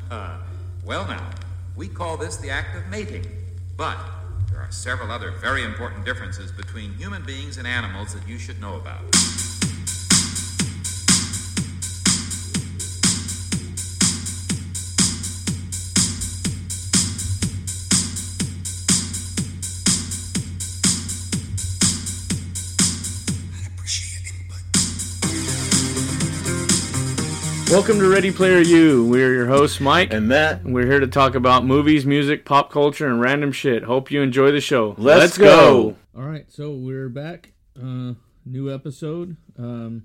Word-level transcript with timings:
well, 0.84 1.06
now, 1.06 1.30
we 1.76 1.88
call 1.88 2.16
this 2.16 2.36
the 2.36 2.50
act 2.50 2.76
of 2.76 2.86
mating. 2.88 3.26
But 3.76 3.98
there 4.50 4.60
are 4.60 4.70
several 4.70 5.10
other 5.10 5.30
very 5.30 5.64
important 5.64 6.04
differences 6.04 6.52
between 6.52 6.94
human 6.94 7.24
beings 7.24 7.56
and 7.56 7.66
animals 7.66 8.14
that 8.14 8.26
you 8.28 8.38
should 8.38 8.60
know 8.60 8.76
about. 8.76 9.00
Welcome 27.72 28.00
to 28.00 28.08
Ready 28.10 28.30
Player 28.30 28.60
U. 28.60 29.08
We're 29.08 29.32
your 29.32 29.46
hosts, 29.46 29.80
Mike. 29.80 30.12
And 30.12 30.28
Matt, 30.28 30.62
We're 30.62 30.84
here 30.84 31.00
to 31.00 31.06
talk 31.06 31.34
about 31.34 31.64
movies, 31.64 32.04
music, 32.04 32.44
pop 32.44 32.70
culture, 32.70 33.06
and 33.06 33.18
random 33.18 33.50
shit. 33.50 33.84
Hope 33.84 34.10
you 34.10 34.20
enjoy 34.20 34.52
the 34.52 34.60
show. 34.60 34.94
Let's 34.98 35.38
go. 35.38 35.96
All 36.14 36.22
right, 36.24 36.44
so 36.52 36.72
we're 36.72 37.08
back. 37.08 37.54
Uh, 37.74 38.12
new 38.44 38.70
episode. 38.70 39.38
Um, 39.58 40.04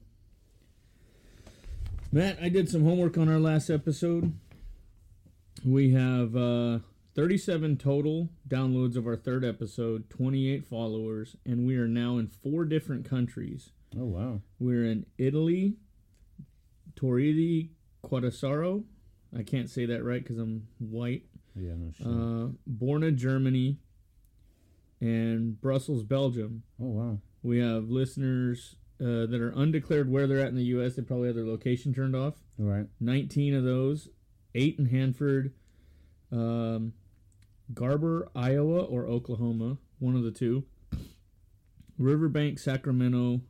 Matt, 2.09 2.39
I 2.41 2.47
did 2.47 2.69
some 2.69 2.85
homework 2.85 3.17
on 3.17 3.27
our 3.27 3.37
last 3.39 3.69
episode. 3.69 4.31
We 5.65 5.91
have 5.91 6.37
uh, 6.37 6.79
37 7.15 7.75
total 7.75 8.29
downloads 8.47 8.95
of 8.95 9.05
our 9.05 9.17
third 9.17 9.43
episode, 9.43 10.09
28 10.09 10.65
followers, 10.65 11.35
and 11.45 11.67
we 11.67 11.75
are 11.75 11.87
now 11.89 12.17
in 12.17 12.27
four 12.27 12.63
different 12.63 13.03
countries. 13.07 13.71
oh 13.99 14.05
wow, 14.05 14.41
We're 14.57 14.85
in 14.85 15.05
Italy, 15.17 15.75
Torridi 16.97 17.71
Quadrasaro. 18.03 18.83
I 19.37 19.43
can't 19.43 19.69
say 19.69 19.85
that 19.85 20.03
right 20.03 20.21
because 20.21 20.37
I'm 20.37 20.67
white. 20.79 21.23
yeah, 21.55 21.71
no 21.77 21.91
shit. 21.91 22.05
Uh, 22.07 22.49
Borna, 22.69 23.15
Germany, 23.15 23.77
and 24.99 25.59
Brussels, 25.61 26.03
Belgium. 26.03 26.63
oh 26.81 26.87
wow, 26.87 27.17
We 27.43 27.59
have 27.59 27.89
listeners 27.89 28.75
uh, 28.99 29.27
that 29.27 29.39
are 29.41 29.53
undeclared 29.55 30.09
where 30.09 30.27
they're 30.27 30.39
at 30.39 30.47
in 30.47 30.55
the 30.55 30.63
U.S. 30.65 30.95
They 30.95 31.03
probably 31.03 31.27
have 31.27 31.35
their 31.35 31.45
location 31.45 31.93
turned 31.93 32.15
off. 32.15 32.33
all 32.59 32.65
right, 32.65 32.87
19 32.99 33.53
of 33.55 33.63
those, 33.63 34.09
eight 34.55 34.79
in 34.79 34.87
Hanford, 34.87 35.53
um, 36.31 36.93
Garber, 37.73 38.29
Iowa, 38.35 38.83
or 38.85 39.05
Oklahoma, 39.05 39.77
one 39.99 40.15
of 40.15 40.23
the 40.23 40.31
two. 40.31 40.63
Riverbank, 41.97 42.59
Sacramento, 42.59 43.41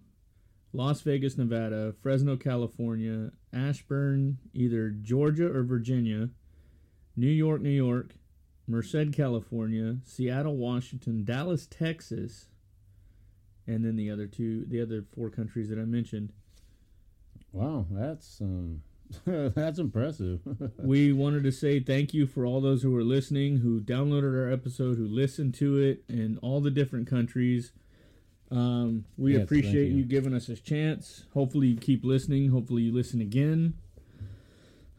Las 0.74 1.02
Vegas, 1.02 1.38
Nevada, 1.38 1.94
Fresno, 2.02 2.36
California, 2.38 3.32
Ashburn, 3.54 4.38
either 4.54 4.90
Georgia 4.90 5.52
or 5.52 5.64
Virginia, 5.64 6.30
New 7.16 7.28
York, 7.28 7.62
New 7.62 7.70
York, 7.70 8.16
Merced, 8.68 9.14
California, 9.14 9.98
Seattle, 10.04 10.58
Washington, 10.58 11.24
Dallas, 11.24 11.66
Texas, 11.66 12.48
and 13.66 13.84
then 13.84 13.96
the 13.96 14.12
other 14.12 14.28
two, 14.28 14.66
the 14.66 14.82
other 14.82 15.04
four 15.16 15.30
countries 15.30 15.70
that 15.70 15.80
I 15.80 15.86
mentioned. 15.86 16.34
wow, 17.52 17.86
that's 17.90 18.40
um, 18.42 18.82
that's 19.26 19.80
impressive. 19.80 20.42
we 20.78 21.14
wanted 21.14 21.44
to 21.44 21.52
say 21.52 21.80
thank 21.80 22.14
you 22.14 22.28
for 22.28 22.46
all 22.46 22.62
those 22.62 22.84
who 22.84 22.92
were 22.92 23.04
listening, 23.04 23.58
who 23.58 23.80
downloaded 23.80 24.36
our 24.36 24.52
episode, 24.52 24.98
who 24.98 25.08
listened 25.08 25.54
to 25.56 25.78
it 25.78 26.04
in 26.10 26.38
all 26.42 26.62
the 26.62 26.72
different 26.72 27.08
countries. 27.08 27.72
Um, 28.50 29.06
we 29.18 29.34
Yes, 29.34 29.44
appreciate 29.44 29.90
you. 29.92 29.98
you. 29.98 30.04
giving 30.06 30.34
us 30.34 30.48
a 30.50 30.56
chance. 30.56 31.26
Hopefully, 31.34 31.68
you 31.68 31.78
keep 31.78 32.04
listening. 32.06 32.50
Hopefully, 32.50 32.84
you 32.84 32.94
listen 32.94 33.20
again. 33.22 33.74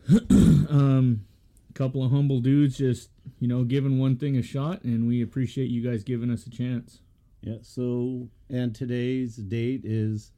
um, 0.30 1.24
a 1.68 1.72
couple 1.74 2.04
of 2.04 2.10
humble 2.10 2.40
dudes 2.40 2.78
just, 2.78 3.10
you 3.40 3.48
know, 3.48 3.64
giving 3.64 3.98
one 3.98 4.16
thing 4.16 4.36
a 4.36 4.42
shot, 4.42 4.82
and 4.84 5.06
we 5.06 5.22
appreciate 5.22 5.70
you 5.70 5.82
guys 5.82 6.02
giving 6.02 6.30
us 6.30 6.46
a 6.46 6.50
chance. 6.50 7.00
yeah. 7.42 7.56
So, 7.62 8.28
and 8.50 8.74
today's 8.74 9.36
date 9.36 9.82
is 9.84 10.32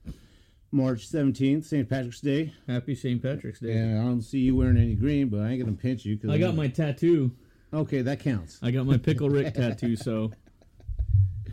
March 0.72 1.06
seventeenth, 1.08 1.66
St. 1.66 1.88
Patrick's 1.88 2.20
Day. 2.20 2.52
Happy 2.68 2.94
St. 2.94 3.22
Patrick's 3.22 3.60
Day. 3.60 3.72
And 3.76 3.98
I 4.00 4.02
don't 4.04 4.22
see 4.22 4.38
you 4.38 4.56
wearing 4.56 4.76
any 4.76 4.94
green, 4.94 5.28
but 5.28 5.40
I 5.40 5.50
ain't 5.50 5.60
gonna 5.64 5.76
pinch 5.76 6.04
you. 6.04 6.16
Cause 6.18 6.30
I 6.30 6.38
got 6.38 6.54
my 6.54 6.68
tattoo. 6.68 7.32
Okay, 7.72 8.02
that 8.02 8.18
counts. 8.20 8.58
I 8.62 8.70
got 8.72 8.86
my 8.86 8.96
Pickle 8.98 9.30
Rick 9.30 9.54
tattoo, 9.54 9.94
so 9.96 10.32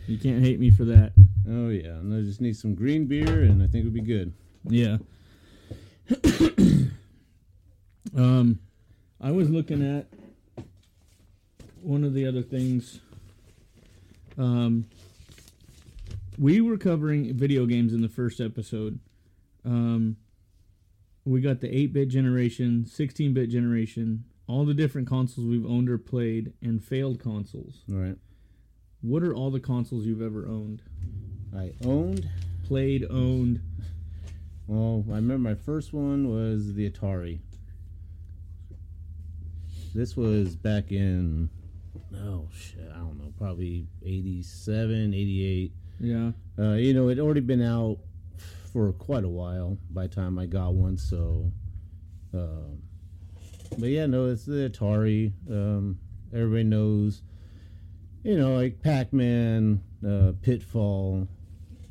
you 0.08 0.18
can't 0.18 0.42
hate 0.42 0.58
me 0.58 0.70
for 0.70 0.84
that. 0.86 1.12
Oh 1.50 1.68
yeah, 1.70 1.88
and 1.90 2.14
I 2.14 2.20
just 2.20 2.40
need 2.40 2.56
some 2.56 2.74
green 2.74 3.06
beer, 3.06 3.42
and 3.42 3.62
I 3.62 3.66
think 3.66 3.86
it'll 3.86 3.92
be 3.92 4.02
good. 4.02 4.34
Yeah. 4.64 4.98
um, 8.16 8.58
I 9.20 9.30
was 9.30 9.48
looking 9.48 9.82
at 9.82 10.08
one 11.82 12.04
of 12.04 12.12
the 12.12 12.26
other 12.26 12.42
things. 12.42 13.00
Um, 14.36 14.86
we 16.38 16.60
were 16.60 16.76
covering 16.76 17.34
video 17.34 17.64
games 17.66 17.92
in 17.94 18.02
the 18.02 18.08
first 18.08 18.40
episode. 18.40 19.00
Um, 19.64 20.16
we 21.24 21.40
got 21.40 21.60
the 21.60 21.74
8 21.74 21.92
bit 21.92 22.08
generation, 22.08 22.84
16 22.86 23.32
bit 23.34 23.48
generation, 23.50 24.24
all 24.46 24.64
the 24.64 24.74
different 24.74 25.08
consoles 25.08 25.46
we've 25.46 25.66
owned 25.66 25.88
or 25.88 25.98
played, 25.98 26.52
and 26.62 26.82
failed 26.82 27.20
consoles. 27.20 27.82
All 27.90 27.96
right, 27.98 28.16
What 29.00 29.22
are 29.22 29.34
all 29.34 29.50
the 29.50 29.60
consoles 29.60 30.04
you've 30.04 30.22
ever 30.22 30.46
owned? 30.46 30.82
I 31.56 31.72
owned. 31.84 32.28
Played, 32.66 33.06
owned. 33.10 33.60
Well, 34.66 35.04
I 35.10 35.16
remember 35.16 35.38
my 35.38 35.54
first 35.54 35.92
one 35.92 36.28
was 36.28 36.74
the 36.74 36.90
Atari. 36.90 37.40
This 39.94 40.16
was 40.16 40.54
back 40.54 40.92
in, 40.92 41.48
oh 42.14 42.48
shit, 42.52 42.90
I 42.94 42.98
don't 42.98 43.18
know, 43.18 43.32
probably 43.38 43.86
87, 44.04 45.14
88. 45.14 45.72
Yeah. 46.00 46.30
Uh, 46.58 46.74
you 46.74 46.92
know, 46.92 47.08
it 47.08 47.18
already 47.18 47.40
been 47.40 47.62
out 47.62 47.98
for 48.72 48.92
quite 48.92 49.24
a 49.24 49.28
while 49.28 49.78
by 49.90 50.06
the 50.06 50.14
time 50.14 50.38
I 50.38 50.46
got 50.46 50.74
one, 50.74 50.98
so. 50.98 51.50
Um, 52.34 52.82
but 53.78 53.88
yeah, 53.88 54.06
no, 54.06 54.26
it's 54.26 54.44
the 54.44 54.68
Atari. 54.70 55.32
Um, 55.50 55.98
everybody 56.32 56.64
knows, 56.64 57.22
you 58.22 58.38
know, 58.38 58.56
like 58.56 58.82
Pac 58.82 59.12
Man, 59.12 59.82
uh, 60.06 60.32
Pitfall, 60.42 61.26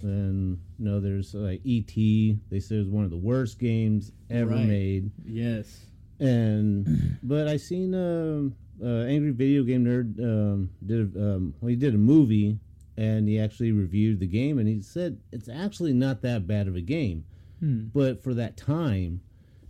and 0.03 0.59
you 0.79 0.85
know, 0.85 0.99
there's 0.99 1.33
like 1.33 1.61
E.T. 1.63 2.37
They 2.49 2.59
say 2.59 2.75
it 2.75 2.79
was 2.79 2.87
one 2.89 3.03
of 3.03 3.09
the 3.09 3.17
worst 3.17 3.59
games 3.59 4.11
ever 4.29 4.51
Right. 4.51 4.67
made 4.67 5.11
Yes. 5.25 5.85
and 6.19 7.17
but 7.23 7.47
I 7.47 7.57
seen 7.57 7.93
um, 7.93 8.55
uh, 8.83 9.03
Angry 9.05 9.31
Video 9.31 9.63
Game 9.63 9.85
Nerd 9.85 10.19
um, 10.23 10.69
did 10.85 11.15
a, 11.15 11.35
um, 11.35 11.53
well, 11.61 11.69
he 11.69 11.75
did 11.75 11.93
a 11.95 11.97
movie 11.97 12.59
and 12.95 13.27
he 13.27 13.39
actually 13.39 13.71
reviewed 13.71 14.19
the 14.19 14.27
game 14.27 14.57
and 14.59 14.67
he 14.67 14.81
said 14.81 15.19
it's 15.31 15.49
actually 15.49 15.93
not 15.93 16.21
that 16.23 16.47
bad 16.47 16.67
of 16.67 16.75
a 16.75 16.81
game, 16.81 17.23
Hmm. 17.59 17.87
but 17.93 18.21
for 18.23 18.33
that 18.35 18.55
time, 18.57 19.21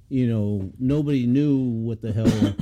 you 0.09 0.28
know, 0.28 0.72
nobody 0.80 1.26
knew 1.26 1.58
what 1.58 2.02
the 2.02 2.12
hell, 2.14 2.54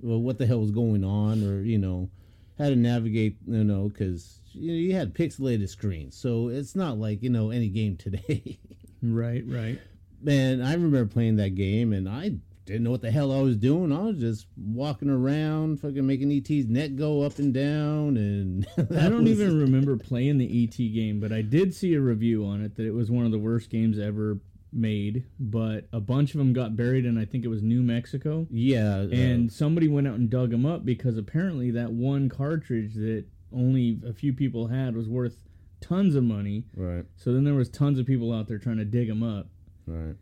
well, 0.00 0.20
what 0.22 0.38
the 0.38 0.46
hell 0.46 0.60
was 0.60 0.70
going 0.70 1.04
on 1.04 1.42
or 1.42 1.62
you 1.62 1.78
know, 1.78 2.08
how 2.58 2.68
to 2.68 2.76
navigate, 2.76 3.36
you 3.46 3.64
know, 3.64 3.88
because 3.88 4.38
you 4.52 4.68
know 4.72 4.76
you 4.78 4.94
had 4.94 5.14
pixelated 5.14 5.68
screens, 5.68 6.16
so 6.16 6.48
it's 6.48 6.74
not 6.76 6.98
like 6.98 7.22
you 7.22 7.30
know 7.30 7.50
any 7.50 7.68
game 7.68 7.96
today. 7.98 8.58
Right, 9.02 9.42
right. 9.46 9.80
Man, 10.22 10.62
I 10.62 10.72
remember 10.74 11.04
playing 11.06 11.36
that 11.36 11.56
game 11.56 11.92
and 11.92 12.08
I 12.08 12.34
didn't 12.64 12.84
know 12.84 12.92
what 12.92 13.02
the 13.02 13.10
hell 13.10 13.32
I 13.32 13.42
was 13.42 13.56
doing. 13.56 13.90
I 13.92 14.02
was 14.02 14.18
just 14.18 14.46
walking 14.56 15.10
around, 15.10 15.80
fucking 15.80 16.06
making 16.06 16.30
ET's 16.30 16.68
neck 16.68 16.94
go 16.94 17.22
up 17.22 17.40
and 17.40 17.52
down, 17.52 18.16
and 18.16 18.64
I 18.78 19.08
don't 19.08 19.24
was- 19.24 19.32
even 19.32 19.58
remember 19.58 19.96
playing 19.96 20.38
the 20.38 20.64
ET 20.64 20.76
game, 20.76 21.18
but 21.18 21.32
I 21.32 21.42
did 21.42 21.74
see 21.74 21.94
a 21.94 22.00
review 22.00 22.44
on 22.46 22.62
it 22.62 22.76
that 22.76 22.86
it 22.86 22.92
was 22.94 23.10
one 23.10 23.26
of 23.26 23.32
the 23.32 23.38
worst 23.38 23.68
games 23.70 23.98
ever 23.98 24.38
made. 24.72 25.24
But 25.38 25.88
a 25.92 26.00
bunch 26.00 26.32
of 26.34 26.38
them 26.38 26.52
got 26.52 26.76
buried 26.76 27.04
in, 27.04 27.18
I 27.18 27.24
think 27.24 27.44
it 27.44 27.48
was 27.48 27.62
New 27.62 27.82
Mexico. 27.82 28.46
Yeah, 28.50 28.96
uh, 29.00 29.08
And 29.08 29.52
somebody 29.52 29.88
went 29.88 30.06
out 30.08 30.14
and 30.14 30.28
dug 30.30 30.50
them 30.50 30.64
up 30.66 30.84
because 30.84 31.16
apparently 31.18 31.70
that 31.72 31.92
one 31.92 32.28
cartridge 32.28 32.94
that 32.94 33.24
only 33.52 34.00
a 34.06 34.12
few 34.12 34.32
people 34.32 34.68
had 34.68 34.96
was 34.96 35.08
worth 35.08 35.42
tons 35.80 36.14
of 36.14 36.24
money. 36.24 36.64
right, 36.76 37.04
So 37.16 37.32
then 37.32 37.44
there 37.44 37.54
was 37.54 37.68
tons 37.68 37.98
of 37.98 38.06
people 38.06 38.32
out 38.32 38.48
there 38.48 38.58
trying 38.58 38.78
to 38.78 38.84
dig 38.84 39.08
them 39.08 39.22
up. 39.22 39.48
right. 39.86 40.14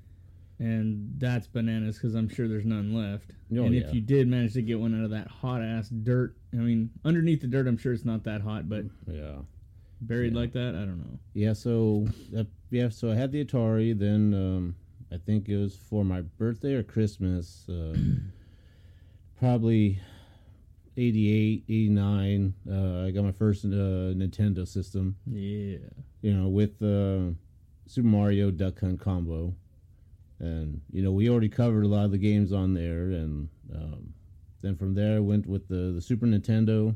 And 0.59 1.15
that's 1.17 1.47
bananas 1.47 1.97
because 1.97 2.15
I'm 2.15 2.29
sure 2.29 2.47
there's 2.47 2.67
none 2.67 2.93
left. 2.93 3.31
Oh, 3.57 3.63
and 3.63 3.75
yeah. 3.75 3.81
if 3.81 3.95
you 3.95 4.03
did 4.03 4.29
manage 4.29 4.53
to 4.55 4.63
get 4.63 4.79
one 4.79 4.95
out 4.99 5.05
of 5.05 5.11
that 5.11 5.27
hot 5.27 5.63
ass 5.63 5.89
dirt, 5.89 6.37
I 6.53 6.57
mean, 6.57 6.91
underneath 7.03 7.41
the 7.41 7.47
dirt, 7.47 7.67
I'm 7.67 7.79
sure 7.79 7.95
it's 7.95 8.05
not 8.05 8.25
that 8.25 8.43
hot, 8.43 8.69
but 8.69 8.85
Yeah, 9.11 9.37
buried 10.01 10.33
Yeah. 10.33 10.39
like 10.41 10.53
that, 10.53 10.75
I 10.75 10.81
don't 10.81 10.99
know. 10.99 11.19
yeah. 11.35 11.53
So, 11.53 12.07
uh, 12.37 12.45
yeah, 12.71 12.89
so 12.89 13.11
I 13.11 13.15
had 13.15 13.33
the 13.33 13.45
Atari. 13.45 13.99
Then 13.99 14.35
um, 14.35 14.75
I 15.13 15.17
think 15.19 15.49
it 15.49 15.57
was 15.57 15.77
for 15.77 16.05
my 16.05 16.21
birthday 16.23 16.75
or 16.75 16.83
Christmas, 16.83 17.69
uh, 17.69 17.97
probably 19.39 19.99
88, 20.97 21.65
89. 21.69 22.55
Uh, 22.71 23.07
I 23.07 23.11
got 23.11 23.25
my 23.25 23.33
first 23.33 23.65
uh, 23.65 23.69
Nintendo 23.69 24.67
system. 24.67 25.17
Yeah. 25.27 25.79
you 26.23 26.35
know, 26.35 26.49
with 26.49 26.83
uh, 26.83 27.33
Super 27.87 28.09
Mario 28.09 28.51
Duck 28.51 28.81
Hunt 28.81 29.01
combo, 29.01 29.55
and 30.39 30.81
you 30.93 31.03
know 31.03 31.11
we 31.13 31.29
already 31.29 31.49
covered 31.49 31.85
a 31.85 31.89
lot 31.89 32.05
of 32.05 32.11
the 32.13 32.19
games 32.19 32.53
on 32.53 32.75
there, 32.75 33.05
and 33.11 33.49
um, 33.75 34.13
then 34.63 34.77
from 34.77 34.95
there, 34.95 35.17
I 35.17 35.21
went 35.21 35.47
with 35.47 35.69
the 35.69 35.93
the 35.95 36.01
Super 36.01 36.27
Nintendo. 36.27 36.95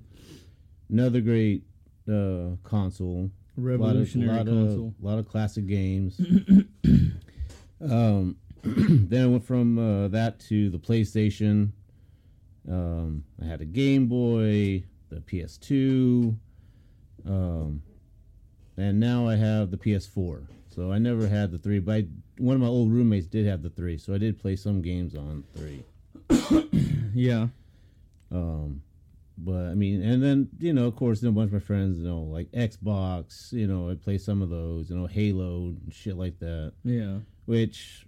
Another 0.90 1.20
great 1.20 1.64
uh, 2.08 2.56
console. 2.62 3.30
Revolutionary 3.56 4.30
lot 4.30 4.48
of, 4.48 4.54
console. 4.54 4.88
Of, 4.98 5.04
lot 5.04 5.18
of 5.18 5.28
classic 5.28 5.66
games. 5.66 6.20
um, 7.80 8.36
then 8.62 9.24
I 9.24 9.26
went 9.26 9.44
from 9.44 9.78
uh, 9.78 10.08
that 10.08 10.40
to 10.48 10.70
the 10.70 10.78
PlayStation. 10.78 11.70
Um, 12.68 13.24
I 13.40 13.44
had 13.44 13.60
a 13.60 13.66
Game 13.66 14.06
Boy, 14.06 14.84
the 15.10 15.20
PS2, 15.20 16.34
um, 17.26 17.82
and 18.76 18.98
now 18.98 19.28
I 19.28 19.36
have 19.36 19.70
the 19.70 19.76
PS4. 19.76 20.46
So 20.74 20.90
I 20.90 20.98
never 20.98 21.28
had 21.28 21.52
the 21.52 21.58
three, 21.58 21.78
but 21.78 21.94
I, 21.94 22.06
one 22.38 22.56
of 22.56 22.60
my 22.60 22.66
old 22.66 22.90
roommates 22.90 23.26
did 23.26 23.46
have 23.46 23.62
the 23.62 23.70
three, 23.70 23.96
so 23.96 24.14
I 24.14 24.18
did 24.18 24.40
play 24.40 24.56
some 24.56 24.82
games 24.82 25.14
on 25.14 25.44
three. 25.54 25.84
Yeah. 27.14 27.46
Um, 28.32 28.82
but 29.36 29.66
I 29.66 29.74
mean, 29.74 30.02
and 30.02 30.22
then 30.22 30.48
you 30.58 30.72
know, 30.72 30.86
of 30.86 30.96
course, 30.96 31.20
then 31.20 31.30
a 31.30 31.32
bunch 31.32 31.48
of 31.48 31.54
my 31.54 31.58
friends, 31.58 31.98
you 31.98 32.04
know, 32.04 32.22
like 32.22 32.50
Xbox, 32.52 33.52
you 33.52 33.66
know, 33.66 33.90
I 33.90 33.94
play 33.94 34.18
some 34.18 34.42
of 34.42 34.50
those, 34.50 34.90
you 34.90 34.96
know, 34.96 35.06
Halo 35.06 35.74
and 35.84 35.92
shit 35.92 36.16
like 36.16 36.38
that. 36.40 36.72
Yeah. 36.84 37.18
Which, 37.46 38.06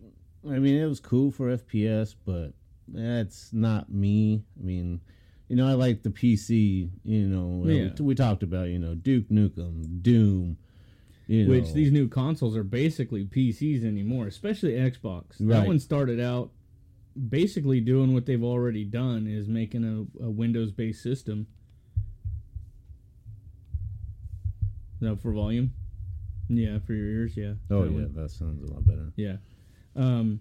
I 0.48 0.58
mean, 0.58 0.76
it 0.80 0.86
was 0.86 1.00
cool 1.00 1.30
for 1.30 1.56
FPS, 1.56 2.14
but 2.24 2.52
that's 2.88 3.52
not 3.52 3.90
me. 3.92 4.42
I 4.58 4.64
mean, 4.64 5.00
you 5.48 5.56
know, 5.56 5.66
I 5.68 5.72
like 5.72 6.02
the 6.02 6.10
PC. 6.10 6.90
You 7.04 7.26
know, 7.26 7.68
Yeah. 7.68 7.90
we, 7.98 8.04
we 8.06 8.14
talked 8.14 8.42
about 8.42 8.68
you 8.68 8.78
know 8.78 8.94
Duke 8.94 9.28
Nukem, 9.28 10.02
Doom. 10.02 10.56
You 11.28 11.44
know, 11.44 11.50
Which 11.50 11.72
these 11.72 11.90
new 11.90 12.06
consoles 12.06 12.56
are 12.56 12.62
basically 12.62 13.24
PCs 13.24 13.84
anymore, 13.84 14.28
especially 14.28 14.74
Xbox. 14.74 15.38
That 15.40 15.66
one 15.66 15.80
started 15.80 16.20
out 16.20 16.50
basically 17.28 17.80
doing 17.80 18.12
what 18.14 18.26
they've 18.26 18.42
already 18.42 18.84
done 18.84 19.26
is 19.26 19.48
making 19.48 19.84
a, 19.84 20.24
a 20.24 20.30
Windows 20.30 20.72
based 20.72 21.02
system. 21.02 21.46
That 25.00 25.20
for 25.20 25.32
volume? 25.32 25.72
Yeah, 26.48 26.78
for 26.86 26.94
your 26.94 27.06
ears, 27.06 27.36
yeah. 27.36 27.54
Oh 27.70 27.82
That 27.84 27.90
yeah, 27.90 27.96
one. 28.02 28.14
that 28.14 28.30
sounds 28.30 28.68
a 28.68 28.72
lot 28.72 28.86
better. 28.86 29.12
Yeah. 29.16 29.36
Um, 29.94 30.40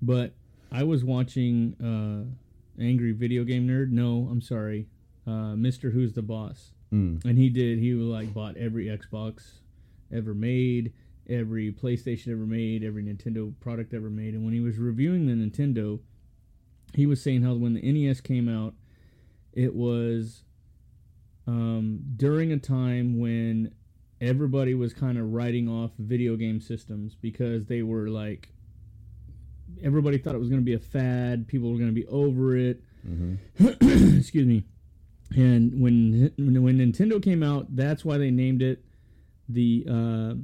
but 0.00 0.32
I 0.72 0.84
was 0.84 1.04
watching 1.04 1.74
uh, 1.82 2.80
Angry 2.82 3.12
Video 3.12 3.44
Game 3.44 3.66
Nerd. 3.68 3.90
No, 3.90 4.28
I'm 4.30 4.40
sorry. 4.40 4.86
Uh, 5.26 5.54
Mr. 5.54 5.92
Who's 5.92 6.12
the 6.14 6.22
Boss. 6.22 6.72
Mm. 6.92 7.24
And 7.24 7.36
he 7.38 7.50
did, 7.50 7.78
he 7.78 7.92
like 7.94 8.32
bought 8.32 8.56
every 8.56 8.86
Xbox 8.86 9.58
ever 10.12 10.34
made, 10.34 10.92
every 11.28 11.72
PlayStation 11.72 12.32
ever 12.32 12.46
made, 12.46 12.82
every 12.82 13.02
Nintendo 13.04 13.52
product 13.60 13.92
ever 13.94 14.10
made. 14.10 14.34
And 14.34 14.44
when 14.44 14.54
he 14.54 14.60
was 14.60 14.76
reviewing 14.78 15.26
the 15.26 15.34
Nintendo, 15.34 16.00
he 16.94 17.06
was 17.06 17.22
saying 17.22 17.42
how 17.42 17.54
when 17.54 17.74
the 17.74 17.92
NES 17.92 18.20
came 18.20 18.48
out, 18.48 18.74
it 19.52 19.74
was 19.74 20.44
um, 21.46 22.00
during 22.16 22.52
a 22.52 22.58
time 22.58 23.18
when 23.18 23.74
everybody 24.20 24.74
was 24.74 24.92
kind 24.92 25.18
of 25.18 25.32
writing 25.32 25.68
off 25.68 25.90
video 25.98 26.36
game 26.36 26.60
systems 26.60 27.14
because 27.14 27.66
they 27.66 27.82
were 27.82 28.08
like 28.08 28.50
everybody 29.82 30.18
thought 30.18 30.34
it 30.34 30.38
was 30.38 30.48
going 30.48 30.60
to 30.60 30.64
be 30.64 30.74
a 30.74 30.78
fad. 30.78 31.48
People 31.48 31.72
were 31.72 31.78
going 31.78 31.88
to 31.88 31.94
be 31.94 32.06
over 32.06 32.56
it. 32.56 32.82
Hmm 33.02 33.36
excuse 34.18 34.46
me. 34.46 34.64
And 35.36 35.80
when 35.80 36.32
when 36.36 36.78
nintendo 36.78 37.22
came 37.22 37.42
out 37.42 37.74
that's 37.74 38.04
why 38.04 38.18
they 38.18 38.30
named 38.30 38.62
it 38.62 38.84
the 39.48 39.86
uh, 39.88 40.34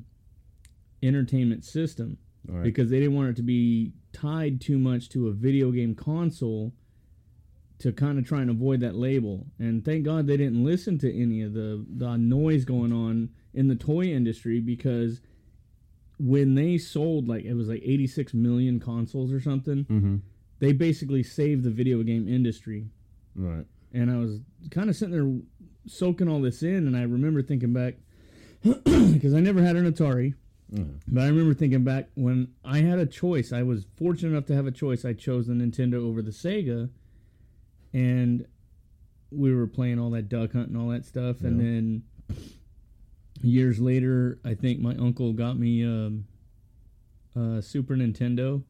entertainment 1.02 1.64
system 1.64 2.18
right. 2.48 2.62
because 2.62 2.90
they 2.90 3.00
didn't 3.00 3.14
want 3.14 3.30
it 3.30 3.36
to 3.36 3.42
be 3.42 3.92
tied 4.16 4.60
too 4.60 4.78
much 4.78 5.08
to 5.10 5.28
a 5.28 5.32
video 5.32 5.70
game 5.70 5.94
console 5.94 6.72
to 7.78 7.92
kind 7.92 8.18
of 8.18 8.26
try 8.26 8.40
and 8.40 8.50
avoid 8.50 8.80
that 8.80 8.94
label. 8.94 9.46
And 9.58 9.84
thank 9.84 10.04
God 10.04 10.26
they 10.26 10.36
didn't 10.36 10.64
listen 10.64 10.98
to 11.00 11.22
any 11.22 11.42
of 11.42 11.52
the, 11.52 11.84
the 11.96 12.16
noise 12.16 12.64
going 12.64 12.92
on 12.92 13.28
in 13.52 13.68
the 13.68 13.74
toy 13.74 14.04
industry 14.04 14.60
because 14.60 15.20
when 16.18 16.54
they 16.54 16.78
sold 16.78 17.28
like 17.28 17.44
it 17.44 17.52
was 17.52 17.68
like 17.68 17.82
86 17.84 18.32
million 18.32 18.80
consoles 18.80 19.32
or 19.32 19.40
something, 19.40 19.84
hmm 19.84 20.16
they 20.58 20.72
basically 20.72 21.22
saved 21.22 21.64
the 21.64 21.70
video 21.70 22.02
game 22.02 22.28
industry. 22.28 22.86
Right. 23.34 23.66
And 23.92 24.10
I 24.10 24.16
was 24.16 24.40
kind 24.70 24.88
of 24.88 24.96
sitting 24.96 25.12
there 25.14 25.40
soaking 25.86 26.28
all 26.28 26.40
this 26.40 26.62
in, 26.62 26.86
and 26.86 26.96
I 26.96 27.02
remember 27.02 27.42
thinking 27.42 27.72
back 27.72 27.94
because 28.62 29.34
I 29.34 29.40
never 29.40 29.62
had 29.62 29.76
an 29.76 29.92
Atari. 29.92 30.34
Mhm. 30.72 31.00
But 31.08 31.22
I 31.22 31.28
remember 31.28 31.54
thinking 31.54 31.84
back 31.84 32.10
when 32.14 32.48
I 32.64 32.78
had 32.80 32.98
a 32.98 33.06
choice. 33.06 33.52
I 33.52 33.62
was 33.62 33.84
fortunate 33.96 34.30
enough 34.30 34.46
to 34.46 34.54
have 34.54 34.66
a 34.66 34.72
choice. 34.72 35.04
I 35.04 35.12
chose 35.12 35.46
the 35.46 35.54
Nintendo 35.54 35.94
over 35.94 36.22
the 36.22 36.32
Sega, 36.32 36.90
and 37.92 38.46
we 39.30 39.54
were 39.54 39.66
playing 39.66 39.98
all 39.98 40.10
that 40.10 40.28
duck 40.28 40.52
hunt 40.52 40.68
and 40.68 40.76
all 40.76 40.88
that 40.88 41.04
stuff. 41.04 41.42
And 41.42 41.60
then 41.60 42.02
years 43.42 43.78
later, 43.78 44.38
I 44.44 44.54
think 44.54 44.80
my 44.80 44.94
uncle 44.96 45.32
got 45.32 45.58
me 45.58 45.84
um, 45.84 46.26
a 47.36 47.62
Super 47.62 47.94
Nintendo, 47.96 48.62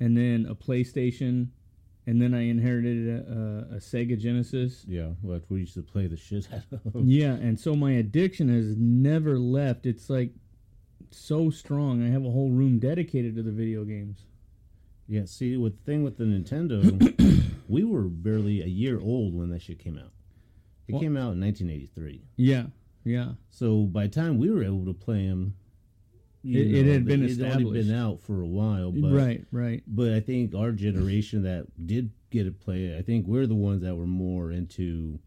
and 0.00 0.16
then 0.16 0.46
a 0.48 0.54
PlayStation, 0.54 1.48
and 2.06 2.20
then 2.20 2.34
I 2.34 2.42
inherited 2.48 3.08
a, 3.08 3.32
a, 3.72 3.76
a 3.76 3.78
Sega 3.78 4.18
Genesis. 4.18 4.84
Yeah. 4.88 5.08
What 5.22 5.42
we 5.48 5.60
used 5.60 5.74
to 5.74 5.82
play 5.82 6.06
the 6.06 6.16
shit 6.16 6.48
out 6.52 6.62
of. 6.94 7.04
Yeah, 7.06 7.32
and 7.34 7.58
so 7.58 7.74
my 7.74 7.92
addiction 7.92 8.48
has 8.48 8.76
never 8.76 9.38
left. 9.38 9.86
It's 9.86 10.10
like 10.10 10.30
so 11.10 11.50
strong. 11.50 12.04
I 12.04 12.10
have 12.10 12.24
a 12.24 12.30
whole 12.30 12.50
room 12.50 12.78
dedicated 12.78 13.36
to 13.36 13.42
the 13.42 13.52
video 13.52 13.84
games. 13.84 14.22
Yeah, 15.08 15.26
see, 15.26 15.56
with 15.56 15.76
the 15.78 15.82
thing 15.84 16.02
with 16.04 16.16
the 16.16 16.24
Nintendo, 16.24 17.52
we 17.68 17.84
were 17.84 18.02
barely 18.04 18.62
a 18.62 18.66
year 18.66 18.98
old 19.00 19.34
when 19.34 19.50
that 19.50 19.62
shit 19.62 19.78
came 19.78 19.98
out. 19.98 20.12
It 20.88 20.92
Well- 20.94 21.02
came 21.02 21.16
out 21.16 21.34
in 21.34 21.40
1983. 21.40 22.22
Yeah, 22.36 22.66
yeah, 23.04 23.32
So 23.50 23.82
by 23.82 24.04
the 24.06 24.12
time 24.14 24.38
we 24.38 24.48
were 24.50 24.62
able 24.62 24.84
to 24.86 24.92
play 24.94 25.26
them, 25.26 25.54
It- 26.44 26.74
it 26.74 26.86
had 26.86 27.04
been 27.04 27.22
already 27.22 27.70
been 27.70 27.92
out 27.94 28.20
for 28.20 28.40
a 28.42 28.46
while, 28.46 28.90
but 28.90 29.12
right, 29.12 29.44
right. 29.52 29.82
but 29.86 30.12
I 30.12 30.20
think 30.20 30.54
our 30.54 30.72
generation 30.72 31.42
that 31.42 31.66
did 31.86 32.10
get 32.30 32.44
to 32.44 32.50
play 32.50 32.86
it, 32.86 32.98
I 32.98 33.02
think 33.02 33.26
we're 33.26 33.46
the 33.46 33.54
ones 33.54 33.82
that 33.82 33.94
were 33.96 34.06
more 34.08 34.50
into, 34.50 35.18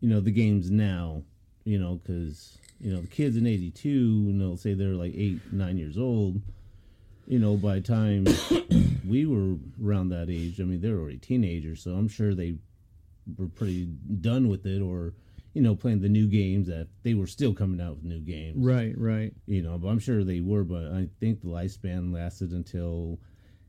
you 0.00 0.08
know, 0.08 0.20
the 0.20 0.30
games 0.30 0.70
now. 0.70 1.22
You 1.66 1.78
know, 1.78 1.94
because 1.94 2.58
you 2.78 2.92
know 2.92 3.00
the 3.00 3.06
kids 3.06 3.38
in 3.38 3.46
'82, 3.46 3.88
you 3.88 4.32
know, 4.34 4.54
say 4.54 4.74
they're 4.74 4.88
like 4.94 5.14
eight, 5.16 5.40
nine 5.50 5.78
years 5.78 5.96
old. 5.96 6.42
You 7.26 7.38
know, 7.38 7.56
by 7.56 7.76
the 7.76 7.80
time 7.80 8.26
we 9.08 9.24
were 9.24 9.56
around 9.82 10.10
that 10.10 10.28
age, 10.28 10.60
I 10.60 10.64
mean, 10.64 10.82
they're 10.82 10.98
already 10.98 11.16
teenagers, 11.16 11.82
so 11.82 11.92
I'm 11.94 12.06
sure 12.08 12.34
they 12.34 12.56
were 13.38 13.46
pretty 13.46 13.86
done 14.20 14.48
with 14.48 14.66
it, 14.66 14.82
or 14.82 15.14
you 15.54 15.62
know, 15.62 15.74
playing 15.74 16.00
the 16.00 16.08
new 16.08 16.26
games 16.26 16.66
that 16.66 16.88
they 17.04 17.14
were 17.14 17.26
still 17.28 17.54
coming 17.54 17.80
out 17.80 17.94
with 17.96 18.04
new 18.04 18.20
games 18.20 18.56
Right, 18.58 18.92
right. 18.98 19.32
you 19.46 19.62
know 19.62 19.78
but 19.78 19.88
i'm 19.88 19.98
sure 20.00 20.22
they 20.24 20.40
were 20.40 20.64
but 20.64 20.84
i 20.92 21.08
think 21.20 21.40
the 21.40 21.46
lifespan 21.48 22.12
lasted 22.12 22.50
until 22.52 23.18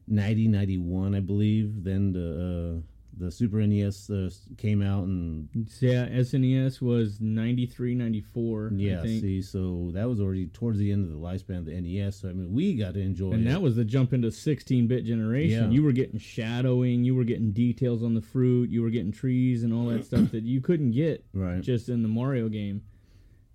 90 0.08 0.48
91 0.48 1.14
i 1.16 1.20
believe 1.20 1.84
then 1.84 2.12
the 2.12 2.78
uh, 2.78 2.82
the 3.18 3.32
super 3.32 3.66
nes 3.66 4.10
uh, 4.10 4.30
came 4.58 4.82
out 4.82 5.04
and 5.04 5.48
yeah, 5.80 6.08
SNES 6.08 6.82
was 6.82 7.22
93, 7.22 7.96
94, 7.96 8.72
yeah 8.76 9.00
I 9.00 9.04
think. 9.04 9.22
see 9.22 9.42
so 9.42 9.92
that 9.94 10.08
was 10.10 10.20
already 10.20 10.48
towards 10.48 10.80
the 10.80 10.92
end 10.92 11.06
of 11.06 11.12
the 11.12 11.18
lifespan 11.18 11.60
of 11.60 11.66
the 11.66 11.80
nes 11.80 12.20
so 12.20 12.30
i 12.30 12.34
mean 12.34 12.54
we 12.54 12.76
got 12.76 12.94
to 12.96 13.00
enjoy 13.00 13.32
and 13.32 13.48
it 13.48 13.50
that 13.52 13.62
was 13.62 13.76
the 13.76 13.86
jump 13.86 14.14
into 14.14 14.28
16-bit 14.28 15.06
generation. 15.06 15.66
Yeah. 15.66 15.70
You 15.70 15.84
were 15.84 15.92
getting 15.92 16.20
shadowing, 16.20 17.04
you 17.04 17.16
were 17.16 17.24
getting 17.24 17.52
details 17.52 18.04
on 18.04 18.14
the 18.14 18.22
fruit, 18.22 18.70
you 18.70 18.82
were 18.82 18.90
getting 18.90 19.12
trees 19.12 19.64
and 19.64 19.74
all 19.74 19.86
that 19.88 20.06
stuff 20.10 20.32
that 20.32 20.44
you 20.44 20.62
couldn't 20.62 20.92
get 20.92 21.26
right 21.34 21.62
just 21.62 21.90
in 21.90 22.02
the 22.02 22.08
Mario 22.10 22.50
game. 22.50 22.82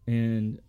And 0.07 0.61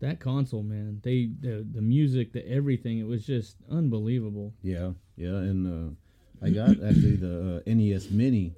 that 0.00 0.18
console, 0.18 0.62
man, 0.62 1.00
they 1.04 1.30
the 1.40 1.66
the 1.70 1.82
music, 1.82 2.32
the 2.32 2.46
everything, 2.48 2.98
it 2.98 3.06
was 3.06 3.24
just 3.24 3.56
unbelievable. 3.70 4.52
yeah 4.62 4.90
yeah 5.16 5.36
and 5.36 5.66
uh, 5.66 5.94
i 6.42 6.50
got 6.50 6.70
actually 6.70 7.16
the 7.16 7.62
uh, 7.66 7.74
nes 7.74 8.10
mini 8.10 8.52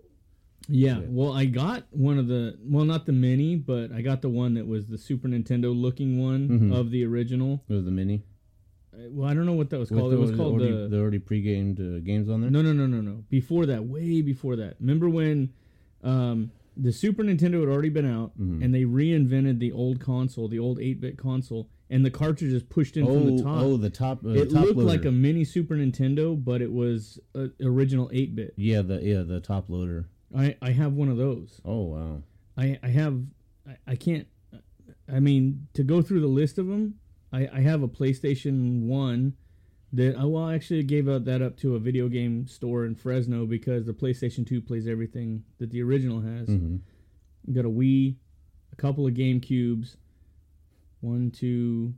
Yeah, 0.68 1.00
well, 1.08 1.32
I 1.34 1.44
got 1.44 1.84
one 1.90 2.18
of 2.18 2.26
the 2.26 2.56
well, 2.64 2.86
not 2.86 3.04
the 3.04 3.12
mini, 3.12 3.54
but 3.56 3.92
I 3.92 4.00
got 4.00 4.22
the 4.22 4.30
one 4.30 4.54
that 4.54 4.66
was 4.66 4.86
the 4.86 4.96
Super 4.96 5.28
Nintendo 5.28 5.68
looking 5.78 6.18
one 6.30 6.48
Mhm. 6.48 6.72
of 6.78 6.90
the 6.90 7.04
original. 7.04 7.62
or 7.68 7.80
the 7.82 7.90
mini 7.90 8.22
Uh, 8.94 9.10
Well, 9.10 9.28
I 9.30 9.34
don't 9.34 9.44
know 9.44 9.52
what 9.60 9.68
that 9.70 9.78
was 9.78 9.90
called. 9.90 10.12
the, 10.12 10.16
it 10.16 10.20
was 10.20 10.30
called 10.30 10.54
already, 10.60 10.72
the 10.72 10.88
the 10.88 10.98
already 10.98 11.18
pre-gamed 11.18 11.78
uh, 11.80 11.98
games 12.00 12.28
on 12.30 12.40
there 12.40 12.50
No, 12.50 12.62
no, 12.62 12.72
no, 12.72 12.86
no, 12.86 13.00
no. 13.02 13.24
Before 13.28 13.66
that, 13.66 13.82
way 13.94 14.22
before 14.22 14.56
that. 14.56 14.76
Remember 14.80 15.08
when 15.10 15.50
um, 16.02 16.50
the 16.76 16.92
Super 16.92 17.22
Nintendo 17.24 17.60
had 17.60 17.68
already 17.68 17.88
been 17.98 18.06
out, 18.18 18.30
Mhm. 18.40 18.62
and 18.64 18.74
they 18.74 18.84
reinvented 18.84 19.58
the 19.58 19.72
old 19.72 20.00
console, 20.00 20.48
the 20.48 20.58
old 20.66 20.78
eight-bit 20.80 21.16
console, 21.18 21.68
and 21.90 22.04
the 22.04 22.10
cartridge 22.10 22.52
is 22.52 22.62
pushed 22.62 22.96
in 22.96 23.04
oh 23.06 23.12
from 23.14 23.36
the 23.36 23.42
top. 23.42 23.62
oh 23.62 23.76
the 23.76 23.90
top 23.90 24.24
uh, 24.24 24.30
it 24.30 24.50
top 24.50 24.64
looked 24.64 24.76
loader. 24.78 24.88
like 24.88 25.04
a 25.04 25.10
mini 25.12 25.44
Super 25.44 25.74
Nintendo, 25.74 26.42
but 26.42 26.62
it 26.62 26.72
was 26.72 27.18
uh, 27.34 27.46
original 27.62 28.10
eight-bit. 28.12 28.54
yeah 28.56 28.82
the 28.82 29.00
yeah 29.02 29.22
the 29.22 29.40
top 29.40 29.68
loader 29.68 30.08
I, 30.36 30.56
I 30.62 30.70
have 30.70 30.92
one 30.94 31.08
of 31.08 31.16
those. 31.16 31.60
oh 31.64 31.82
wow 31.82 32.22
I, 32.56 32.78
I 32.82 32.88
have 32.88 33.20
I, 33.68 33.76
I 33.86 33.96
can't 33.96 34.26
I 35.12 35.20
mean 35.20 35.68
to 35.74 35.82
go 35.82 36.00
through 36.02 36.20
the 36.20 36.26
list 36.26 36.58
of 36.58 36.66
them 36.66 36.94
I, 37.32 37.48
I 37.52 37.60
have 37.60 37.82
a 37.82 37.88
PlayStation 37.88 38.86
1 38.86 39.32
That 39.92 40.16
I 40.16 40.24
well 40.24 40.44
I 40.44 40.54
actually 40.54 40.82
gave 40.84 41.08
out 41.08 41.24
that 41.26 41.42
up 41.42 41.56
to 41.58 41.74
a 41.76 41.78
video 41.78 42.08
game 42.08 42.46
store 42.46 42.84
in 42.86 42.94
Fresno 42.94 43.44
because 43.46 43.84
the 43.86 43.92
PlayStation 43.92 44.46
2 44.46 44.60
plays 44.62 44.86
everything 44.88 45.44
that 45.58 45.70
the 45.70 45.82
original 45.82 46.20
has. 46.20 46.48
hmm 46.48 46.76
You 47.46 47.54
got 47.54 47.64
a 47.64 47.68
Wii, 47.70 48.16
a 48.72 48.76
couple 48.76 49.06
of 49.06 49.14
Game 49.14 49.40
Cubes, 49.40 49.96
one, 51.04 51.30
two, 51.30 51.94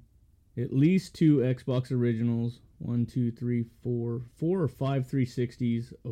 at 0.59 0.73
least 0.73 1.15
two 1.15 1.37
Xbox 1.39 1.93
originals, 1.93 2.59
one, 2.79 3.07
two, 3.07 3.31
three, 3.31 3.65
four, 3.83 4.23
four 4.37 4.61
or 4.63 4.69
five 4.69 5.07
360s, 5.07 5.93
a, 6.05 6.09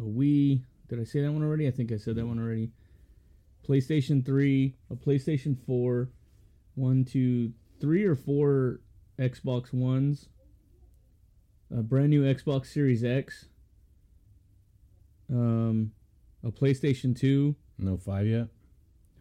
a 0.00 0.04
Wii. 0.06 0.62
Did 0.88 1.00
I 1.00 1.04
say 1.04 1.20
that 1.22 1.32
one 1.32 1.42
already? 1.42 1.66
I 1.66 1.72
think 1.72 1.90
I 1.92 1.96
said 1.96 2.14
that 2.16 2.26
one 2.26 2.38
already. 2.38 2.70
PlayStation 3.68 4.24
3, 4.24 4.74
a 4.90 4.94
PlayStation 4.94 5.56
4, 5.66 6.08
one, 6.76 7.04
two, 7.04 7.52
three 7.80 8.04
or 8.04 8.14
four 8.14 8.80
Xbox 9.18 9.72
Ones, 9.72 10.28
a 11.76 11.82
brand 11.82 12.10
new 12.10 12.22
Xbox 12.22 12.66
Series 12.66 13.02
X, 13.04 13.46
um, 15.28 15.92
a 16.44 16.50
PlayStation 16.50 17.18
2, 17.18 17.54
No 17.78 17.96
five 17.96 18.26
yet. 18.26 18.46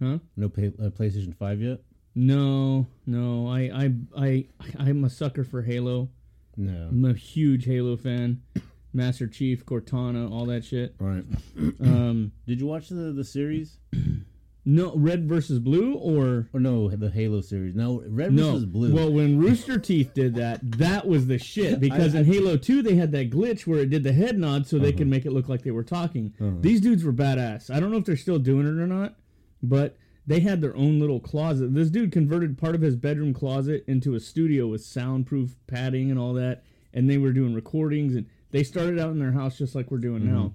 huh? 0.01 0.19
No 0.37 0.49
pay, 0.49 0.67
uh, 0.67 0.89
PlayStation 0.89 1.35
Five 1.35 1.61
yet. 1.61 1.79
No, 2.19 2.87
no. 3.05 3.47
I, 3.47 3.59
I, 3.73 3.93
I, 4.17 4.45
I'm 4.77 5.05
a 5.05 5.09
sucker 5.09 5.45
for 5.45 5.61
Halo. 5.61 6.09
No. 6.57 6.89
I'm 6.89 7.05
a 7.05 7.13
huge 7.13 7.63
Halo 7.65 7.95
fan. 7.95 8.41
Master 8.93 9.25
Chief, 9.27 9.65
Cortana, 9.65 10.29
all 10.29 10.45
that 10.47 10.65
shit. 10.65 10.95
Right. 10.99 11.23
Um, 11.81 12.31
Did 12.47 12.59
you 12.59 12.65
watch 12.67 12.89
the 12.89 13.13
the 13.13 13.23
series? 13.23 13.77
no, 14.65 14.93
Red 14.95 15.29
versus 15.29 15.59
Blue 15.59 15.93
or 15.93 16.49
Or 16.53 16.59
no, 16.59 16.89
the 16.89 17.09
Halo 17.09 17.39
series. 17.41 17.73
No, 17.75 18.03
Red 18.07 18.33
no? 18.33 18.51
versus 18.51 18.65
Blue. 18.65 18.93
Well, 18.93 19.11
when 19.13 19.39
Rooster 19.39 19.77
Teeth 19.79 20.13
did 20.13 20.35
that, 20.35 20.59
that 20.77 21.07
was 21.07 21.27
the 21.27 21.37
shit. 21.37 21.79
Because 21.89 22.15
I- 22.15 22.19
in 22.19 22.25
Halo 22.25 22.57
Two, 22.57 22.81
they 22.81 22.95
had 22.95 23.11
that 23.13 23.29
glitch 23.29 23.65
where 23.65 23.79
it 23.79 23.89
did 23.89 24.03
the 24.03 24.11
head 24.11 24.37
nod, 24.37 24.67
so 24.67 24.77
they 24.77 24.91
could 24.91 25.07
make 25.07 25.25
it 25.25 25.31
look 25.31 25.47
like 25.47 25.61
they 25.61 25.71
were 25.71 25.83
talking. 25.83 26.33
These 26.61 26.81
dudes 26.81 27.03
were 27.05 27.13
badass. 27.13 27.73
I 27.73 27.79
don't 27.79 27.91
know 27.91 27.97
if 27.97 28.05
they're 28.05 28.17
still 28.17 28.39
doing 28.39 28.65
it 28.67 28.77
or 28.81 28.87
not, 28.87 29.15
but 29.63 29.95
they 30.29 30.39
had 30.39 30.61
their 30.61 30.75
own 30.75 30.99
little 30.99 31.19
closet. 31.19 31.73
This 31.73 31.89
dude 31.89 32.11
converted 32.11 32.57
part 32.57 32.75
of 32.75 32.81
his 32.81 32.95
bedroom 32.95 33.33
closet 33.33 33.83
into 33.87 34.13
a 34.13 34.19
studio 34.19 34.67
with 34.67 34.81
soundproof 34.85 35.55
padding 35.67 36.11
and 36.11 36.19
all 36.19 36.33
that, 36.33 36.63
and 36.93 37.09
they 37.09 37.17
were 37.17 37.33
doing 37.33 37.53
recordings. 37.55 38.15
And 38.15 38.27
they 38.51 38.63
started 38.63 38.99
out 38.99 39.09
in 39.11 39.19
their 39.19 39.31
house 39.31 39.57
just 39.57 39.73
like 39.75 39.89
we're 39.91 39.97
doing 39.97 40.25
now. 40.31 40.53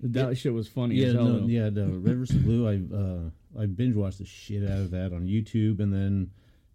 That 0.00 0.38
shit 0.38 0.52
was 0.54 0.68
funny. 0.68 0.94
yeah, 0.94 1.08
as 1.08 1.14
hell, 1.14 1.24
no, 1.24 1.40
though. 1.40 1.46
yeah, 1.46 1.70
the 1.70 1.86
Rivers 1.86 2.30
versus 2.30 2.42
Blue. 2.44 2.66
I 2.68 2.76
uh, 2.96 3.62
I 3.62 3.66
binge 3.66 3.94
watched 3.96 4.18
the 4.18 4.24
shit 4.24 4.62
out 4.64 4.78
of 4.78 4.90
that 4.92 5.12
on 5.12 5.26
YouTube, 5.26 5.80
and 5.80 5.92
then 5.92 6.30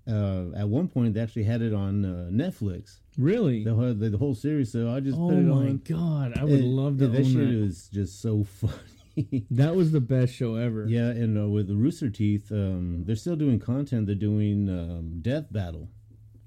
uh, 0.08 0.56
at 0.60 0.68
one 0.68 0.88
point 0.90 1.14
they 1.14 1.22
actually 1.22 1.46
had 1.46 1.62
it 1.62 1.74
on 1.74 2.04
uh, 2.06 2.30
Netflix. 2.32 2.98
Really? 3.18 3.64
The 3.64 3.74
whole, 3.74 3.94
the, 3.94 4.10
the 4.10 4.18
whole 4.18 4.36
series. 4.36 4.72
So 4.72 4.92
I 4.92 5.00
just 5.00 5.18
oh 5.18 5.30
put 5.30 5.38
it 5.38 5.42
my 5.44 5.56
on. 5.56 5.82
god, 5.88 6.38
I 6.38 6.44
would 6.44 6.54
And- 6.60 6.76
love 6.76 6.98
to 7.00 7.06
own 7.06 7.12
that 7.14 7.26
shit 7.26 7.38
that. 7.50 7.60
was 7.62 7.88
just 7.88 8.22
so 8.22 8.44
funny. 8.60 8.74
That 9.52 9.76
was 9.76 9.92
the 9.92 10.02
best 10.02 10.34
show 10.34 10.56
ever. 10.56 10.86
yeah, 10.88 11.10
and 11.10 11.38
uh, 11.38 11.48
with 11.48 11.68
the 11.68 11.76
Rooster 11.76 12.10
Teeth, 12.10 12.52
um, 12.52 13.04
they're 13.06 13.16
still 13.16 13.36
doing 13.36 13.60
content. 13.60 14.08
They're 14.08 14.16
doing 14.16 14.70
um, 14.70 15.20
Death 15.22 15.46
Battle. 15.52 15.88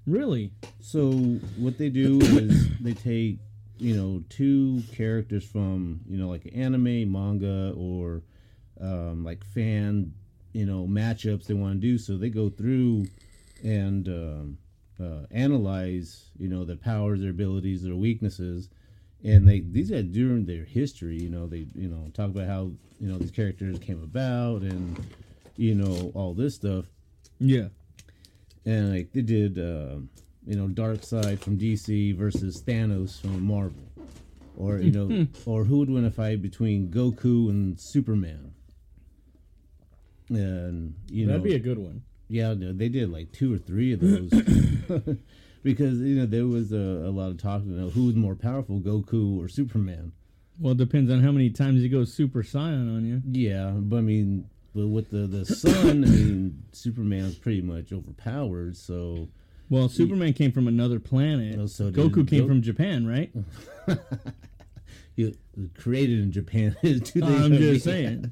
Really? 0.06 0.52
So 0.80 1.12
what 1.56 1.78
they 1.78 1.88
do 1.88 2.18
is 2.22 2.68
they 2.78 2.94
take 2.94 3.38
you 3.78 3.94
know 3.94 4.22
two 4.28 4.82
characters 4.92 5.44
from 5.44 6.00
you 6.08 6.16
know 6.18 6.28
like 6.28 6.50
anime, 6.54 7.10
manga, 7.10 7.72
or 7.76 8.22
um, 8.80 9.24
like 9.24 9.44
fan 9.44 10.12
you 10.52 10.66
know 10.66 10.86
matchups 10.86 11.46
they 11.46 11.54
want 11.54 11.74
to 11.74 11.80
do. 11.80 11.98
So 11.98 12.16
they 12.16 12.30
go 12.30 12.48
through 12.48 13.06
and 13.62 14.08
um, 14.08 14.58
uh, 15.00 15.26
analyze 15.30 16.30
you 16.38 16.48
know 16.48 16.64
their 16.64 16.76
powers, 16.76 17.20
their 17.20 17.30
abilities, 17.30 17.82
their 17.82 17.96
weaknesses, 17.96 18.68
and 19.26 19.46
they 19.48 19.60
these 19.60 19.90
are 19.92 20.02
during 20.02 20.46
their 20.46 20.64
history. 20.64 21.18
You 21.20 21.28
know 21.30 21.46
they 21.46 21.66
you 21.74 21.88
know 21.88 22.10
talk 22.14 22.30
about 22.30 22.46
how 22.48 22.70
you 23.00 23.08
know 23.08 23.18
these 23.18 23.30
characters 23.30 23.78
came 23.78 24.02
about 24.02 24.62
and 24.62 24.98
you 25.56 25.74
know 25.74 26.12
all 26.14 26.32
this 26.34 26.54
stuff 26.54 26.84
Yeah. 27.38 27.68
and 28.64 28.92
like 28.94 29.12
they 29.12 29.22
did 29.22 29.58
uh, 29.58 29.96
you 30.46 30.56
know 30.56 30.68
Darkseid 30.68 31.38
from 31.40 31.58
DC 31.58 32.16
versus 32.16 32.62
Thanos 32.62 33.20
from 33.20 33.42
Marvel, 33.42 33.88
or 34.56 34.78
you 34.78 34.92
know, 34.92 35.26
or 35.46 35.64
who 35.64 35.78
would 35.78 35.90
win 35.90 36.04
a 36.06 36.10
fight 36.10 36.40
between 36.40 36.88
Goku 36.88 37.50
and 37.50 37.78
Superman? 37.80 38.52
And 40.28 40.94
you 41.10 41.26
know 41.26 41.32
That'd 41.32 41.44
be 41.44 41.54
a 41.54 41.58
good 41.60 41.78
one. 41.78 42.02
yeah, 42.28 42.52
no, 42.54 42.72
they 42.72 42.88
did 42.88 43.10
like 43.12 43.30
two 43.32 43.54
or 43.54 43.58
three 43.58 43.92
of 43.92 44.00
those 44.00 44.30
because 45.66 45.98
you 45.98 46.14
know 46.14 46.26
there 46.26 46.46
was 46.46 46.72
a, 46.72 46.76
a 46.76 47.10
lot 47.10 47.30
of 47.30 47.38
talk. 47.38 47.62
about 47.62 47.66
know, 47.66 47.88
who's 47.90 48.14
more 48.14 48.36
powerful, 48.36 48.80
Goku 48.80 49.36
or 49.44 49.48
Superman? 49.48 50.12
Well, 50.60 50.72
it 50.72 50.78
depends 50.78 51.10
on 51.10 51.22
how 51.22 51.32
many 51.32 51.50
times 51.50 51.82
he 51.82 51.88
goes 51.88 52.14
Super 52.14 52.42
Saiyan 52.42 52.96
on 52.96 53.04
you. 53.04 53.20
Yeah, 53.30 53.72
but 53.74 53.96
I 53.96 54.00
mean, 54.00 54.48
but 54.74 54.86
with 54.86 55.10
the 55.10 55.26
the 55.26 55.44
sun, 55.44 56.04
I 56.04 56.08
mean, 56.08 56.62
Superman's 56.72 57.34
pretty 57.34 57.62
much 57.62 57.92
overpowered. 57.92 58.76
So 58.76 59.28
Well, 59.68 59.88
Superman 59.88 60.34
came 60.34 60.52
from 60.52 60.68
another 60.68 61.00
planet. 61.00 61.58
Oh, 61.58 61.66
so 61.66 61.90
Goku 61.90 62.26
came 62.26 62.42
Go- 62.42 62.48
from 62.48 62.62
Japan, 62.62 63.04
right? 63.04 63.30
he 65.16 65.24
was 65.24 65.34
created 65.76 66.20
in 66.20 66.30
Japan. 66.30 66.76
I'm 66.84 67.02
just 67.02 67.84
saying. 67.84 68.30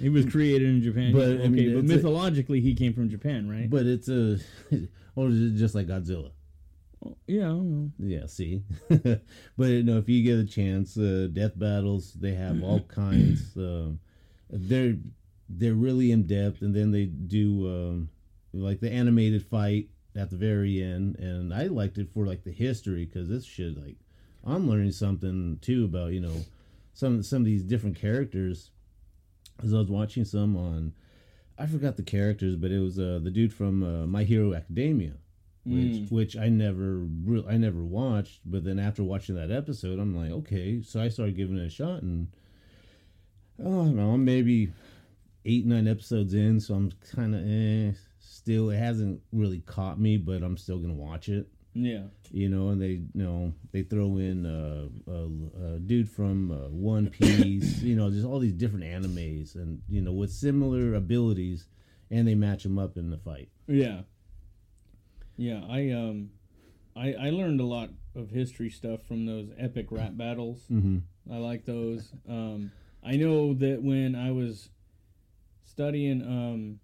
He 0.00 0.08
was 0.08 0.26
created 0.26 0.66
in 0.68 0.82
Japan. 0.82 1.12
But, 1.12 1.22
I 1.22 1.32
okay, 1.32 1.48
mean, 1.48 1.74
but 1.74 1.84
it's 1.84 1.92
a- 1.92 1.96
mythologically, 1.96 2.60
he 2.60 2.74
came 2.74 2.92
from 2.92 3.08
Japan, 3.08 3.48
right? 3.48 3.70
But 3.70 3.86
it's 3.86 4.08
a, 4.08 4.38
or 5.14 5.28
is 5.28 5.52
it 5.52 5.56
just 5.56 5.74
like 5.76 5.86
Godzilla? 5.86 6.32
Yeah, 7.26 7.44
I 7.44 7.48
don't 7.48 7.70
know. 7.70 7.90
Yeah, 7.98 8.26
see. 8.26 8.62
but 8.88 9.20
you 9.58 9.82
know, 9.82 9.98
if 9.98 10.08
you 10.08 10.22
get 10.22 10.38
a 10.38 10.44
chance, 10.44 10.96
uh, 10.96 11.28
death 11.32 11.58
battles 11.58 12.12
they 12.14 12.34
have 12.34 12.62
all 12.62 12.80
kinds. 12.88 13.56
Um, 13.56 14.00
they're 14.50 14.96
they're 15.48 15.74
really 15.74 16.12
in 16.12 16.26
depth, 16.26 16.62
and 16.62 16.74
then 16.74 16.90
they 16.90 17.06
do 17.06 17.68
um, 17.68 18.10
like 18.52 18.80
the 18.80 18.92
animated 18.92 19.44
fight 19.46 19.88
at 20.14 20.30
the 20.30 20.36
very 20.36 20.82
end, 20.82 21.16
and 21.18 21.54
I 21.54 21.64
liked 21.64 21.98
it 21.98 22.12
for 22.12 22.26
like 22.26 22.44
the 22.44 22.52
history 22.52 23.06
because 23.06 23.28
this 23.28 23.44
shit 23.44 23.82
like 23.82 23.96
I'm 24.44 24.68
learning 24.68 24.92
something 24.92 25.58
too 25.62 25.84
about 25.84 26.12
you 26.12 26.20
know 26.20 26.44
some 26.92 27.22
some 27.22 27.42
of 27.42 27.46
these 27.46 27.62
different 27.62 27.96
characters. 27.96 28.70
As 29.62 29.74
I 29.74 29.78
was 29.78 29.90
watching 29.90 30.24
some 30.24 30.56
on, 30.56 30.94
I 31.58 31.66
forgot 31.66 31.96
the 31.96 32.02
characters, 32.02 32.56
but 32.56 32.70
it 32.70 32.78
was 32.78 32.98
uh, 32.98 33.20
the 33.22 33.30
dude 33.30 33.52
from 33.52 33.82
uh, 33.82 34.06
My 34.06 34.24
Hero 34.24 34.54
Academia 34.54 35.12
which 35.64 36.10
which 36.10 36.36
I 36.36 36.48
never 36.48 36.98
re- 37.24 37.44
I 37.48 37.56
never 37.56 37.82
watched. 37.82 38.40
But 38.44 38.64
then 38.64 38.78
after 38.78 39.02
watching 39.02 39.34
that 39.34 39.50
episode, 39.50 39.98
I'm 39.98 40.16
like, 40.16 40.30
okay. 40.30 40.82
So 40.82 41.00
I 41.00 41.08
started 41.08 41.36
giving 41.36 41.58
it 41.58 41.66
a 41.66 41.70
shot, 41.70 42.02
and 42.02 42.28
oh, 43.62 43.82
I 43.82 43.84
don't 43.84 43.96
know, 43.96 44.10
I'm 44.10 44.24
maybe 44.24 44.72
eight 45.44 45.66
nine 45.66 45.86
episodes 45.86 46.34
in, 46.34 46.60
so 46.60 46.74
I'm 46.74 46.92
kind 47.14 47.34
of 47.34 47.42
eh. 47.46 47.96
Still, 48.22 48.70
it 48.70 48.78
hasn't 48.78 49.20
really 49.32 49.60
caught 49.60 50.00
me, 50.00 50.16
but 50.16 50.42
I'm 50.42 50.56
still 50.56 50.78
gonna 50.78 50.94
watch 50.94 51.28
it. 51.28 51.48
Yeah. 51.74 52.04
You 52.30 52.48
know, 52.48 52.68
and 52.70 52.80
they 52.80 53.02
you 53.02 53.10
know 53.14 53.52
they 53.72 53.82
throw 53.82 54.16
in 54.16 54.46
uh, 54.46 54.88
a, 55.10 55.74
a 55.74 55.78
dude 55.78 56.08
from 56.08 56.50
uh, 56.50 56.68
One 56.68 57.08
Piece. 57.10 57.82
you 57.82 57.96
know, 57.96 58.10
just 58.10 58.26
all 58.26 58.38
these 58.38 58.54
different 58.54 58.84
animes, 58.84 59.54
and 59.56 59.82
you 59.88 60.00
know 60.00 60.12
with 60.12 60.32
similar 60.32 60.94
abilities, 60.94 61.66
and 62.10 62.26
they 62.26 62.34
match 62.34 62.62
them 62.62 62.78
up 62.78 62.96
in 62.96 63.10
the 63.10 63.18
fight. 63.18 63.48
Yeah. 63.66 64.02
Yeah, 65.40 65.62
I 65.70 65.90
um 65.92 66.28
I 66.94 67.14
I 67.14 67.30
learned 67.30 67.60
a 67.60 67.64
lot 67.64 67.88
of 68.14 68.28
history 68.28 68.68
stuff 68.68 69.00
from 69.08 69.24
those 69.24 69.48
epic 69.56 69.86
rap 69.90 70.14
battles. 70.14 70.58
Mm-hmm. 70.70 70.98
I 71.32 71.38
like 71.38 71.64
those. 71.64 72.12
Um 72.28 72.72
I 73.02 73.16
know 73.16 73.54
that 73.54 73.82
when 73.82 74.14
I 74.14 74.32
was 74.32 74.68
studying 75.64 76.20
um 76.22 76.80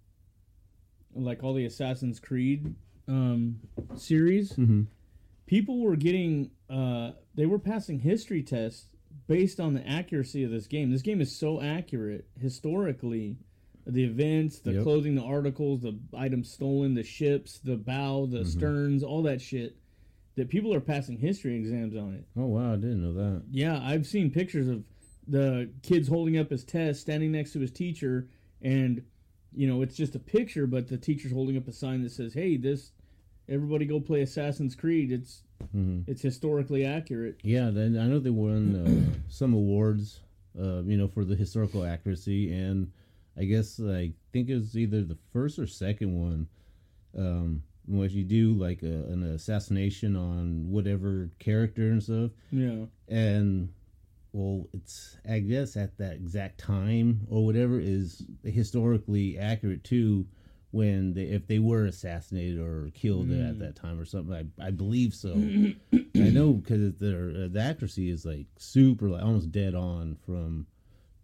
like 1.14 1.44
all 1.44 1.52
the 1.52 1.66
Assassin's 1.66 2.18
Creed 2.18 2.75
um 3.06 3.60
series, 3.94 4.54
Mm-hmm. 4.54 4.82
people 5.44 5.80
were 5.80 5.96
getting 5.96 6.50
uh 6.70 7.10
they 7.34 7.44
were 7.44 7.58
passing 7.58 7.98
history 7.98 8.42
tests 8.42 8.86
based 9.28 9.60
on 9.60 9.75
the 9.75 9.86
accuracy 9.86 10.44
of 10.44 10.50
this 10.50 10.66
game. 10.66 10.90
This 10.90 11.02
game 11.02 11.20
is 11.20 11.36
so 11.36 11.60
accurate 11.60 12.26
historically. 12.40 13.36
The 13.87 14.02
events, 14.05 14.59
the 14.59 14.73
Yep. 14.73 14.83
clothing, 14.83 15.14
the 15.14 15.23
articles, 15.23 15.83
the 15.83 15.97
items 16.16 16.50
stolen, 16.50 16.95
the 16.95 17.05
ships, 17.05 17.61
the 17.61 17.76
bow, 17.76 18.26
the 18.26 18.45
sterns, 18.45 19.02
all 19.05 19.23
that 19.23 19.40
shit. 19.40 19.76
That 20.35 20.49
people 20.49 20.75
are 20.75 20.81
passing 20.81 21.16
history 21.19 21.55
exams 21.57 21.95
on 21.97 22.12
it. 22.14 22.25
Oh 22.37 22.47
wow, 22.47 22.73
I 22.73 22.76
didn't 22.76 23.00
know 23.02 23.14
that. 23.14 23.45
Yeah, 23.50 23.81
I've 23.83 24.07
seen 24.07 24.31
pictures 24.31 24.69
of 24.69 24.85
the 25.26 25.71
kids 25.83 26.09
holding 26.09 26.37
up 26.37 26.50
his 26.50 26.62
test, 26.64 27.00
standing 27.00 27.33
next 27.33 27.52
to 27.52 27.61
his 27.61 27.71
teacher, 27.71 28.28
and 28.61 29.02
you 29.55 29.66
know 29.66 29.81
it's 29.83 29.97
just 29.97 30.14
a 30.14 30.19
picture, 30.19 30.66
but 30.66 30.88
the 30.88 30.99
teacher's 30.99 31.33
holding 31.33 31.57
up 31.57 31.66
a 31.69 31.73
sign 31.73 32.02
that 32.02 32.11
says, 32.11 32.35
"Hey, 32.35 32.57
this, 32.59 32.90
everybody 33.49 33.87
go 33.87 33.99
play 34.00 34.21
Assassin's 34.21 34.75
Creed. 34.75 35.11
It's 35.12 35.43
hmm 35.73 36.00
it's 36.07 36.21
historically 36.21 36.85
accurate." 36.85 37.38
Yeah, 37.43 37.71
then 37.71 37.97
I 37.97 38.07
know 38.07 38.19
they 38.19 38.28
won 38.31 38.76
uh, 38.76 39.19
some 39.28 39.55
awards, 39.55 40.21
uh, 40.61 40.83
you 40.83 40.99
know, 40.99 41.09
for 41.09 41.25
the 41.25 41.35
historical 41.37 41.83
accuracy, 41.83 42.52
and 42.52 42.93
I 43.38 43.45
guess 43.45 43.81
I 43.81 44.12
think 44.33 44.49
it 44.49 44.55
was 44.55 44.76
either 44.76 45.02
the 45.02 45.19
first 45.33 45.59
or 45.59 45.66
second 45.66 46.14
one. 46.19 46.49
Um, 47.16 47.62
what 47.87 48.11
you 48.11 48.25
do 48.25 48.52
like 48.52 48.83
a, 48.83 48.87
an 48.87 49.23
assassination 49.23 50.16
on 50.16 50.71
whatever 50.71 51.31
character 51.38 51.83
and 51.90 52.02
stuff, 52.02 52.31
Yeah. 52.50 52.87
and 53.09 53.69
well, 54.33 54.69
it's 54.75 55.16
I 55.28 55.38
guess 55.38 55.76
at 55.76 55.97
that 55.99 56.14
exact 56.14 56.59
time 56.59 57.26
or 57.31 57.45
whatever 57.47 57.78
is 57.81 58.25
historically 58.45 59.38
accurate 59.38 59.85
too. 59.85 60.26
When 60.73 61.14
they, 61.14 61.23
if 61.23 61.47
they 61.47 61.59
were 61.61 61.87
assassinated 61.87 62.59
or 62.59 62.90
killed 62.93 63.28
Mm. 63.28 63.49
at 63.49 63.59
that 63.61 63.76
time 63.76 63.99
or 63.99 64.05
something, 64.05 64.35
I, 64.61 64.66
I 64.66 64.71
believe 64.73 65.14
so. 65.14 65.33
I 65.33 66.28
know 66.31 66.52
because 66.55 66.97
their 66.99 67.31
uh, 67.31 67.49
the 67.50 67.61
accuracy 67.62 68.11
is 68.11 68.26
like 68.26 68.47
super, 68.59 69.09
like 69.09 69.23
almost 69.23 69.52
dead 69.52 69.75
on 69.75 70.16
from, 70.26 70.66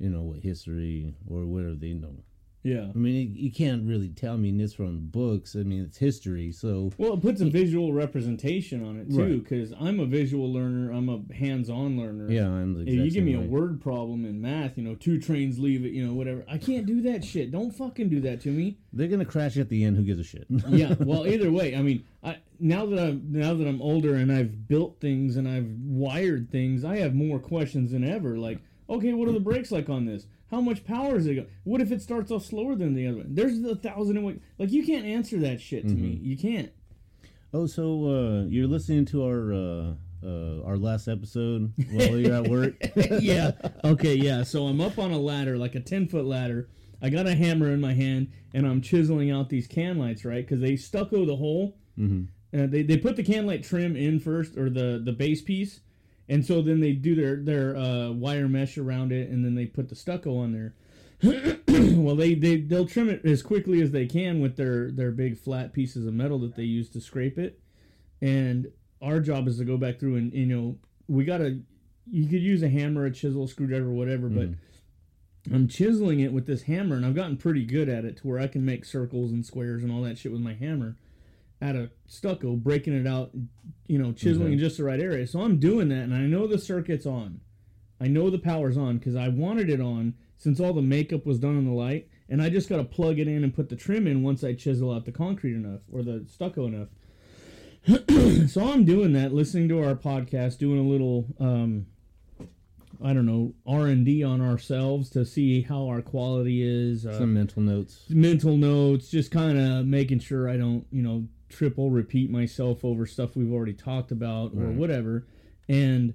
you 0.03 0.11
know, 0.11 0.23
what 0.23 0.41
history 0.41 1.15
or 1.31 1.47
whatever 1.47 1.75
they 1.75 1.93
know. 1.95 2.17
Yeah. 2.65 2.87
I 2.95 2.97
mean, 2.97 3.35
you 3.35 3.51
can't 3.51 3.85
really 3.89 4.09
tell 4.11 4.37
me 4.39 4.53
this 4.53 4.73
from 4.73 5.09
books. 5.09 5.57
I 5.57 5.65
mean, 5.65 5.83
it's 5.83 5.99
history, 5.99 6.53
so 6.53 6.93
Well, 6.97 7.15
it 7.15 7.21
puts 7.21 7.41
a 7.41 7.47
visual 7.47 7.93
representation 7.93 8.85
on 8.85 8.99
it 9.01 9.11
too, 9.11 9.17
Right. 9.21 9.43
because 9.43 9.73
I'm 9.81 9.99
a 9.99 10.07
visual 10.07 10.53
learner. 10.53 10.93
I'm 10.93 11.09
a 11.09 11.23
hands-on 11.35 11.99
learner. 11.99 12.31
yeah, 12.31 12.49
I'm 12.49 12.75
the 12.75 12.83
If 12.83 12.95
you 12.95 13.11
give 13.11 13.25
me 13.25 13.35
a 13.35 13.41
word 13.41 13.81
problem 13.81 14.25
in 14.25 14.41
math, 14.41 14.79
you 14.79 14.85
know, 14.85 14.95
two 14.95 15.19
trains 15.19 15.59
leave 15.59 15.85
it, 15.85 15.93
you 15.93 16.07
know, 16.07 16.15
whatever. 16.15 16.45
I 16.49 16.57
can't 16.57 16.87
do 16.87 17.01
that 17.03 17.25
shit. 17.25 17.51
Don't 17.51 17.73
fucking 17.73 18.09
do 18.09 18.21
that 18.21 18.41
to 18.43 18.51
me. 18.53 18.77
They're 18.93 19.09
gonna 19.09 19.25
crash 19.25 19.57
at 19.57 19.69
the 19.69 19.83
end. 19.83 19.97
Who 19.97 20.05
gives 20.05 20.21
a 20.21 20.25
shit? 20.25 20.47
yeah. 20.69 20.95
Well, 21.01 21.27
either 21.27 21.51
way, 21.51 21.75
I 21.75 21.83
mean, 21.83 22.05
I 22.23 22.37
now 22.61 22.87
that 22.87 22.99
I'm 23.01 23.25
now 23.33 23.55
that 23.55 23.67
I'm 23.67 23.83
older 23.83 24.15
and 24.15 24.31
I've 24.31 24.69
built 24.69 25.01
things 25.01 25.37
and 25.37 25.49
I've 25.49 25.67
wired 25.81 26.49
things, 26.53 26.85
I 26.85 26.99
have 26.99 27.13
more 27.13 27.41
questions 27.41 27.91
than 27.91 28.05
ever. 28.05 28.39
Like, 28.39 28.61
okay, 28.93 29.13
what 29.13 29.29
are 29.29 29.33
the 29.33 29.41
brakes 29.41 29.73
like 29.73 29.89
on 29.89 30.05
this? 30.07 30.27
How 30.51 30.61
much 30.61 30.85
power 30.85 31.17
is 31.17 31.27
it? 31.27 31.35
Go? 31.35 31.47
What 31.65 31.81
if 31.81 31.91
it 31.91 32.03
starts 32.03 32.31
off 32.31 32.45
slower 32.45 32.75
than 32.75 32.95
the 32.95 33.07
other 33.07 33.19
one? 33.19 33.35
There's 33.35 33.59
a 33.65 33.75
thousand 33.75 34.17
and 34.19 34.25
one. 34.25 34.41
Like, 34.59 34.71
you 34.71 34.85
can't 34.85 35.07
answer 35.07 35.39
that 35.41 35.61
shit 35.61 35.89
to 35.89 35.95
me. 35.95 36.19
You 36.23 36.37
can't. 36.37 36.71
oh, 37.55 37.67
so 37.67 38.05
uh, 38.07 38.45
you're 38.45 38.67
listening 38.67 39.07
to 39.07 39.25
our 39.25 39.53
uh, 39.53 39.95
uh, 40.25 40.63
our 40.65 40.77
last 40.77 41.09
episode 41.09 41.73
while 41.91 42.17
you're 42.17 42.35
at 42.35 42.49
work? 42.49 42.75
yeah. 43.21 43.53
Okay. 43.85 44.15
Yeah. 44.15 44.43
So 44.43 44.67
I'm 44.67 44.81
up 44.81 44.99
on 44.99 45.11
a 45.11 45.19
ladder, 45.19 45.57
like 45.57 45.75
a 45.75 45.81
ten 45.81 46.07
foot 46.07 46.27
ladder. 46.27 46.69
I 47.01 47.09
got 47.09 47.27
a 47.27 47.35
hammer 47.35 47.73
in 47.73 47.81
my 47.81 47.95
hand, 47.95 48.31
and 48.55 48.67
I'm 48.67 48.81
chiseling 48.81 49.31
out 49.31 49.49
these 49.49 49.67
can 49.67 49.99
lights, 49.99 50.25
right? 50.25 50.47
Because 50.47 50.61
they 50.61 50.77
stucco 50.77 51.25
the 51.25 51.37
hole. 51.37 51.77
Mm-hmm. 51.99 52.59
Uh, 52.59 52.67
they 52.67 52.83
they 52.83 52.99
put 52.99 53.17
the 53.17 53.25
can 53.25 53.47
light 53.47 53.65
trim 53.65 53.97
in 53.97 54.21
first, 54.21 54.57
or 54.57 54.69
the 54.69 55.01
the 55.03 55.13
base 55.13 55.41
piece, 55.41 55.81
and 56.33 56.47
so 56.47 56.63
then 56.63 56.81
they 56.81 56.93
do 56.93 57.15
their 57.15 57.37
their 57.37 57.77
uh, 57.77 58.11
wire 58.11 58.49
mesh 58.49 58.79
around 58.79 59.13
it, 59.13 59.29
and 59.29 59.45
then 59.45 59.55
they 59.55 59.67
put 59.67 59.91
the 59.91 59.95
stucco 59.95 60.39
on 60.39 60.53
there. 60.53 60.75
well, 61.23 62.17
they 62.17 62.33
they 62.33 62.57
they'll 62.57 62.87
trim 62.87 63.11
it 63.11 63.23
as 63.27 63.43
quickly 63.43 63.83
as 63.83 63.91
they 63.91 64.07
can 64.07 64.41
with 64.41 64.57
their 64.57 64.91
their 64.91 65.11
big 65.11 65.37
flat 65.37 65.75
pieces 65.75 66.07
of 66.07 66.15
metal 66.15 66.39
that 66.39 66.57
they 66.57 66.63
use 66.63 66.89
to 66.89 67.03
scrape 67.03 67.39
it, 67.39 67.61
and 68.23 68.69
our 69.03 69.21
job 69.21 69.47
is 69.47 69.59
to 69.59 69.65
go 69.67 69.77
back 69.77 70.01
through 70.01 70.17
and 70.17 70.33
you 70.33 70.47
know 70.47 70.79
we 71.07 71.27
gotta 71.27 71.61
you 72.11 72.27
could 72.27 72.41
use 72.41 72.63
a 72.63 72.69
hammer, 72.71 73.05
a 73.05 73.11
chisel, 73.11 73.47
screwdriver, 73.47 73.91
whatever, 73.91 74.31
but 74.31 74.49
I'm 75.53 75.69
chiseling 75.69 76.21
it 76.21 76.33
with 76.33 76.47
this 76.47 76.63
hammer, 76.63 76.97
and 76.97 77.05
I've 77.05 77.15
gotten 77.15 77.37
pretty 77.37 77.67
good 77.67 77.91
at 77.91 78.07
it 78.07 78.17
to 78.19 78.27
where 78.27 78.39
I 78.39 78.47
can 78.47 78.65
make 78.65 78.87
circles 78.87 79.33
and 79.33 79.45
squares 79.45 79.83
and 79.83 79.93
all 79.93 80.01
that 80.03 80.17
shit 80.17 80.33
with 80.33 80.41
my 80.41 80.55
hammer 80.55 80.97
out 81.63 81.77
of 81.77 81.91
stucco, 82.07 82.57
breaking 82.57 82.95
it 82.95 83.07
out, 83.07 83.31
you 83.87 83.99
know, 83.99 84.13
chiseling 84.13 84.53
in 84.55 84.59
just 84.59 84.77
the 84.79 84.85
right 84.85 85.01
area. 85.01 85.27
So 85.27 85.41
I'm 85.41 85.59
doing 85.59 85.89
that, 85.91 86.03
and 86.03 86.15
I 86.15 86.21
know 86.23 86.47
the 86.47 86.59
circuit's 86.59 87.07
on. 87.07 87.41
I 88.01 88.09
know 88.09 88.31
the 88.31 88.39
power's 88.39 88.77
on 88.77 88.99
because 88.99 89.15
I 89.15 89.29
wanted 89.29 89.71
it 89.71 89.81
on 89.81 90.15
since 90.37 90.59
all 90.59 90.73
the 90.73 90.83
makeup 90.83 91.25
was 91.25 91.39
done 91.39 91.57
on 91.57 91.65
the 91.65 91.73
light, 91.73 92.09
and 92.29 92.43
I 92.43 92.51
just 92.51 92.69
got 92.69 92.79
to 92.79 92.85
plug 92.85 93.21
it 93.21 93.29
in 93.29 93.45
and 93.45 93.55
put 93.55 93.69
the 93.69 93.77
trim 93.77 94.09
in 94.09 94.23
once 94.25 94.43
I 94.43 94.55
chisel 94.55 94.93
out 94.93 95.05
the 95.05 95.13
concrete 95.13 95.55
enough 95.55 95.83
or 95.93 96.03
the 96.03 96.27
stucco 96.29 96.67
enough. 96.67 96.89
so 98.49 98.65
I'm 98.65 98.85
doing 98.85 99.13
that, 99.13 99.33
listening 99.33 99.69
to 99.69 99.83
our 99.85 99.95
podcast, 99.95 100.59
doing 100.59 100.79
a 100.79 100.89
little, 100.89 101.27
um, 101.39 101.87
I 103.03 103.13
don't 103.13 103.27
know, 103.27 103.55
R 103.67 103.87
and 103.87 104.05
D 104.05 104.23
on 104.25 104.41
ourselves 104.41 105.11
to 105.11 105.25
see 105.25 105.63
how 105.63 105.87
our 105.89 106.03
quality 106.03 106.63
is. 106.63 107.07
Uh, 107.07 107.19
Some 107.19 107.35
mental 107.35 107.63
notes. 107.63 108.05
mental 108.09 108.57
notes, 108.57 109.11
just 109.11 109.31
kind 109.31 109.59
of 109.59 109.87
making 109.87 110.21
sure 110.21 110.49
I 110.49 110.57
don't, 110.57 110.87
you 110.91 111.03
know, 111.03 111.27
triple 111.53 111.91
repeat 111.91 112.31
myself 112.31 112.85
over 112.85 113.07
stuff 113.07 113.37
we've 113.37 113.53
already 113.53 113.75
talked 113.75 114.11
about 114.11 114.53
or 114.55 114.67
Right. 114.67 114.77
whatever. 114.77 115.27
And 115.69 116.15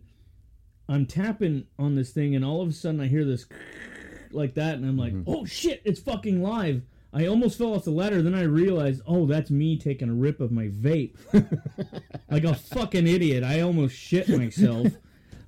I'm 0.89 1.05
tapping 1.05 1.65
on 1.77 1.95
this 1.95 2.11
thing, 2.11 2.35
and 2.35 2.43
all 2.43 2.61
of 2.61 2.69
a 2.69 2.73
sudden 2.73 2.99
I 2.99 3.07
hear 3.07 3.25
this 3.25 3.45
like 4.31 4.55
that, 4.55 4.75
and 4.75 4.85
I'm 4.85 4.97
like, 4.97 5.13
mm-hmm. 5.13 5.29
oh 5.29 5.45
shit, 5.45 5.81
it's 5.85 5.99
fucking 5.99 6.41
live. 6.41 6.83
I 7.13 7.25
almost 7.25 7.57
fell 7.57 7.73
off 7.73 7.85
the 7.85 7.91
ladder. 7.91 8.21
Then 8.21 8.35
I 8.35 8.43
realized, 8.43 9.01
oh, 9.07 9.25
that's 9.25 9.49
me 9.49 9.77
taking 9.77 10.09
a 10.09 10.13
rip 10.13 10.39
of 10.41 10.51
my 10.51 10.67
vape. 10.67 11.15
like 12.29 12.43
a 12.43 12.53
fucking 12.53 13.07
idiot. 13.07 13.43
I 13.43 13.61
almost 13.61 13.95
shit 13.95 14.27
myself. 14.29 14.87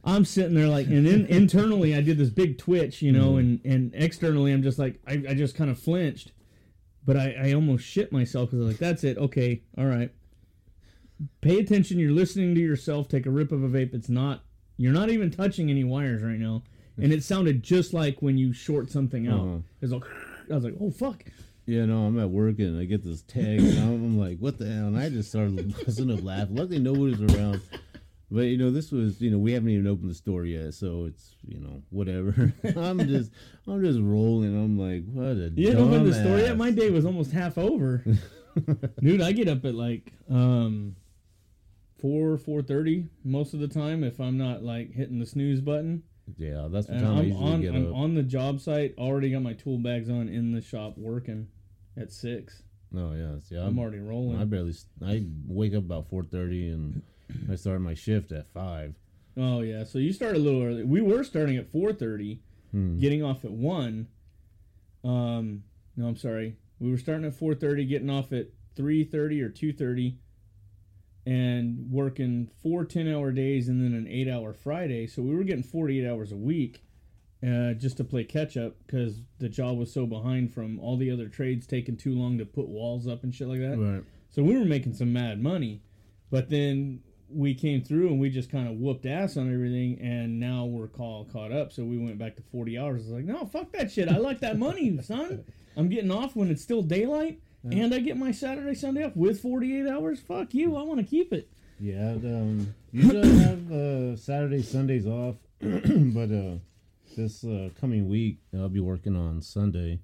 I'm 0.04 0.24
sitting 0.24 0.56
there 0.56 0.68
like, 0.68 0.88
and 0.88 1.06
then 1.06 1.26
internally 1.26 1.96
I 1.96 2.02
did 2.02 2.18
this 2.18 2.30
big 2.30 2.58
twitch, 2.58 3.02
you 3.02 3.12
know, 3.12 3.32
mm-hmm. 3.32 3.38
and 3.40 3.62
and 3.66 3.92
externally 3.94 4.52
I'm 4.54 4.64
just 4.64 4.80
like, 4.80 5.00
I, 5.06 5.24
I 5.30 5.34
just 5.34 5.56
kind 5.56 5.70
of 5.70 5.78
flinched, 5.78 6.32
but 7.10 7.18
I, 7.18 7.36
I 7.46 7.54
almost 7.54 7.84
shit 7.84 8.12
myself 8.12 8.52
because 8.52 8.60
I 8.60 8.66
was 8.66 8.74
like, 8.74 8.80
that's 8.80 9.04
it, 9.04 9.18
okay, 9.18 9.64
all 9.80 9.88
right. 9.88 10.12
Pay 11.42 11.58
attention. 11.58 11.98
You're 11.98 12.12
listening 12.12 12.54
to 12.54 12.62
yourself 12.62 13.08
take 13.08 13.26
a 13.26 13.32
rip 13.32 13.52
of 13.52 13.64
a 13.64 13.68
vape. 13.68 13.96
It's 13.96 14.10
not. 14.10 14.44
You're 14.78 14.94
not 14.94 15.10
even 15.10 15.32
touching 15.32 15.72
any 15.72 15.84
wires 15.84 16.22
right 16.22 16.38
now, 16.38 16.62
and 16.98 17.12
it 17.12 17.24
sounded 17.24 17.64
just 17.64 17.96
like 17.96 18.22
when 18.22 18.38
you 18.38 18.54
short 18.54 18.92
something 18.92 19.28
out. 19.28 19.40
Uh-huh. 19.40 19.58
It's 19.82 19.92
like, 19.92 20.04
I 20.52 20.54
was 20.54 20.64
like, 20.64 20.76
oh 20.80 20.92
fuck. 20.92 21.24
Yeah, 21.66 21.86
no, 21.86 22.06
I'm 22.06 22.20
at 22.20 22.30
work 22.30 22.60
and 22.60 22.80
I 22.80 22.86
get 22.86 23.04
this 23.04 23.24
tag 23.24 23.60
and 23.60 23.80
I'm, 23.80 23.94
I'm 23.94 24.20
like, 24.20 24.38
what 24.38 24.60
the 24.60 24.68
hell? 24.68 24.86
And 24.86 24.98
I 24.98 25.10
just 25.10 25.30
started 25.30 25.74
busting 25.86 26.12
up 26.12 26.24
laughing. 26.24 26.58
Luckily, 26.58 26.78
nobody's 26.78 27.22
around. 27.22 27.62
But 28.32 28.42
you 28.42 28.58
know, 28.58 28.70
this 28.70 28.92
was 28.92 29.20
you 29.22 29.32
know 29.32 29.40
we 29.40 29.54
haven't 29.54 29.70
even 29.70 29.88
opened 29.88 30.12
the 30.12 30.16
store 30.16 30.46
yet, 30.46 30.74
so 30.76 31.06
it's 31.06 31.36
you 31.48 31.60
know 31.60 31.82
whatever. 31.90 32.54
I'm 32.78 33.00
just 33.08 33.32
I'm 33.68 33.84
just 33.84 34.00
rolling. 34.00 34.56
I'm 34.56 34.78
like, 34.78 35.04
what 35.12 35.32
a 35.32 35.52
You 35.56 35.68
didn't 35.68 35.80
open 35.88 36.06
the 36.06 36.14
store 36.14 36.38
yet. 36.38 36.56
My 36.58 36.70
day 36.72 36.92
was 36.92 37.06
almost 37.06 37.32
half 37.32 37.58
over, 37.58 38.04
dude. 39.02 39.22
I 39.22 39.32
get 39.32 39.48
up 39.48 39.66
at 39.66 39.74
like 39.74 40.14
um 40.30 40.96
four 42.00 42.38
four 42.38 42.62
thirty 42.62 43.08
most 43.24 43.54
of 43.54 43.60
the 43.60 43.68
time 43.68 44.04
if 44.04 44.20
I'm 44.20 44.38
not 44.38 44.64
like 44.64 44.92
hitting 44.94 45.20
the 45.20 45.26
snooze 45.26 45.62
button. 45.62 46.04
Yeah, 46.38 46.68
that's 46.70 46.86
the 46.86 46.94
And 46.94 47.02
time 47.02 47.16
I 47.16 47.20
I'm 47.22 47.26
usually 47.28 47.54
on 47.54 47.62
get 47.62 47.74
I'm 47.74 47.88
up. 47.88 47.96
on 47.96 48.14
the 48.14 48.22
job 48.24 48.62
site. 48.62 48.94
Already 49.00 49.32
got 49.32 49.42
my 49.42 49.54
tool 49.54 49.80
bags 49.80 50.10
on 50.10 50.30
in 50.30 50.52
the 50.52 50.62
shop 50.62 50.94
working 50.98 51.48
at 51.98 52.12
six. 52.12 52.62
Oh 52.96 53.14
yeah, 53.14 53.40
see, 53.40 53.56
I'm, 53.56 53.70
I'm, 53.70 53.80
already 53.80 54.00
rolling. 54.00 54.40
I 54.40 54.46
barely 54.46 54.76
I 55.04 55.26
wake 55.48 55.74
up 55.74 55.80
about 55.84 56.10
four 56.10 56.24
thirty 56.24 56.70
and 56.70 57.02
I 57.52 57.56
start 57.56 57.82
my 57.82 57.94
shift 57.94 58.32
at 58.32 58.48
five. 58.54 58.96
Oh 59.38 59.62
yeah, 59.62 59.84
so 59.84 60.00
you 60.00 60.12
started 60.14 60.38
a 60.38 60.44
little 60.44 60.64
early. 60.64 60.84
We 60.84 61.02
were 61.02 61.24
starting 61.24 61.58
at 61.58 61.72
four 61.72 61.94
thirty, 61.94 62.42
Hmm. 62.72 62.98
getting 63.00 63.24
off 63.24 63.44
at 63.46 63.52
one. 63.52 64.08
Um, 65.04 65.64
no, 65.96 66.08
I'm 66.08 66.18
sorry. 66.18 66.58
We 66.80 66.92
were 66.92 66.98
starting 66.98 67.26
at 67.26 67.34
four 67.36 67.56
thirty, 67.56 67.86
getting 67.86 68.10
off 68.10 68.32
at 68.34 68.48
three 68.76 69.04
thirty 69.04 69.42
or 69.42 69.50
two 69.50 69.72
thirty, 69.74 70.18
and 71.26 71.90
working 71.92 72.50
four 72.64 72.86
10-hour 72.86 73.32
days 73.32 73.68
and 73.68 73.84
then 73.84 73.94
an 73.94 74.08
eight-hour 74.08 74.54
Friday. 74.54 75.06
So 75.08 75.22
we 75.22 75.36
were 75.36 75.44
getting 75.44 75.64
forty-eight 75.64 76.08
hours 76.08 76.32
a 76.32 76.38
week, 76.38 76.84
uh, 77.46 77.74
just 77.74 77.98
to 77.98 78.04
play 78.04 78.24
catch 78.24 78.58
up 78.58 78.76
because 78.86 79.22
the 79.40 79.50
job 79.50 79.78
was 79.78 79.92
so 79.94 80.06
behind 80.06 80.54
from 80.54 80.80
all 80.80 80.98
the 80.98 81.12
other 81.12 81.28
trades 81.28 81.68
taking 81.68 81.98
too 81.98 82.14
long 82.16 82.38
to 82.38 82.46
put 82.46 82.68
walls 82.68 83.08
up 83.08 83.24
and 83.24 83.34
shit 83.34 83.48
like 83.48 83.60
that. 83.60 83.78
Right. 83.78 84.04
So 84.30 84.44
we 84.44 84.58
were 84.58 84.66
making 84.66 84.94
some 84.94 85.12
mad 85.14 85.42
money, 85.42 85.82
but 86.30 86.50
then 86.50 87.02
we 87.32 87.54
came 87.54 87.82
through 87.82 88.08
and 88.08 88.20
we 88.20 88.30
just 88.30 88.52
kind 88.52 88.68
of 88.68 88.76
whooped 88.76 89.06
ass 89.06 89.38
on 89.38 89.54
everything, 89.54 90.00
and 90.02 90.40
now 90.40 90.66
we're 90.66 90.88
call 90.88 91.26
caught 91.26 91.52
up. 91.52 91.72
So 91.72 91.84
we 91.84 91.98
went 91.98 92.18
back 92.18 92.36
to 92.38 92.44
forty 92.52 92.78
hours. 92.78 93.04
It's 93.04 93.12
like, 93.12 93.26
no, 93.26 93.46
fuck 93.46 93.72
that 93.74 93.92
shit. 93.92 94.10
I 94.10 94.18
like 94.18 94.40
that 94.42 94.58
money, 94.58 94.98
son. 95.02 95.44
I'm 95.78 95.90
getting 95.90 96.12
off 96.12 96.36
when 96.36 96.50
it's 96.50 96.62
still 96.62 96.82
daylight, 96.82 97.40
and 97.64 97.94
I 97.94 98.00
get 98.00 98.18
my 98.18 98.32
Saturday 98.32 98.76
Sunday 98.76 99.04
off 99.04 99.16
with 99.16 99.42
forty 99.42 99.80
eight 99.80 99.88
hours. 99.88 100.20
Fuck 100.20 100.54
you. 100.54 100.76
I 100.76 100.84
want 100.84 101.00
to 101.00 101.06
keep 101.06 101.32
it. 101.34 101.50
Yeah, 101.80 102.12
um, 102.12 102.74
usually 102.92 103.22
I 103.22 103.42
have 103.44 103.72
uh, 103.72 104.16
Saturday, 104.18 104.62
Sundays 104.62 105.08
off, 105.08 105.36
but 105.62 106.32
uh, 106.32 106.56
this 107.16 107.44
uh, 107.46 107.70
coming 107.80 108.10
week 108.10 108.40
I'll 108.54 108.70
be 108.70 108.82
working 108.82 109.16
on 109.16 109.42
Sunday. 109.42 110.00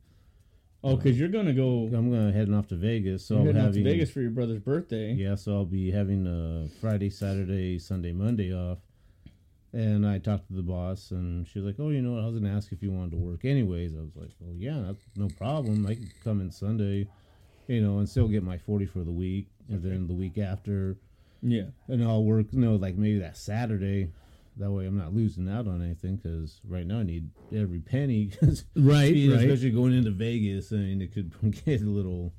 Oh, 0.88 0.96
because 0.96 1.20
you're 1.20 1.30
gonna 1.30 1.54
go. 1.54 1.90
I'm 1.94 2.12
gonna 2.12 2.32
heading 2.32 2.54
off 2.54 2.68
to 2.68 2.76
Vegas, 2.76 3.26
so 3.26 3.38
I'll 3.38 3.46
heading 3.46 3.60
having 3.62 3.84
to 3.84 3.90
Vegas 3.90 4.12
for 4.12 4.22
your 4.22 4.30
brother's 4.30 4.60
birthday. 4.60 5.14
yeah, 5.14 5.34
so 5.36 5.54
I'll 5.54 5.66
be 5.66 5.90
having 5.90 6.28
a 6.28 6.68
Friday, 6.80 7.10
Saturday, 7.10 7.80
Sunday, 7.80 8.12
Monday 8.14 8.54
off. 8.54 8.78
And 9.74 10.08
I 10.08 10.20
talked 10.20 10.48
to 10.48 10.54
the 10.54 10.62
boss, 10.62 11.10
and 11.12 11.48
she's 11.48 11.64
like, 11.64 11.76
"Oh, 11.80 11.90
you 11.90 12.02
know 12.04 12.14
what? 12.14 12.24
I 12.24 12.28
was 12.28 12.36
gonna 12.38 12.56
ask 12.56 12.72
if 12.72 12.84
you 12.84 12.92
wanted 12.92 13.12
to 13.12 13.18
work 13.18 13.44
anyways." 13.46 13.94
I 13.96 14.00
was 14.02 14.16
like, 14.16 14.30
"Well, 14.40 14.56
yeah, 14.56 14.84
that's 14.86 15.02
no 15.18 15.28
problem. 15.28 15.86
I 15.88 15.96
can 15.96 16.10
come 16.24 16.40
in 16.40 16.52
Sunday, 16.52 17.08
you 17.68 17.82
know, 17.82 17.98
and 17.98 18.08
still 18.08 18.28
get 18.28 18.44
my 18.44 18.58
forty 18.60 18.86
for 18.86 19.04
the 19.04 19.12
week, 19.12 19.48
and 19.68 19.82
then 19.82 20.06
the 20.08 20.14
week 20.14 20.38
after, 20.38 20.98
Yeah. 21.42 21.66
and 21.88 22.04
I'll 22.04 22.24
work, 22.24 22.54
you 22.54 22.60
know, 22.60 22.76
like 22.76 22.96
maybe 22.96 23.18
that 23.20 23.38
Saturday. 23.38 24.12
That 24.58 24.72
way, 24.72 24.86
I'm 24.86 24.98
not 24.98 25.14
losing 25.14 25.50
out 25.50 25.68
on 25.68 25.84
anything 25.84 26.16
because 26.16 26.62
right 26.68 26.86
now 26.88 27.00
I 27.00 27.04
need 27.04 27.30
every 27.54 27.80
penny. 27.80 28.28
'cause, 28.40 28.64
Right. 28.76 29.14
you 29.14 29.30
know, 29.32 29.36
right. 29.36 29.44
especially 29.50 29.72
going 29.72 29.94
into 29.94 30.12
Vegas. 30.12 30.72
I 30.72 30.78
mean, 30.78 31.02
it 31.02 31.14
could 31.14 31.34
get 31.66 31.82
a 31.82 31.86
little, 31.90 32.34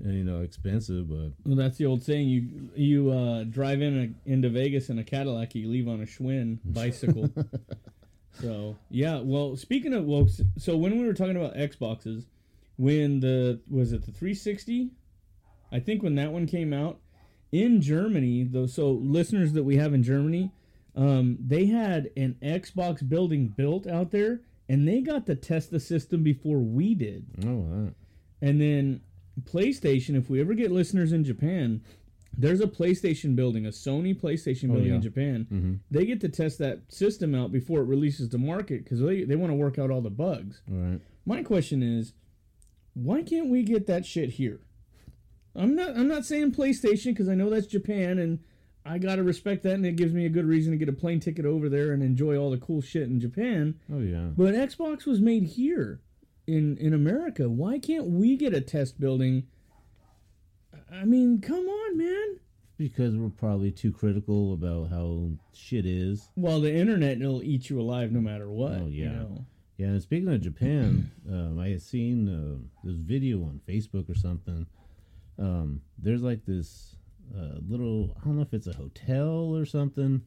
you 0.00 0.22
know, 0.22 0.42
expensive, 0.42 1.08
but 1.08 1.32
Well, 1.44 1.56
that's 1.56 1.76
the 1.78 1.86
old 1.86 2.02
saying. 2.04 2.28
You 2.28 2.70
you 2.76 3.10
uh, 3.10 3.42
drive 3.44 3.82
in 3.82 4.14
a, 4.26 4.30
into 4.30 4.48
Vegas 4.50 4.88
in 4.88 4.98
a 5.00 5.04
Cadillac, 5.04 5.54
you 5.56 5.68
leave 5.68 5.88
on 5.88 6.00
a 6.00 6.06
Schwinn 6.06 6.58
bicycle. 6.64 7.28
so 8.40 8.76
yeah. 8.90 9.20
Well, 9.20 9.56
speaking 9.56 9.92
of 9.94 10.04
well, 10.04 10.28
so 10.58 10.76
when 10.76 10.98
we 10.98 11.04
were 11.06 11.14
talking 11.14 11.36
about 11.36 11.54
Xboxes, 11.54 12.26
when 12.76 13.20
the 13.20 13.60
was 13.68 13.92
it 13.92 14.06
the 14.06 14.12
360? 14.12 14.90
I 15.72 15.80
think 15.80 16.02
when 16.02 16.14
that 16.14 16.32
one 16.32 16.46
came 16.46 16.72
out 16.72 17.00
in 17.52 17.80
Germany, 17.80 18.44
though. 18.44 18.66
So 18.66 18.92
listeners 18.92 19.52
that 19.54 19.64
we 19.64 19.76
have 19.76 19.92
in 19.92 20.02
Germany, 20.02 20.52
um, 20.94 21.38
they 21.40 21.66
had 21.66 22.10
an 22.16 22.36
Xbox 22.42 23.06
building 23.08 23.48
built 23.48 23.86
out 23.86 24.10
there, 24.10 24.40
and 24.68 24.86
they 24.86 25.00
got 25.00 25.26
to 25.26 25.34
test 25.34 25.70
the 25.70 25.80
system 25.80 26.22
before 26.22 26.58
we 26.58 26.94
did. 26.94 27.26
oh. 27.46 27.90
And 28.40 28.60
then 28.60 29.00
PlayStation, 29.42 30.16
if 30.16 30.30
we 30.30 30.40
ever 30.40 30.54
get 30.54 30.70
listeners 30.70 31.12
in 31.12 31.24
Japan, 31.24 31.82
there's 32.36 32.60
a 32.60 32.68
PlayStation 32.68 33.34
building, 33.34 33.66
a 33.66 33.70
Sony 33.70 34.14
PlayStation 34.14 34.68
building 34.68 34.90
yeah. 34.90 34.94
in 34.94 35.02
Japan. 35.02 35.46
Mhm. 35.52 35.78
They 35.90 36.06
get 36.06 36.20
to 36.20 36.28
test 36.28 36.58
that 36.58 36.82
system 36.92 37.34
out 37.34 37.50
before 37.50 37.80
it 37.80 37.86
releases 37.86 38.28
to 38.28 38.38
market 38.38 38.84
because 38.84 39.00
they, 39.00 39.24
they 39.24 39.34
want 39.34 39.50
to 39.50 39.56
work 39.56 39.76
out 39.78 39.90
all 39.90 40.00
the 40.00 40.10
bugs. 40.10 40.62
All 40.70 40.76
right. 40.76 41.00
My 41.26 41.42
question 41.42 41.82
is, 41.82 42.12
why 42.94 43.22
can't 43.22 43.48
we 43.48 43.64
get 43.64 43.86
that 43.88 44.06
shit 44.06 44.30
here? 44.30 44.60
I'm 45.56 45.74
not 45.74 45.96
I'm 45.96 46.06
not 46.08 46.24
saying 46.24 46.52
PlayStation 46.52 47.06
because 47.06 47.28
I 47.28 47.34
know 47.34 47.50
that's 47.50 47.66
Japan 47.66 48.18
and 48.18 48.38
I 48.88 48.98
gotta 48.98 49.22
respect 49.22 49.62
that 49.64 49.74
and 49.74 49.84
it 49.86 49.96
gives 49.96 50.12
me 50.12 50.24
a 50.26 50.30
good 50.30 50.46
reason 50.46 50.72
to 50.72 50.78
get 50.78 50.88
a 50.88 50.92
plane 50.92 51.20
ticket 51.20 51.44
over 51.44 51.68
there 51.68 51.92
and 51.92 52.02
enjoy 52.02 52.36
all 52.36 52.50
the 52.50 52.58
cool 52.58 52.80
shit 52.80 53.02
in 53.02 53.20
Japan. 53.20 53.74
Oh 53.92 54.00
yeah. 54.00 54.28
But 54.36 54.54
Xbox 54.54 55.04
was 55.06 55.20
made 55.20 55.44
here 55.44 56.00
in 56.46 56.76
in 56.78 56.94
America. 56.94 57.48
Why 57.50 57.78
can't 57.78 58.06
we 58.06 58.36
get 58.36 58.54
a 58.54 58.60
test 58.60 58.98
building? 58.98 59.46
I 60.90 61.04
mean, 61.04 61.40
come 61.40 61.66
on, 61.66 61.98
man. 61.98 62.40
Because 62.78 63.16
we're 63.16 63.28
probably 63.28 63.70
too 63.72 63.92
critical 63.92 64.54
about 64.54 64.88
how 64.90 65.30
shit 65.52 65.84
is. 65.84 66.28
Well, 66.36 66.60
the 66.60 66.72
internet 66.72 67.18
will 67.18 67.42
eat 67.42 67.68
you 67.68 67.80
alive 67.80 68.12
no 68.12 68.20
matter 68.20 68.48
what. 68.48 68.72
Oh, 68.72 68.86
You 68.86 69.04
yeah. 69.04 69.12
know? 69.12 69.44
Yeah, 69.76 69.86
and 69.88 70.02
speaking 70.02 70.28
of 70.32 70.40
Japan, 70.40 71.10
um, 71.30 71.58
I 71.58 71.68
had 71.68 71.82
seen 71.82 72.28
uh, 72.28 72.58
this 72.84 72.96
video 72.96 73.38
on 73.42 73.60
Facebook 73.68 74.08
or 74.08 74.14
something. 74.14 74.66
Um, 75.38 75.82
there's 75.98 76.22
like 76.22 76.44
this 76.46 76.94
uh, 77.36 77.58
little, 77.68 78.16
I 78.20 78.24
don't 78.24 78.36
know 78.36 78.42
if 78.42 78.54
it's 78.54 78.66
a 78.66 78.72
hotel 78.72 79.54
or 79.54 79.64
something, 79.64 80.22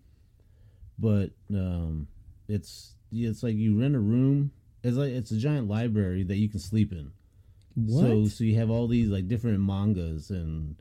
but 0.99 1.31
um, 1.53 2.07
it's 2.47 2.95
it's 3.11 3.43
like 3.43 3.55
you 3.55 3.79
rent 3.79 3.95
a 3.95 3.99
room. 3.99 4.51
It's 4.83 4.97
like 4.97 5.11
it's 5.11 5.31
a 5.31 5.37
giant 5.37 5.67
library 5.67 6.23
that 6.23 6.37
you 6.37 6.49
can 6.49 6.59
sleep 6.59 6.91
in. 6.91 7.11
What? 7.75 8.01
So 8.01 8.25
so 8.27 8.43
you 8.43 8.57
have 8.57 8.69
all 8.69 8.87
these 8.87 9.09
like 9.09 9.27
different 9.27 9.59
mangas 9.59 10.29
and 10.29 10.75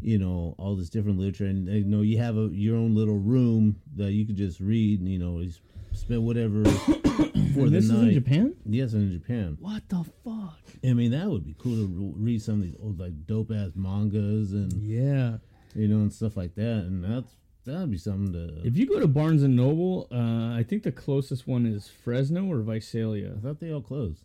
you 0.00 0.18
know 0.18 0.54
all 0.58 0.76
this 0.76 0.88
different 0.88 1.18
literature, 1.18 1.46
and 1.46 1.68
you 1.68 1.84
know 1.84 2.02
you 2.02 2.18
have 2.18 2.36
a 2.36 2.48
your 2.52 2.76
own 2.76 2.94
little 2.94 3.18
room 3.18 3.76
that 3.96 4.12
you 4.12 4.26
could 4.26 4.36
just 4.36 4.60
read. 4.60 5.00
And, 5.00 5.08
you 5.08 5.18
know, 5.18 5.40
you 5.40 5.52
spend 5.92 6.24
whatever 6.24 6.64
for 6.64 7.20
And 7.20 7.54
the 7.54 7.70
this 7.70 7.84
is 7.84 7.90
in 7.90 8.12
Japan. 8.12 8.54
Yes, 8.64 8.92
in 8.92 9.10
Japan. 9.12 9.56
What 9.60 9.88
the 9.88 10.04
fuck? 10.24 10.58
I 10.84 10.94
mean, 10.94 11.10
that 11.10 11.28
would 11.28 11.44
be 11.44 11.54
cool 11.58 11.76
to 11.76 11.86
re- 11.86 12.12
read 12.16 12.42
some 12.42 12.56
of 12.56 12.62
these 12.62 12.76
old 12.80 12.98
like 12.98 13.26
dope 13.26 13.50
ass 13.50 13.72
mangas 13.74 14.52
and 14.52 14.72
Yeah. 14.72 15.38
You 15.74 15.88
know 15.88 15.96
and 15.98 16.12
stuff 16.12 16.36
like 16.36 16.54
that, 16.54 16.84
and 16.86 17.04
that's 17.04 17.34
that'd 17.64 17.90
be 17.90 17.98
something 17.98 18.32
to. 18.32 18.66
If 18.66 18.76
you 18.76 18.86
go 18.86 19.00
to 19.00 19.08
Barnes 19.08 19.42
and 19.42 19.56
Noble, 19.56 20.08
uh, 20.10 20.56
I 20.56 20.64
think 20.66 20.82
the 20.82 20.92
closest 20.92 21.46
one 21.46 21.66
is 21.66 21.88
Fresno 21.88 22.50
or 22.50 22.62
Visalia. 22.62 23.34
I 23.36 23.40
thought 23.40 23.60
they 23.60 23.72
all 23.72 23.80
closed. 23.82 24.24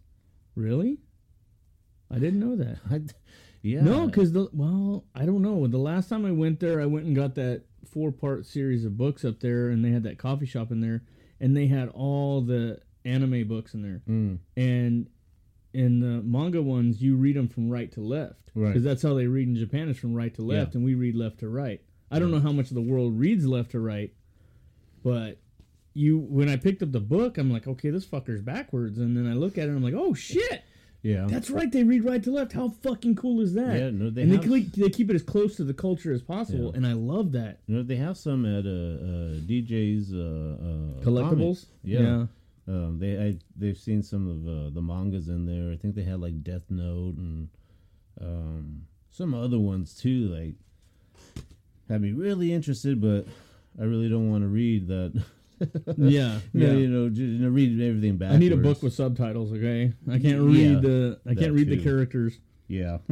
Really? 0.56 0.98
I 2.12 2.20
didn't 2.20 2.40
know 2.40 2.56
that. 2.56 2.78
I, 2.92 3.02
yeah. 3.62 3.82
No, 3.82 4.06
because 4.08 4.32
the 4.32 4.48
well, 4.54 5.06
I 5.16 5.26
don't 5.26 5.42
know. 5.42 5.66
The 5.68 5.78
last 5.78 6.10
time 6.10 6.26
I 6.26 6.32
went 6.32 6.60
there, 6.60 6.82
I 6.82 6.86
went 6.86 7.06
and 7.06 7.16
got 7.16 7.36
that 7.36 7.64
four 7.90 8.12
part 8.12 8.46
series 8.46 8.86
of 8.86 8.98
books 8.98 9.26
up 9.26 9.40
there, 9.40 9.70
and 9.70 9.84
they 9.84 9.90
had 9.90 10.04
that 10.04 10.18
coffee 10.18 10.46
shop 10.46 10.72
in 10.72 10.82
there, 10.82 11.04
and 11.40 11.56
they 11.58 11.68
had 11.68 11.90
all 11.90 12.42
the 12.42 12.80
anime 13.06 13.48
books 13.48 13.74
in 13.76 13.82
there, 13.84 14.02
Mm, 14.08 14.40
and 14.58 15.08
in 15.76 16.00
the 16.00 16.22
manga 16.24 16.62
ones, 16.62 17.02
you 17.02 17.16
read 17.16 17.36
them 17.36 17.48
from 17.48 17.70
right 17.70 17.92
to 17.94 18.02
left, 18.02 18.52
Right. 18.56 18.70
Because 18.70 18.84
that's 18.84 19.02
how 19.04 19.14
they 19.14 19.28
read 19.28 19.48
in 19.50 19.56
Japan 19.56 19.90
is 19.90 19.98
from 19.98 20.14
right 20.14 20.34
to 20.36 20.42
left, 20.42 20.74
Yeah. 20.74 20.78
and 20.78 20.86
we 20.86 20.96
read 20.96 21.14
left 21.16 21.40
to 21.40 21.50
right. 21.50 21.82
I 22.10 22.20
don't 22.20 22.32
know 22.32 22.40
how 22.40 22.52
much 22.54 22.70
of 22.70 22.76
the 22.76 22.82
world 22.82 23.20
reads 23.20 23.46
left 23.46 23.72
to 23.72 23.80
right, 23.80 24.14
but 25.04 25.38
you 25.94 26.18
when 26.20 26.50
I 26.50 26.56
picked 26.58 26.82
up 26.84 26.92
the 26.92 27.00
book, 27.00 27.38
I'm 27.38 27.52
like, 27.52 27.68
okay, 27.68 27.90
this 27.90 28.06
fucker's 28.06 28.42
backwards, 28.42 28.98
and 28.98 29.16
then 29.16 29.28
I 29.30 29.34
look 29.34 29.58
at 29.58 29.66
it, 29.66 29.70
and 29.70 29.78
I'm 29.78 29.84
like, 29.84 29.94
oh 29.94 30.14
shit. 30.14 30.64
yeah. 31.02 31.26
That's 31.30 31.50
right. 31.50 31.72
They 31.72 31.84
read 31.84 32.04
right 32.04 32.24
to 32.24 32.32
left. 32.32 32.54
How 32.54 32.70
fucking 32.70 33.16
cool 33.16 33.40
is 33.42 33.54
that? 33.54 33.78
Yeah, 33.80 33.90
no, 33.92 34.10
they 34.10 34.24
and 34.24 34.32
have- 34.32 34.42
they, 34.42 34.48
cle- 34.62 34.70
they 34.84 34.90
keep 34.90 35.10
it 35.10 35.16
as 35.16 35.24
close 35.24 35.56
to 35.58 35.64
the 35.64 35.74
culture 35.74 36.12
as 36.14 36.22
possible, 36.22 36.72
Yeah. 36.72 36.78
and 36.78 36.88
I 36.88 36.94
love 36.94 37.32
that. 37.34 37.60
You 37.68 37.76
know, 37.78 37.84
they 37.84 37.96
have 37.98 38.18
some 38.18 38.46
at 38.46 38.66
uh, 38.66 38.70
uh, 38.70 39.40
DJ's 39.48 40.14
uh, 40.14 40.18
uh, 40.20 41.04
Collectibles. 41.04 41.30
comics. 41.30 41.66
Yeah. 41.84 42.26
Um, 42.68 42.98
they 43.00 43.18
I, 43.18 43.38
they've 43.56 43.78
seen 43.78 44.02
some 44.02 44.28
of 44.28 44.48
uh, 44.48 44.70
the 44.74 44.82
mangas 44.82 45.30
in 45.30 45.46
there. 45.46 45.72
I 45.72 45.78
think 45.78 45.96
they 45.96 46.04
had 46.04 46.20
like 46.20 46.44
Death 46.44 46.64
Note 46.70 47.16
and 47.18 47.50
um, 48.20 48.82
some 49.12 49.34
other 49.34 49.60
ones 49.60 49.94
too. 49.96 50.28
Like 50.30 50.56
had 51.90 52.02
me 52.02 52.12
really 52.12 52.52
interested, 52.54 53.00
but 53.02 53.26
I 53.80 53.84
really 53.84 54.10
don't 54.10 54.30
want 54.32 54.44
to 54.44 54.48
read 54.48 54.88
that. 54.88 55.24
yeah, 55.98 56.40
No, 56.54 56.66
yeah. 56.66 56.74
you 56.74 56.88
know, 56.88 57.10
just, 57.10 57.20
you 57.22 57.40
know, 57.40 57.50
read 57.50 57.80
everything 57.82 58.18
back. 58.18 58.32
I 58.32 58.38
need 58.38 58.52
a 58.52 58.58
book 58.58 58.82
with 58.82 58.94
subtitles. 58.94 59.52
Okay, 59.54 59.94
I 60.10 60.18
can't 60.20 60.42
read 60.42 60.72
Yeah, 60.74 60.80
the 60.80 61.20
I 61.30 61.36
can't 61.36 61.54
read 61.54 61.70
the 61.70 61.82
characters. 61.82 62.40
yeah. 62.68 62.98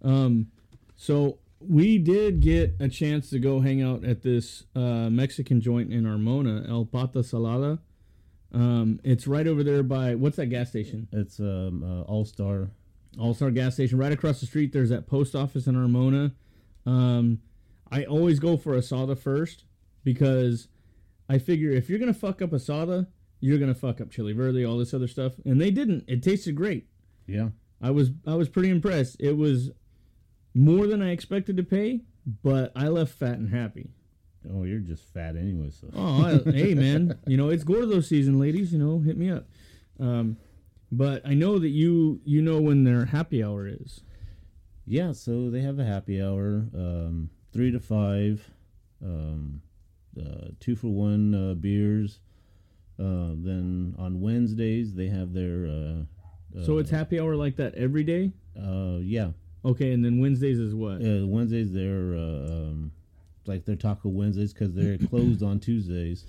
Um, 0.00 0.46
so 0.96 1.36
we 1.60 1.98
did 1.98 2.40
get 2.40 2.74
a 2.80 2.88
chance 2.88 3.28
to 3.30 3.38
go 3.38 3.60
hang 3.60 3.82
out 3.82 4.02
at 4.02 4.22
this 4.22 4.64
uh, 4.74 5.10
Mexican 5.10 5.60
joint 5.60 5.92
in 5.92 6.06
Armona, 6.06 6.64
El 6.66 6.86
Pata 6.86 7.18
Salada. 7.18 7.78
Um, 8.54 9.00
it's 9.02 9.26
right 9.26 9.46
over 9.46 9.64
there 9.64 9.82
by 9.82 10.14
what's 10.14 10.36
that 10.36 10.46
gas 10.46 10.68
station? 10.70 11.08
it's 11.12 11.40
um, 11.40 11.82
uh, 11.82 12.02
All 12.02 12.24
Star. 12.24 12.70
All 13.18 13.34
Star 13.34 13.50
gas 13.50 13.74
station 13.74 13.98
right 13.98 14.12
across 14.12 14.40
the 14.40 14.46
street. 14.46 14.72
There's 14.72 14.90
that 14.90 15.06
post 15.06 15.34
office 15.34 15.66
in 15.66 15.76
Armona. 15.76 16.32
Um, 16.86 17.40
I 17.90 18.04
always 18.04 18.38
go 18.38 18.56
for 18.56 18.74
asada 18.74 19.18
first 19.18 19.64
because 20.04 20.68
I 21.28 21.38
figure 21.38 21.70
if 21.70 21.88
you're 21.88 21.98
gonna 21.98 22.14
fuck 22.14 22.42
up 22.42 22.50
asada, 22.50 23.08
you're 23.40 23.58
gonna 23.58 23.74
fuck 23.74 24.00
up 24.00 24.10
chili 24.10 24.32
verde, 24.32 24.64
all 24.64 24.78
this 24.78 24.94
other 24.94 25.08
stuff, 25.08 25.34
and 25.44 25.60
they 25.60 25.70
didn't. 25.70 26.04
It 26.06 26.22
tasted 26.22 26.54
great. 26.54 26.86
Yeah. 27.26 27.48
I 27.82 27.90
was 27.90 28.10
I 28.26 28.34
was 28.34 28.48
pretty 28.48 28.70
impressed. 28.70 29.16
It 29.20 29.36
was 29.36 29.70
more 30.54 30.86
than 30.86 31.02
I 31.02 31.10
expected 31.10 31.56
to 31.56 31.62
pay, 31.62 32.02
but 32.42 32.72
I 32.76 32.88
left 32.88 33.14
fat 33.14 33.38
and 33.38 33.50
happy. 33.50 33.90
Oh, 34.52 34.64
you're 34.64 34.78
just 34.80 35.04
fat 35.12 35.36
anyway. 35.36 35.70
So 35.70 35.88
Oh, 35.94 36.42
I, 36.46 36.50
hey 36.50 36.74
man, 36.74 37.18
you 37.26 37.36
know 37.36 37.48
it's 37.48 37.64
Gordo 37.64 38.00
season, 38.00 38.38
ladies. 38.38 38.72
You 38.72 38.78
know, 38.78 38.98
hit 39.00 39.16
me 39.16 39.30
up. 39.30 39.46
Um, 40.00 40.36
but 40.92 41.22
I 41.26 41.34
know 41.34 41.58
that 41.58 41.68
you 41.70 42.20
you 42.24 42.42
know 42.42 42.60
when 42.60 42.84
their 42.84 43.06
happy 43.06 43.42
hour 43.42 43.66
is. 43.68 44.02
Yeah, 44.86 45.12
so 45.12 45.48
they 45.50 45.60
have 45.62 45.78
a 45.78 45.84
happy 45.84 46.20
hour, 46.22 46.66
um, 46.74 47.30
three 47.54 47.70
to 47.72 47.80
five, 47.80 48.50
um, 49.02 49.62
uh, 50.20 50.48
two 50.60 50.76
for 50.76 50.88
one 50.88 51.34
uh, 51.34 51.54
beers. 51.54 52.20
Uh, 52.98 53.32
then 53.34 53.94
on 53.98 54.20
Wednesdays 54.20 54.94
they 54.94 55.08
have 55.08 55.32
their. 55.32 55.66
Uh, 55.66 56.62
So 56.64 56.78
it's 56.78 56.90
happy 56.90 57.18
hour 57.18 57.34
like 57.34 57.56
that 57.56 57.74
every 57.74 58.04
day. 58.04 58.32
uh, 58.56 58.98
yeah, 59.00 59.30
Okay, 59.64 59.92
and 59.92 60.04
then 60.04 60.20
Wednesdays 60.20 60.58
is 60.60 60.74
what? 60.74 61.00
uh, 61.02 61.26
Wednesdays 61.26 61.72
they're 61.72 62.14
uh, 62.14 62.52
um, 62.54 62.92
like 63.46 63.64
their 63.64 63.76
Taco 63.76 64.08
Wednesdays 64.08 64.52
because 64.52 64.74
they're 64.74 64.98
closed 64.98 65.42
on 65.42 65.60
Tuesdays, 65.60 66.24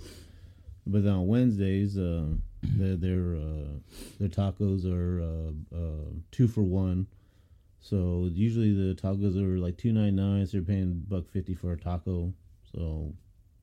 but 0.88 1.04
then 1.04 1.13
on 1.13 1.28
Wednesdays 1.28 1.97
uh, 1.97 2.25
their 2.63 2.95
their 2.95 3.36
uh, 3.36 3.80
their 4.19 4.30
tacos 4.30 4.86
are 4.86 5.21
uh, 5.21 5.75
uh, 5.78 6.10
two 6.32 6.47
for 6.47 6.62
one. 6.63 7.08
So 7.80 8.28
usually 8.32 8.73
the 8.73 8.95
tacos 8.95 9.38
are 9.41 9.58
like 9.60 9.78
two 9.78 9.91
ninety 9.93 10.12
nine. 10.19 10.45
So 10.47 10.58
you're 10.58 10.63
paying 10.65 11.04
buck 11.08 11.30
fifty 11.30 11.54
for 11.56 11.71
a 11.73 11.78
taco. 11.78 12.34
So 12.73 13.13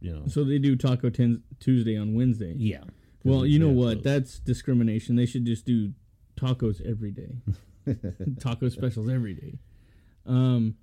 you 0.01 0.13
know, 0.13 0.23
So 0.27 0.43
they 0.45 0.59
do 0.59 0.75
Taco 0.77 1.11
ten- 1.11 1.43
Tuesday 1.61 1.97
on 1.97 2.15
Wednesday. 2.15 2.55
yeah. 2.57 2.83
Well, 3.25 3.47
you 3.47 3.61
know 3.61 3.69
what? 3.69 4.03
That's 4.03 4.41
discrimination. 4.41 5.15
They 5.15 5.27
should 5.27 5.45
just 5.45 5.65
do 5.65 5.93
tacos 6.37 6.81
every 6.85 7.13
day. 7.13 7.37
Taco 8.41 8.69
specials 8.69 9.09
every 9.09 9.35
day. 9.35 9.59
Um, 10.27 10.75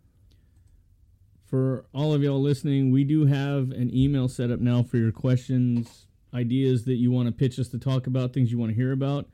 for 1.50 1.86
all 1.94 2.14
of 2.14 2.22
y'all 2.22 2.42
listening, 2.42 2.92
we 2.92 3.04
do 3.04 3.26
have 3.26 3.72
an 3.72 3.90
email 3.94 4.28
set 4.30 4.52
up 4.52 4.60
now 4.60 4.84
for 4.84 4.98
your 4.98 5.12
questions, 5.12 6.06
ideas 6.34 6.86
that 6.86 6.96
you 6.96 7.12
want 7.12 7.28
to 7.28 7.32
pitch 7.32 7.58
us 7.58 7.70
to 7.70 7.80
talk 7.80 8.06
about, 8.06 8.34
things 8.34 8.52
you 8.52 8.60
want 8.60 8.70
to 8.70 8.76
hear 8.76 8.92
about. 8.92 9.28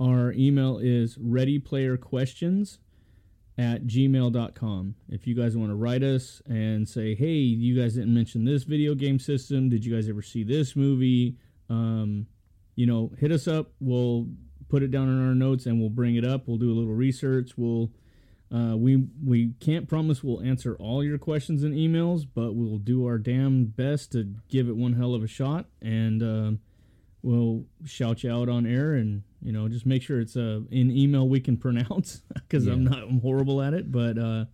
Our 0.00 0.32
email 0.32 0.78
is 0.78 1.18
readyplayerquestions 1.18 2.78
at 3.58 3.86
gmail.com. 3.86 4.94
If 5.10 5.26
you 5.26 5.34
guys 5.34 5.54
want 5.54 5.70
to 5.70 5.74
write 5.74 6.02
us 6.02 6.40
and 6.46 6.88
say, 6.88 7.14
hey, 7.14 7.34
you 7.34 7.78
guys 7.78 7.94
didn't 7.94 8.14
mention 8.14 8.46
this 8.46 8.62
video 8.62 8.94
game 8.94 9.18
system. 9.18 9.68
Did 9.68 9.84
you 9.84 9.94
guys 9.94 10.08
ever 10.08 10.22
see 10.22 10.42
this 10.42 10.74
movie? 10.74 11.36
Um, 11.68 12.26
you 12.74 12.86
know, 12.86 13.12
hit 13.18 13.32
us 13.32 13.46
up. 13.46 13.72
We'll 13.80 14.28
put 14.70 14.82
it 14.82 14.90
down 14.90 15.08
in 15.08 15.28
our 15.28 15.34
notes 15.34 15.66
and 15.66 15.78
we'll 15.78 15.90
bring 15.90 16.16
it 16.16 16.24
up. 16.24 16.48
We'll 16.48 16.56
do 16.56 16.72
a 16.72 16.74
little 16.74 16.94
research. 16.94 17.50
We'll 17.58 17.90
Uh, 18.52 18.76
we 18.76 19.04
we 19.24 19.52
can't 19.60 19.88
promise 19.88 20.24
we'll 20.24 20.42
answer 20.42 20.74
all 20.80 21.04
your 21.04 21.18
questions 21.18 21.62
and 21.62 21.72
emails, 21.74 22.26
but 22.34 22.54
we'll 22.54 22.78
do 22.78 23.06
our 23.06 23.16
damn 23.16 23.66
best 23.66 24.10
to 24.12 24.24
give 24.48 24.68
it 24.68 24.76
one 24.76 24.94
hell 24.94 25.14
of 25.14 25.22
a 25.22 25.28
shot, 25.28 25.66
and 25.80 26.22
uh, 26.22 26.50
we'll 27.22 27.64
shout 27.84 28.24
you 28.24 28.32
out 28.32 28.48
on 28.48 28.66
air, 28.66 28.94
and 28.94 29.22
you 29.40 29.52
know 29.52 29.68
just 29.68 29.86
make 29.86 30.02
sure 30.02 30.20
it's 30.20 30.36
uh, 30.36 30.60
in 30.72 30.90
email 30.90 31.28
we 31.28 31.38
can 31.38 31.56
pronounce 31.66 32.22
because 32.34 32.66
I'm 32.66 32.82
not 32.82 32.98
I'm 33.04 33.20
horrible 33.20 33.62
at 33.62 33.72
it. 33.72 33.92
But 33.92 34.18
uh, 34.18 34.46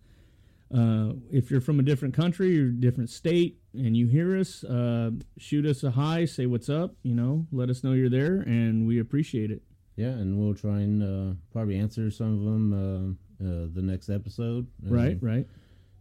uh, 0.71 1.13
if 1.31 1.49
you're 1.49 1.61
from 1.61 1.79
a 1.79 1.83
different 1.83 2.13
country 2.13 2.59
or 2.59 2.67
different 2.69 3.09
state 3.09 3.57
and 3.73 3.97
you 3.97 4.05
hear 4.05 4.37
us, 4.37 4.63
uh, 4.63 5.09
shoot 5.39 5.65
us 5.65 5.83
a 5.83 5.89
hi, 5.89 6.25
say 6.25 6.45
what's 6.45 6.69
up, 6.69 6.93
you 7.01 7.15
know, 7.15 7.47
let 7.51 7.71
us 7.71 7.83
know 7.83 7.93
you're 7.93 8.11
there, 8.11 8.41
and 8.41 8.85
we 8.85 8.99
appreciate 8.99 9.49
it. 9.49 9.63
Yeah, 9.95 10.09
and 10.09 10.37
we'll 10.37 10.53
try 10.53 10.81
and 10.81 11.01
uh, 11.01 11.33
probably 11.51 11.79
answer 11.79 12.11
some 12.11 12.37
of 12.37 12.43
them 12.43 13.17
uh, 13.41 13.67
the 13.73 13.81
next 13.81 14.09
episode. 14.09 14.67
And, 14.83 14.91
Right, 14.91 15.17
right. 15.21 15.47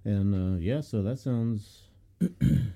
And 0.04 0.34
uh, 0.34 0.58
yeah, 0.58 0.80
so 0.80 1.02
that 1.02 1.18
sounds 1.18 1.82
you 2.20 2.30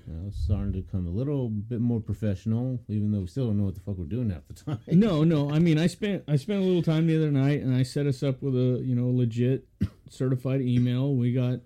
know, 0.05 0.29
starting 0.31 0.73
to 0.73 0.83
come 0.83 1.07
a 1.07 1.09
little 1.09 1.49
bit 1.49 1.81
more 1.81 1.99
professional, 1.99 2.79
even 2.87 3.11
though 3.11 3.21
we 3.21 3.27
still 3.27 3.47
don't 3.47 3.57
know 3.57 3.63
what 3.63 3.73
the 3.73 3.81
fuck 3.81 3.97
we're 3.97 4.05
doing 4.05 4.29
half 4.29 4.47
the 4.47 4.53
time. 4.65 4.79
No, 4.87 5.23
no. 5.23 5.49
I 5.51 5.59
mean, 5.59 5.79
I 5.79 5.87
spent 5.87 6.23
I 6.27 6.35
spent 6.35 6.59
a 6.59 6.63
little 6.63 6.83
time 6.83 7.07
the 7.07 7.17
other 7.17 7.31
night, 7.31 7.61
and 7.61 7.75
I 7.75 7.83
set 7.83 8.05
us 8.05 8.21
up 8.21 8.41
with 8.41 8.55
a 8.55 8.81
you 8.83 8.95
know 8.95 9.09
legit 9.09 9.65
certified 10.09 10.61
email. 10.61 11.15
We 11.15 11.33
got. 11.33 11.59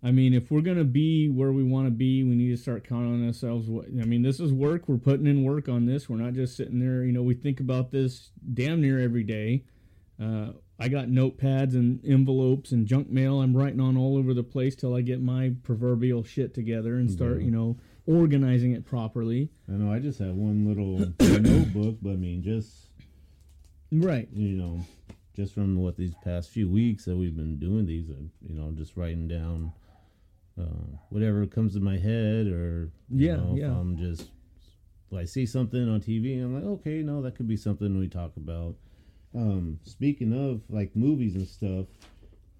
I 0.00 0.12
mean, 0.12 0.32
if 0.32 0.52
we're 0.52 0.60
gonna 0.60 0.84
be 0.84 1.28
where 1.28 1.52
we 1.52 1.64
want 1.64 1.88
to 1.88 1.90
be, 1.90 2.22
we 2.22 2.36
need 2.36 2.50
to 2.50 2.56
start 2.56 2.88
counting 2.88 3.14
on 3.14 3.26
ourselves. 3.26 3.68
What 3.68 3.86
I 3.86 4.04
mean, 4.04 4.22
this 4.22 4.38
is 4.38 4.52
work. 4.52 4.84
We're 4.86 4.96
putting 4.96 5.26
in 5.26 5.42
work 5.42 5.68
on 5.68 5.86
this. 5.86 6.08
We're 6.08 6.18
not 6.18 6.34
just 6.34 6.56
sitting 6.56 6.78
there. 6.78 7.02
You 7.02 7.12
know, 7.12 7.22
we 7.22 7.34
think 7.34 7.58
about 7.58 7.90
this 7.90 8.30
damn 8.54 8.80
near 8.80 9.00
every 9.00 9.24
day. 9.24 9.64
Uh, 10.22 10.52
I 10.78 10.88
got 10.88 11.08
notepads 11.08 11.74
and 11.74 12.04
envelopes 12.04 12.70
and 12.70 12.86
junk 12.86 13.10
mail. 13.10 13.40
I'm 13.40 13.56
writing 13.56 13.80
on 13.80 13.96
all 13.96 14.16
over 14.16 14.32
the 14.32 14.44
place 14.44 14.76
till 14.76 14.94
I 14.94 15.00
get 15.00 15.20
my 15.20 15.52
proverbial 15.64 16.22
shit 16.22 16.54
together 16.54 16.94
and 16.96 17.10
start, 17.10 17.38
Yeah. 17.40 17.46
you 17.46 17.50
know, 17.50 17.78
organizing 18.06 18.72
it 18.72 18.84
properly. 18.84 19.50
I 19.68 19.72
know 19.72 19.92
I 19.92 19.98
just 19.98 20.20
have 20.20 20.34
one 20.36 20.66
little 20.66 20.98
notebook, 21.40 21.96
but 22.00 22.10
I 22.10 22.16
mean, 22.16 22.42
just 22.42 22.90
Right. 23.90 24.28
you 24.32 24.56
know, 24.56 24.80
just 25.34 25.52
from 25.54 25.76
what 25.76 25.96
these 25.96 26.14
past 26.22 26.50
few 26.50 26.68
weeks 26.68 27.04
that 27.06 27.16
we've 27.16 27.34
been 27.36 27.58
doing 27.58 27.86
these, 27.86 28.08
you 28.08 28.54
know, 28.54 28.70
just 28.72 28.96
writing 28.96 29.26
down 29.26 29.72
uh, 30.60 30.96
whatever 31.10 31.46
comes 31.46 31.74
to 31.74 31.80
my 31.80 31.96
head, 31.98 32.46
or 32.48 32.90
you 33.10 33.26
Yeah, 33.28 33.36
know, 33.36 33.54
yeah. 33.56 33.76
I'm 33.76 33.96
just 33.96 34.30
I 35.16 35.24
see 35.24 35.46
something 35.46 35.88
on 35.88 36.00
TV, 36.02 36.40
I'm 36.42 36.54
like, 36.54 36.64
okay, 36.64 37.02
no, 37.02 37.22
that 37.22 37.34
could 37.34 37.48
be 37.48 37.56
something 37.56 37.98
we 37.98 38.08
talk 38.08 38.36
about. 38.36 38.76
Um, 39.34 39.78
speaking 39.84 40.32
of 40.32 40.62
like 40.74 40.94
movies 40.96 41.34
and 41.34 41.46
stuff, 41.46 41.86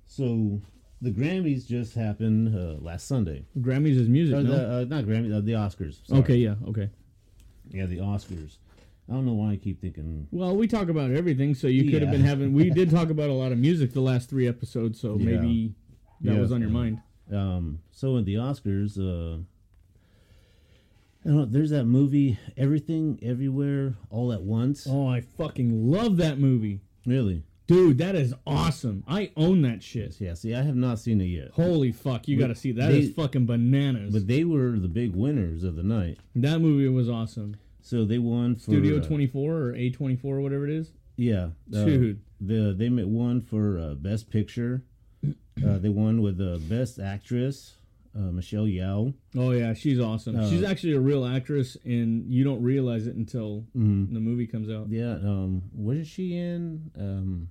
so 0.06 0.60
the 1.00 1.10
Grammys 1.10 1.66
just 1.66 1.94
happened 1.94 2.54
uh, 2.54 2.82
last 2.82 3.06
Sunday. 3.06 3.44
Grammys 3.58 3.96
is 3.98 4.08
music. 4.08 4.36
Or 4.36 4.42
no? 4.42 4.50
the, 4.50 4.76
uh, 4.82 4.84
not 4.84 5.04
Grammy, 5.04 5.34
uh, 5.34 5.40
the 5.40 5.52
Oscars. 5.52 6.06
sorry. 6.06 6.20
Okay, 6.20 6.36
yeah, 6.36 6.54
okay. 6.68 6.90
Yeah, 7.70 7.86
the 7.86 7.98
Oscars. 7.98 8.56
I 9.08 9.14
don't 9.14 9.24
know 9.24 9.32
why 9.34 9.52
I 9.52 9.56
keep 9.56 9.80
thinking. 9.80 10.26
Well, 10.30 10.54
we 10.56 10.66
talk 10.66 10.88
about 10.90 11.10
everything, 11.10 11.54
so 11.54 11.66
you 11.66 11.90
could 11.90 12.02
have 12.02 12.10
been 12.10 12.20
having. 12.20 12.52
We 12.52 12.68
did 12.70 12.90
talk 12.90 13.08
about 13.16 13.30
a 13.30 13.34
lot 13.34 13.52
of 13.52 13.58
music 13.58 13.92
the 13.94 14.00
last 14.02 14.28
three 14.28 14.46
episodes, 14.46 15.00
so 15.00 15.16
Yeah. 15.18 15.24
maybe 15.24 15.74
that 16.22 16.34
Yeah, 16.34 16.40
was 16.40 16.52
on 16.52 16.60
your 16.60 16.70
mind. 16.70 17.00
Um, 17.32 17.80
so 17.90 18.16
in 18.16 18.24
the 18.24 18.34
Oscars, 18.34 18.98
uh, 18.98 19.42
I 21.24 21.28
don't 21.28 21.36
know. 21.36 21.44
There's 21.46 21.70
that 21.70 21.84
movie, 21.84 22.38
Everything, 22.56 23.18
Everywhere, 23.22 23.94
All 24.10 24.32
at 24.32 24.42
Once. 24.42 24.86
Oh, 24.88 25.06
I 25.08 25.20
fucking 25.20 25.90
love 25.90 26.16
that 26.18 26.38
movie, 26.38 26.80
Really? 27.06 27.42
dude. 27.66 27.98
That 27.98 28.14
is 28.14 28.32
awesome. 28.46 29.02
I 29.06 29.30
own 29.36 29.62
that 29.62 29.82
shit. 29.82 30.20
Yeah. 30.20 30.34
See, 30.34 30.54
I 30.54 30.62
have 30.62 30.76
not 30.76 30.98
seen 31.00 31.20
it 31.20 31.24
yet, 31.26 31.50
Holy 31.52 31.92
fuck, 31.92 32.28
you 32.28 32.38
got 32.38 32.46
to 32.48 32.54
see 32.54 32.72
that. 32.72 32.90
Is 32.92 33.08
they- 33.08 33.12
fucking 33.14 33.46
bananas. 33.46 34.12
but 34.12 34.26
they 34.26 34.44
were 34.44 34.78
the 34.78 34.88
big 34.88 35.14
winners 35.14 35.64
of 35.64 35.76
the 35.76 35.82
night. 35.82 36.18
that 36.36 36.60
movie 36.60 36.88
was 36.88 37.08
awesome. 37.10 37.56
So 37.80 38.04
they 38.04 38.18
won 38.18 38.54
for 38.56 38.60
Studio 38.62 38.98
uh, 38.98 39.02
Twenty 39.02 39.26
Four 39.26 39.54
or 39.56 39.74
A 39.74 39.88
Twenty 39.90 40.14
Four, 40.16 40.36
or 40.36 40.40
whatever 40.42 40.66
it 40.68 40.74
is. 40.74 40.92
Yeah, 41.16 41.48
uh, 41.74 41.84
Dude. 41.84 42.20
The 42.40 42.74
they 42.76 42.88
won 42.90 43.40
for 43.40 43.78
uh, 43.78 43.94
best 43.94 44.30
picture. 44.30 44.82
Uh, 45.26 45.78
they 45.78 45.88
won 45.88 46.20
with 46.22 46.38
uh, 46.40 46.58
best 46.68 46.98
actress, 47.00 47.74
uh, 48.18 48.32
Michelle 48.32 48.64
Yeoh. 48.64 49.14
Oh 49.36 49.50
yeah, 49.52 49.72
she's 49.74 50.00
awesome. 50.00 50.36
Uh, 50.36 50.50
she's 50.50 50.64
actually 50.64 50.94
a 50.94 51.00
real 51.00 51.24
actress, 51.24 51.76
and 51.84 52.28
you 52.32 52.42
don't 52.42 52.62
realize 52.62 53.06
it 53.06 53.14
until 53.14 53.64
Mhm. 53.76 54.12
the 54.12 54.20
movie 54.20 54.46
comes 54.46 54.68
out. 54.68 54.88
Yeah. 54.90 55.12
Um. 55.14 55.62
What 55.72 55.96
is 55.96 56.08
she 56.08 56.36
in? 56.36 56.90
Um. 56.98 57.48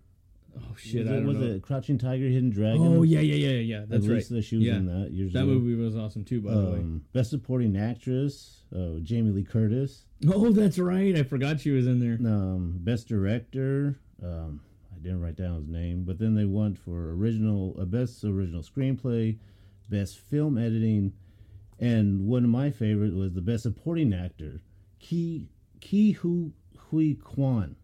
Oh 0.59 0.75
shit, 0.75 1.05
was 1.05 1.13
I 1.13 1.17
it, 1.17 1.23
was 1.23 1.39
it 1.41 1.61
Crouching 1.61 1.99
Tiger, 1.99 2.25
Hidden 2.27 2.49
Dragon? 2.49 2.81
Oh 2.81 3.03
yeah, 3.03 3.19
yeah, 3.19 3.35
yeah, 3.35 3.59
yeah. 3.59 3.85
That's 3.87 4.05
At 4.05 4.11
right. 4.11 4.31
least 4.31 4.49
she 4.49 4.55
was 4.57 4.65
Yeah. 4.65 4.77
in 4.77 4.87
that 4.87 5.11
years 5.11 5.31
That 5.33 5.43
ago. 5.43 5.53
movie 5.53 5.75
was 5.75 5.95
awesome 5.95 6.23
too, 6.25 6.41
by 6.41 6.55
the 6.55 6.65
way. 6.71 6.79
Um, 6.79 7.03
best 7.13 7.29
supporting 7.29 7.77
actress, 7.77 8.63
uh, 8.75 8.97
Jamie 9.03 9.29
Lee 9.31 9.43
Curtis. 9.43 10.05
Oh, 10.27 10.51
that's 10.51 10.79
right. 10.79 11.15
I 11.15 11.21
forgot 11.21 11.59
she 11.61 11.69
was 11.69 11.85
in 11.85 11.99
there. 11.99 12.17
Um, 12.27 12.79
best 12.79 13.07
director, 13.07 13.99
um, 14.23 14.61
I 14.91 14.97
didn't 14.99 15.21
write 15.21 15.35
down 15.35 15.57
his 15.59 15.67
name, 15.67 16.05
but 16.05 16.17
then 16.17 16.33
they 16.33 16.45
won 16.45 16.73
for 16.73 17.11
original, 17.13 17.75
uh, 17.79 17.85
best 17.85 18.23
original 18.23 18.63
screenplay, 18.63 19.37
best 19.89 20.17
film 20.19 20.57
editing, 20.57 21.13
and 21.79 22.27
one 22.27 22.43
of 22.43 22.49
my 22.49 22.69
favorite 22.71 23.13
was 23.15 23.33
the 23.33 23.41
best 23.41 23.63
supporting 23.63 24.13
actor, 24.13 24.61
Ki 24.99 25.47
Ki 25.79 26.11
Hu 26.13 26.51
Huy 26.89 27.15
Quan. 27.15 27.75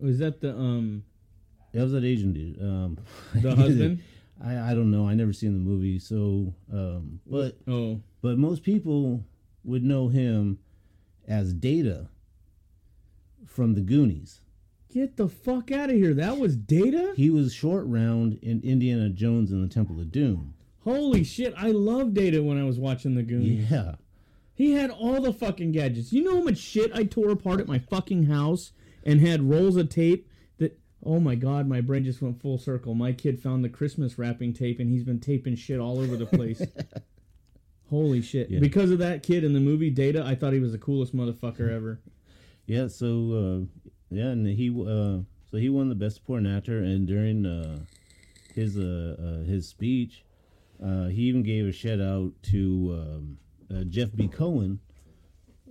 Was 0.00 0.18
that 0.18 0.40
the 0.40 0.54
um 0.54 1.04
That 1.72 1.82
was 1.82 1.92
that 1.92 2.04
Asian 2.04 2.32
dude. 2.32 2.60
Um, 2.62 2.98
the 3.34 3.54
husband? 3.56 4.02
I, 4.44 4.70
I 4.70 4.74
don't 4.74 4.90
know. 4.92 5.08
I 5.08 5.14
never 5.14 5.32
seen 5.32 5.52
the 5.52 5.58
movie, 5.58 5.98
so 5.98 6.54
um, 6.72 7.20
but 7.26 7.58
Oh, 7.66 8.00
but 8.22 8.38
most 8.38 8.62
people 8.62 9.24
would 9.64 9.82
know 9.82 10.08
him 10.08 10.58
as 11.26 11.52
Data 11.52 12.08
from 13.46 13.74
the 13.74 13.80
Goonies. 13.80 14.40
get 14.92 15.16
the 15.16 15.28
fuck 15.28 15.70
out 15.72 15.90
of 15.90 15.96
here! 15.96 16.14
That 16.14 16.38
was 16.38 16.56
Data. 16.56 17.12
He 17.16 17.30
was 17.30 17.52
short 17.52 17.84
round 17.86 18.38
in 18.42 18.60
Indiana 18.62 19.08
Jones 19.10 19.50
and 19.50 19.68
the 19.68 19.72
Temple 19.72 20.00
of 20.00 20.12
Doom. 20.12 20.54
Holy 20.88 21.22
shit! 21.22 21.52
I 21.54 21.70
loved 21.70 22.14
Data 22.14 22.42
when 22.42 22.58
I 22.58 22.64
was 22.64 22.78
watching 22.78 23.14
the 23.14 23.22
Goonies. 23.22 23.70
Yeah. 23.70 23.96
He 24.54 24.72
had 24.72 24.90
all 24.90 25.20
the 25.20 25.34
fucking 25.34 25.72
gadgets. 25.72 26.14
You 26.14 26.24
know 26.24 26.36
how 26.36 26.42
much 26.42 26.56
shit 26.56 26.90
I 26.94 27.04
tore 27.04 27.30
apart 27.30 27.60
at 27.60 27.68
my 27.68 27.78
fucking 27.78 28.24
house 28.24 28.72
and 29.04 29.20
had 29.20 29.42
rolls 29.42 29.76
of 29.76 29.90
tape 29.90 30.26
that. 30.56 30.78
Oh 31.04 31.20
my 31.20 31.34
god, 31.34 31.68
my 31.68 31.82
brain 31.82 32.04
just 32.04 32.22
went 32.22 32.40
full 32.40 32.56
circle. 32.56 32.94
My 32.94 33.12
kid 33.12 33.38
found 33.38 33.62
the 33.62 33.68
Christmas 33.68 34.18
wrapping 34.18 34.54
tape 34.54 34.80
and 34.80 34.90
he's 34.90 35.04
been 35.04 35.20
taping 35.20 35.56
shit 35.56 35.78
all 35.78 36.00
over 36.00 36.16
the 36.16 36.24
place. 36.24 36.62
Holy 37.90 38.22
shit. 38.22 38.48
Yeah. 38.50 38.60
Because 38.60 38.90
of 38.90 38.98
that 38.98 39.22
kid 39.22 39.44
in 39.44 39.52
the 39.52 39.60
movie 39.60 39.90
Data, 39.90 40.24
I 40.24 40.34
thought 40.34 40.54
he 40.54 40.60
was 40.60 40.72
the 40.72 40.78
coolest 40.78 41.14
motherfucker 41.14 41.70
ever. 41.70 42.00
Yeah, 42.64 42.88
so 42.88 43.68
uh 43.70 43.84
yeah, 44.10 44.28
and 44.28 44.46
he 44.46 44.70
uh 44.70 45.22
so 45.50 45.58
he 45.58 45.68
won 45.68 45.90
the 45.90 45.94
best 45.94 46.16
supporting 46.16 46.50
actor 46.50 46.78
and 46.78 47.06
during 47.06 47.44
uh 47.44 47.80
his 48.54 48.78
uh, 48.78 49.16
uh 49.20 49.44
his 49.44 49.68
speech, 49.68 50.24
uh 50.82 51.06
he 51.06 51.22
even 51.22 51.42
gave 51.42 51.66
a 51.66 51.72
shout 51.72 52.00
out 52.00 52.32
to 52.42 52.96
um 53.00 53.38
uh, 53.70 53.84
Jeff 53.84 54.14
B. 54.14 54.28
Cohen 54.28 54.80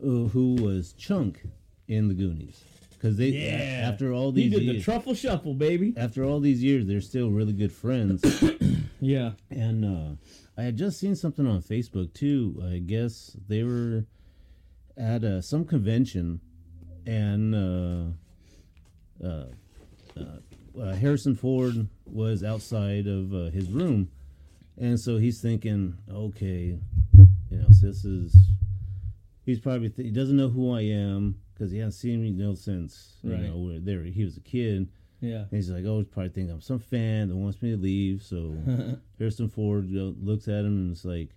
uh, 0.04 0.28
who 0.30 0.56
was 0.56 0.93
Chunk 0.93 1.41
in 1.88 2.08
the 2.08 2.13
Goonies. 2.13 2.63
Cuz 3.00 3.17
they 3.17 3.30
Yeah. 3.30 3.89
after 3.91 4.12
all 4.13 4.32
these, 4.32 4.46
He 4.46 4.50
did 4.60 4.60
the 4.67 4.74
years, 4.74 4.84
truffle 4.84 5.13
shuffle, 5.15 5.54
baby. 5.54 5.93
after 5.98 6.24
all 6.24 6.39
these 6.39 6.63
years 6.63 6.86
they're 6.86 7.02
still 7.02 7.32
really 7.32 7.54
good 7.54 7.72
friends. 7.72 8.22
Yeah. 9.00 9.34
And 9.52 9.86
uh, 9.86 10.15
I 10.58 10.63
had 10.63 10.76
just 10.76 11.00
seen 11.00 11.15
something 11.15 11.46
on 11.46 11.62
Facebook 11.62 12.13
too. 12.13 12.60
I 12.67 12.80
guess 12.80 13.38
they 13.48 13.62
were 13.63 14.06
at 14.98 15.24
uh, 15.24 15.39
some 15.41 15.65
convention, 15.65 16.41
and 17.06 17.54
uh, 17.54 18.06
uh, 19.24 19.46
uh, 20.20 20.80
uh, 20.82 20.93
Harrison 20.96 21.36
Ford 21.36 21.88
was 22.08 22.43
outside 22.43 23.06
of 23.06 23.36
uh, 23.36 23.52
his 23.52 23.70
room, 23.70 24.10
and 24.78 25.00
so 25.00 25.18
he's 25.18 25.42
thinking, 25.42 25.98
okay, 26.12 26.80
you 27.50 27.58
know, 27.58 27.68
so 27.72 27.88
this 27.88 28.06
is. 28.06 28.38
He's 29.46 29.60
probably 29.62 29.90
th- 29.90 30.06
he 30.06 30.12
doesn't 30.12 30.36
know 30.36 30.50
who 30.50 30.74
I 30.74 30.82
am 30.82 31.40
because 31.54 31.72
he 31.72 31.78
hasn't 31.78 31.94
seen 31.94 32.22
me 32.22 32.30
you 32.32 32.44
know 32.44 32.54
since 32.54 33.16
you 33.24 33.32
Right. 33.32 33.44
know 33.44 33.58
where 33.58 33.80
there 33.80 34.04
he 34.04 34.26
was 34.26 34.36
a 34.36 34.42
kid. 34.42 34.90
Yeah. 35.22 35.44
And 35.44 35.52
he's 35.52 35.70
like, 35.70 35.86
oh, 35.86 36.00
he's 36.00 36.08
probably 36.10 36.30
thinking 36.32 36.54
I'm 36.54 36.60
some 36.62 36.80
fan 36.80 37.30
that 37.30 37.36
wants 37.38 37.62
me 37.62 37.72
to 37.72 37.78
leave. 37.78 38.22
So 38.24 38.56
Harrison 39.18 39.48
Ford 39.50 39.88
looks 39.90 40.48
at 40.50 40.66
him 40.66 40.78
and 40.78 40.92
is 40.92 41.06
like, 41.06 41.30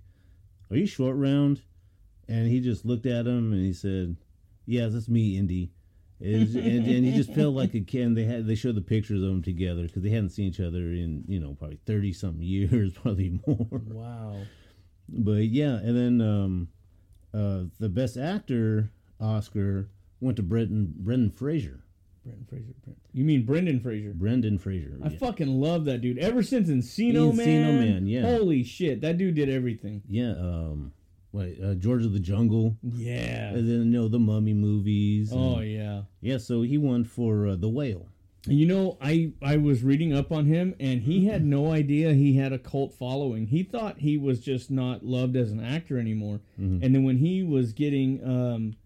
"Are 0.72 0.76
you 0.76 0.86
short 0.86 1.16
round?" 1.16 1.62
And 2.28 2.48
he 2.48 2.60
just 2.60 2.84
looked 2.84 3.06
at 3.06 3.26
him 3.28 3.52
and 3.52 3.64
he 3.64 3.72
said, 3.72 4.16
"Yeah, 4.66 4.88
that's 4.88 5.08
me, 5.08 5.38
Indy." 5.38 5.70
Was- 6.20 6.54
and, 6.54 6.86
and 6.86 7.04
he 7.04 7.12
just 7.12 7.32
felt 7.32 7.54
like 7.54 7.74
a 7.74 7.80
kid. 7.80 8.02
And 8.02 8.16
they 8.16 8.24
had 8.24 8.46
they 8.46 8.54
showed 8.54 8.74
the 8.74 8.80
pictures 8.82 9.22
of 9.22 9.28
them 9.28 9.42
together 9.42 9.82
because 9.82 10.02
they 10.02 10.10
hadn't 10.10 10.30
seen 10.30 10.46
each 10.46 10.60
other 10.60 10.78
in 10.92 11.24
you 11.26 11.40
know 11.40 11.54
probably 11.54 11.78
thirty 11.86 12.12
something 12.12 12.42
years, 12.42 12.92
probably 13.02 13.40
more. 13.46 13.66
Wow. 13.88 14.36
But 15.08 15.46
yeah, 15.46 15.74
and 15.76 15.96
then 15.96 16.20
um, 16.28 16.68
uh, 17.34 17.64
the 17.78 17.88
best 17.88 18.16
actor 18.16 18.90
Oscar 19.20 19.88
went 20.20 20.36
to 20.36 20.42
Brendan 20.42 20.94
Brendan 20.98 21.30
Fraser. 21.30 21.80
Brendan 22.22 22.44
Fraser. 22.48 22.74
Bren- 22.86 22.96
You 23.12 23.24
mean 23.24 23.44
Brendan 23.46 23.80
Fraser? 23.80 24.12
Brendan 24.14 24.58
Fraser. 24.58 24.98
I 25.02 25.08
yeah. 25.08 25.18
fucking 25.18 25.48
love 25.48 25.86
that 25.86 26.02
dude. 26.02 26.18
Ever 26.18 26.42
since 26.42 26.68
Encino, 26.68 27.34
Man. 27.34 27.46
Encino 27.46 27.64
Man. 27.64 27.80
Man, 27.94 28.06
yeah. 28.06 28.22
Holy 28.22 28.62
shit, 28.62 29.00
that 29.00 29.16
dude 29.16 29.34
did 29.36 29.48
everything. 29.48 30.02
yeah. 30.06 30.32
Um, 30.32 30.92
wait, 31.32 31.58
uh, 31.62 31.74
George 31.74 32.04
of 32.04 32.12
the 32.12 32.20
Jungle. 32.20 32.76
Yeah. 32.82 33.48
And 33.50 33.68
then 33.68 33.78
you 33.78 33.84
know 33.84 34.08
the 34.08 34.18
Mummy 34.18 34.54
movies. 34.54 35.32
and- 35.32 35.40
Oh 35.40 35.60
yeah. 35.60 36.02
yeah. 36.20 36.38
So 36.38 36.62
he 36.62 36.78
won 36.78 37.04
for 37.04 37.46
uh, 37.48 37.56
the 37.56 37.68
Whale. 37.68 38.06
You 38.46 38.64
know, 38.66 38.96
I 39.02 39.32
I 39.42 39.58
was 39.58 39.82
reading 39.82 40.14
up 40.14 40.32
on 40.32 40.46
him, 40.46 40.74
and 40.80 41.02
he 41.02 41.26
had 41.26 41.44
no 41.44 41.70
idea 41.70 42.14
he 42.14 42.36
had 42.36 42.54
a 42.54 42.58
cult 42.58 42.94
following. 42.94 43.48
He 43.48 43.62
thought 43.62 43.98
he 43.98 44.16
was 44.16 44.40
just 44.40 44.70
not 44.70 45.04
loved 45.04 45.36
as 45.36 45.52
an 45.52 45.60
actor 45.62 45.98
anymore. 45.98 46.40
Mhm. 46.58 46.82
And 46.82 46.94
then 46.94 47.04
when 47.04 47.18
he 47.18 47.42
was 47.42 47.74
getting, 47.74 48.24
um, 48.24 48.76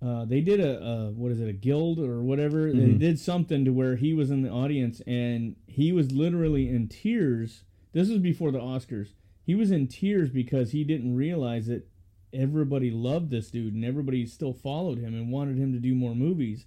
uh, 0.00 0.24
they 0.26 0.40
did 0.42 0.60
a, 0.60 0.80
a 0.80 1.10
what 1.10 1.32
is 1.32 1.40
it, 1.40 1.48
a 1.48 1.52
guild 1.52 1.98
or 1.98 2.22
whatever? 2.22 2.72
They 2.72 2.86
Mhm. 2.90 2.98
did 3.00 3.18
something 3.18 3.64
to 3.64 3.72
where 3.72 3.96
he 3.96 4.12
was 4.14 4.30
in 4.30 4.42
the 4.42 4.50
audience, 4.50 5.00
and 5.08 5.56
he 5.66 5.90
was 5.90 6.12
literally 6.12 6.68
in 6.68 6.86
tears. 6.86 7.64
This 7.92 8.08
was 8.10 8.18
before 8.20 8.52
the 8.52 8.60
Oscars. 8.60 9.08
He 9.46 9.54
was 9.54 9.70
in 9.70 9.86
tears 9.86 10.28
because 10.28 10.72
he 10.72 10.82
didn't 10.84 11.14
realize 11.14 11.68
that 11.68 11.86
everybody 12.32 12.90
loved 12.90 13.30
this 13.30 13.50
dude 13.50 13.72
and 13.72 13.84
everybody 13.84 14.26
still 14.26 14.52
followed 14.52 14.98
him 14.98 15.14
and 15.14 15.30
wanted 15.32 15.56
him 15.56 15.72
to 15.72 15.78
do 15.78 15.94
more 15.94 16.14
movies 16.14 16.66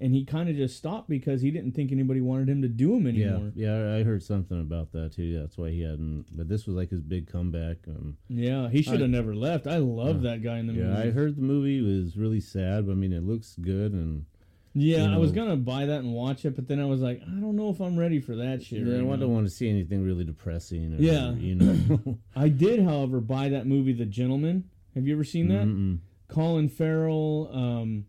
and 0.00 0.12
he 0.12 0.24
kind 0.24 0.48
of 0.48 0.56
just 0.56 0.76
stopped 0.76 1.08
because 1.08 1.40
he 1.40 1.52
didn't 1.52 1.70
think 1.72 1.92
anybody 1.92 2.20
wanted 2.20 2.48
him 2.48 2.60
to 2.62 2.68
do 2.68 2.88
them 2.94 3.06
anymore. 3.06 3.52
Yeah, 3.54 3.78
yeah, 3.90 3.94
I 3.96 4.02
heard 4.02 4.24
something 4.24 4.60
about 4.60 4.90
that 4.92 5.12
too. 5.14 5.38
That's 5.38 5.56
why 5.56 5.70
he 5.70 5.82
hadn't. 5.82 6.26
But 6.36 6.48
this 6.48 6.66
was 6.66 6.74
like 6.74 6.90
his 6.90 7.00
big 7.00 7.30
comeback. 7.30 7.76
Um, 7.86 8.16
Yeah, 8.28 8.68
he 8.68 8.82
should 8.82 9.00
have 9.00 9.10
never 9.10 9.36
left. 9.36 9.68
I 9.68 9.76
love 9.78 10.16
Uh, 10.18 10.30
that 10.30 10.42
guy 10.42 10.58
in 10.58 10.66
the 10.66 10.72
yeah, 10.72 10.82
movie. 10.88 11.02
I 11.08 11.10
heard 11.12 11.36
the 11.36 11.42
movie 11.42 11.80
was 11.80 12.16
really 12.16 12.40
sad. 12.40 12.86
But 12.86 12.92
I 12.92 12.94
mean, 12.96 13.12
it 13.12 13.22
looks 13.22 13.54
good, 13.60 13.92
and 13.92 14.24
yeah, 14.74 15.06
you 15.08 15.14
I 15.14 15.16
was 15.18 15.32
gonna 15.32 15.56
buy 15.56 15.86
that 15.86 16.00
and 16.00 16.12
watch 16.12 16.44
it, 16.44 16.54
but 16.56 16.66
then 16.68 16.80
I 16.80 16.84
was 16.84 17.00
like, 17.00 17.22
I 17.22 17.30
don't 17.40 17.56
know 17.56 17.70
if 17.70 17.80
I'm 17.80 17.96
ready 17.98 18.20
for 18.20 18.36
that 18.36 18.62
shit. 18.62 18.80
yeah, 18.86 18.96
right 18.96 19.12
I 19.12 19.16
don't 19.16 19.32
want 19.32 19.46
to 19.46 19.50
see 19.50 19.70
anything 19.70 20.04
really 20.04 20.24
depressing. 20.24 20.94
Or, 20.94 20.96
Yeah. 20.98 21.32
you 21.32 21.54
know. 21.54 22.18
I 22.36 22.48
did, 22.48 22.82
however, 22.84 23.20
buy 23.20 23.48
that 23.50 23.66
movie, 23.66 23.92
The 23.92 24.04
Gentlemen. 24.06 24.64
Have 24.94 25.06
you 25.06 25.14
ever 25.14 25.24
seen 25.24 25.48
that? 25.48 25.64
Mm-mm. 25.66 25.98
Colin 26.28 26.68
Farrell. 26.68 27.48
Um, 27.52 28.06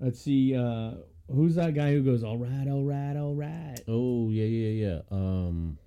let's 0.00 0.20
see, 0.20 0.54
uh, 0.56 0.92
who's 1.32 1.54
that 1.56 1.74
guy 1.74 1.92
who 1.92 2.02
goes, 2.02 2.22
"All 2.24 2.38
right, 2.38 2.68
all 2.68 2.82
right, 2.84 3.16
all 3.16 3.34
right." 3.34 3.78
Oh 3.88 4.28
yeah, 4.30 4.44
yeah, 4.44 4.86
yeah. 4.86 5.00
Um. 5.10 5.78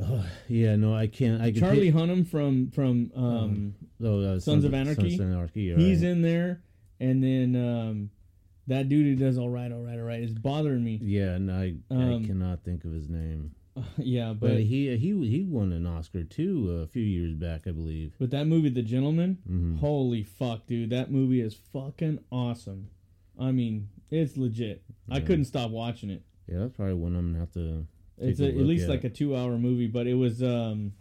oh, 0.00 0.24
yeah, 0.48 0.76
no, 0.76 0.94
I 0.94 1.06
can't. 1.06 1.40
I 1.42 1.50
can 1.52 1.60
Charlie 1.60 1.90
pick- 1.92 1.94
Hunnam 2.00 2.26
from 2.26 2.70
from 2.70 3.10
um, 3.14 3.74
oh, 4.02 4.20
uh, 4.20 4.40
Sons 4.40 4.64
of 4.64 4.74
Anarchy? 4.74 5.10
Sons 5.16 5.20
of 5.20 5.26
Anarchy. 5.36 5.74
He's 5.74 6.02
in 6.02 6.22
there, 6.22 6.62
and 7.00 7.22
then 7.22 7.56
um, 7.56 8.10
that 8.66 8.88
dude 8.88 9.06
who 9.06 9.16
does 9.24 9.38
all 9.38 9.50
right, 9.50 9.70
all 9.72 9.82
right, 9.82 9.98
all 9.98 10.04
right 10.04 10.22
is 10.22 10.34
bothering 10.34 10.84
me. 10.84 10.98
Yeah, 11.02 11.34
and 11.34 11.50
I 11.50 11.74
Um, 11.90 12.22
I 12.24 12.26
cannot 12.26 12.62
think 12.64 12.84
of 12.84 12.92
his 12.92 13.08
name. 13.08 13.52
yeah, 13.96 14.28
But 14.34 14.40
but 14.48 14.60
he 14.60 14.96
he 14.98 15.28
he 15.28 15.44
won 15.44 15.72
an 15.72 15.86
Oscar 15.86 16.24
too 16.24 16.70
a 16.82 16.86
few 16.86 17.02
years 17.02 17.34
back, 17.34 17.66
I 17.66 17.70
believe. 17.70 18.12
but 18.18 18.30
that 18.30 18.46
movie, 18.46 18.68
The 18.68 18.82
Gentlemen, 18.82 19.38
Mhm. 19.50 19.78
holy 19.78 20.22
fuck, 20.22 20.66
dude, 20.66 20.90
that 20.90 21.10
movie 21.10 21.40
is 21.40 21.54
fucking 21.54 22.18
awesome. 22.30 22.88
I 23.38 23.50
mean, 23.50 23.88
it's 24.10 24.36
legit. 24.36 24.82
I 25.08 25.20
couldn't 25.20 25.46
stop 25.46 25.70
watching 25.70 26.10
it. 26.10 26.22
Yeah, 26.46 26.58
that's 26.60 26.76
probably 26.76 26.94
one 26.94 27.16
I'm 27.16 27.28
gonna 27.32 27.38
have 27.38 27.52
to. 27.52 27.86
It's 28.18 28.40
a, 28.40 28.44
a 28.44 28.48
at 28.50 28.56
least 28.56 28.84
at. 28.84 28.90
like 28.90 29.04
a 29.04 29.08
two-hour 29.10 29.56
movie, 29.58 29.86
but 29.86 30.06
it 30.06 30.14
was 30.14 30.42
um, 30.42 30.92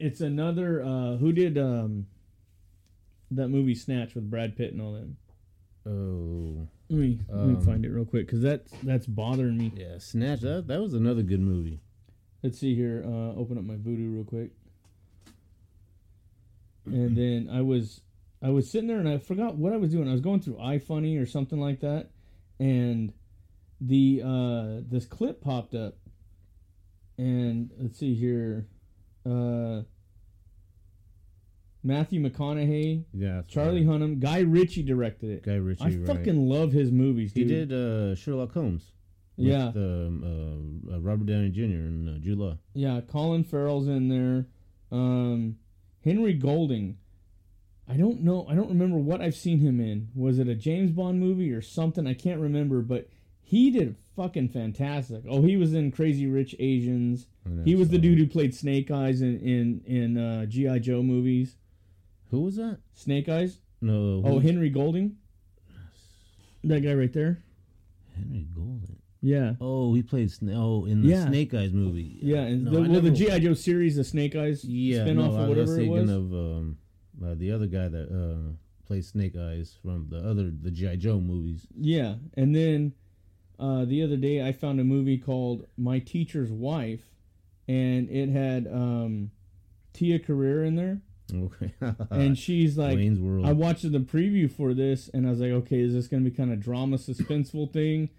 it's 0.00 0.20
another 0.20 0.82
uh, 0.82 1.16
who 1.18 1.32
did 1.32 1.56
um, 1.56 2.06
that 3.30 3.48
movie 3.48 3.76
Snatch 3.76 4.14
with 4.16 4.28
Brad 4.28 4.56
Pitt 4.56 4.72
and 4.72 4.82
all 4.82 4.92
that. 4.94 5.08
Oh 5.90 6.66
Let 6.90 6.98
me 7.00 7.18
let 7.28 7.46
me 7.46 7.54
Um, 7.56 7.60
find 7.60 7.84
it 7.84 7.90
real 7.90 8.04
quick 8.06 8.26
because 8.26 8.40
that's 8.40 8.72
that's 8.82 9.06
bothering 9.06 9.58
me. 9.58 9.72
yeah, 9.76 9.98
Snatch. 9.98 10.40
That 10.40 10.66
that 10.68 10.80
was 10.80 10.94
another 10.94 11.22
good 11.22 11.40
movie. 11.40 11.80
Let's 12.42 12.58
see 12.58 12.74
here. 12.74 13.02
Uh, 13.04 13.34
open 13.34 13.58
up 13.58 13.64
my 13.64 13.74
Vudu 13.74 14.14
real 14.14 14.24
quick. 14.24 14.52
And 16.86 17.16
then 17.16 17.50
I 17.52 17.60
was 17.60 18.00
I 18.40 18.50
was 18.50 18.70
sitting 18.70 18.86
there 18.88 18.98
and 18.98 19.08
I 19.08 19.18
forgot 19.18 19.56
what 19.56 19.72
I 19.72 19.76
was 19.76 19.90
doing. 19.90 20.08
I 20.08 20.12
was 20.12 20.20
going 20.20 20.40
through 20.40 20.54
iFunny 20.56 21.20
or 21.20 21.26
something 21.26 21.58
like 21.60 21.80
that, 21.80 22.10
and 22.58 23.12
the 23.80 24.22
uh, 24.24 24.80
this 24.88 25.04
clip 25.04 25.40
popped 25.42 25.74
up. 25.74 25.96
And 27.18 27.70
let's 27.78 27.98
see 27.98 28.14
here, 28.14 28.68
uh, 29.26 29.82
Matthew 31.88 32.20
McConaughey, 32.20 33.04
Yeah, 33.14 33.40
Charlie 33.48 33.84
right. 33.86 34.00
Hunnam, 34.00 34.20
Guy 34.20 34.40
Ritchie 34.40 34.82
directed 34.82 35.30
it. 35.30 35.42
Guy 35.42 35.54
Ritchie. 35.56 35.82
I 35.84 35.88
right. 35.88 36.06
fucking 36.06 36.48
love 36.48 36.70
his 36.70 36.92
movies, 36.92 37.32
He 37.32 37.44
did 37.44 37.72
uh, 37.72 38.14
Sherlock 38.14 38.52
Holmes. 38.52 38.92
with, 39.38 39.46
Yeah. 39.48 39.68
um, 39.74 40.84
uh, 40.90 40.94
uh, 40.94 41.00
Robert 41.00 41.26
Downey 41.26 41.48
Jr. 41.50 41.62
and 41.62 42.08
uh, 42.08 42.18
Jude 42.18 42.38
Law. 42.38 42.58
Yeah, 42.74 43.00
Colin 43.00 43.42
Farrell's 43.42 43.88
in 43.88 44.08
there. 44.08 44.46
Um, 44.92 45.56
Henry 46.04 46.34
Golding. 46.34 46.98
I 47.88 47.96
don't 47.96 48.20
know. 48.22 48.46
I 48.48 48.54
don't 48.54 48.68
remember 48.68 48.98
what 48.98 49.22
I've 49.22 49.34
seen 49.34 49.60
him 49.60 49.80
in. 49.80 50.08
Was 50.14 50.38
it 50.38 50.46
a 50.46 50.54
James 50.54 50.90
Bond 50.90 51.18
movie 51.20 51.50
or 51.52 51.62
something? 51.62 52.06
I 52.06 52.12
can't 52.12 52.38
remember, 52.40 52.82
but 52.82 53.08
he 53.40 53.70
did 53.70 53.96
fucking 54.14 54.50
fantastic. 54.50 55.22
Oh, 55.26 55.40
he 55.40 55.56
was 55.56 55.72
in 55.72 55.90
Crazy 55.90 56.26
Rich 56.26 56.54
Asians. 56.58 57.26
He 57.64 57.74
was 57.74 57.88
the 57.88 57.96
dude 57.96 58.18
who 58.18 58.26
played 58.26 58.54
Snake 58.54 58.90
Eyes 58.90 59.22
in 59.22 59.38
in 59.40 59.80
in 59.86 60.18
uh, 60.18 60.44
GI 60.44 60.80
Joe 60.80 61.02
movies. 61.02 61.56
Who 62.30 62.42
was 62.42 62.56
that? 62.56 62.78
Snake 62.94 63.28
Eyes. 63.28 63.60
No. 63.80 64.22
Oh, 64.24 64.38
Henry 64.38 64.70
Golding. 64.70 65.16
That 66.64 66.80
guy 66.80 66.94
right 66.94 67.12
there. 67.12 67.38
Henry 68.16 68.46
Golding. 68.54 68.96
Yeah. 69.20 69.54
Oh, 69.60 69.94
he 69.94 70.02
played. 70.02 70.28
Sna- 70.28 70.54
oh, 70.56 70.84
in 70.84 71.02
the 71.02 71.08
Yeah. 71.08 71.26
Snake 71.26 71.54
Eyes 71.54 71.72
movie. 71.72 72.18
Yeah, 72.22 72.42
and 72.42 72.64
No, 72.64 72.70
the, 72.72 72.76
I 72.76 72.80
well, 72.82 73.00
the 73.00 73.10
never- 73.10 73.16
GI 73.16 73.40
Joe 73.40 73.54
series, 73.54 73.96
the 73.96 74.04
Snake 74.04 74.36
Eyes 74.36 74.64
Yeah, 74.64 75.06
spinoff 75.06 75.14
no, 75.14 75.32
or 75.36 75.38
I 75.44 75.48
whatever 75.48 75.60
was 75.60 75.70
it 75.70 75.76
thinking 75.80 76.00
was. 76.02 76.10
of 76.10 76.32
um, 76.34 76.78
uh, 77.24 77.34
the 77.34 77.50
other 77.52 77.66
guy 77.66 77.88
that 77.88 78.08
uh, 78.10 78.52
plays 78.86 79.08
Snake 79.08 79.36
Eyes 79.36 79.76
from 79.82 80.06
the 80.10 80.18
other 80.18 80.50
the 80.50 80.70
GI 80.70 80.96
Joe 80.98 81.20
movies. 81.20 81.66
Yeah, 81.76 82.16
and 82.34 82.54
then 82.54 82.92
uh, 83.58 83.84
the 83.86 84.02
other 84.02 84.16
day 84.16 84.46
I 84.46 84.52
found 84.52 84.78
a 84.80 84.84
movie 84.84 85.18
called 85.18 85.66
My 85.76 85.98
Teacher's 85.98 86.50
Wife, 86.52 87.02
and 87.66 88.08
it 88.10 88.28
had 88.28 88.66
um, 88.68 89.30
Tia 89.94 90.18
Carrere 90.20 90.64
in 90.64 90.76
there, 90.76 91.00
Okay. 91.34 91.72
and 92.10 92.38
she's 92.38 92.78
like. 92.78 92.98
I 92.98 93.52
watched 93.52 93.90
the 93.90 93.98
preview 93.98 94.50
for 94.50 94.74
this, 94.74 95.08
and 95.12 95.26
I 95.26 95.30
was 95.30 95.40
like, 95.40 95.50
okay, 95.50 95.80
is 95.80 95.92
this 95.92 96.08
going 96.08 96.24
to 96.24 96.30
be 96.30 96.36
kind 96.36 96.52
of 96.52 96.60
drama 96.60 96.96
suspenseful 96.96 97.72
thing? 97.72 98.10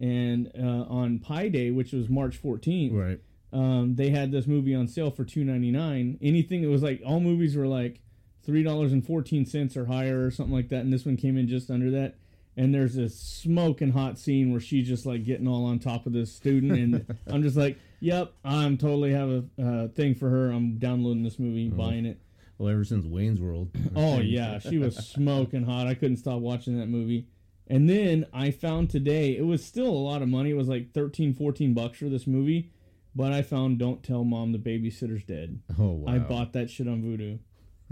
And 0.00 0.50
uh, 0.58 0.84
on 0.92 1.18
Pi 1.18 1.48
Day, 1.48 1.70
which 1.70 1.92
was 1.92 2.08
March 2.08 2.42
14th, 2.42 2.92
right. 2.92 3.20
um, 3.52 3.94
they 3.94 4.10
had 4.10 4.30
this 4.30 4.46
movie 4.46 4.74
on 4.74 4.88
sale 4.88 5.10
for 5.10 5.24
two 5.24 5.42
ninety 5.42 5.70
nine. 5.70 6.18
Anything 6.20 6.62
it 6.62 6.66
was 6.66 6.82
like 6.82 7.00
all 7.04 7.20
movies 7.20 7.56
were 7.56 7.66
like 7.66 8.00
three 8.44 8.62
dollars 8.62 8.92
and 8.92 9.06
fourteen 9.06 9.46
cents 9.46 9.76
or 9.76 9.86
higher 9.86 10.24
or 10.24 10.30
something 10.30 10.54
like 10.54 10.68
that, 10.68 10.80
and 10.80 10.92
this 10.92 11.06
one 11.06 11.16
came 11.16 11.38
in 11.38 11.48
just 11.48 11.70
under 11.70 11.90
that. 11.92 12.16
And 12.58 12.74
there's 12.74 12.94
this 12.94 13.18
smoking 13.18 13.92
hot 13.92 14.18
scene 14.18 14.50
where 14.50 14.60
she's 14.60 14.88
just 14.88 15.04
like 15.04 15.24
getting 15.24 15.48
all 15.48 15.66
on 15.66 15.78
top 15.78 16.06
of 16.06 16.12
this 16.12 16.32
student, 16.32 16.72
and 16.72 17.18
I'm 17.26 17.42
just 17.42 17.56
like, 17.56 17.78
"Yep, 18.00 18.32
I'm 18.44 18.76
totally 18.76 19.12
have 19.12 19.30
a 19.30 19.44
uh, 19.62 19.88
thing 19.88 20.14
for 20.14 20.28
her. 20.28 20.50
I'm 20.50 20.76
downloading 20.78 21.22
this 21.22 21.38
movie, 21.38 21.68
buying 21.68 22.04
it." 22.04 22.18
Well, 22.58 22.72
ever 22.72 22.84
since 22.84 23.04
Wayne's 23.06 23.40
World. 23.40 23.70
Oh 23.96 24.20
yeah, 24.20 24.58
she 24.58 24.78
was 24.78 24.96
smoking 25.08 25.64
hot. 25.64 25.86
I 25.86 25.94
couldn't 25.94 26.16
stop 26.18 26.40
watching 26.40 26.78
that 26.78 26.88
movie. 26.88 27.28
And 27.68 27.88
then 27.90 28.26
I 28.32 28.50
found 28.50 28.90
today 28.90 29.36
it 29.36 29.44
was 29.44 29.64
still 29.64 29.88
a 29.88 30.04
lot 30.06 30.22
of 30.22 30.28
money. 30.28 30.50
It 30.50 30.56
was 30.56 30.68
like 30.68 30.92
13, 30.92 31.34
14 31.34 31.74
bucks 31.74 31.98
for 31.98 32.08
this 32.08 32.26
movie. 32.26 32.70
But 33.14 33.32
I 33.32 33.42
found 33.42 33.78
Don't 33.78 34.02
Tell 34.02 34.24
Mom 34.24 34.52
the 34.52 34.58
Babysitter's 34.58 35.24
Dead. 35.24 35.60
Oh 35.78 35.92
wow. 35.92 36.12
I 36.14 36.18
bought 36.18 36.52
that 36.52 36.68
shit 36.70 36.86
on 36.86 37.02
Vudu. 37.02 37.38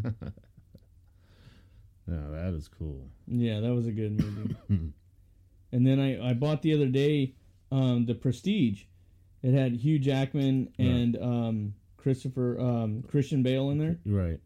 Yeah, 2.06 2.20
that 2.32 2.54
is 2.54 2.68
cool. 2.68 3.08
Yeah, 3.26 3.60
that 3.60 3.72
was 3.72 3.86
a 3.86 3.92
good 3.92 4.20
movie. 4.20 4.56
and 5.72 5.86
then 5.86 5.98
I, 5.98 6.30
I 6.30 6.34
bought 6.34 6.62
the 6.62 6.74
other 6.74 6.88
day 6.88 7.34
um, 7.72 8.06
The 8.06 8.14
Prestige. 8.14 8.82
It 9.42 9.54
had 9.54 9.76
Hugh 9.76 9.98
Jackman 9.98 10.72
and 10.78 11.16
um, 11.20 11.74
Christopher 11.96 12.58
um, 12.60 13.04
Christian 13.08 13.42
Bale 13.42 13.70
in 13.70 13.78
there. 13.78 13.98
Right. 14.04 14.40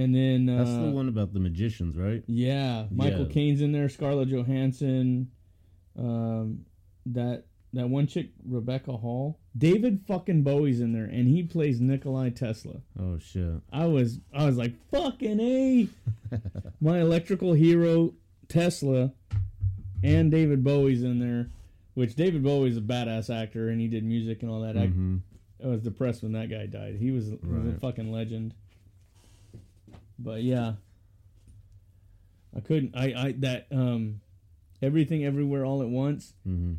And 0.00 0.14
then 0.14 0.48
uh, 0.48 0.64
That's 0.64 0.76
the 0.78 0.90
one 0.90 1.08
about 1.08 1.34
the 1.34 1.40
magicians, 1.40 1.96
right? 1.96 2.22
Yeah, 2.26 2.86
Michael 2.90 3.26
Yeah. 3.26 3.32
Caine's 3.32 3.60
in 3.60 3.72
there, 3.72 3.88
Scarlett 3.90 4.28
Johansson, 4.28 5.30
um, 5.98 6.64
that 7.06 7.44
that 7.72 7.88
one 7.88 8.06
chick, 8.06 8.30
Rebecca 8.44 8.96
Hall, 8.96 9.38
David 9.56 10.00
fucking 10.08 10.42
Bowie's 10.42 10.80
in 10.80 10.92
there, 10.92 11.04
and 11.04 11.28
he 11.28 11.42
plays 11.42 11.80
Nikolai 11.80 12.30
Tesla. 12.30 12.76
Oh 12.98 13.18
shit. 13.18 13.60
I 13.72 13.84
was 13.86 14.20
I 14.34 14.46
was 14.46 14.56
like 14.56 14.72
fucking 14.90 15.38
a, 15.38 15.88
my 16.80 17.00
electrical 17.00 17.52
hero 17.52 18.14
Tesla, 18.48 19.12
and 20.02 20.30
David 20.30 20.64
Bowie's 20.64 21.02
in 21.02 21.18
there, 21.20 21.50
which 21.94 22.14
David 22.14 22.42
Bowie's 22.42 22.78
a 22.78 22.80
badass 22.80 23.28
actor 23.28 23.68
and 23.68 23.80
he 23.80 23.86
did 23.88 24.02
music 24.04 24.42
and 24.42 24.50
all 24.50 24.62
that. 24.62 24.76
hmm 24.76 25.18
I, 25.62 25.66
I 25.66 25.68
was 25.68 25.82
depressed 25.82 26.22
when 26.22 26.32
that 26.32 26.48
guy 26.48 26.64
died. 26.64 26.96
He 26.98 27.10
was, 27.10 27.26
he 27.28 27.36
was 27.46 27.66
a 27.66 27.78
fucking 27.80 28.10
legend. 28.10 28.54
But 30.22 30.42
yeah, 30.42 30.74
I 32.54 32.60
couldn't. 32.60 32.96
I 32.96 33.14
I 33.16 33.34
that 33.38 33.66
um, 33.70 34.20
Everything 34.82 35.24
Everywhere 35.24 35.64
All 35.64 35.82
at 35.82 35.88
Once. 35.88 36.34
hmm 36.44 36.74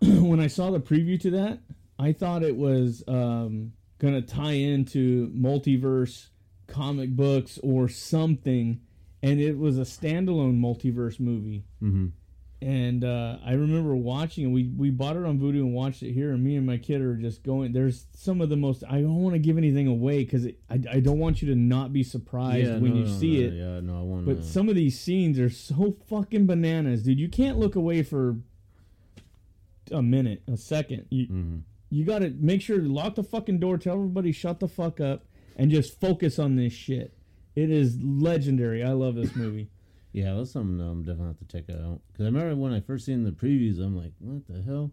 when 0.02 0.40
I 0.40 0.46
saw 0.48 0.70
the 0.70 0.80
preview 0.80 1.18
to 1.20 1.30
that, 1.30 1.60
I 1.98 2.12
thought 2.12 2.42
it 2.42 2.56
was 2.56 3.02
um, 3.08 3.72
gonna 3.98 4.20
tie 4.20 4.52
into 4.52 5.28
multiverse 5.28 6.28
comic 6.66 7.10
books 7.16 7.58
or 7.62 7.88
something, 7.88 8.80
and 9.22 9.40
it 9.40 9.56
was 9.56 9.78
a 9.78 9.82
standalone 9.82 10.60
multiverse 10.60 11.18
movie. 11.20 11.64
hmm 11.80 12.08
And 12.62 13.04
uh, 13.04 13.36
I 13.44 13.52
remember 13.52 13.94
watching 13.94 14.44
it. 14.44 14.48
We 14.48 14.64
we 14.64 14.90
bought 14.90 15.16
it 15.16 15.24
on 15.24 15.38
Vudu 15.38 15.60
and 15.60 15.74
watched 15.74 16.02
it 16.02 16.12
here. 16.12 16.32
And 16.32 16.42
me 16.42 16.56
and 16.56 16.66
my 16.66 16.78
kid 16.78 17.02
are 17.02 17.14
just 17.14 17.42
going. 17.42 17.72
There's 17.72 18.06
some 18.14 18.40
of 18.40 18.48
the 18.48 18.56
most. 18.56 18.82
I 18.88 19.02
don't 19.02 19.22
want 19.22 19.34
to 19.34 19.38
give 19.38 19.58
anything 19.58 19.86
away 19.86 20.24
because 20.24 20.46
I, 20.70 20.80
I 20.90 21.00
don't 21.00 21.18
want 21.18 21.42
you 21.42 21.48
to 21.48 21.54
not 21.54 21.92
be 21.92 22.02
surprised 22.02 22.66
Yeah, 22.66 22.78
when 22.78 22.94
no, 22.94 23.00
you 23.00 23.04
no, 23.04 23.18
see 23.18 23.40
no, 23.40 23.46
it. 23.46 23.52
Yeah, 23.52 23.80
no, 23.80 23.98
I 23.98 24.02
want. 24.02 24.24
But 24.26 24.42
some 24.42 24.70
of 24.70 24.74
these 24.74 24.98
scenes 24.98 25.38
are 25.38 25.50
so 25.50 25.96
fucking 26.08 26.46
bananas, 26.46 27.02
dude. 27.02 27.20
You 27.20 27.28
can't 27.28 27.58
look 27.58 27.76
away 27.76 28.02
for 28.02 28.36
a 29.92 30.02
minute, 30.02 30.42
a 30.48 30.56
second. 30.56 31.06
You 31.10 31.26
hmm 31.26 31.56
you 31.90 32.04
got 32.04 32.18
to 32.20 32.30
make 32.30 32.62
sure 32.62 32.80
to 32.80 32.88
lock 32.88 33.14
the 33.14 33.22
fucking 33.22 33.60
door, 33.60 33.78
tell 33.78 33.94
everybody 33.94 34.32
shut 34.32 34.60
the 34.60 34.68
fuck 34.68 35.00
up, 35.00 35.24
and 35.56 35.70
just 35.70 36.00
focus 36.00 36.38
on 36.38 36.56
this 36.56 36.72
shit. 36.72 37.16
It 37.54 37.70
is 37.70 37.96
legendary. 38.02 38.82
I 38.82 38.90
love 38.90 39.14
this 39.14 39.34
movie. 39.34 39.70
Yeah, 40.12 40.34
that's 40.34 40.50
something 40.52 40.80
I'm 40.80 41.02
definitely 41.02 41.28
have 41.28 41.38
to 41.38 41.44
check 41.44 41.64
out. 41.70 42.00
Because 42.12 42.24
I 42.24 42.28
remember 42.28 42.56
when 42.56 42.72
I 42.72 42.80
first 42.80 43.04
seen 43.04 43.24
the 43.24 43.32
previews, 43.32 43.78
I'm 43.78 43.96
like, 43.96 44.12
what 44.18 44.46
the 44.46 44.62
hell? 44.62 44.92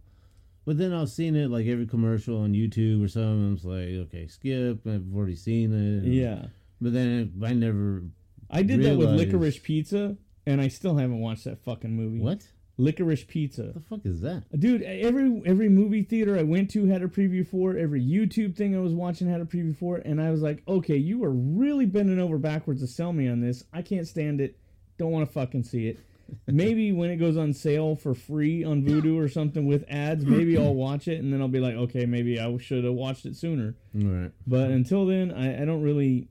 But 0.65 0.77
then 0.77 0.93
I've 0.93 1.09
seen 1.09 1.35
it 1.35 1.49
like 1.49 1.67
every 1.67 1.85
commercial 1.85 2.41
on 2.41 2.53
YouTube 2.53 3.03
or 3.03 3.07
something. 3.07 3.49
I 3.49 3.53
was 3.53 3.65
like, 3.65 4.07
okay, 4.07 4.27
skip. 4.27 4.85
I've 4.87 5.13
already 5.13 5.35
seen 5.35 5.73
it. 5.73 6.07
Yeah, 6.09 6.45
But 6.79 6.93
then 6.93 7.33
I 7.43 7.53
never. 7.53 8.03
I 8.49 8.63
did 8.63 8.83
that 8.83 8.97
with 8.97 9.09
Licorice 9.09 9.61
Pizza, 9.61 10.15
and 10.45 10.61
I 10.61 10.67
still 10.67 10.95
haven't 10.97 11.19
watched 11.19 11.45
that 11.45 11.63
fucking 11.63 11.91
movie. 11.91 12.19
What? 12.19 12.47
Licorice 12.77 13.27
Pizza. 13.27 13.65
What 13.65 13.73
the 13.73 13.79
fuck 13.81 13.99
is 14.05 14.21
that? 14.21 14.43
Dude, 14.57 14.81
every 14.83 15.41
every 15.45 15.69
movie 15.69 16.03
theater 16.03 16.37
I 16.37 16.43
went 16.43 16.71
to 16.71 16.85
had 16.85 17.03
a 17.03 17.07
preview 17.07 17.45
for 17.47 17.75
it. 17.75 17.81
Every 17.81 18.01
YouTube 18.01 18.55
thing 18.55 18.75
I 18.75 18.79
was 18.79 18.93
watching 18.93 19.29
had 19.29 19.41
a 19.41 19.45
preview 19.45 19.75
for 19.75 19.97
it, 19.97 20.05
and 20.05 20.21
I 20.21 20.31
was 20.31 20.41
like, 20.41 20.63
okay, 20.67 20.97
you 20.97 21.23
are 21.23 21.31
really 21.31 21.85
bending 21.85 22.19
over 22.19 22.37
backwards 22.37 22.81
to 22.81 22.87
sell 22.87 23.13
me 23.13 23.27
on 23.27 23.41
this. 23.41 23.63
I 23.73 23.81
can't 23.81 24.07
stand 24.07 24.41
it. 24.41 24.57
Don't 24.97 25.11
want 25.11 25.27
to 25.27 25.33
fucking 25.33 25.63
see 25.63 25.87
it. 25.87 25.99
Maybe 26.47 26.91
when 26.91 27.09
it 27.09 27.17
goes 27.17 27.37
on 27.37 27.53
sale 27.53 27.95
for 27.95 28.13
free 28.15 28.63
on 28.63 28.83
Vudu 28.83 29.17
or 29.21 29.27
something 29.27 29.65
with 29.65 29.83
ads, 29.89 30.25
maybe 30.25 30.57
I'll 30.63 30.73
watch 30.73 31.07
it, 31.07 31.19
and 31.21 31.31
then 31.33 31.41
I'll 31.41 31.47
be 31.47 31.59
like, 31.59 31.75
okay, 31.75 32.05
maybe 32.05 32.39
I 32.39 32.57
should 32.57 32.83
have 32.85 32.93
watched 32.93 33.25
it 33.25 33.35
sooner. 33.35 33.75
Right. 33.93 34.31
But 34.47 34.71
until 34.71 35.05
then, 35.05 35.31
I, 35.31 35.61
I 35.61 35.65
don't 35.65 35.81
really. 35.83 36.29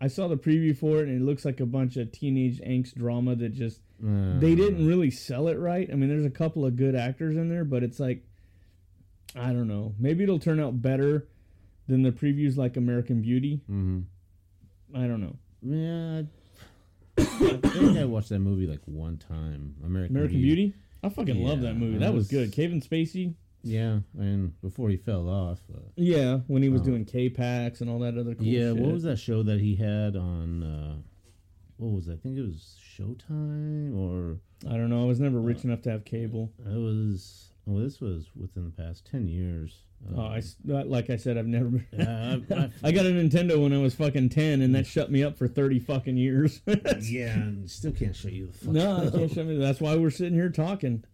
I 0.00 0.08
saw 0.08 0.26
the 0.28 0.36
preview 0.36 0.76
for 0.76 0.98
it, 0.98 1.08
and 1.08 1.20
it 1.20 1.24
looks 1.24 1.44
like 1.44 1.60
a 1.60 1.66
bunch 1.66 1.96
of 1.96 2.10
teenage 2.10 2.60
angst 2.60 2.94
drama 2.96 3.36
that 3.36 3.50
just 3.54 3.80
Uh, 4.04 4.38
they 4.40 4.54
didn't 4.54 4.86
really 4.86 5.10
sell 5.10 5.46
it 5.48 5.58
right. 5.58 5.88
I 5.90 5.94
mean, 5.94 6.08
there's 6.08 6.26
a 6.26 6.30
couple 6.30 6.66
of 6.66 6.76
good 6.76 6.96
actors 6.96 7.36
in 7.36 7.48
there, 7.48 7.64
but 7.64 7.82
it's 7.84 8.00
like, 8.00 8.24
I 9.36 9.52
don't 9.52 9.68
know. 9.68 9.94
Maybe 9.98 10.24
it'll 10.24 10.40
turn 10.40 10.58
out 10.58 10.82
better 10.82 11.28
than 11.86 12.02
the 12.02 12.10
previews 12.10 12.56
like 12.56 12.76
American 12.76 13.22
Beauty. 13.22 13.60
Mm-hmm. 13.70 14.00
I 14.96 15.06
don't 15.06 15.20
know. 15.20 15.36
Yeah. 15.62 16.22
I, 17.18 17.22
think 17.24 17.98
I 17.98 18.04
watched 18.04 18.28
that 18.30 18.40
movie 18.40 18.66
like 18.66 18.80
one 18.86 19.16
time. 19.18 19.74
American, 19.84 20.16
American 20.16 20.40
Beauty? 20.42 20.74
I 21.02 21.08
fucking 21.10 21.44
love 21.44 21.60
that 21.62 21.74
movie. 21.74 21.98
that 21.98 22.12
was 22.12 22.22
was- 22.24 22.28
good. 22.28 22.52
Kevin 22.52 22.80
Spacey. 22.80 23.34
Yeah, 23.66 24.00
and 24.18 24.60
before 24.60 24.90
he 24.90 24.96
fell 24.98 25.26
off. 25.28 25.58
Uh, 25.74 25.78
Yeah, 25.96 26.40
when 26.48 26.62
he 26.62 26.68
was 26.68 26.82
Oh. 26.82 26.84
doing 26.84 27.04
K-Pax 27.06 27.80
and 27.80 27.88
all 27.88 27.98
that 28.00 28.14
other 28.18 28.34
cool 28.34 28.44
stuff. 28.44 28.46
yeah, 28.46 28.72
shit. 28.74 28.76
what 28.76 28.92
was 28.92 29.02
that 29.04 29.18
show 29.18 29.42
that 29.42 29.58
he 29.60 29.74
had 29.76 30.16
on? 30.16 30.62
Uh, 30.62 30.96
what 31.78 31.92
was 31.92 32.06
that? 32.06 32.14
I 32.14 32.16
think 32.16 32.36
it 32.36 32.42
was 32.42 32.76
Showtime 32.98 33.96
or 33.96 34.38
I 34.70 34.76
don't 34.76 34.90
know. 34.90 35.02
I 35.02 35.06
was 35.06 35.18
never 35.18 35.38
Uh, 35.38 35.42
rich 35.42 35.64
enough 35.64 35.80
to 35.82 35.90
have 35.90 36.04
cable. 36.04 36.52
it 36.58 36.76
was. 36.78 37.53
Oh, 37.68 37.80
this 37.80 38.00
was 38.00 38.26
within 38.36 38.64
the 38.64 38.70
past 38.82 39.06
ten 39.10 39.26
years. 39.28 39.82
Oh, 40.14 40.20
I, 40.20 40.42
uh, 40.70 40.84
like 40.84 41.08
I 41.08 41.16
said, 41.16 41.38
I've 41.38 41.46
never 41.46 41.64
been. 41.70 41.86
Yeah, 41.92 42.36
I- 42.50 42.54
I- 42.84 42.88
I 42.88 42.92
got 42.92 43.06
a 43.06 43.08
Nintendo 43.08 43.62
when 43.62 43.72
I 43.72 43.78
was 43.78 43.94
fucking 43.94 44.28
10, 44.28 44.60
and 44.60 44.74
that 44.74 44.86
shut 44.86 45.10
me 45.10 45.22
up 45.24 45.38
for 45.38 45.48
30 45.48 45.78
fucking 45.80 46.18
years. 46.18 46.60
yeah, 47.00 47.32
and 47.32 47.70
still 47.70 47.92
can't 47.92 48.14
show 48.14 48.28
you 48.28 48.48
the 48.48 48.52
fuck. 48.52 48.74
no, 48.74 49.06
I 49.06 49.10
can't 49.10 49.32
shut 49.32 49.46
me. 49.46 49.56
That's 49.56 49.80
why 49.80 49.96
we're 49.96 50.10
sitting 50.10 50.34
here 50.34 50.50
talking. 50.50 51.04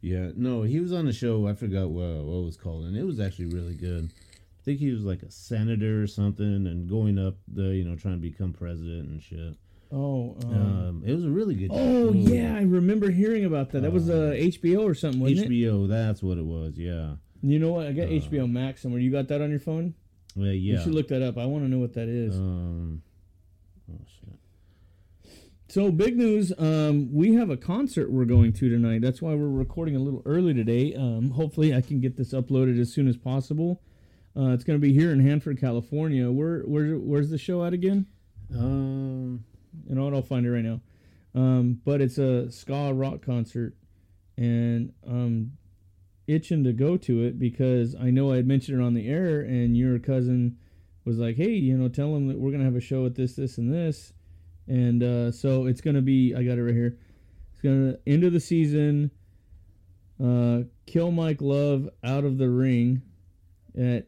Yeah, 0.00 0.30
no, 0.34 0.62
he 0.62 0.80
was 0.80 0.94
on 0.94 1.04
the 1.04 1.12
show. 1.12 1.46
I 1.46 1.52
forgot 1.52 1.90
what, 1.90 2.24
what 2.24 2.38
it 2.38 2.44
was 2.44 2.56
called, 2.56 2.84
and 2.86 2.96
it 2.96 3.04
was 3.04 3.20
actually 3.20 3.46
really 3.46 3.74
good. 3.74 4.10
I 4.14 4.64
think 4.64 4.78
he 4.78 4.92
was 4.92 5.04
like 5.04 5.22
a 5.22 5.30
senator 5.30 6.02
or 6.02 6.06
something, 6.06 6.66
and 6.66 6.88
going 6.88 7.18
up 7.18 7.34
the, 7.52 7.64
you 7.74 7.84
know, 7.84 7.96
trying 7.96 8.14
to 8.14 8.20
become 8.30 8.54
president 8.54 9.08
and 9.10 9.22
shit. 9.22 9.56
Oh, 9.92 10.36
um, 10.44 10.52
Um, 10.54 11.02
it 11.04 11.12
was 11.14 11.24
a 11.24 11.30
really 11.30 11.54
good. 11.54 11.70
Oh 11.72 12.12
movie. 12.12 12.34
yeah, 12.36 12.56
I 12.56 12.62
remember 12.62 13.10
hearing 13.10 13.44
about 13.44 13.70
that. 13.70 13.82
That 13.82 13.92
was 13.92 14.08
uh, 14.08 14.32
HBO 14.36 14.84
or 14.84 14.94
something, 14.94 15.20
wasn't 15.20 15.40
it? 15.40 15.50
HBO. 15.50 15.88
That's 15.88 16.22
what 16.22 16.38
it 16.38 16.44
was. 16.44 16.78
Yeah, 16.78 17.16
You 17.42 17.58
know 17.58 17.72
what? 17.72 17.86
I 17.86 17.92
got 17.92 18.08
HBO 18.08 18.50
Max 18.50 18.80
somewhere. 18.82 19.00
You 19.00 19.10
got 19.10 19.28
that 19.28 19.40
on 19.42 19.50
your 19.50 19.60
phone? 19.60 19.94
well, 20.34 20.46
yeah. 20.46 20.52
You 20.78 20.80
should 20.82 20.94
look 20.94 21.08
that 21.08 21.20
up. 21.22 21.36
I 21.36 21.44
want 21.44 21.64
to 21.64 21.68
know 21.68 21.78
what 21.78 21.92
that 21.94 22.08
is. 22.08 22.36
Um, 22.36 23.02
oh 23.92 24.00
shit. 24.06 25.30
so 25.68 25.90
big 25.92 26.16
news. 26.16 26.52
Um, 26.58 27.12
we 27.12 27.34
have 27.34 27.50
a 27.50 27.56
concert 27.58 28.10
we're 28.10 28.24
going 28.24 28.52
to 28.54 28.70
tonight. 28.70 29.02
That's 29.02 29.20
why 29.20 29.34
we're 29.34 29.48
recording 29.48 29.94
a 29.96 29.98
little 29.98 30.22
early 30.24 30.54
today. 30.54 30.94
Um, 30.94 31.30
hopefully, 31.32 31.74
I 31.74 31.82
can 31.82 32.00
get 32.00 32.16
this 32.16 32.32
uploaded 32.32 32.80
as 32.80 32.90
soon 32.92 33.08
as 33.08 33.16
possible. 33.18 33.82
Uh, 34.34 34.52
it's 34.54 34.64
going 34.64 34.78
to 34.80 34.82
be 34.82 34.94
here 34.94 35.12
in 35.12 35.20
Hanford, 35.20 35.60
California. 35.60 36.30
Where, 36.30 36.60
where, 36.60 36.94
where's 36.94 37.28
the 37.28 37.36
show 37.36 37.62
at 37.66 37.74
again? 37.74 38.06
Um, 38.54 39.44
What? 39.86 40.14
I'll 40.14 40.22
find 40.22 40.46
it 40.46 40.50
right 40.50 40.64
now. 40.64 40.80
Um, 41.34 41.80
but 41.84 42.00
it's 42.00 42.18
a 42.18 42.50
ska 42.50 42.92
rock 42.92 43.24
concert, 43.24 43.74
and 44.36 44.92
I'm 45.06 45.56
itching 46.26 46.64
to 46.64 46.72
go 46.72 46.96
to 46.96 47.22
it 47.24 47.38
because 47.38 47.94
I 47.94 48.10
know 48.10 48.32
I 48.32 48.36
had 48.36 48.46
mentioned 48.46 48.80
it 48.80 48.84
on 48.84 48.94
the 48.94 49.08
air, 49.08 49.40
and 49.40 49.76
your 49.76 49.98
cousin 49.98 50.58
was 51.04 51.18
like, 51.18 51.36
"Hey, 51.36 51.54
you 51.54 51.76
know, 51.76 51.88
tell 51.88 52.12
them 52.12 52.28
that 52.28 52.38
we're 52.38 52.52
gonna 52.52 52.64
have 52.64 52.76
a 52.76 52.80
show 52.80 53.06
at 53.06 53.14
this, 53.14 53.34
this, 53.34 53.58
and 53.58 53.72
this," 53.72 54.12
and 54.68 55.02
uh, 55.02 55.32
so 55.32 55.66
it's 55.66 55.80
gonna 55.80 56.02
be. 56.02 56.34
I 56.34 56.42
got 56.44 56.58
it 56.58 56.62
right 56.62 56.74
here. 56.74 56.98
It's 57.52 57.62
gonna 57.62 57.98
end 58.06 58.24
of 58.24 58.32
the 58.32 58.40
season. 58.40 59.10
Uh, 60.22 60.64
Kill 60.86 61.10
Mike 61.10 61.40
Love 61.40 61.88
out 62.04 62.24
of 62.24 62.38
the 62.38 62.48
ring 62.50 63.02
at 63.76 64.06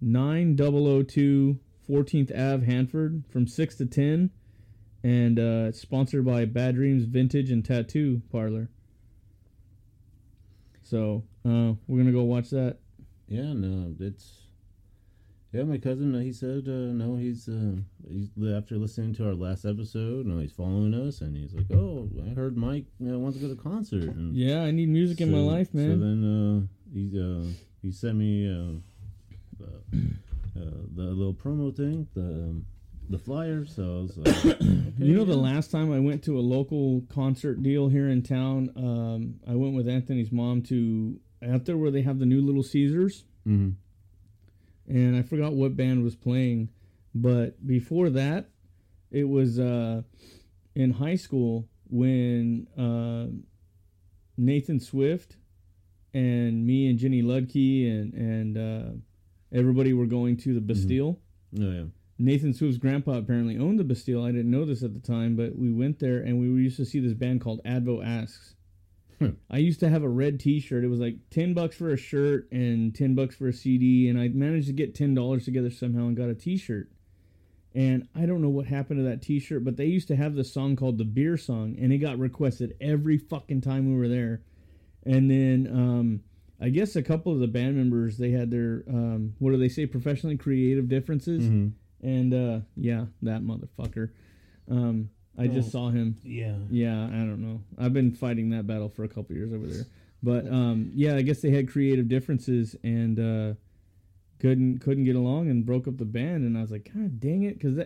9002 0.00 1.58
14th 1.88 2.32
Ave, 2.32 2.66
Hanford, 2.66 3.24
from 3.28 3.46
6 3.46 3.76
to 3.76 3.86
10 3.86 4.30
and 5.06 5.38
uh, 5.38 5.68
it's 5.68 5.80
sponsored 5.80 6.24
by 6.24 6.44
Bad 6.46 6.74
Dreams 6.74 7.04
Vintage 7.04 7.50
and 7.50 7.64
Tattoo 7.64 8.22
Parlor. 8.32 8.68
So 10.82 11.22
uh, 11.44 11.74
we're 11.86 11.98
gonna 11.98 12.12
go 12.12 12.24
watch 12.24 12.50
that. 12.50 12.78
yeah, 13.28 13.52
no, 13.52 13.94
it's. 14.00 14.42
Yeah, 15.52 15.62
my 15.62 15.78
cousin. 15.78 16.12
He 16.20 16.32
said 16.32 16.64
uh, 16.66 16.92
no. 16.92 17.16
He's 17.16 17.48
uh, 17.48 17.76
he's 18.08 18.28
after 18.52 18.76
listening 18.76 19.14
to 19.14 19.26
our 19.28 19.34
last 19.34 19.64
episode. 19.64 20.26
No, 20.26 20.38
he's 20.40 20.52
following 20.52 20.92
us, 20.92 21.20
and 21.22 21.36
he's 21.36 21.54
like, 21.54 21.70
"Oh, 21.72 22.10
I 22.28 22.34
heard 22.34 22.56
Mike 22.56 22.84
uh, 23.00 23.16
wants 23.18 23.38
to 23.38 23.42
go 23.42 23.48
to 23.48 23.54
the 23.54 23.62
concert." 23.62 24.02
And 24.14 24.34
Yeah, 24.36 24.62
I 24.64 24.70
need 24.72 24.88
music 24.88 25.20
in 25.20 25.30
my 25.30 25.38
So- 25.38 25.44
life, 25.46 25.70
So 25.72 25.78
man. 25.78 26.00
then 26.00 26.24
uh, 26.24 26.92
he 26.92 27.20
uh, 27.20 27.44
he 27.80 27.92
sent 27.92 28.16
me 28.16 28.46
uh, 28.50 29.64
the 30.94 31.02
little 31.02 31.32
promo 31.34 31.74
thing, 31.74 32.06
the 32.14 32.20
um, 32.22 32.66
the 33.08 33.18
flyer. 33.18 33.64
So 33.66 33.82
I 33.82 34.02
was 34.02 34.16
like, 34.16 34.46
okay, 34.46 34.92
you 34.98 35.16
know, 35.16 35.24
the 35.24 35.36
last 35.36 35.70
time 35.70 35.92
I 35.92 35.98
went 36.00 36.24
to 36.24 36.38
a 36.38 36.40
local 36.40 37.02
concert 37.08 37.62
deal 37.62 37.88
here 37.88 38.08
in 38.08 38.22
town, 38.22 38.70
um, 38.76 39.34
I 39.48 39.54
went 39.54 39.74
with 39.74 39.88
Anthony's 39.88 40.32
mom 40.32 40.62
to 40.64 41.18
out 41.46 41.64
there 41.66 41.76
where 41.76 41.90
they 41.90 42.02
have 42.02 42.18
the 42.18 42.26
new 42.26 42.40
Little 42.40 42.62
Caesars, 42.62 43.24
Mhm. 43.46 43.74
and 44.88 45.16
I 45.16 45.22
forgot 45.22 45.52
what 45.54 45.76
band 45.76 46.02
was 46.02 46.16
playing, 46.16 46.70
but 47.14 47.64
before 47.66 48.10
that, 48.10 48.48
it 49.10 49.24
was 49.28 49.58
uh, 49.58 50.02
in 50.74 50.92
high 50.92 51.14
school 51.16 51.68
when 51.88 52.66
uh, 52.76 53.26
Nathan 54.36 54.80
Swift 54.80 55.36
and 56.12 56.66
me 56.66 56.88
and 56.88 56.98
Jenny 56.98 57.22
Ludke 57.22 57.88
and 57.88 58.14
and 58.14 58.58
uh, 58.58 58.90
everybody 59.52 59.92
were 59.92 60.06
going 60.06 60.36
to 60.38 60.54
the 60.54 60.60
Bastille. 60.60 61.18
Oh 61.58 61.70
yeah. 61.70 61.84
Nathan 62.18 62.54
Swift's 62.54 62.78
grandpa 62.78 63.18
apparently 63.18 63.58
owned 63.58 63.78
the 63.78 63.84
Bastille. 63.84 64.24
I 64.24 64.32
didn't 64.32 64.50
know 64.50 64.64
this 64.64 64.82
at 64.82 64.94
the 64.94 65.00
time, 65.00 65.36
but 65.36 65.56
we 65.56 65.70
went 65.70 65.98
there 65.98 66.18
and 66.18 66.38
we 66.40 66.46
used 66.62 66.78
to 66.78 66.84
see 66.86 66.98
this 67.00 67.12
band 67.12 67.42
called 67.42 67.60
Advo 67.64 68.04
Asks. 68.04 68.54
Hmm. 69.18 69.30
I 69.50 69.58
used 69.58 69.80
to 69.80 69.88
have 69.88 70.02
a 70.02 70.08
red 70.08 70.40
T-shirt. 70.40 70.84
It 70.84 70.88
was 70.88 71.00
like 71.00 71.16
ten 71.30 71.54
bucks 71.54 71.76
for 71.76 71.90
a 71.90 71.96
shirt 71.96 72.48
and 72.52 72.94
ten 72.94 73.14
bucks 73.14 73.34
for 73.34 73.48
a 73.48 73.52
CD, 73.52 74.08
and 74.08 74.18
I 74.20 74.28
managed 74.28 74.66
to 74.66 74.72
get 74.74 74.94
ten 74.94 75.14
dollars 75.14 75.44
together 75.46 75.70
somehow 75.70 76.06
and 76.06 76.16
got 76.16 76.28
a 76.28 76.34
T-shirt. 76.34 76.90
And 77.74 78.08
I 78.14 78.24
don't 78.26 78.40
know 78.42 78.48
what 78.48 78.66
happened 78.66 79.00
to 79.00 79.04
that 79.04 79.20
T-shirt, 79.22 79.64
but 79.64 79.76
they 79.76 79.84
used 79.86 80.08
to 80.08 80.16
have 80.16 80.34
this 80.34 80.52
song 80.52 80.76
called 80.76 80.96
the 80.98 81.04
Beer 81.04 81.36
Song, 81.36 81.76
and 81.78 81.92
it 81.92 81.98
got 81.98 82.18
requested 82.18 82.74
every 82.80 83.18
fucking 83.18 83.60
time 83.62 83.90
we 83.90 83.98
were 83.98 84.08
there. 84.08 84.42
And 85.04 85.30
then 85.30 85.68
um, 85.70 86.20
I 86.60 86.68
guess 86.70 86.96
a 86.96 87.02
couple 87.02 87.32
of 87.32 87.38
the 87.40 87.46
band 87.46 87.76
members 87.76 88.16
they 88.18 88.30
had 88.32 88.50
their 88.50 88.82
um, 88.88 89.34
what 89.38 89.50
do 89.50 89.56
they 89.58 89.68
say 89.68 89.84
professionally 89.86 90.36
creative 90.36 90.88
differences 90.88 91.44
Mhm. 91.44 91.72
And 92.06 92.32
uh, 92.34 92.60
yeah, 92.76 93.06
that 93.22 93.42
motherfucker. 93.42 94.10
Um, 94.70 95.10
I 95.38 95.48
just 95.48 95.68
Oh. 95.68 95.72
saw 95.72 95.90
him. 95.90 96.16
Yeah. 96.24 96.56
Yeah, 96.70 97.04
I 97.06 97.18
don't 97.18 97.40
know. 97.42 97.60
I've 97.78 97.92
been 97.92 98.12
fighting 98.12 98.50
that 98.50 98.66
battle 98.66 98.88
for 98.88 99.04
a 99.04 99.08
couple 99.08 99.36
years 99.36 99.52
over 99.52 99.66
there. 99.66 99.84
But 100.22 100.46
um, 100.50 100.90
yeah, 100.94 101.14
I 101.16 101.22
guess 101.22 101.40
they 101.42 101.50
had 101.50 101.68
creative 101.68 102.08
differences 102.08 102.74
and 102.82 103.18
uh, 103.20 103.54
couldn't 104.40 104.78
couldn't 104.80 105.04
get 105.04 105.16
along 105.16 105.50
and 105.50 105.64
broke 105.66 105.86
up 105.88 105.98
the 105.98 106.04
band. 106.04 106.44
And 106.44 106.56
I 106.56 106.62
was 106.62 106.70
like, 106.70 106.90
God 106.92 107.20
dang 107.20 107.42
it, 107.42 107.58
because 107.58 107.78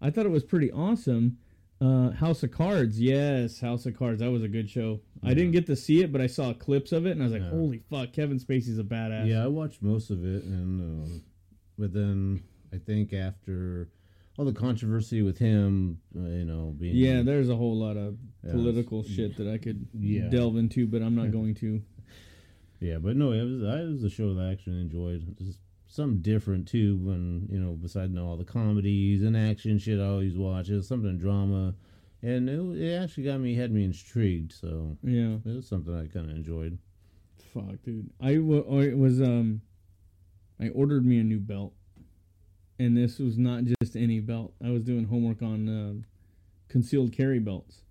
I 0.00 0.10
thought 0.10 0.26
it 0.26 0.30
was 0.30 0.44
pretty 0.44 0.70
awesome. 0.72 1.38
Uh, 1.80 2.10
House 2.10 2.42
of 2.42 2.50
Cards, 2.50 3.00
yes, 3.00 3.58
House 3.60 3.86
of 3.86 3.98
Cards. 3.98 4.20
That 4.20 4.30
was 4.30 4.42
a 4.42 4.48
good 4.48 4.68
show. 4.68 5.00
I 5.22 5.32
didn't 5.32 5.52
get 5.52 5.64
to 5.66 5.76
see 5.76 6.02
it, 6.02 6.12
but 6.12 6.20
I 6.20 6.26
saw 6.26 6.52
clips 6.52 6.92
of 6.92 7.06
it, 7.06 7.12
and 7.12 7.22
I 7.22 7.24
was 7.24 7.32
like, 7.32 7.42
Yeah. 7.42 7.48
Holy 7.50 7.78
fuck, 7.90 8.12
Kevin 8.12 8.38
Spacey's 8.38 8.78
a 8.78 8.82
badass. 8.84 9.26
Yeah, 9.26 9.42
I 9.44 9.46
watched 9.46 9.80
most 9.82 10.10
of 10.10 10.22
it, 10.22 10.44
and 10.44 10.80
um, 10.82 11.22
but 11.78 11.94
then 11.94 12.42
I 12.72 12.78
think 12.78 13.12
after 13.12 13.88
all 14.38 14.44
the 14.44 14.52
controversy 14.52 15.22
with 15.22 15.38
him, 15.38 16.00
uh, 16.16 16.20
you 16.22 16.44
know, 16.44 16.74
being 16.78 16.96
Yeah, 16.96 17.22
there's 17.22 17.48
a 17.48 17.56
whole 17.56 17.76
lot 17.76 17.96
of 17.96 18.16
Yeah, 18.44 18.52
political 18.52 19.02
shit 19.02 19.36
that 19.36 19.46
I 19.48 19.58
could 19.58 19.86
Yeah. 19.98 20.28
delve 20.28 20.56
into, 20.56 20.86
but 20.86 21.02
I'm 21.02 21.14
not 21.14 21.30
going 21.38 21.54
to. 21.56 21.82
yeah, 22.80 22.98
but 22.98 23.16
no, 23.16 23.32
it 23.32 23.42
was 23.42 23.62
it 23.62 23.88
was 23.92 24.04
a 24.04 24.10
show 24.10 24.34
that 24.34 24.40
I 24.42 24.52
actually 24.52 24.80
enjoyed. 24.80 25.36
Just 25.38 25.58
something 25.86 26.20
different 26.22 26.68
too, 26.68 26.96
when 26.98 27.48
you 27.50 27.58
know, 27.58 27.72
besides 27.72 28.12
you 28.12 28.18
know, 28.18 28.26
all 28.26 28.36
the 28.36 28.44
comedies 28.44 29.22
and 29.22 29.36
action 29.36 29.78
shit 29.78 30.00
I 30.00 30.04
always 30.06 30.36
watch, 30.36 30.68
it 30.70 30.76
was 30.76 30.86
something 30.88 31.18
drama, 31.18 31.74
and 32.22 32.48
it, 32.48 32.60
it 32.80 32.94
actually 32.96 33.24
got 33.24 33.40
me 33.40 33.54
had 33.56 33.72
me 33.72 33.84
intrigued. 33.84 34.52
So 34.52 34.96
Yeah. 35.02 35.38
it 35.44 35.56
was 35.56 35.66
something 35.68 35.94
I 35.94 36.06
kind 36.06 36.30
of 36.30 36.36
enjoyed. 36.36 36.78
Fuck, 37.52 37.82
dude. 37.82 38.10
I 38.20 38.38
was 38.38 39.20
um, 39.20 39.60
I 40.60 40.68
ordered 40.68 41.04
me 41.04 41.18
a 41.18 41.24
new 41.24 41.40
belt, 41.40 41.74
and 42.80 42.96
this 42.96 43.18
was 43.18 43.36
not 43.38 43.64
just 43.64 43.94
any 43.96 44.20
belt. 44.20 44.54
I 44.64 44.70
was 44.70 44.82
doing 44.82 45.04
homework 45.04 45.42
on 45.42 45.68
um 45.68 46.04
concealed 46.68 47.12
carry 47.12 47.38
belts, 47.38 47.82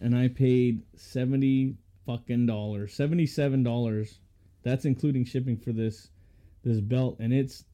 and 0.00 0.16
I 0.16 0.28
paid 0.28 0.82
seventy 0.96 1.76
fucking 2.06 2.46
dollars, 2.46 2.94
seventy 2.94 3.26
seven 3.26 3.62
dollars. 3.62 4.18
That's 4.62 4.86
including 4.86 5.26
shipping 5.26 5.58
for 5.58 5.72
this 5.72 6.08
this 6.64 6.80
belt, 6.80 7.18
and 7.20 7.32
it's 7.32 7.64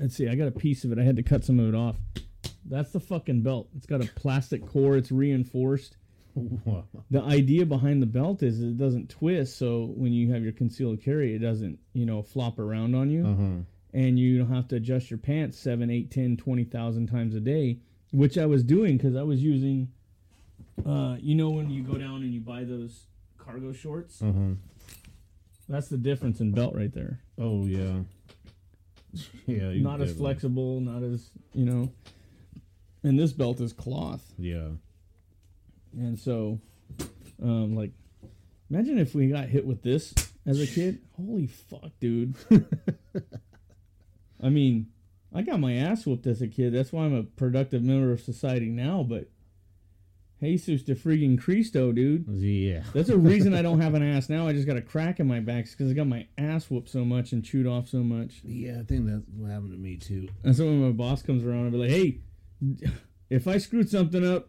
let's 0.00 0.16
see, 0.16 0.28
I 0.28 0.34
got 0.34 0.48
a 0.48 0.52
piece 0.52 0.84
of 0.84 0.92
it. 0.92 0.98
I 0.98 1.04
had 1.04 1.16
to 1.16 1.22
cut 1.22 1.44
some 1.44 1.60
of 1.60 1.68
it 1.68 1.74
off. 1.76 1.96
That's 2.64 2.90
the 2.92 3.00
fucking 3.00 3.42
belt. 3.42 3.68
It's 3.76 3.86
got 3.86 4.04
a 4.04 4.08
plastic 4.16 4.66
core. 4.66 4.96
It's 4.96 5.10
reinforced 5.12 5.96
the 7.10 7.22
idea 7.22 7.66
behind 7.66 8.00
the 8.00 8.06
belt 8.06 8.42
is 8.42 8.60
it 8.62 8.78
doesn't 8.78 9.10
twist 9.10 9.58
so 9.58 9.92
when 9.96 10.12
you 10.12 10.32
have 10.32 10.44
your 10.44 10.52
concealed 10.52 11.02
carry 11.02 11.34
it 11.34 11.40
doesn't 11.40 11.76
you 11.92 12.06
know 12.06 12.22
flop 12.22 12.60
around 12.60 12.94
on 12.94 13.10
you 13.10 13.26
Uh 13.26 13.34
huh. 13.34 13.62
And 13.92 14.18
you 14.18 14.38
don't 14.38 14.52
have 14.52 14.68
to 14.68 14.76
adjust 14.76 15.10
your 15.10 15.18
pants 15.18 15.58
7 15.58 15.90
8 15.90 16.10
10 16.10 16.36
20000 16.36 17.06
times 17.08 17.34
a 17.34 17.40
day 17.40 17.78
which 18.12 18.38
i 18.38 18.46
was 18.46 18.62
doing 18.62 18.96
because 18.96 19.16
i 19.16 19.22
was 19.22 19.42
using 19.42 19.88
uh, 20.86 21.16
you 21.20 21.34
know 21.34 21.50
when 21.50 21.68
you 21.70 21.82
go 21.82 21.94
down 21.98 22.22
and 22.22 22.32
you 22.32 22.40
buy 22.40 22.64
those 22.64 23.04
cargo 23.38 23.72
shorts 23.72 24.22
Uh 24.22 24.32
huh. 24.32 24.54
that's 25.68 25.88
the 25.88 25.98
difference 25.98 26.40
in 26.40 26.52
belt 26.52 26.74
right 26.74 26.92
there 26.92 27.20
Oh 27.38 27.64
yeah. 27.66 28.00
Yeah. 29.46 29.72
not 29.82 30.00
as 30.00 30.12
flexible 30.14 30.80
not 30.80 31.02
as 31.02 31.30
you 31.52 31.64
know 31.64 31.90
and 33.02 33.18
this 33.18 33.32
belt 33.32 33.60
is 33.60 33.72
cloth 33.72 34.24
Yeah. 34.38 34.68
And 35.98 36.16
so, 36.16 36.60
um, 37.42 37.74
like, 37.74 37.90
imagine 38.70 38.96
if 38.98 39.12
we 39.12 39.26
got 39.26 39.48
hit 39.48 39.66
with 39.66 39.82
this 39.82 40.14
as 40.46 40.60
a 40.60 40.66
kid. 40.68 41.00
Holy 41.16 41.48
fuck, 41.48 41.90
dude. 41.98 42.36
I 44.42 44.48
mean, 44.48 44.86
I 45.34 45.42
got 45.42 45.60
my 45.60 45.74
ass 45.74 46.06
whooped 46.06 46.26
as 46.26 46.42
a 46.42 46.48
kid. 46.48 46.72
That's 46.74 46.92
why 46.92 47.04
I'm 47.04 47.14
a 47.14 47.22
productive 47.22 47.82
member 47.82 48.12
of 48.12 48.20
society 48.20 48.66
now, 48.68 49.04
but 49.08 49.28
Jesus 50.42 50.82
de 50.82 50.94
freaking 50.94 51.38
Cristo, 51.38 51.92
dude. 51.92 52.26
Yeah. 52.28 52.82
That's 52.94 53.08
the 53.08 53.18
reason 53.18 53.54
I 53.54 53.60
don't 53.60 53.80
have 53.80 53.92
an 53.94 54.02
ass 54.16 54.30
now. 54.30 54.48
I 54.48 54.52
just 54.54 54.66
got 54.66 54.76
a 54.78 54.82
crack 54.82 55.20
in 55.20 55.26
my 55.28 55.38
back 55.40 55.66
because 55.70 55.90
I 55.90 55.94
got 55.94 56.06
my 56.06 56.26
ass 56.38 56.70
whooped 56.70 56.88
so 56.88 57.04
much 57.04 57.32
and 57.32 57.44
chewed 57.44 57.66
off 57.66 57.88
so 57.88 57.98
much. 57.98 58.40
Yeah, 58.42 58.78
I 58.80 58.84
think 58.84 59.06
that's 59.06 59.22
what 59.36 59.50
happened 59.50 59.72
to 59.72 59.76
me 59.78 59.96
too. 59.96 60.28
And 60.42 60.56
so 60.56 60.64
when 60.64 60.80
my 60.82 60.92
boss 60.92 61.20
comes 61.22 61.44
around, 61.44 61.66
I'll 61.66 61.70
be 61.72 61.76
like, 61.76 61.90
hey, 61.90 62.20
if 63.28 63.46
I 63.46 63.58
screwed 63.58 63.90
something 63.90 64.26
up, 64.26 64.48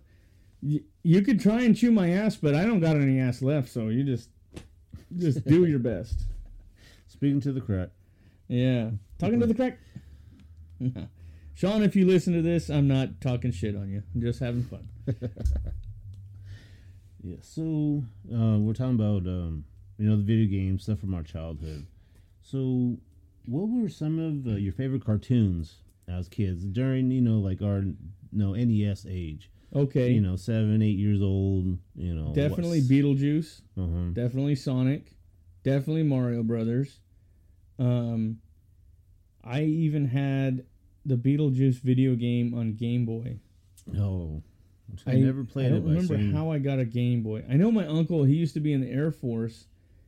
y- 0.61 0.79
you 1.03 1.21
could 1.23 1.41
try 1.41 1.61
and 1.63 1.75
chew 1.75 1.91
my 1.91 2.09
ass, 2.11 2.37
but 2.37 2.55
I 2.55 2.63
don't 2.65 2.79
got 2.79 2.95
any 2.95 3.19
ass 3.19 3.41
left, 3.41 3.67
so 3.69 3.89
you 3.89 4.03
just 4.05 4.29
just 5.17 5.45
do 5.45 5.65
your 5.65 5.79
best. 5.79 6.21
Speaking 7.07 7.41
to 7.41 7.51
the 7.51 7.59
crack. 7.61 7.89
Yeah. 8.47 8.91
Talking 9.21 9.39
to 9.39 9.45
the 9.45 9.53
crack. 9.53 9.77
Sean, 11.53 11.83
if 11.83 11.95
you 11.95 12.07
listen 12.07 12.33
to 12.33 12.41
this, 12.41 12.69
I'm 12.69 12.87
not 12.87 13.21
talking 13.21 13.51
shit 13.51 13.75
on 13.75 13.91
you. 13.91 14.01
I'm 14.15 14.21
just 14.21 14.39
having 14.39 14.63
fun. 14.63 14.89
Yeah. 17.23 17.35
So 17.41 18.03
uh, 18.33 18.57
we're 18.57 18.73
talking 18.73 18.95
about 18.95 19.27
um, 19.27 19.65
you 19.99 20.09
know 20.09 20.17
the 20.17 20.23
video 20.23 20.49
games 20.49 20.81
stuff 20.81 20.99
from 20.99 21.13
our 21.13 21.21
childhood. 21.21 21.85
So, 22.41 22.97
what 23.45 23.69
were 23.69 23.89
some 23.89 24.17
of 24.17 24.51
uh, 24.51 24.57
your 24.57 24.73
favorite 24.73 25.05
cartoons 25.05 25.75
as 26.07 26.27
kids 26.27 26.65
during 26.65 27.11
you 27.11 27.21
know 27.21 27.37
like 27.37 27.61
our 27.61 27.81
you 27.81 27.95
know 28.31 28.53
NES 28.53 29.05
age? 29.07 29.51
Okay. 29.75 30.11
You 30.11 30.21
know, 30.21 30.35
seven, 30.35 30.81
eight 30.81 30.97
years 30.97 31.21
old. 31.21 31.77
You 31.95 32.15
know, 32.15 32.33
definitely 32.33 32.81
Beetlejuice. 32.81 33.61
Uh-huh. 33.77 34.13
Definitely 34.13 34.55
Sonic. 34.55 35.13
Definitely 35.63 36.01
Mario 36.01 36.41
Brothers. 36.41 37.01
Um, 37.77 38.39
I 39.43 39.63
even 39.63 40.05
had 40.07 40.65
the 41.05 41.15
Beetlejuice 41.15 41.81
video 41.81 42.15
game 42.15 42.53
on 42.53 42.73
Game 42.73 43.05
Boy. 43.05 43.37
Oh, 43.97 44.41
I, 45.07 45.15
never 45.15 45.43
played 45.43 45.67
I 45.67 45.69
don't 45.69 45.79
it. 45.79 45.89
Remember 45.89 46.17
how 46.35 46.51
I 46.51 46.59
got 46.59 46.79
a 46.79 46.85
Game 46.85 47.23
Boy. 47.23 47.43
I 47.49 47.53
know 47.55 47.71
my 47.71 47.87
uncle. 47.87 48.23
He 48.23 48.35
used 48.35 48.53
to 48.55 48.59
be 48.59 48.73
in 48.73 48.81
the 48.81 48.89
Air 48.91 49.09
Force, 49.11 49.65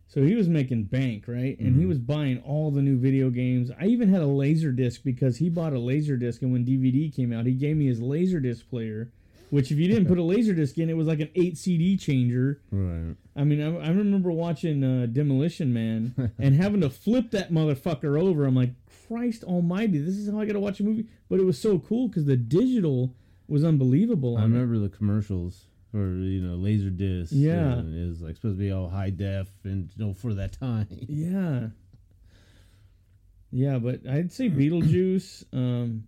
so 0.07 0.21
he 0.21 0.35
was 0.35 0.47
making 0.49 0.83
bank, 0.83 1.23
right? 1.27 1.57
And 1.59 1.75
he 1.75 1.83
Mhm. 1.83 1.87
was 1.87 1.99
buying 1.99 2.37
all 2.39 2.69
the 2.69 2.81
new 2.81 2.97
video 2.97 3.29
games. 3.29 3.71
I 3.79 3.87
even 3.87 4.09
had 4.09 4.21
a 4.21 4.27
laser 4.27 4.71
disc 4.71 5.01
because 5.03 5.37
he 5.37 5.49
bought 5.49 5.73
a 5.73 5.79
laser 5.79 6.17
disc, 6.17 6.41
and 6.41 6.51
when 6.51 6.63
DVD 6.65 7.09
came 7.09 7.33
out, 7.33 7.45
he 7.45 7.53
gave 7.53 7.77
me 7.77 7.87
his 7.87 8.01
laser 8.01 8.39
disc 8.39 8.69
player. 8.69 9.09
Which, 9.49 9.71
if 9.71 9.77
you 9.77 9.87
didn't 9.87 10.07
put 10.07 10.17
a 10.17 10.23
laser 10.33 10.53
disc 10.53 10.77
in, 10.79 10.89
it 10.89 10.97
was 10.97 11.07
like 11.07 11.19
an 11.19 11.29
eight 11.35 11.57
CD 11.57 11.95
changer. 11.95 12.59
Right. 12.71 13.15
I 13.35 13.43
mean, 13.43 13.61
I, 13.61 13.87
I 13.87 13.89
remember 13.91 14.31
watching 14.31 14.83
uh, 14.83 15.05
Demolition 15.05 15.71
Man 15.73 16.31
and 16.39 16.55
having 16.55 16.81
to 16.81 16.89
flip 16.89 17.31
that 17.31 17.51
motherfucker 17.51 18.19
over. 18.19 18.45
I'm 18.45 18.55
like, 18.55 18.71
Christ 19.13 19.43
Almighty, 19.43 19.99
this 19.99 20.15
is 20.15 20.29
how 20.31 20.39
I 20.39 20.45
got 20.45 20.53
to 20.53 20.59
watch 20.59 20.79
a 20.79 20.83
movie. 20.83 21.05
But 21.29 21.39
it 21.39 21.45
was 21.45 21.59
so 21.61 21.77
cool 21.79 22.07
because 22.07 22.25
the 22.25 22.35
digital 22.35 23.15
was 23.47 23.63
unbelievable. 23.63 24.37
I 24.37 24.41
on 24.41 24.51
it. 24.51 24.55
remember 24.55 24.79
the 24.79 24.89
commercials 24.89 25.65
for 25.91 26.07
you 26.15 26.41
know 26.41 26.55
laser 26.55 26.89
disc. 26.89 27.31
Yeah. 27.35 27.73
and 27.73 27.95
it 27.95 28.07
was 28.09 28.21
like 28.21 28.35
supposed 28.35 28.57
to 28.57 28.63
be 28.63 28.71
all 28.71 28.89
high 28.89 29.11
def 29.11 29.47
and 29.63 29.91
you 29.95 30.05
know 30.05 30.13
for 30.13 30.33
that 30.33 30.53
time. 30.59 30.87
Yeah. 31.07 31.67
Yeah, 33.51 33.77
but 33.77 34.07
I'd 34.09 34.31
say 34.33 34.49
Beetlejuice. 34.49 35.43
Um, 35.53 36.05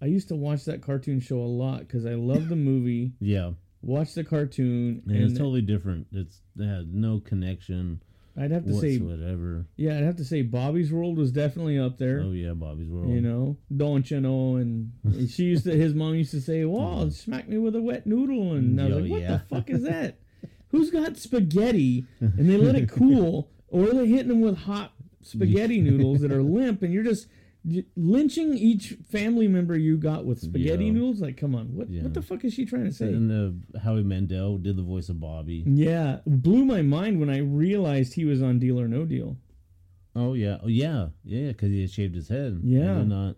I 0.00 0.06
used 0.06 0.28
to 0.28 0.36
watch 0.36 0.64
that 0.66 0.80
cartoon 0.80 1.18
show 1.18 1.38
a 1.38 1.42
lot 1.42 1.80
because 1.80 2.06
I 2.06 2.14
love 2.14 2.48
the 2.48 2.54
movie, 2.56 3.12
Yeah, 3.18 3.52
watch 3.82 4.14
the 4.14 4.22
cartoon, 4.22 5.02
and, 5.06 5.16
and 5.16 5.24
it's 5.24 5.36
totally 5.36 5.62
different. 5.62 6.06
It's 6.12 6.40
it 6.56 6.66
had 6.68 6.94
no 6.94 7.18
connection 7.18 8.00
I'd 8.36 8.50
have 8.50 8.64
to 8.64 8.74
say, 8.80 8.98
whatever. 8.98 9.66
yeah, 9.76 9.96
I'd 9.96 10.02
have 10.04 10.16
to 10.16 10.24
say 10.24 10.42
Bobby's 10.42 10.92
World 10.92 11.16
was 11.18 11.30
definitely 11.30 11.78
up 11.78 11.98
there. 11.98 12.20
Oh 12.20 12.32
yeah, 12.32 12.52
Bobby's 12.52 12.88
World. 12.88 13.10
You 13.10 13.20
know, 13.20 13.56
don't 13.76 14.10
you 14.10 14.20
know? 14.20 14.56
And 14.56 14.90
she 15.30 15.44
used 15.44 15.64
to, 15.64 15.76
his 15.76 15.94
mom 15.94 16.14
used 16.14 16.32
to 16.32 16.40
say, 16.40 16.64
"Well, 16.64 16.80
mm-hmm. 17.02 17.08
smack 17.10 17.48
me 17.48 17.58
with 17.58 17.76
a 17.76 17.82
wet 17.82 18.06
noodle," 18.06 18.54
and 18.54 18.80
I 18.80 18.86
was 18.86 18.92
Oh, 18.94 18.98
like, 19.00 19.10
"What 19.10 19.20
yeah. 19.20 19.30
the 19.32 19.38
fuck 19.54 19.70
is 19.70 19.82
that? 19.84 20.18
Who's 20.68 20.90
got 20.90 21.16
spaghetti 21.16 22.04
and 22.20 22.50
they 22.50 22.56
let 22.56 22.74
it 22.74 22.88
cool, 22.90 23.48
or 23.68 23.86
they're 23.86 24.04
hitting 24.06 24.28
them 24.28 24.40
with 24.40 24.58
hot 24.58 24.92
spaghetti 25.22 25.80
noodles 25.80 26.20
that 26.22 26.32
are 26.32 26.42
limp, 26.42 26.82
and 26.82 26.92
you're 26.92 27.04
just 27.04 27.28
lynching 27.96 28.54
each 28.58 28.96
family 29.10 29.48
member 29.48 29.76
you 29.76 29.96
got 29.96 30.24
with 30.24 30.40
spaghetti 30.40 30.84
Yeah. 30.86 30.92
noodles? 30.92 31.20
Like, 31.20 31.36
come 31.36 31.54
on, 31.54 31.74
what 31.74 31.88
Yeah. 31.90 32.02
what 32.02 32.14
the 32.14 32.22
fuck 32.22 32.44
is 32.44 32.52
she 32.54 32.64
trying 32.64 32.84
to 32.84 32.92
say?" 32.92 33.08
And 33.12 33.30
uh, 33.74 33.78
Howie 33.80 34.02
Mandel 34.02 34.58
did 34.58 34.76
the 34.76 34.82
voice 34.82 35.08
of 35.08 35.18
Bobby. 35.20 35.64
yeah, 35.66 36.20
blew 36.26 36.64
my 36.64 36.82
mind 36.82 37.20
when 37.20 37.30
I 37.30 37.38
realized 37.38 38.14
he 38.14 38.24
was 38.24 38.42
on 38.42 38.58
Deal 38.58 38.78
or 38.80 38.88
No 38.88 39.04
Deal. 39.04 39.36
Oh 40.16 40.34
yeah, 40.34 40.58
oh 40.62 40.68
yeah, 40.68 41.08
yeah, 41.24 41.48
because 41.48 41.70
he 41.70 41.80
had 41.80 41.90
shaved 41.90 42.14
his 42.14 42.28
head. 42.28 42.60
Yeah. 42.62 42.98
uh, 43.00 43.32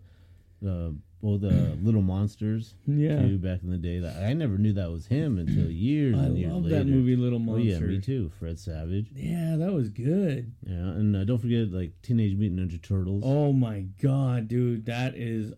uh, 0.67 0.91
well, 1.21 1.37
the 1.37 1.77
Little 1.83 2.01
Monsters. 2.01 2.73
Yeah, 2.85 3.21
too, 3.21 3.37
back 3.37 3.63
in 3.63 3.71
the 3.71 3.77
day. 3.77 3.99
That 3.99 4.23
I 4.23 4.33
never 4.33 4.57
knew 4.57 4.73
that 4.73 4.91
was 4.91 5.07
him 5.07 5.37
until 5.39 5.69
years 5.71 6.15
I 6.15 6.25
and 6.25 6.37
years 6.37 6.51
love 6.53 6.63
later. 6.65 6.75
that 6.77 6.85
movie, 6.87 7.15
Little 7.15 7.37
Oh 7.37 7.41
Monsters. 7.41 7.81
yeah, 7.81 7.87
me 7.87 7.99
too. 7.99 8.31
Fred 8.39 8.59
Savage. 8.59 9.07
Yeah, 9.15 9.55
that 9.57 9.71
was 9.73 9.89
good. 9.89 10.51
Yeah, 10.65 10.73
and 10.75 11.15
uh, 11.15 11.23
don't 11.25 11.39
forget 11.39 11.71
like 11.71 11.91
Teenage 12.01 12.35
Mutant 12.37 12.69
Ninja 12.71 12.81
Turtles. 12.81 13.23
Oh 13.25 13.51
my 13.53 13.81
god, 14.01 14.47
dude, 14.47 14.85
that 14.85 15.15
is, 15.15 15.53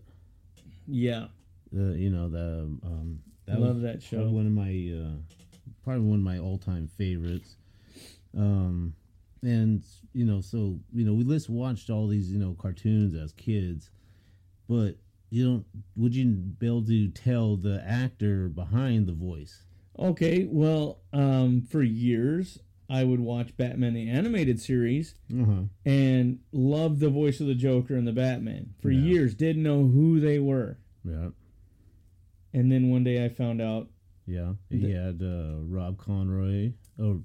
yeah, 0.86 1.26
The 1.72 1.96
you 1.96 2.10
know 2.10 2.28
the 2.28 2.62
um 2.84 3.20
that 3.46 3.60
love 3.60 3.76
was 3.76 3.82
that 3.82 4.02
show. 4.02 4.28
one 4.28 4.46
of 4.46 4.52
my 4.52 4.70
uh, 4.96 5.16
probably 5.84 6.06
one 6.06 6.20
of 6.20 6.24
my 6.24 6.38
all 6.38 6.58
time 6.58 6.88
favorites. 6.96 7.56
Um, 8.36 8.94
and 9.42 9.82
you 10.12 10.24
know 10.24 10.40
so 10.40 10.78
you 10.94 11.04
know 11.04 11.12
we 11.14 11.24
just 11.24 11.48
watched 11.50 11.90
all 11.90 12.06
these 12.06 12.30
you 12.30 12.38
know 12.38 12.54
cartoons 12.58 13.14
as 13.14 13.32
kids, 13.32 13.90
but 14.68 14.96
you 15.30 15.44
don't 15.44 15.66
would 15.96 16.14
you 16.14 16.26
be 16.26 16.66
able 16.66 16.84
to 16.86 17.08
tell 17.08 17.56
the 17.56 17.82
actor 17.86 18.48
behind 18.48 19.06
the 19.06 19.12
voice? 19.12 19.62
Okay, 19.98 20.46
well, 20.50 21.00
um, 21.12 21.62
for 21.62 21.82
years 21.82 22.58
I 22.88 23.04
would 23.04 23.20
watch 23.20 23.56
Batman 23.56 23.94
the 23.94 24.08
animated 24.08 24.60
series 24.60 25.14
Uh-huh. 25.32 25.62
and 25.84 26.40
love 26.52 26.98
the 26.98 27.08
voice 27.10 27.40
of 27.40 27.46
the 27.46 27.54
Joker 27.54 27.94
and 27.94 28.06
the 28.06 28.12
Batman. 28.12 28.74
For 28.80 28.90
Yeah. 28.90 29.00
years, 29.02 29.34
didn't 29.34 29.62
know 29.62 29.86
who 29.86 30.18
they 30.20 30.38
were, 30.40 30.78
Yeah. 31.04 31.30
and 32.52 32.72
then 32.72 32.90
one 32.90 33.04
day 33.04 33.24
I 33.24 33.28
found 33.28 33.60
out. 33.60 33.88
Yeah. 34.26 34.54
He 34.68 34.90
had 34.90 35.22
uh, 35.22 35.58
Rob 35.62 35.98
Conroy. 35.98 36.72
Oh, 36.98 37.22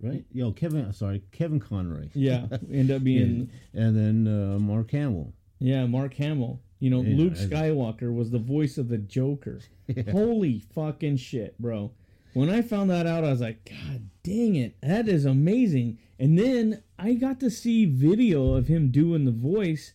right. 0.00 0.24
Yo, 0.32 0.52
Kevin. 0.52 0.92
Sorry, 0.92 1.22
Kevin 1.32 1.60
Conroy. 1.60 2.08
Yeah, 2.14 2.46
end 2.72 2.90
up 2.90 3.02
being 3.04 3.50
And 3.72 3.96
then 3.96 4.26
uh, 4.26 4.58
Mark 4.58 4.90
Hamill. 4.92 5.32
Yeah 5.58 5.86
Mark 5.86 6.14
Hamill. 6.14 6.60
You 6.80 6.90
know, 6.90 7.02
Yeah, 7.02 7.16
Luke 7.16 7.34
Skywalker 7.34 8.14
was 8.14 8.30
the 8.30 8.38
voice 8.38 8.76
of 8.76 8.88
the 8.88 8.98
Joker. 8.98 9.60
Holy 10.10 10.58
fucking 10.58 11.16
shit, 11.16 11.58
bro! 11.58 11.92
When 12.34 12.50
I 12.50 12.62
found 12.62 12.90
that 12.90 13.06
out, 13.06 13.24
I 13.24 13.30
was 13.30 13.40
like, 13.40 13.64
God 13.64 14.10
dang 14.22 14.56
it, 14.56 14.76
that 14.82 15.08
is 15.08 15.24
amazing. 15.24 15.98
And 16.18 16.38
then 16.38 16.82
I 16.98 17.14
got 17.14 17.40
to 17.40 17.50
see 17.50 17.84
video 17.86 18.54
of 18.54 18.66
him 18.68 18.90
doing 18.90 19.24
the 19.24 19.30
voice, 19.30 19.94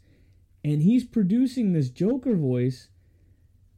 and 0.63 0.81
he's 0.81 1.03
producing 1.03 1.73
this 1.73 1.89
Joker 1.89 2.35
voice. 2.35 2.87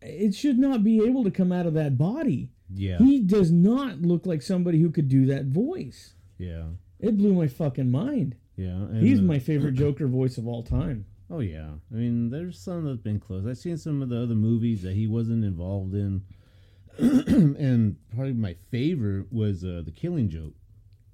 It 0.02 0.34
should 0.34 0.58
not 0.58 0.84
be 0.84 1.04
able 1.04 1.24
to 1.24 1.32
come 1.32 1.52
out 1.52 1.66
of 1.66 1.74
that 1.76 1.98
body. 1.98 2.50
Yeah. 2.74 2.98
He 2.98 3.20
does 3.20 3.52
not 3.52 4.02
look 4.02 4.26
like 4.26 4.42
somebody 4.42 4.80
who 4.80 4.90
could 4.90 5.10
do 5.10 5.26
that 5.28 5.46
voice. 5.46 6.14
yeah. 6.38 6.64
It 7.00 7.18
blew 7.18 7.34
my 7.34 7.48
fucking 7.48 7.90
mind. 7.90 8.36
Yeah. 8.56 8.68
And, 8.70 9.02
He's 9.02 9.22
my 9.22 9.40
favorite 9.40 9.74
Joker 9.84 10.06
voice 10.08 10.38
of 10.38 10.48
all 10.48 10.62
time. 10.62 11.06
Oh 11.32 11.40
yeah. 11.40 11.70
I 11.92 11.96
mean, 11.96 12.30
there's 12.30 12.60
some 12.60 12.86
that's 12.86 13.00
been 13.00 13.20
close. 13.20 13.46
I've 13.48 13.58
seen 13.58 13.78
some 13.78 14.02
of 14.02 14.10
the 14.10 14.22
other 14.22 14.36
movies 14.36 14.82
that 14.84 14.94
he 14.94 15.08
wasn't 15.08 15.46
involved 15.46 15.94
in, 15.94 16.24
and 16.98 17.96
probably 18.14 18.34
my 18.34 18.56
favorite 18.70 19.32
was 19.32 19.64
uh, 19.64 19.82
the 19.86 19.92
Killing 19.92 20.30
Joke. 20.30 20.54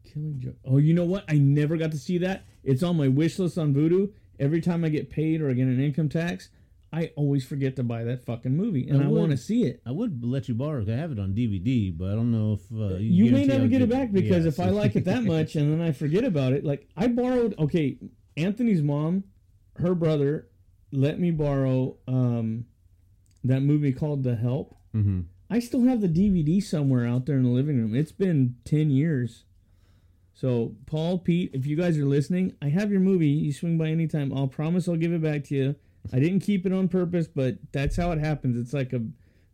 Killing 0.04 0.40
Joke. 0.40 0.56
Oh, 0.66 0.78
you 0.78 0.94
know 0.94 1.06
what? 1.06 1.24
I 1.30 1.38
never 1.38 1.78
got 1.78 1.92
to 1.92 1.98
see 1.98 2.18
that. 2.20 2.46
It's 2.64 2.82
on 2.82 2.98
my 2.98 3.08
wish 3.08 3.38
list 3.38 3.58
on 3.58 3.74
Vudu. 3.76 4.12
Every 4.40 4.62
time 4.62 4.84
I 4.84 4.90
get 4.90 5.10
paid 5.10 5.42
or 5.42 5.50
I 5.50 5.54
get 5.54 5.68
an 5.68 5.80
income 5.80 6.10
tax, 6.10 6.50
I 6.92 7.12
always 7.16 7.46
forget 7.46 7.76
to 7.76 7.84
buy 7.84 8.04
that 8.06 8.26
fucking 8.26 8.56
movie, 8.56 8.88
and 8.88 9.04
I 9.04 9.06
I, 9.06 9.10
want 9.10 9.32
to 9.32 9.38
see 9.38 9.66
it. 9.66 9.82
I 9.86 9.92
would 9.92 10.24
let 10.24 10.48
you 10.48 10.56
borrow. 10.56 10.82
it. 10.82 10.90
I 10.90 10.96
have 10.96 11.12
it 11.12 11.20
on 11.20 11.34
DVD, 11.34 11.96
but 11.96 12.10
I 12.10 12.16
don't 12.16 12.32
know 12.32 12.54
if 12.54 12.62
uh, 12.72 12.96
You 12.96 13.32
may 13.32 13.46
never 13.46 13.68
get 13.68 13.82
it 13.82 13.90
back 13.90 14.12
because 14.12 14.46
yeah, 14.46 14.50
if 14.50 14.60
I 14.60 14.70
like 14.70 14.96
it 14.96 15.06
that 15.06 15.24
much 15.26 15.56
and 15.56 15.72
then 15.72 15.86
I 15.86 15.92
forget 15.92 16.24
about 16.24 16.54
it, 16.54 16.64
like 16.64 16.88
I 16.96 17.08
borrowed. 17.08 17.56
Okay, 17.60 17.98
Anthony's 18.38 18.82
mom, 18.82 19.26
her 19.80 19.96
brother, 19.96 20.48
let 20.92 21.20
me 21.20 21.32
borrow 21.32 21.98
um, 22.08 22.66
that 23.44 23.62
movie 23.62 23.94
called 23.94 24.24
The 24.24 24.36
Help. 24.36 24.76
Mhm. 24.96 25.26
I 25.50 25.60
still 25.60 25.84
have 25.84 26.02
the 26.02 26.10
DVD 26.10 26.62
somewhere 26.62 27.06
out 27.06 27.26
there 27.26 27.38
in 27.38 27.44
the 27.44 27.50
living 27.50 27.78
room. 27.78 27.96
It's 27.96 28.12
been 28.12 28.56
10 28.66 28.90
years. 28.90 29.46
So, 30.34 30.76
Paul, 30.86 31.20
Pete, 31.20 31.52
if 31.54 31.66
you 31.66 31.76
guys 31.76 31.98
are 31.98 32.06
listening, 32.06 32.54
I 32.62 32.70
have 32.70 32.92
your 32.92 33.00
movie. 33.00 33.28
You 33.28 33.52
swing 33.54 33.78
by 33.78 33.88
anytime. 33.90 34.32
I'll 34.34 34.48
promise 34.48 34.88
I'll 34.88 34.96
give 34.98 35.14
it 35.14 35.22
back 35.22 35.46
to 35.46 35.56
you. 35.56 35.76
I 36.14 36.20
didn't 36.20 36.42
keep 36.42 36.66
it 36.66 36.74
on 36.74 36.90
purpose, 36.90 37.28
but 37.28 37.58
that's 37.72 37.96
how 37.96 38.12
it 38.12 38.20
happens. 38.20 38.58
It's 38.58 38.74
like 38.74 38.94
a 38.94 39.04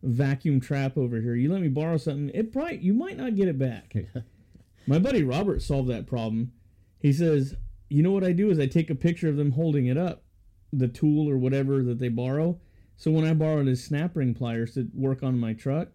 vacuum 0.02 0.60
trap 0.60 0.98
over 0.98 1.20
here. 1.20 1.34
You 1.34 1.50
let 1.50 1.62
me 1.62 1.68
borrow 1.68 1.96
something, 1.96 2.30
it 2.34 2.52
probably 2.52 2.78
you 2.78 2.92
might 2.92 3.16
not 3.16 3.34
get 3.36 3.48
it 3.48 3.58
back. 3.58 3.94
My 4.86 4.98
buddy 4.98 5.22
Robert 5.22 5.62
solved 5.62 5.88
that 5.88 6.06
problem. 6.06 6.52
He 6.98 7.12
says, 7.12 7.56
"You 7.94 8.02
know 8.02 8.12
what 8.12 8.24
I 8.24 8.32
do 8.32 8.50
is 8.50 8.58
I 8.58 8.66
take 8.66 8.90
a 8.90 8.94
picture 8.94 9.28
of 9.28 9.36
them 9.36 9.52
holding 9.52 9.86
it 9.86 9.96
up, 9.96 10.24
the 10.72 10.88
tool 10.88 11.28
or 11.30 11.38
whatever 11.38 11.82
that 11.82 11.98
they 11.98 12.08
borrow. 12.08 12.58
So 12.96 13.10
when 13.10 13.24
I 13.24 13.34
borrowed 13.34 13.66
his 13.66 13.82
snap 13.82 14.16
ring 14.16 14.34
pliers 14.34 14.74
to 14.74 14.88
work 14.94 15.22
on 15.22 15.38
my 15.38 15.52
truck, 15.52 15.88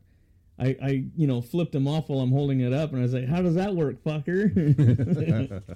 I, 0.58 0.76
I 0.82 1.04
you 1.16 1.28
know 1.28 1.42
flipped 1.42 1.72
them 1.72 1.88
off 1.88 2.10
while 2.10 2.20
I'm 2.20 2.32
holding 2.32 2.62
it 2.62 2.74
up, 2.74 2.92
and 2.92 3.00
I 3.00 3.04
was 3.04 3.14
like, 3.14 3.28
"How 3.28 3.42
does 3.42 3.56
that 3.56 3.76
work, 3.76 4.04
fucker?" 4.04 5.64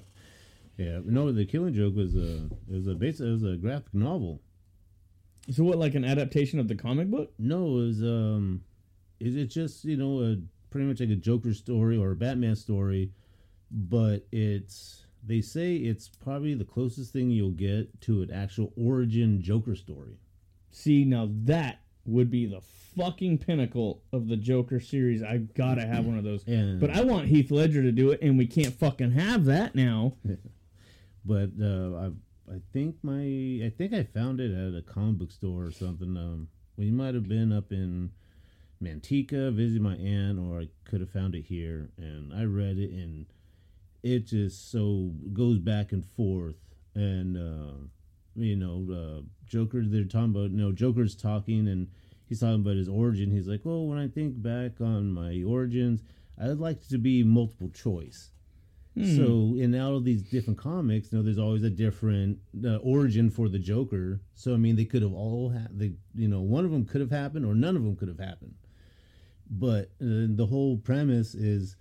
Yeah, 0.76 1.00
no, 1.04 1.30
the 1.30 1.44
Killing 1.44 1.74
Joke 1.74 1.94
was 1.94 2.16
a 2.16 2.46
it 2.46 2.74
was 2.74 2.88
a 2.88 2.94
base 2.94 3.20
it 3.20 3.30
was 3.30 3.44
a 3.44 3.56
graphic 3.56 3.94
novel. 3.94 4.40
so 5.50 5.62
what, 5.62 5.78
like 5.78 5.94
an 5.94 6.04
adaptation 6.04 6.58
of 6.58 6.66
the 6.66 6.74
comic 6.74 7.08
book? 7.10 7.32
No, 7.38 7.66
it 7.66 7.86
was 7.86 8.02
um, 8.02 8.62
is 9.20 9.36
it 9.36 9.46
just 9.46 9.84
you 9.84 9.96
know 9.96 10.20
a 10.22 10.36
pretty 10.70 10.86
much 10.86 11.00
like 11.00 11.10
a 11.10 11.16
Joker 11.16 11.54
story 11.54 11.96
or 11.96 12.10
a 12.10 12.16
Batman 12.16 12.56
story, 12.56 13.12
but 13.70 14.26
it's 14.32 15.03
they 15.26 15.40
say 15.40 15.76
it's 15.76 16.08
probably 16.08 16.54
the 16.54 16.64
closest 16.64 17.12
thing 17.12 17.30
you'll 17.30 17.50
get 17.50 18.00
to 18.02 18.22
an 18.22 18.30
actual 18.30 18.72
origin 18.76 19.42
Joker 19.42 19.74
story. 19.74 20.18
See, 20.70 21.04
now 21.04 21.28
that 21.44 21.80
would 22.04 22.30
be 22.30 22.46
the 22.46 22.60
fucking 22.96 23.38
pinnacle 23.38 24.02
of 24.12 24.28
the 24.28 24.36
Joker 24.36 24.80
series. 24.80 25.22
I 25.22 25.38
gotta 25.38 25.86
have 25.86 26.04
one 26.04 26.18
of 26.18 26.24
those. 26.24 26.44
And 26.48 26.80
But 26.80 26.90
I 26.90 27.02
want 27.02 27.28
Heath 27.28 27.50
Ledger 27.50 27.82
to 27.82 27.92
do 27.92 28.10
it, 28.10 28.20
and 28.22 28.36
we 28.36 28.46
can't 28.46 28.74
fucking 28.74 29.12
have 29.12 29.44
that 29.46 29.74
now. 29.74 30.14
but 31.24 31.50
uh, 31.60 31.96
I 31.96 32.10
I 32.52 32.60
think 32.72 32.96
my 33.02 33.22
I 33.64 33.72
think 33.76 33.92
I 33.92 34.04
found 34.04 34.40
it 34.40 34.52
at 34.52 34.76
a 34.76 34.82
comic 34.82 35.18
book 35.18 35.32
store 35.32 35.64
or 35.64 35.72
something. 35.72 36.16
Um, 36.16 36.48
we 36.76 36.90
might 36.90 37.14
have 37.14 37.28
been 37.28 37.52
up 37.52 37.72
in 37.72 38.10
Manteca 38.82 39.54
visiting 39.54 39.82
my 39.82 39.96
aunt, 39.96 40.38
or 40.38 40.60
I 40.60 40.68
could 40.84 41.00
have 41.00 41.10
found 41.10 41.34
it 41.34 41.44
here, 41.44 41.90
and 41.96 42.32
I 42.34 42.44
read 42.44 42.78
it, 42.78 42.90
and 42.90 43.26
it 44.04 44.26
just 44.26 44.70
so 44.70 45.10
goes 45.32 45.58
back 45.58 45.92
and 45.92 46.04
forth, 46.04 46.56
and 46.94 47.36
uh, 47.36 47.78
you 48.36 48.54
know, 48.54 48.86
uh, 48.92 49.22
Joker. 49.46 49.82
They're 49.84 50.04
talking 50.04 50.30
about 50.30 50.50
you 50.50 50.58
know 50.58 50.72
Joker's 50.72 51.16
talking, 51.16 51.66
and 51.66 51.88
he's 52.28 52.40
talking 52.40 52.60
about 52.60 52.76
his 52.76 52.88
origin. 52.88 53.30
He's 53.30 53.48
like, 53.48 53.62
well, 53.64 53.86
when 53.86 53.98
I 53.98 54.06
think 54.08 54.40
back 54.42 54.80
on 54.80 55.10
my 55.10 55.42
origins, 55.42 56.02
I'd 56.40 56.58
like 56.58 56.86
to 56.88 56.98
be 56.98 57.24
multiple 57.24 57.70
choice. 57.70 58.30
So 59.16 59.56
in 59.58 59.74
all 59.80 59.96
of 59.96 60.04
these 60.04 60.22
different 60.22 60.58
comics, 60.58 61.10
you 61.10 61.18
know, 61.18 61.24
there's 61.24 61.38
always 61.38 61.64
a 61.64 61.70
different 61.70 62.38
uh, 62.64 62.76
origin 62.76 63.28
for 63.28 63.48
the 63.48 63.58
Joker. 63.58 64.20
So 64.34 64.54
I 64.54 64.56
mean, 64.56 64.76
they 64.76 64.84
could 64.84 65.02
have 65.02 65.14
all 65.14 65.48
had, 65.48 65.76
they, 65.76 65.94
you 66.14 66.28
know, 66.28 66.42
one 66.42 66.64
of 66.64 66.70
them 66.70 66.84
could 66.84 67.00
have 67.00 67.10
happened 67.10 67.44
or 67.44 67.54
none 67.56 67.74
of 67.74 67.82
them 67.82 67.96
could 67.96 68.06
have 68.06 68.20
happened. 68.20 68.54
But 69.50 69.86
uh, 70.00 70.30
the 70.36 70.46
whole 70.48 70.76
premise 70.76 71.34
is 71.34 71.74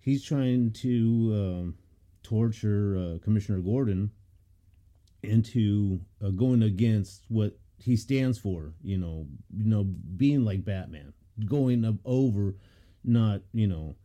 he's 0.00 0.24
trying 0.24 0.72
to 0.72 1.30
um, 1.34 1.74
torture 2.22 2.96
uh, 2.96 3.18
Commissioner 3.24 3.58
Gordon 3.60 4.10
into 5.22 6.00
uh, 6.24 6.30
going 6.30 6.62
against 6.62 7.24
what 7.28 7.58
he 7.78 7.96
stands 7.96 8.38
for. 8.38 8.72
You 8.82 8.98
know, 8.98 9.26
you 9.56 9.66
know, 9.66 9.84
being 9.84 10.44
like 10.44 10.64
Batman, 10.64 11.12
going 11.44 11.84
up 11.84 11.96
over, 12.04 12.56
not 13.04 13.42
you 13.52 13.66
know, 13.66 13.96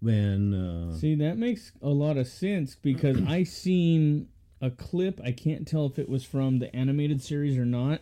when. 0.00 0.54
Uh, 0.54 0.96
See, 0.96 1.14
that 1.16 1.38
makes 1.38 1.72
a 1.82 1.88
lot 1.88 2.16
of 2.16 2.26
sense 2.26 2.74
because 2.74 3.20
I 3.26 3.44
seen 3.44 4.28
a 4.60 4.70
clip. 4.70 5.20
I 5.24 5.32
can't 5.32 5.66
tell 5.66 5.86
if 5.86 5.98
it 5.98 6.08
was 6.08 6.24
from 6.24 6.58
the 6.58 6.74
animated 6.74 7.22
series 7.22 7.58
or 7.58 7.66
not. 7.66 8.00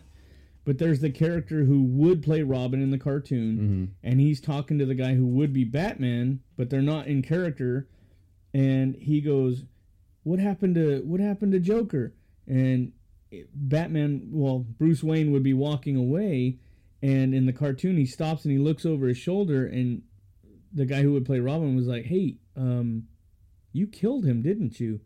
But 0.65 0.77
there's 0.77 1.01
the 1.01 1.09
character 1.09 1.65
who 1.65 1.83
would 1.83 2.23
play 2.23 2.41
Robin 2.41 2.81
in 2.81 2.89
the 2.91 2.97
cartoon, 2.97 3.95
and 4.01 4.19
he's 4.21 4.39
talking 4.39 4.79
to 4.79 4.85
the 4.85 4.95
guy 4.95 5.13
who 5.15 5.25
would 5.27 5.51
be 5.51 5.65
Batman, 5.65 6.39
but 6.55 6.69
they're 6.69 6.81
not 6.81 7.07
in 7.07 7.21
character. 7.21 7.89
And 8.53 8.95
he 8.95 9.19
goes, 9.19 9.65
"What 10.23 10.39
happened 10.39 10.75
to 10.75 11.01
what 11.05 11.19
happened 11.19 11.51
to 11.51 11.59
Joker?" 11.59 12.13
And 12.47 12.93
Batman, 13.53 14.29
well, 14.31 14.59
Bruce 14.59 15.03
Wayne 15.03 15.31
would 15.31 15.43
be 15.43 15.53
walking 15.53 15.95
away, 15.97 16.59
and 17.01 17.33
in 17.33 17.45
the 17.45 17.53
cartoon 17.53 17.97
he 17.97 18.05
stops 18.05 18.45
and 18.45 18.51
he 18.51 18.57
looks 18.59 18.85
over 18.85 19.07
his 19.07 19.17
shoulder, 19.17 19.65
and 19.65 20.03
the 20.71 20.85
guy 20.85 21.01
who 21.01 21.11
would 21.13 21.25
play 21.25 21.39
Robin 21.39 21.75
was 21.75 21.87
like, 21.87 22.05
"Hey, 22.05 22.37
um, 22.55 23.07
you 23.73 23.85
killed 23.87 24.25
him, 24.25 24.41
didn't 24.41 24.79
you?" 24.79 25.01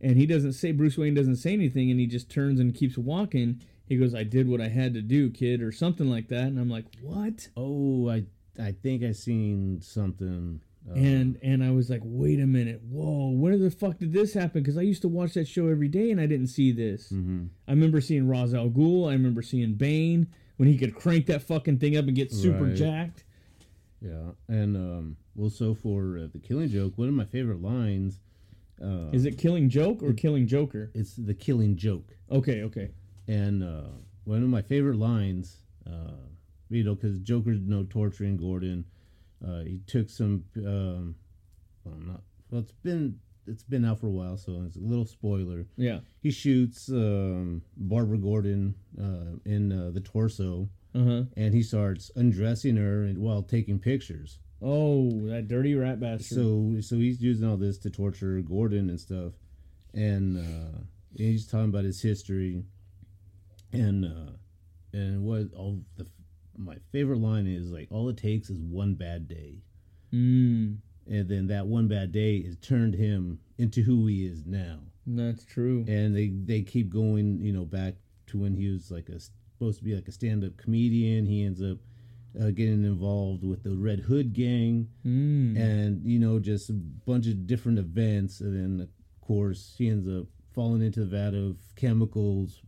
And 0.00 0.16
he 0.16 0.24
doesn't 0.26 0.52
say 0.54 0.72
Bruce 0.72 0.96
Wayne 0.96 1.14
doesn't 1.14 1.36
say 1.36 1.52
anything, 1.52 1.90
and 1.90 2.00
he 2.00 2.06
just 2.06 2.30
turns 2.30 2.58
and 2.60 2.74
keeps 2.74 2.96
walking. 2.96 3.60
He 3.88 3.96
goes, 3.96 4.14
"I 4.14 4.24
did 4.24 4.48
what 4.48 4.60
I 4.60 4.68
had 4.68 4.94
to 4.94 5.02
do, 5.02 5.30
kid," 5.30 5.60
or 5.62 5.70
something 5.72 6.08
like 6.08 6.28
that. 6.28 6.46
And 6.46 6.58
I'm 6.58 6.70
like, 6.70 6.86
"What?" 7.02 7.48
oh, 7.56 8.08
I 8.08 8.24
I 8.58 8.72
think 8.72 9.02
I 9.02 9.12
seen 9.12 9.80
something. 9.80 10.60
Uh, 10.88 10.94
And 10.94 11.38
and 11.42 11.64
I 11.64 11.70
was 11.70 11.88
like, 11.90 12.02
"Wait 12.04 12.40
a 12.40 12.46
minute, 12.46 12.82
whoa! 12.90 13.30
Where 13.30 13.56
the 13.58 13.70
fuck 13.70 13.98
did 13.98 14.12
this 14.12 14.34
happen?" 14.34 14.62
Because 14.62 14.76
I 14.78 14.82
used 14.82 15.02
to 15.02 15.08
watch 15.08 15.34
that 15.34 15.48
show 15.48 15.68
every 15.68 15.88
day, 15.88 16.10
and 16.10 16.20
I 16.20 16.26
didn't 16.26 16.48
see 16.48 16.72
this. 16.72 17.10
mhm. 17.10 17.48
I 17.68 17.72
remember 17.72 18.00
seeing 18.00 18.26
Ra's 18.28 18.52
al 18.54 18.68
Ghul. 18.70 19.08
I 19.08 19.12
remember 19.12 19.42
seeing 19.42 19.74
Bane 19.74 20.26
when 20.56 20.68
he 20.68 20.76
could 20.78 20.94
crank 20.94 21.26
that 21.26 21.42
fucking 21.42 21.78
thing 21.78 21.96
up 21.96 22.06
and 22.06 22.14
get 22.14 22.30
super 22.32 22.64
Right. 22.64 22.76
jacked. 22.76 23.24
Yeah, 24.02 24.32
and 24.48 24.76
um, 24.76 25.16
well, 25.34 25.48
so 25.50 25.74
for 25.74 26.18
uh, 26.18 26.26
the 26.32 26.38
Killing 26.38 26.68
Joke, 26.68 26.96
one 26.98 27.08
of 27.08 27.14
my 27.14 27.24
favorite 27.24 27.62
lines. 27.62 28.20
Uh, 28.82 29.08
Is 29.12 29.24
it 29.24 29.38
Killing 29.38 29.68
Joke 29.70 30.02
or 30.02 30.12
Killing 30.12 30.46
Joker? 30.46 30.90
It's 30.94 31.14
the 31.14 31.32
Killing 31.32 31.76
Joke. 31.76 32.14
Okay, 32.30 32.62
okay. 32.64 32.90
And 33.28 33.62
uh, 33.62 33.88
one 34.24 34.42
of 34.42 34.48
my 34.48 34.62
favorite 34.62 34.96
lines, 34.96 35.58
uh, 35.86 36.12
you 36.70 36.84
know, 36.84 36.94
because 36.94 37.18
Joker's 37.20 37.60
no 37.62 37.84
torturing 37.84 38.36
Gordon. 38.36 38.84
Uh, 39.46 39.60
he 39.60 39.80
took 39.86 40.08
some, 40.08 40.44
um, 40.58 41.14
well, 41.84 41.96
not 41.98 42.22
well. 42.50 42.60
It's 42.62 42.72
been 42.72 43.18
it's 43.46 43.62
been 43.62 43.84
out 43.84 44.00
for 44.00 44.06
a 44.06 44.10
while, 44.10 44.38
so 44.38 44.62
it's 44.66 44.76
a 44.76 44.80
little 44.80 45.04
spoiler. 45.04 45.66
Yeah. 45.76 45.98
He 46.22 46.30
shoots 46.30 46.88
um, 46.88 47.60
Barbara 47.76 48.16
Gordon 48.16 48.74
uh, 48.98 49.36
in 49.44 49.70
uh, 49.70 49.90
the 49.92 50.00
torso, 50.00 50.68
Uh 50.94 51.04
huh. 51.04 51.22
and 51.36 51.52
he 51.52 51.62
starts 51.62 52.10
undressing 52.16 52.76
her 52.76 53.04
and, 53.04 53.18
while 53.18 53.42
taking 53.42 53.78
pictures. 53.78 54.38
Oh, 54.62 55.10
that 55.26 55.46
dirty 55.46 55.74
rat 55.74 56.00
bastard. 56.00 56.26
So 56.38 56.76
so 56.80 56.96
he's 56.96 57.20
using 57.20 57.46
all 57.46 57.58
this 57.58 57.76
to 57.78 57.90
torture 57.90 58.40
Gordon 58.40 58.88
and 58.88 58.98
stuff, 58.98 59.34
and 59.92 60.38
uh, 60.38 60.78
he's 61.14 61.46
talking 61.46 61.68
about 61.68 61.84
his 61.84 62.00
history, 62.00 62.64
and 63.74 64.04
uh, 64.04 64.32
and 64.92 65.22
what 65.24 65.52
all 65.56 65.80
the 65.96 66.06
my 66.56 66.76
favorite 66.92 67.18
line 67.20 67.46
is 67.46 67.70
like 67.70 67.88
all 67.90 68.08
it 68.08 68.16
takes 68.16 68.48
is 68.50 68.58
one 68.60 68.94
bad 68.94 69.26
day, 69.28 69.62
mm, 70.12 70.76
and 71.08 71.28
then 71.28 71.46
that 71.48 71.66
one 71.66 71.88
bad 71.88 72.12
day 72.12 72.42
has 72.44 72.56
turned 72.58 72.94
him 72.94 73.38
into 73.58 73.82
who 73.82 74.06
he 74.06 74.26
is 74.26 74.44
now, 74.46 74.78
that's 75.06 75.44
true. 75.44 75.84
and 75.88 76.14
they 76.16 76.28
they 76.28 76.62
keep 76.62 76.90
going 76.90 77.40
you 77.40 77.52
know 77.52 77.64
back 77.64 77.94
to 78.28 78.38
when 78.38 78.54
he 78.54 78.68
was 78.70 78.90
like 78.90 79.08
a 79.08 79.18
supposed 79.20 79.78
to 79.78 79.84
be 79.84 79.94
like 79.94 80.08
a 80.08 80.12
stand 80.12 80.44
up 80.44 80.56
comedian. 80.56 81.26
He 81.26 81.44
ends 81.44 81.62
up. 81.62 81.78
Uh, 82.36 82.50
getting 82.50 82.82
involved 82.84 83.44
with 83.44 83.62
the 83.62 83.76
Red 83.76 84.00
Hood 84.00 84.32
gang, 84.32 84.88
Mm. 85.06 85.56
and 85.56 86.04
you 86.04 86.18
know 86.18 86.40
just 86.40 86.68
a 86.68 86.72
bunch 86.72 87.28
of 87.28 87.46
different 87.46 87.78
events 87.78 88.40
and 88.40 88.52
then 88.80 88.80
of 88.80 88.88
course 89.20 89.76
he 89.78 89.88
ends 89.88 90.08
up 90.08 90.26
falling 90.52 90.82
into 90.82 90.98
the 90.98 91.06
vat 91.06 91.32
of 91.32 91.58
chemicals 91.76 92.60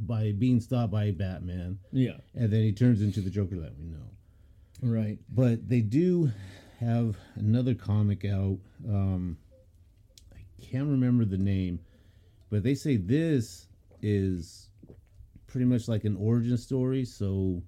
by 0.00 0.32
being 0.32 0.60
stopped 0.60 0.92
by 0.92 1.10
Batman 1.10 1.78
yeah. 1.92 2.16
and 2.34 2.52
then 2.52 2.62
he 2.62 2.72
turns 2.72 3.00
into 3.02 3.20
the 3.20 3.30
Joker 3.30 3.58
that 3.60 3.78
we 3.78 3.86
know 3.86 3.98
Right. 4.82 5.18
but 5.28 5.68
they 5.68 5.80
do 5.80 6.30
have 6.80 7.16
another 7.36 7.74
comic 7.74 8.24
out 8.24 8.58
um 8.88 9.36
I 10.34 10.40
can't 10.60 10.88
remember 10.88 11.24
the 11.24 11.38
name 11.38 11.78
but 12.50 12.62
they 12.62 12.74
say 12.74 12.96
this 12.96 13.68
is 14.02 14.68
pretty 15.46 15.66
much 15.66 15.86
like 15.88 16.04
an 16.04 16.16
origin 16.16 16.56
story 16.58 17.04
so 17.04 17.62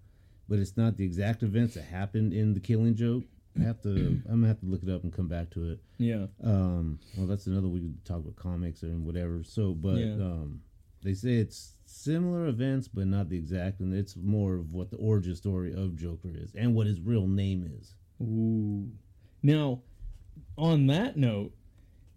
but 0.48 0.58
it's 0.58 0.76
not 0.76 0.96
the 0.96 1.04
exact 1.04 1.42
events 1.42 1.74
that 1.74 1.84
happened 1.84 2.32
in 2.32 2.54
the 2.54 2.60
killing 2.60 2.94
joke 2.96 3.24
I 3.58 3.62
have 3.62 3.80
to 3.82 3.88
I'm 4.28 4.40
gonna 4.40 4.48
have 4.48 4.58
to 4.60 4.66
look 4.66 4.82
it 4.82 4.88
up 4.88 5.04
and 5.04 5.12
come 5.12 5.28
back 5.28 5.50
to 5.50 5.70
it 5.70 5.78
Yeah. 5.98 6.26
um, 6.42 6.98
well, 7.16 7.28
that's 7.28 7.46
another 7.46 7.68
we 7.68 7.80
could 7.82 8.04
talk 8.04 8.16
about 8.18 8.34
comics 8.34 8.82
and 8.82 9.06
whatever. 9.06 9.44
So, 9.44 9.72
but 9.74 9.96
Yeah. 9.98 10.14
um, 10.14 10.60
they 11.04 11.14
say 11.14 11.34
it's 11.34 11.74
similar 11.84 12.46
events, 12.46 12.88
but 12.88 13.06
not 13.06 13.28
the 13.28 13.36
exact, 13.36 13.80
and 13.80 13.94
it's 13.94 14.16
more 14.16 14.54
of 14.56 14.72
what 14.72 14.90
the 14.90 14.96
origin 14.96 15.36
story 15.36 15.72
of 15.72 15.96
Joker 15.96 16.32
is 16.34 16.54
and 16.54 16.74
what 16.74 16.86
his 16.86 17.00
real 17.00 17.26
name 17.26 17.70
is. 17.78 17.94
Ooh. 18.22 18.90
Now, 19.42 19.82
on 20.56 20.86
that 20.86 21.16
note, 21.16 21.52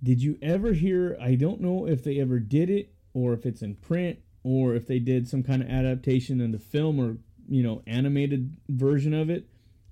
did 0.01 0.21
you 0.21 0.37
ever 0.41 0.71
hear? 0.73 1.17
I 1.21 1.35
don't 1.35 1.59
know 1.59 1.85
if 1.87 2.03
they 2.03 2.19
ever 2.19 2.39
did 2.39 2.69
it, 2.69 2.93
or 3.13 3.33
if 3.33 3.45
it's 3.45 3.61
in 3.61 3.75
print, 3.75 4.19
or 4.43 4.73
if 4.75 4.87
they 4.87 4.99
did 4.99 5.27
some 5.27 5.43
kind 5.43 5.61
of 5.61 5.69
adaptation 5.69 6.39
in 6.39 6.51
the 6.51 6.59
film 6.59 6.99
or 6.99 7.17
you 7.49 7.63
know 7.63 7.81
animated 7.85 8.55
version 8.69 9.13
of 9.13 9.29
it. 9.29 9.47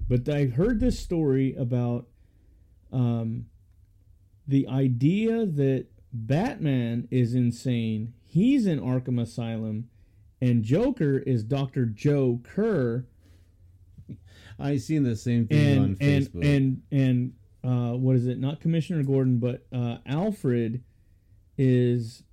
But 0.07 0.29
I 0.29 0.45
heard 0.45 0.79
this 0.79 0.99
story 0.99 1.55
about 1.55 2.07
um, 2.93 3.47
the 4.47 4.67
idea 4.67 5.45
that 5.45 5.87
Batman 6.13 7.07
is 7.11 7.33
insane. 7.33 8.13
He's 8.35 8.65
in 8.65 8.81
Arkham 8.81 9.21
Asylum, 9.21 9.87
and 10.41 10.61
Joker 10.61 11.19
is 11.19 11.41
Doctor 11.45 11.85
Joe 11.85 12.41
Kerr 12.43 13.05
I 14.59 14.75
seen 14.75 15.03
the 15.03 15.15
same 15.15 15.47
thing 15.47 15.77
on 15.79 15.83
and 15.85 16.01
and 16.01 16.25
Facebook. 16.25 16.45
and 16.45 16.81
and 16.91 17.33
uh, 17.63 17.95
what 17.97 18.17
is 18.17 18.27
it? 18.27 18.37
Not 18.37 18.59
Commissioner 18.59 19.03
Gordon, 19.03 19.37
but 19.39 19.65
uh, 19.73 19.99
Alfred 20.05 20.83
is 21.57 22.23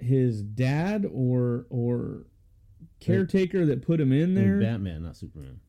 his 0.00 0.42
dad 0.42 1.06
or 1.12 1.66
or 1.70 2.26
caretaker 2.98 3.64
that 3.66 3.82
put 3.82 4.00
him 4.00 4.10
in 4.12 4.36
And 4.36 4.36
there. 4.36 4.60
Batman, 4.60 5.04
not 5.04 5.16
Superman. 5.16 5.60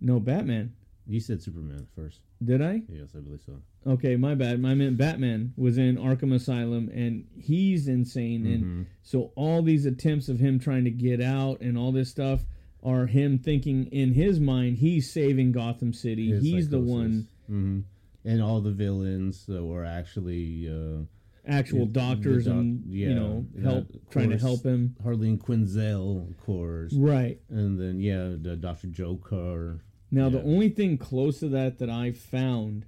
no, 0.00 0.18
Batman. 0.18 0.72
You 1.06 1.20
said 1.20 1.40
Superman 1.40 1.86
first. 1.94 2.20
Did 2.44 2.62
I? 2.62 2.82
Yes, 2.88 3.10
I 3.16 3.20
believe 3.20 3.40
so. 3.44 3.60
Okay, 3.86 4.16
my 4.16 4.34
bad. 4.34 4.64
I 4.64 4.74
meant 4.74 4.96
Batman 4.96 5.52
was 5.56 5.76
in 5.78 5.96
Arkham 5.96 6.32
Asylum 6.34 6.88
and 6.94 7.24
he's 7.36 7.88
insane. 7.88 8.46
And 8.46 8.64
Mhm. 8.64 8.86
so 9.02 9.32
all 9.36 9.62
these 9.62 9.86
attempts 9.86 10.28
of 10.28 10.38
him 10.40 10.58
trying 10.58 10.84
to 10.84 10.90
get 10.90 11.20
out 11.20 11.60
and 11.60 11.76
all 11.76 11.92
this 11.92 12.08
stuff 12.10 12.44
are 12.82 13.06
him 13.06 13.38
thinking 13.38 13.86
in 13.86 14.12
his 14.12 14.40
mind 14.40 14.78
he's 14.78 15.10
saving 15.12 15.52
Gotham 15.52 15.92
City. 15.92 16.28
His 16.30 16.42
he's 16.42 16.68
the 16.68 16.80
one 16.80 17.26
hmm 17.46 17.80
And 18.24 18.40
all 18.40 18.60
the 18.60 18.70
villains 18.72 19.46
that 19.46 19.64
were 19.64 19.84
actually 19.84 20.68
uh, 20.68 21.02
actual 21.44 21.86
the 21.86 21.92
doctors 21.92 22.44
doc- 22.44 22.54
and 22.54 22.84
you 22.86 23.08
yeah, 23.08 23.14
know 23.14 23.46
yeah, 23.54 23.62
help 23.62 23.90
of 23.94 24.10
trying 24.10 24.30
to 24.30 24.38
help 24.38 24.62
him. 24.64 24.94
Harleen 25.04 25.38
Quinzel, 25.38 26.28
of 26.30 26.36
course, 26.38 26.92
Right. 26.92 27.40
and 27.50 27.80
then 27.80 27.98
yeah, 27.98 28.36
the 28.40 28.56
Doctor 28.56 28.86
Joker. 28.86 29.80
Now 30.12 30.28
the 30.28 30.42
only 30.42 30.68
thing 30.68 30.98
close 30.98 31.40
to 31.40 31.48
that 31.48 31.78
that 31.78 31.88
I 31.88 32.12
found 32.12 32.84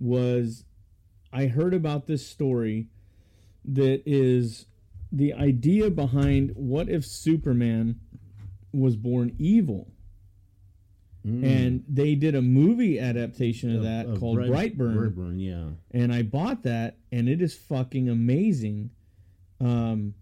was 0.00 0.64
I 1.32 1.46
heard 1.46 1.72
about 1.72 2.06
this 2.06 2.26
story 2.26 2.88
that 3.64 4.02
is 4.04 4.66
the 5.12 5.32
idea 5.32 5.90
behind 5.90 6.50
what 6.56 6.88
if 6.88 7.06
Superman 7.06 8.00
was 8.72 8.96
born 8.96 9.34
evil. 9.38 9.88
Mm. 11.24 11.44
And 11.44 11.84
they 11.88 12.14
did 12.14 12.34
a 12.34 12.42
movie 12.42 12.98
adaptation 12.98 13.76
of, 13.76 13.82
that 13.82 14.06
of 14.06 14.20
called 14.20 14.36
Bright- 14.38 14.76
Brightburn. 14.76 15.14
Brightburn, 15.14 15.34
yeah. 15.38 15.70
and 15.90 16.12
I 16.12 16.22
bought 16.22 16.62
that, 16.64 16.98
and 17.10 17.28
it 17.28 17.40
is 17.40 17.54
fucking 17.54 18.08
amazing. 18.08 18.90
Um, 19.60 20.14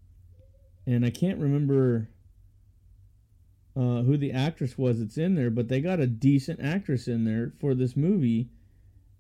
and 0.87 1.05
I 1.05 1.11
can't 1.11 1.39
remember 1.39 2.09
uh, 3.77 4.03
who 4.03 4.17
the 4.17 4.33
actress 4.33 4.79
was 4.79 5.01
that's 5.01 5.19
in 5.19 5.35
there, 5.35 5.51
but 5.51 5.69
they 5.69 5.81
got 5.81 6.01
a 6.01 6.07
decent 6.07 6.61
actress 6.61 7.09
in 7.09 7.25
there 7.25 7.53
for 7.61 7.75
this 7.75 7.97
movie. 7.97 8.49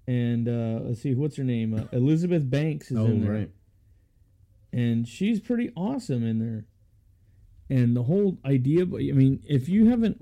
And 0.07 0.49
uh, 0.49 0.81
let's 0.85 1.03
see, 1.03 1.15
what's 1.15 1.37
her 1.37 1.45
name? 1.45 1.75
Uh, 1.75 1.85
Elizabeth 1.93 2.49
Banks 2.49 2.91
is 2.91 2.99
Oh, 2.99 3.07
in 3.07 3.23
there, 3.23 3.33
right. 3.33 3.51
and 4.73 5.09
she's 5.09 5.41
pretty 5.41 5.73
awesome 5.77 6.27
in 6.27 6.39
there. 6.39 6.67
And 7.71 7.97
the 7.97 8.03
whole 8.03 8.39
idea, 8.45 8.85
but 8.85 9.01
I 9.01 9.13
mean, 9.13 9.43
if 9.49 9.69
you 9.69 9.87
haven't 9.89 10.21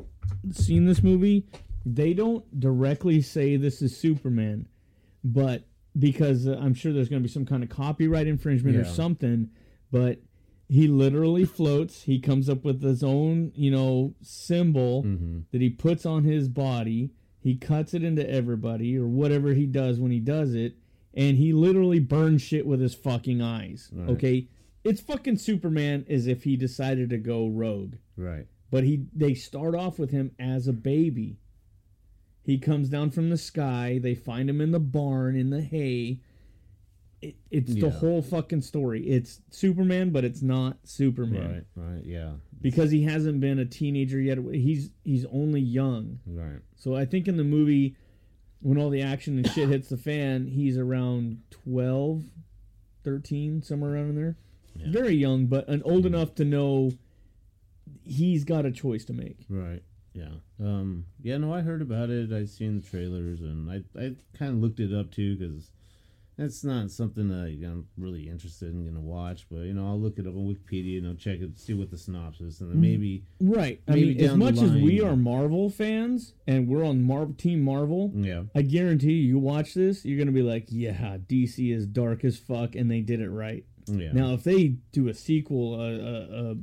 seen 0.53 0.87
this 0.87 1.03
movie, 1.03 1.47
they 1.85 2.15
don't 2.15 2.61
directly 2.61 3.21
say 3.21 3.57
this 3.57 3.83
is 3.83 3.97
Superman, 3.97 4.69
but 5.25 5.65
because 5.99 6.47
uh, 6.47 6.57
I'm 6.61 6.75
sure 6.75 6.93
there's 6.93 7.09
going 7.09 7.21
to 7.23 7.29
be 7.29 7.33
some 7.33 7.45
kind 7.45 7.65
of 7.65 7.69
copyright 7.69 8.29
infringement 8.29 8.77
or 8.77 8.85
something, 8.85 9.51
but 9.91 10.21
he 10.73 10.89
literally 10.89 11.45
floats. 11.45 12.03
He 12.05 12.19
comes 12.19 12.49
up 12.49 12.65
with 12.65 12.83
his 12.83 13.03
own, 13.05 13.53
you 13.55 13.71
know, 13.71 14.15
symbol 14.23 15.03
hmm 15.03 15.41
that 15.51 15.61
he 15.61 15.69
puts 15.71 16.07
on 16.07 16.25
his 16.25 16.49
body. 16.49 17.11
He 17.41 17.57
cuts 17.57 17.93
it 17.93 18.03
into 18.03 18.29
everybody 18.29 18.97
or 18.97 19.07
whatever 19.07 19.53
he 19.53 19.67
does 19.67 19.99
when 20.01 20.11
he 20.13 20.21
does 20.21 20.55
it, 20.55 20.77
and 21.13 21.37
he 21.37 21.53
literally 21.53 21.99
burns 21.99 22.41
shit 22.41 22.65
with 22.67 22.81
his 22.81 22.95
fucking 22.95 23.43
eyes. 23.43 23.91
Right. 23.93 24.09
Okay, 24.11 24.49
it's 24.85 25.01
fucking 25.01 25.37
Superman 25.39 26.07
as 26.09 26.27
if 26.27 26.45
he 26.45 26.57
decided 26.57 27.11
to 27.11 27.19
go 27.19 27.49
rogue 27.49 27.97
Right. 28.17 28.47
but 28.71 28.85
he 28.85 29.07
they 29.15 29.35
start 29.35 29.75
off 29.75 29.99
with 29.99 30.11
him 30.11 30.31
as 30.39 30.67
a 30.69 30.73
baby. 30.73 31.37
He 32.45 32.59
comes 32.59 32.89
down 32.89 33.11
from 33.11 33.29
the 33.31 33.37
sky. 33.39 33.99
They 34.03 34.15
find 34.15 34.49
him 34.51 34.61
in 34.61 34.71
the 34.73 34.81
barn 34.81 35.37
in 35.37 35.51
the 35.51 35.63
hay. 35.63 36.21
It, 37.23 37.37
it's 37.53 37.75
the 37.75 37.89
whole 37.91 38.21
fucking 38.21 38.63
story. 38.63 39.09
It's 39.09 39.41
Superman, 39.51 40.11
but 40.11 40.25
it's 40.25 40.43
not 40.43 40.77
Superman 40.85 41.65
Right. 41.77 41.85
Right. 41.95 42.05
Yeah. 42.05 42.33
because 42.61 42.91
he 42.91 43.05
hasn't 43.05 43.41
been 43.41 43.59
a 43.61 43.65
teenager 43.65 44.21
yet. 44.21 44.39
He's 44.53 44.91
he's 45.05 45.25
only 45.33 45.61
young. 45.61 46.19
Right. 46.27 46.59
So 46.77 46.97
I 46.97 47.05
think 47.05 47.29
in 47.29 47.37
the 47.37 47.45
movie, 47.45 47.95
when 48.61 48.77
all 48.77 48.91
the 48.91 49.03
action 49.03 49.39
and 49.39 49.49
shit 49.51 49.69
hits 49.75 49.89
the 49.89 49.97
fan, 49.97 50.47
he's 50.49 50.77
around 50.77 51.43
12, 51.65 52.25
13, 53.05 53.63
somewhere 53.63 53.95
around 53.95 54.11
in 54.11 54.15
there. 54.17 54.37
Yeah. 54.77 54.87
Very 54.91 55.15
young, 55.15 55.47
but 55.47 55.69
an 55.69 55.83
old 55.85 56.07
enough 56.07 56.35
to 56.37 56.45
know 56.45 56.93
he's 58.05 58.45
got 58.45 58.67
a 58.67 58.71
choice 58.73 59.05
to 59.07 59.13
make. 59.13 59.39
Right. 59.49 59.83
Yeah. 60.13 60.35
Um. 60.61 61.07
Yeah. 61.23 61.39
No, 61.39 61.55
I 61.55 61.61
heard 61.61 61.83
about 61.83 62.11
it. 62.11 62.33
I 62.33 62.45
seen 62.47 62.81
the 62.81 62.87
trailers, 62.87 63.41
and 63.41 63.71
I 63.71 63.83
I 63.99 64.15
kind 64.37 64.51
of 64.53 64.57
looked 64.59 64.81
it 64.81 64.93
up 64.93 65.11
too 65.11 65.37
because 65.37 65.71
that's 66.39 66.65
not 66.65 66.91
something 66.91 67.29
that 67.29 67.59
I'm 67.65 67.87
really 67.97 68.29
interested 68.29 68.73
in 68.73 68.85
gonna 68.87 69.01
watch. 69.01 69.47
But 69.51 69.61
you 69.61 69.75
know, 69.75 69.87
I'll 69.87 70.01
look 70.01 70.19
it 70.19 70.27
up 70.27 70.35
on 70.35 70.47
Wikipedia 70.55 70.99
and 70.99 71.07
I'll 71.07 71.15
check 71.15 71.41
it, 71.41 71.59
see 71.59 71.75
what 71.75 71.91
the 71.91 71.99
synopsis, 71.99 72.61
and 72.61 72.71
then 72.71 72.81
maybe 72.81 73.25
Right. 73.41 73.81
I 73.87 73.93
Maybe 73.95 74.15
mean, 74.15 74.25
as 74.25 74.37
much 74.37 74.59
as 74.63 74.73
we 74.73 75.01
are 75.03 75.15
Marvel 75.17 75.69
fans 75.71 76.33
and 76.47 76.67
we're 76.69 76.85
on 76.85 77.03
Mar- 77.03 77.27
Team 77.37 77.61
Marvel, 77.63 78.11
yeah. 78.15 78.45
I 78.55 78.63
guarantee 78.63 79.13
you, 79.13 79.29
you 79.29 79.39
watch 79.39 79.75
this, 79.75 80.05
you're 80.05 80.17
going 80.17 80.27
to 80.27 80.33
be 80.33 80.43
like, 80.43 80.67
yeah, 80.69 81.19
DC 81.19 81.75
is 81.75 81.87
dark 81.87 82.25
as 82.25 82.39
fuck 82.39 82.75
and 82.75 82.91
they 82.91 83.01
did 83.01 83.21
it 83.21 83.31
right. 83.31 83.65
Yeah. 83.87 84.13
Now, 84.13 84.33
if 84.35 84.45
they 84.45 84.77
do 84.93 85.09
a 85.09 85.15
sequel, 85.15 85.81
a, 85.81 85.95
a, 85.99 86.51
a 86.53 86.57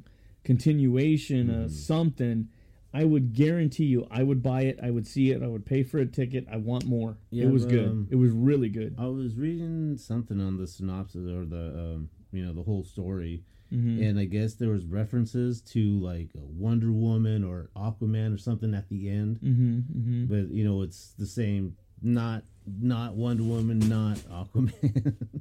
continuation, 0.43 1.47
Mm-hmm. 1.47 1.61
a 1.65 1.69
something, 1.69 2.47
I 2.93 3.03
would 3.03 3.33
guarantee 3.33 3.85
you, 3.85 4.07
I 4.09 4.23
would 4.23 4.41
buy 4.41 4.61
it. 4.61 4.79
I 4.81 4.89
would 4.89 5.05
see 5.05 5.31
it. 5.31 5.43
I 5.43 5.47
would 5.47 5.65
pay 5.65 5.83
for 5.83 5.99
a 5.99 6.05
ticket. 6.07 6.47
I 6.51 6.57
want 6.57 6.85
more. 6.85 7.17
Yeah, 7.29 7.45
it 7.45 7.51
was 7.51 7.65
but, 7.65 7.71
good. 7.71 7.87
um, 7.87 8.07
it 8.09 8.15
was 8.15 8.31
really 8.31 8.69
good. 8.69 8.95
I 8.97 9.05
was 9.07 9.35
reading 9.35 9.97
something 9.97 10.41
on 10.41 10.57
the 10.57 10.65
synopsis 10.65 11.27
or 11.29 11.45
the 11.45 11.67
um, 11.95 12.09
you 12.31 12.43
know 12.45 12.53
the 12.53 12.63
whole 12.63 12.83
story, 12.83 13.43
Mhm. 13.71 14.09
and 14.09 14.19
I 14.19 14.25
guess 14.25 14.55
there 14.55 14.69
was 14.69 14.85
references 14.85 15.61
to 15.73 15.99
like 15.99 16.29
a 16.35 16.43
Wonder 16.43 16.91
Woman 16.91 17.43
or 17.43 17.69
Aquaman 17.75 18.33
or 18.33 18.37
something 18.37 18.73
at 18.73 18.89
the 18.89 19.09
end. 19.09 19.39
Mm-hmm, 19.41 19.77
mm-hmm. 19.79 20.25
But 20.25 20.51
you 20.51 20.63
know 20.63 20.81
it's 20.81 21.11
the 21.19 21.27
same. 21.27 21.75
Not 22.01 22.43
not 22.65 23.13
Wonder 23.15 23.43
Woman, 23.43 23.79
not 23.79 24.17
Aquaman. 24.31 25.15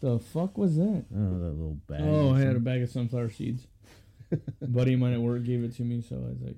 The 0.00 0.18
fuck 0.18 0.58
was 0.58 0.76
that? 0.76 1.06
oh, 1.16 1.38
that 1.38 1.52
little 1.54 1.78
bag. 1.88 2.02
Oh, 2.02 2.34
I 2.34 2.40
had 2.40 2.56
a 2.56 2.60
bag 2.60 2.82
of 2.82 2.90
sunflower 2.90 3.30
seeds. 3.30 3.66
a 4.60 4.66
buddy 4.66 4.92
of 4.92 5.00
mine 5.00 5.14
at 5.14 5.20
work 5.22 5.44
gave 5.44 5.64
it 5.64 5.74
to 5.76 5.82
me, 5.82 6.02
so 6.02 6.16
I 6.16 6.28
was 6.28 6.42
like, 6.42 6.56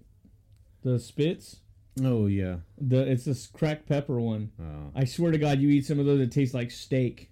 the 0.87 0.99
Spitz. 0.99 1.57
Oh 2.03 2.26
yeah. 2.26 2.57
The 2.78 3.11
it's 3.11 3.24
this 3.24 3.47
cracked 3.47 3.89
pepper 3.89 4.20
one. 4.20 4.53
Oh. 4.61 4.91
I 4.95 5.05
swear 5.05 5.32
to 5.32 5.39
God, 5.39 5.59
you 5.61 5.68
eat 5.70 5.87
some 5.87 5.99
of 5.99 6.07
those, 6.07 6.20
it 6.20 6.30
tastes 6.32 6.55
like 6.55 6.70
steak. 6.70 7.30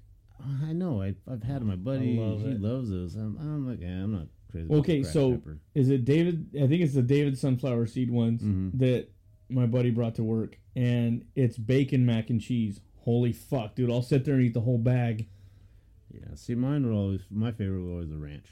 I 0.63 0.73
know. 0.73 1.01
I, 1.03 1.15
I've 1.31 1.43
had. 1.43 1.63
My 1.63 1.77
buddy. 1.77 2.19
love 2.19 2.41
he 2.41 2.49
it. 2.49 2.61
loves 2.61 2.91
those. 2.91 3.15
I'm, 3.15 3.37
I'm 3.41 3.69
like, 3.69 3.81
yeah, 3.81 4.03
I'm 4.03 4.13
not 4.13 4.27
crazy. 4.51 4.67
about 4.67 4.79
Okay, 4.79 5.03
so 5.03 5.33
pepper. 5.33 5.59
is 5.75 5.89
it 5.89 6.05
David? 6.05 6.49
I 6.57 6.67
think 6.67 6.83
it's 6.83 6.95
the 6.95 7.03
David 7.03 7.39
sunflower 7.39 7.87
seed 7.87 8.11
ones 8.11 8.43
Mhm. 8.43 8.79
that 8.79 9.09
my 9.49 9.67
buddy 9.67 9.91
brought 9.91 10.17
to 10.17 10.25
work, 10.25 10.59
and 10.75 11.25
it's 11.37 11.57
bacon 11.57 12.05
mac 12.05 12.29
and 12.31 12.41
cheese. 12.41 12.81
Holy 13.01 13.33
fuck, 13.33 13.75
dude! 13.77 13.91
I'll 13.91 14.03
sit 14.03 14.25
there 14.25 14.35
and 14.35 14.43
eat 14.45 14.55
the 14.55 14.61
whole 14.63 14.79
bag. 14.79 15.29
Yeah. 16.13 16.35
See, 16.35 16.55
mine 16.55 16.87
were 16.87 16.93
always 16.93 17.21
my 17.31 17.53
favorite 17.53 17.81
was 17.83 17.91
always 17.91 18.11
the 18.11 18.19
ranch. 18.19 18.47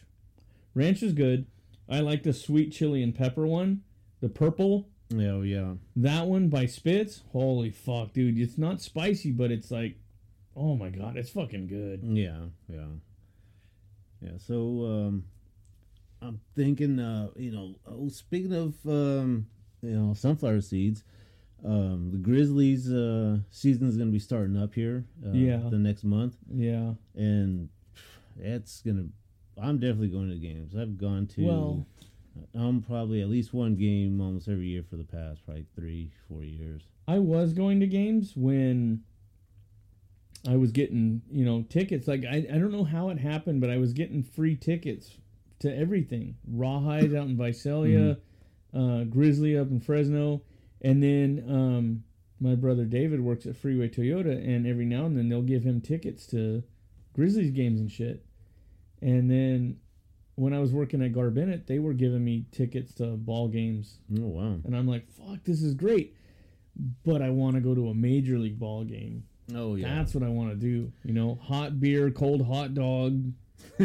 Ranch 0.75 1.03
is 1.03 1.13
good. 1.15 1.47
I 1.89 2.01
like 2.01 2.23
the 2.23 2.33
sweet 2.33 2.71
chili 2.73 3.03
and 3.03 3.15
pepper 3.15 3.47
one, 3.47 3.83
the 4.21 4.29
purple. 4.29 4.89
Yeah. 5.15 5.31
Oh, 5.31 5.43
yeah. 5.43 5.75
That 5.97 6.27
one 6.27 6.49
by 6.49 6.67
Spitz. 6.67 7.23
Holy 7.33 7.71
fuck, 7.71 8.13
dude! 8.13 8.39
It's 8.39 8.59
not 8.59 8.81
spicy, 8.81 9.31
but 9.33 9.51
it's 9.51 9.71
like, 9.71 9.97
oh 10.57 10.77
my 10.77 10.89
god, 10.91 11.17
it's 11.17 11.31
fucking 11.31 11.67
good. 11.67 12.01
Yeah, 12.03 12.47
yeah, 12.69 12.87
yeah. 14.21 14.39
So 14.39 14.85
um, 14.87 15.25
I'm 16.21 16.41
thinking, 16.55 16.99
uh, 16.99 17.29
you 17.37 17.51
know, 17.53 17.75
oh, 17.87 18.09
speaking 18.09 18.53
of, 18.55 18.75
um, 18.87 19.47
you 19.83 19.91
know, 19.91 20.15
sunflower 20.15 20.61
seeds, 20.63 21.03
um, 21.65 22.11
the 22.13 22.19
Grizzlies 22.19 22.93
uh, 22.93 23.39
season 23.51 23.89
is 23.89 23.97
going 23.97 24.09
to 24.09 24.13
be 24.13 24.19
starting 24.19 24.57
up 24.57 24.75
here. 24.75 25.05
Uh, 25.27 25.33
Yeah. 25.33 25.69
the 25.71 25.79
next 25.79 26.05
month, 26.05 26.37
Yeah. 26.53 26.95
and 27.15 27.69
that's 28.37 28.81
gonna. 28.83 29.07
I'm 29.61 29.79
definitely 29.79 30.09
going 30.09 30.31
to 30.31 30.37
games. 30.39 30.75
I've 30.75 30.97
gone 30.97 31.27
to. 31.29 31.45
Well- 31.45 31.87
I'm 32.55 32.83
probably 32.83 33.23
at 33.23 33.29
least 33.29 33.53
one 33.53 33.77
game 33.77 34.21
almost 34.21 34.49
every 34.49 34.67
year 34.67 34.85
for 34.89 34.97
the 34.97 35.05
past 35.05 35.45
probably 35.45 35.67
three, 35.75 36.11
four 36.29 36.43
years. 36.43 36.83
I 37.09 37.19
was 37.19 37.53
going 37.53 37.81
to 37.81 37.87
games 37.87 38.33
when 38.37 39.03
I 40.49 40.57
was 40.57 40.73
getting, 40.73 41.23
you 41.31 41.45
know, 41.45 41.63
tickets. 41.69 42.09
Like 42.09 42.25
I, 42.25 42.47
I 42.53 42.59
don't 42.59 42.73
know 42.73 42.85
how 42.85 43.11
it 43.11 43.19
happened, 43.19 43.61
but 43.61 43.71
I 43.71 43.77
was 43.77 43.93
getting 43.93 44.23
free 44.23 44.57
tickets 44.57 45.17
to 45.61 45.77
everything. 45.77 46.37
Rawhide 46.47 47.15
out 47.15 47.27
in 47.27 47.37
Visalia, 47.37 48.19
uh, 48.75 49.05
Grizzly 49.05 49.57
up 49.57 49.71
in 49.71 49.81
Fresno, 49.81 50.43
and 50.81 51.03
then 51.03 51.45
um, 51.49 52.05
my 52.41 52.55
brother 52.55 52.85
David 52.85 53.21
works 53.21 53.47
at 53.47 53.57
Freeway 53.57 53.89
Toyota, 53.89 54.33
and 54.33 54.67
every 54.67 54.85
now 54.85 55.07
and 55.07 55.17
then 55.17 55.29
they'll 55.29 55.43
give 55.43 55.63
him 55.63 55.81
tickets 55.81 56.27
to 56.29 56.63
Grizzlies 57.15 57.53
games 57.53 57.81
and 57.81 57.91
shit. 57.91 58.25
And 59.01 59.31
then 59.31 59.79
when 60.37 60.53
I 60.53 60.59
was 60.61 60.73
working 60.73 61.03
at 61.03 61.13
Garbennet, 61.13 61.67
they 61.67 61.79
were 61.79 61.93
giving 61.93 62.25
me 62.25 62.47
tickets 62.53 62.95
to 62.95 63.07
ball 63.17 63.49
games 63.49 63.99
Oh 64.19 64.27
wow! 64.27 64.59
and 64.65 64.75
I'm 64.77 64.87
like, 64.89 65.07
fuck, 65.13 65.45
this 65.45 65.63
is 65.63 65.75
great. 65.75 66.17
But 67.05 67.21
I 67.21 67.29
want 67.31 67.55
to 67.57 67.61
go 67.61 67.75
to 67.75 67.89
a 67.91 67.95
major 67.95 68.39
league 68.39 68.59
ball 68.59 68.85
game. 68.85 69.25
Oh 69.55 69.75
yeah. 69.75 69.95
That's 69.97 70.15
what 70.15 70.23
I 70.25 70.29
want 70.29 70.51
to 70.51 70.57
do. 70.57 70.91
You 71.05 71.13
know, 71.13 71.39
hot 71.43 71.79
beer, 71.81 72.11
cold 72.11 72.47
hot 72.47 72.73
dog. 72.75 73.33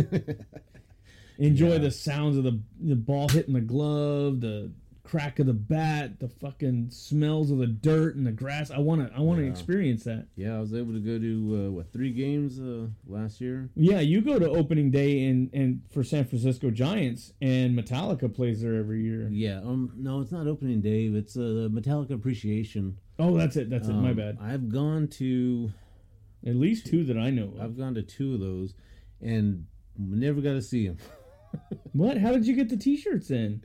Enjoy 1.39 1.73
Yeah. 1.73 1.77
the 1.79 1.91
sounds 1.91 2.37
of 2.37 2.43
the 2.43 2.59
the 2.79 2.95
ball 2.95 3.27
hitting 3.29 3.53
the 3.53 3.61
glove, 3.61 4.41
the 4.41 4.71
crack 5.07 5.39
of 5.39 5.45
the 5.45 5.53
bat, 5.53 6.19
the 6.19 6.27
fucking 6.27 6.89
smells 6.89 7.49
of 7.49 7.57
the 7.59 7.67
dirt 7.67 8.15
and 8.15 8.27
the 8.27 8.31
grass. 8.31 8.69
I 8.71 8.79
want 8.79 9.07
to 9.07 9.15
I 9.17 9.21
want 9.21 9.39
to 9.39 9.45
Yeah. 9.45 9.51
experience 9.51 10.03
that. 10.03 10.27
Yeah, 10.35 10.57
I 10.57 10.59
was 10.59 10.73
able 10.73 10.91
to 10.93 10.99
go 10.99 11.17
to 11.17 11.65
uh, 11.67 11.71
what 11.71 11.93
three 11.93 12.11
games 12.11 12.59
uh, 12.59 12.87
last 13.07 13.39
year. 13.39 13.69
Yeah, 13.75 13.99
you 14.01 14.21
go 14.21 14.37
to 14.37 14.49
opening 14.49 14.91
day 14.91 15.25
and 15.25 15.49
and 15.53 15.81
for 15.91 16.03
San 16.03 16.25
Francisco 16.25 16.69
Giants 16.71 17.31
and 17.41 17.77
Metallica 17.77 18.33
plays 18.33 18.61
there 18.61 18.75
every 18.75 19.01
year. 19.01 19.29
Yeah, 19.31 19.59
um, 19.59 19.91
no, 19.95 20.19
it's 20.21 20.31
not 20.31 20.45
opening 20.47 20.81
day. 20.81 21.05
It's 21.05 21.37
uh, 21.37 21.69
Metallica 21.71 22.11
Appreciation. 22.11 22.97
Oh, 23.19 23.37
that's 23.37 23.55
it. 23.55 23.69
That's 23.69 23.87
it. 23.87 23.93
My 23.93 24.11
Um, 24.11 24.15
bad. 24.17 24.37
I've 24.41 24.69
gone 24.69 25.07
to 25.19 25.71
At 26.45 26.55
least 26.55 26.85
two 26.85 27.03
that 27.05 27.17
I 27.17 27.29
know 27.31 27.53
of. 27.55 27.61
I've 27.61 27.77
gone 27.77 27.95
to 27.95 28.03
two 28.03 28.33
of 28.35 28.39
those, 28.39 28.73
and 29.21 29.65
never 29.97 30.39
got 30.41 30.53
to 30.53 30.61
see 30.61 30.87
them. 30.87 30.97
What? 31.93 32.17
How 32.17 32.31
did 32.33 32.45
you 32.45 32.55
get 32.55 32.69
the 32.69 32.77
T-shirts 32.77 33.31
in? 33.31 33.63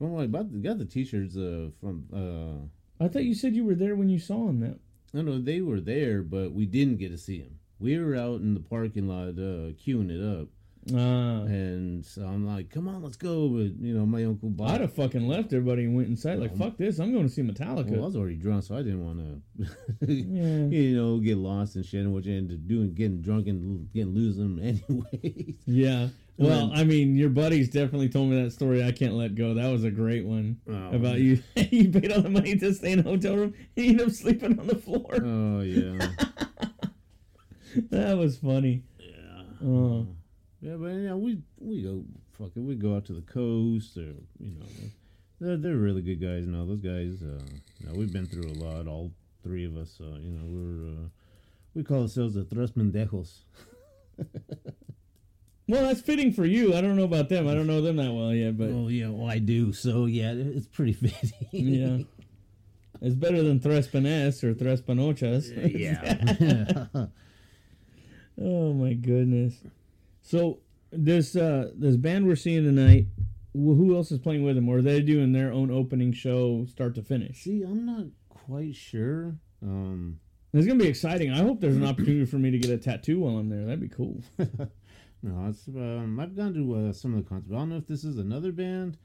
Well, 0.00 0.22
I 0.22 0.26
bought, 0.26 0.62
got 0.62 0.78
the 0.78 0.86
T-shirts 0.86 1.36
uh, 1.36 1.68
from. 1.78 2.06
Uh, 2.12 3.04
I 3.04 3.08
thought 3.08 3.24
you 3.24 3.34
said 3.34 3.54
you 3.54 3.64
were 3.64 3.74
there 3.74 3.94
when 3.94 4.08
you 4.08 4.18
saw 4.18 4.48
him. 4.48 4.60
That 4.60 4.78
no, 5.12 5.22
no, 5.22 5.40
they 5.40 5.60
were 5.60 5.80
there, 5.80 6.22
but 6.22 6.52
we 6.52 6.64
didn't 6.66 6.96
get 6.96 7.10
to 7.10 7.18
see 7.18 7.40
them. 7.40 7.58
We 7.78 7.98
were 7.98 8.16
out 8.16 8.40
in 8.40 8.54
the 8.54 8.60
parking 8.60 9.08
lot 9.08 9.28
uh, 9.28 9.72
queuing 9.76 10.10
it 10.10 10.40
up, 10.40 10.48
ah, 10.94 11.44
and 11.44 12.04
so 12.04 12.22
I'm 12.22 12.46
like, 12.46 12.70
"Come 12.70 12.88
on, 12.88 13.02
let's 13.02 13.16
go!" 13.16 13.48
But 13.48 13.78
you 13.78 13.92
know, 13.92 14.06
my 14.06 14.24
uncle 14.24 14.48
bought. 14.48 14.70
I'd 14.70 14.80
have 14.80 14.94
fucking 14.94 15.28
left 15.28 15.52
everybody 15.52 15.84
and 15.84 15.94
went 15.94 16.08
inside. 16.08 16.38
Like 16.38 16.56
fuck 16.56 16.78
this, 16.78 16.98
I'm 16.98 17.12
going 17.12 17.26
to 17.26 17.32
see 17.32 17.42
Metallica. 17.42 17.90
well, 17.90 18.04
I 18.04 18.06
was 18.06 18.16
already 18.16 18.36
drunk, 18.36 18.64
so 18.64 18.76
I 18.76 18.82
didn't 18.82 19.04
want 19.04 19.18
to. 19.18 20.06
yeah, 20.06 20.66
you 20.66 20.96
know, 20.96 21.18
get 21.18 21.36
lost 21.36 21.76
and 21.76 21.84
shit, 21.84 22.00
and 22.00 22.14
what 22.14 22.24
you 22.24 22.36
ended 22.36 22.58
up 22.60 22.66
doing, 22.66 22.94
getting 22.94 23.20
drunk 23.20 23.48
and 23.48 23.92
getting 23.92 24.14
losing 24.14 24.56
them 24.56 24.82
anyways. 24.88 25.56
yeah. 25.66 26.08
Well, 26.48 26.68
then- 26.68 26.78
I 26.78 26.84
mean, 26.84 27.14
your 27.16 27.28
buddies 27.30 27.68
definitely 27.68 28.08
told 28.08 28.30
me 28.30 28.42
that 28.42 28.50
story. 28.52 28.82
I 28.82 28.92
can't 28.92 29.14
let 29.14 29.34
go. 29.34 29.54
That 29.54 29.68
was 29.70 29.84
a 29.84 29.90
great 29.90 30.24
one 30.24 30.58
Oh, 30.68 30.90
about 30.96 31.18
you. 31.20 31.42
you 31.56 31.90
paid 31.90 32.10
all 32.12 32.22
the 32.22 32.30
money 32.30 32.56
to 32.56 32.72
stay 32.74 32.92
in 32.92 33.00
a 33.00 33.02
hotel 33.02 33.36
room 33.36 33.54
and 33.76 33.84
you 33.86 33.90
end 33.92 34.00
up 34.00 34.10
sleeping 34.10 34.58
on 34.58 34.66
the 34.66 34.76
floor. 34.76 35.14
Oh 35.22 35.60
yeah, 35.60 36.08
that 37.90 38.16
was 38.16 38.36
funny. 38.38 38.82
yeah, 38.98 39.42
Oh, 39.64 40.06
yeah. 40.60 40.76
But 40.76 40.88
yeah, 40.88 41.14
we 41.14 41.38
we 41.58 41.82
go 41.82 42.04
fucking 42.38 42.66
we 42.66 42.74
go 42.74 42.96
out 42.96 43.04
to 43.06 43.12
the 43.12 43.22
coast, 43.22 43.96
or 43.98 44.14
you 44.38 44.52
know, 44.58 44.66
they're 45.40 45.56
they're 45.56 45.76
really 45.76 46.02
good 46.02 46.20
guys. 46.20 46.46
Now 46.46 46.64
those 46.64 46.80
guys, 46.80 47.22
uh, 47.22 47.42
you 47.78 47.86
know, 47.86 47.92
we've 47.94 48.12
been 48.12 48.26
through 48.26 48.50
a 48.50 48.58
lot. 48.64 48.86
All 48.86 49.12
three 49.42 49.64
of 49.66 49.76
us, 49.76 49.98
uh, 50.00 50.16
you 50.20 50.32
know, 50.32 50.44
we're 50.46 50.88
uh, 51.04 51.08
we 51.74 51.82
call 51.84 52.02
ourselves 52.02 52.34
the 52.34 52.44
tres 52.44 52.72
mendejos. 52.72 53.40
well, 55.70 55.82
that's 55.86 56.00
fitting 56.00 56.32
for 56.32 56.44
you. 56.44 56.74
I 56.74 56.80
don't 56.80 56.96
know 56.96 57.04
about 57.04 57.28
them. 57.28 57.46
I 57.48 57.54
don't 57.54 57.66
know 57.66 57.80
them 57.80 57.96
that 57.96 58.12
well 58.12 58.34
yet, 58.34 58.58
but 58.58 58.68
oh 58.70 58.88
yeah, 58.88 59.08
well 59.08 59.28
I 59.30 59.38
do. 59.38 59.72
So 59.72 60.06
yeah, 60.06 60.32
it's 60.36 60.66
pretty 60.66 60.92
fitting. 60.92 61.32
yeah. 61.52 61.98
It's 63.02 63.14
better 63.14 63.42
than 63.42 63.60
Tres 63.60 63.86
Panes 63.88 64.44
or 64.44 64.52
Tres 64.54 64.82
Panochas. 64.82 65.48
yeah. 65.78 67.06
Oh 68.42 68.72
my 68.72 68.94
goodness. 68.94 69.54
So 70.22 70.60
this 70.90 71.36
uh 71.36 71.70
this 71.74 71.96
band 71.96 72.26
we're 72.26 72.36
seeing 72.36 72.64
tonight, 72.64 73.06
wh- 73.52 73.76
who 73.76 73.94
else 73.96 74.10
is 74.12 74.18
playing 74.18 74.44
with 74.44 74.56
them? 74.56 74.68
Or 74.68 74.78
are 74.78 74.82
they 74.82 75.00
doing 75.02 75.32
their 75.32 75.52
own 75.52 75.70
opening 75.70 76.12
show, 76.12 76.64
start 76.66 76.94
to 76.94 77.02
finish? 77.02 77.42
See, 77.42 77.62
I'm 77.62 77.84
not 77.84 78.06
quite 78.28 78.74
sure. 78.74 79.36
Um, 79.62 80.20
It's 80.54 80.66
gonna 80.66 80.78
be 80.78 80.88
exciting. 80.88 81.30
I 81.30 81.38
hope 81.42 81.60
there's 81.60 81.76
an 81.76 81.84
opportunity 81.84 82.24
for 82.24 82.38
me 82.38 82.50
to 82.50 82.58
get 82.58 82.70
a 82.70 82.78
tattoo 82.78 83.20
while 83.20 83.36
I'm 83.36 83.48
there. 83.50 83.64
That'd 83.66 83.80
be 83.80 83.88
cool. 83.88 84.22
No, 85.22 85.48
it's 85.48 85.68
um, 85.68 86.18
I've 86.18 86.34
gone 86.34 86.54
to 86.54 86.88
uh, 86.88 86.92
some 86.92 87.14
of 87.14 87.22
the 87.22 87.28
concerts. 87.28 87.52
I 87.52 87.56
don't 87.56 87.68
know 87.68 87.76
if 87.76 87.86
this 87.86 88.04
is 88.04 88.18
another 88.18 88.52
band 88.52 88.96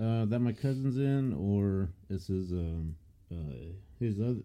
uh, 0.00 0.24
that 0.26 0.38
my 0.40 0.52
cousin's 0.52 0.96
in, 0.96 1.34
or 1.34 1.90
this 2.08 2.30
is 2.30 2.52
um, 2.52 2.94
uh, 3.32 3.36
his 3.98 4.20
other. 4.20 4.40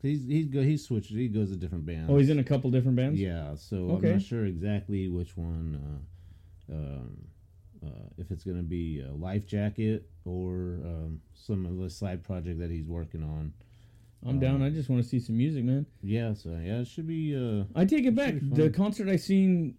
He's 0.00 0.26
he's 0.26 0.46
go 0.46 0.62
he's 0.62 0.84
switched. 0.86 1.10
He 1.10 1.28
goes 1.28 1.50
to 1.50 1.56
different 1.56 1.86
bands. 1.86 2.10
Oh, 2.10 2.18
he's 2.18 2.28
in 2.30 2.38
a 2.38 2.44
couple 2.44 2.70
different 2.70 2.96
bands. 2.96 3.18
yeah. 3.18 3.54
So 3.56 3.90
Okay. 3.92 4.08
I'm 4.08 4.12
not 4.14 4.22
sure 4.22 4.44
exactly 4.44 5.08
which 5.08 5.36
one. 5.36 6.02
Uh, 6.70 6.74
um, 6.74 7.18
uh, 7.84 8.08
if 8.16 8.30
it's 8.30 8.44
gonna 8.44 8.62
be 8.62 9.00
a 9.06 9.12
Life 9.12 9.46
Jacket 9.46 10.08
or 10.24 10.78
um, 10.84 11.20
some 11.34 11.66
of 11.66 11.76
the 11.78 11.90
side 11.90 12.22
project 12.22 12.58
that 12.60 12.70
he's 12.70 12.86
working 12.86 13.22
on. 13.22 13.52
I'm 14.26 14.40
down. 14.40 14.62
I 14.62 14.70
just 14.70 14.88
want 14.88 15.02
to 15.02 15.08
see 15.08 15.20
some 15.20 15.36
music, 15.36 15.64
man. 15.64 15.84
Yeah. 16.02 16.32
So 16.32 16.50
yeah, 16.50 16.80
it 16.80 16.86
should 16.86 17.06
be. 17.06 17.36
Uh, 17.36 17.64
I 17.78 17.84
take 17.84 18.06
it 18.06 18.14
back. 18.14 18.34
The 18.40 18.70
concert 18.70 19.08
I 19.10 19.16
seen 19.16 19.74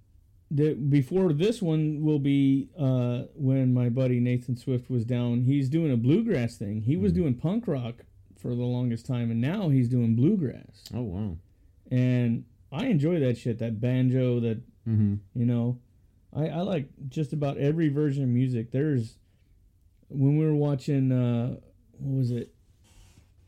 that 0.51 0.89
before 0.89 1.33
this 1.33 1.61
one 1.61 2.01
will 2.03 2.19
be 2.19 2.69
uh, 2.77 3.23
when 3.35 3.73
my 3.73 3.89
buddy 3.89 4.19
Nathan 4.19 4.55
Swift 4.55 4.89
was 4.89 5.03
down. 5.05 5.43
He's 5.43 5.69
doing 5.69 5.91
a 5.91 5.97
bluegrass 5.97 6.55
thing. 6.57 6.81
He 6.81 6.95
was 6.97 7.11
Mm. 7.11 7.15
doing 7.15 7.33
punk 7.35 7.67
rock 7.67 8.03
for 8.37 8.49
the 8.49 8.63
longest 8.63 9.05
time, 9.05 9.31
and 9.31 9.41
now 9.41 9.69
he's 9.69 9.89
doing 9.89 10.15
bluegrass. 10.15 10.83
oh 10.93 11.01
wow. 11.01 11.37
And 11.91 12.45
I 12.71 12.87
enjoy 12.87 13.19
that 13.19 13.37
shit. 13.37 13.59
That 13.59 13.79
banjo. 13.81 14.39
That 14.39 14.61
Mm-hmm. 14.87 15.15
you 15.33 15.45
know, 15.47 15.79
I 16.31 16.47
I 16.49 16.61
like 16.61 16.89
just 17.09 17.33
about 17.33 17.57
every 17.57 17.89
version 17.89 18.23
of 18.23 18.29
music. 18.29 18.69
There's 18.71 19.17
when 20.09 20.37
we 20.37 20.45
were 20.45 20.53
watching 20.55 21.11
uh, 21.11 21.55
what 21.97 22.17
was 22.19 22.29
it? 22.31 22.53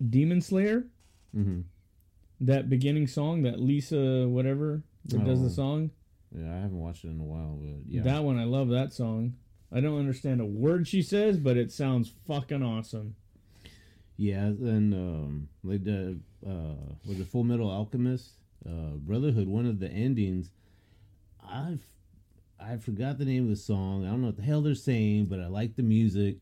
Demon 0.10 0.42
Slayer. 0.42 0.86
Mm-hmm. 1.36 1.62
That 2.42 2.70
beginning 2.70 3.06
song, 3.08 3.44
that 3.44 3.60
Lisa 3.60 4.28
whatever 4.28 4.82
that 5.06 5.24
does 5.26 5.42
Oh. 5.42 5.44
the 5.44 5.50
song. 5.52 5.92
Yeah, 6.38 6.54
I 6.54 6.58
haven't 6.58 6.80
watched 6.80 7.04
it 7.04 7.10
in 7.10 7.20
a 7.20 7.24
while, 7.24 7.58
but 7.60 7.70
yeah. 7.88 8.04
That 8.04 8.24
one, 8.24 8.38
I 8.38 8.44
love 8.44 8.70
that 8.70 8.94
song. 8.94 9.34
I 9.72 9.80
don't 9.80 10.00
understand 10.00 10.40
a 10.40 10.46
word 10.46 10.88
she 10.88 11.02
says, 11.02 11.38
but 11.38 11.58
it 11.58 11.72
sounds 11.72 12.14
fucking 12.28 12.64
awesome. 12.64 13.16
Yeah, 14.16 14.46
and 14.46 14.94
um, 14.94 15.50
like 15.64 15.84
the 15.84 16.20
uh, 16.46 16.96
was 17.06 17.20
it 17.20 17.28
Full 17.28 17.44
Metal 17.44 17.70
Alchemist, 17.70 18.32
uh, 18.68 18.96
Brotherhood. 18.96 19.48
One 19.48 19.66
of 19.66 19.80
the 19.80 19.90
endings, 19.90 20.52
I've 21.48 21.82
I 22.60 22.78
forgot 22.78 23.18
the 23.18 23.26
name 23.26 23.44
of 23.44 23.50
the 23.50 23.56
song. 23.56 24.06
I 24.06 24.10
don't 24.10 24.22
know 24.22 24.28
what 24.28 24.38
the 24.38 24.44
hell 24.44 24.62
they're 24.62 24.76
saying, 24.76 25.26
but 25.26 25.40
I 25.40 25.48
like 25.48 25.76
the 25.76 25.84
music. 25.84 26.38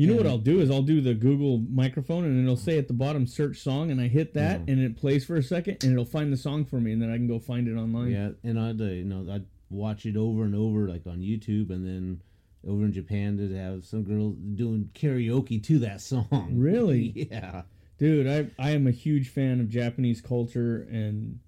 You 0.00 0.06
know 0.06 0.16
what 0.16 0.26
I'll 0.26 0.38
do 0.38 0.60
is 0.60 0.70
I'll 0.70 0.82
do 0.82 1.00
the 1.00 1.12
Google 1.14 1.58
microphone 1.70 2.24
and 2.24 2.42
it'll 2.42 2.56
say 2.56 2.78
at 2.78 2.88
the 2.88 2.94
bottom 2.94 3.26
search 3.26 3.58
song 3.58 3.90
and 3.90 4.00
I 4.00 4.08
hit 4.08 4.32
that 4.34 4.60
Yeah. 4.66 4.72
and 4.72 4.80
it 4.82 4.96
plays 4.96 5.24
for 5.24 5.36
a 5.36 5.42
second 5.42 5.82
and 5.84 5.92
it'll 5.92 6.04
find 6.04 6.32
the 6.32 6.36
song 6.38 6.64
for 6.64 6.80
me 6.80 6.92
and 6.92 7.02
then 7.02 7.10
I 7.10 7.16
can 7.16 7.26
go 7.28 7.38
find 7.38 7.68
it 7.68 7.74
online. 7.76 8.10
Yeah, 8.10 8.30
and 8.42 8.58
I'd 8.58 8.80
uh, 8.80 8.84
you 8.84 9.04
know 9.04 9.26
I'd 9.30 9.44
watch 9.68 10.06
it 10.06 10.16
over 10.16 10.44
and 10.44 10.54
over 10.54 10.88
like 10.88 11.06
on 11.06 11.18
YouTube, 11.18 11.70
and 11.70 11.86
then 11.86 12.22
over 12.66 12.84
in 12.84 12.92
Japan 12.92 13.36
they'd 13.36 13.54
have 13.56 13.84
some 13.84 14.02
girl 14.02 14.30
doing 14.32 14.90
karaoke 14.94 15.62
to 15.64 15.78
that 15.80 16.00
song. 16.00 16.48
Really? 16.54 17.28
yeah. 17.30 17.62
Dude, 17.98 18.26
I 18.26 18.46
I 18.58 18.70
am 18.70 18.86
a 18.86 18.90
huge 18.92 19.28
fan 19.28 19.60
of 19.60 19.68
Japanese 19.68 20.20
culture 20.22 20.88
and 20.90 21.38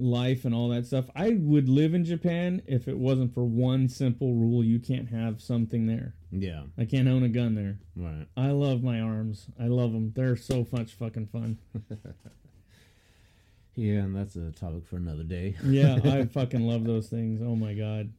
life 0.00 0.44
and 0.44 0.54
all 0.54 0.68
that 0.70 0.86
stuff. 0.86 1.06
I 1.14 1.36
would 1.38 1.68
live 1.68 1.94
in 1.94 2.04
Japan 2.04 2.62
if 2.66 2.88
it 2.88 2.98
wasn't 2.98 3.34
for 3.34 3.44
one 3.44 3.88
simple 3.88 4.34
rule: 4.34 4.64
you 4.64 4.78
can't 4.78 5.08
have 5.08 5.40
something 5.40 5.86
there. 5.86 6.14
Yeah. 6.30 6.62
I 6.78 6.84
can't 6.84 7.08
own 7.08 7.22
a 7.22 7.28
gun 7.28 7.54
there. 7.54 7.78
Right. 7.96 8.26
I 8.36 8.50
love 8.52 8.82
my 8.82 9.00
arms. 9.00 9.46
I 9.58 9.66
love 9.66 9.92
them. 9.92 10.12
They're 10.14 10.36
so 10.36 10.66
much 10.72 10.94
fucking 10.94 11.26
fun. 11.26 11.58
Yeah, 13.76 14.00
and 14.00 14.14
that's 14.14 14.36
a 14.36 14.50
topic 14.50 14.86
for 14.86 14.96
another 14.96 15.22
day. 15.22 15.56
Yeah, 15.64 15.98
I 16.04 16.24
fucking 16.32 16.66
love 16.66 16.84
those 16.84 17.08
things. 17.08 17.40
Oh 17.42 17.56
my 17.56 17.72
god. 17.72 18.12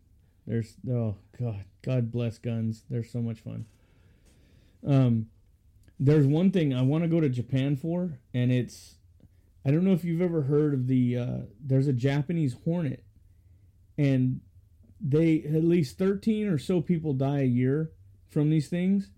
There's 0.47 0.73
oh 0.89 1.15
god. 1.39 1.65
God 1.84 2.11
bless 2.11 2.38
guns. 2.39 2.84
They're 2.89 3.03
so 3.03 3.21
much 3.21 3.41
fun. 3.41 3.65
Um 4.86 5.27
there's 5.99 6.25
one 6.25 6.49
thing 6.51 6.73
I 6.73 6.82
want 6.82 7.03
to 7.03 7.07
go 7.07 7.19
to 7.19 7.29
Japan 7.29 7.75
for 7.75 8.17
and 8.34 8.51
it's 8.51 8.95
I 9.66 9.72
don't 9.72 9.84
know 9.84 9.93
if 9.93 10.03
you've 10.03 10.22
ever 10.22 10.43
heard 10.43 10.74
of 10.74 10.88
the 10.88 11.18
uh 11.18 11.38
there's 11.64 11.88
a 11.88 11.93
Japanese 11.93 12.55
hornet 12.66 13.03
and 13.97 14.41
they 14.99 15.41
at 15.43 15.64
least 15.64 15.97
13 15.97 16.47
or 16.47 16.57
so 16.57 16.82
people 16.82 17.14
die 17.14 17.39
a 17.41 17.45
year 17.45 17.91
from 18.30 18.49
these 18.49 18.70
things. 18.70 19.09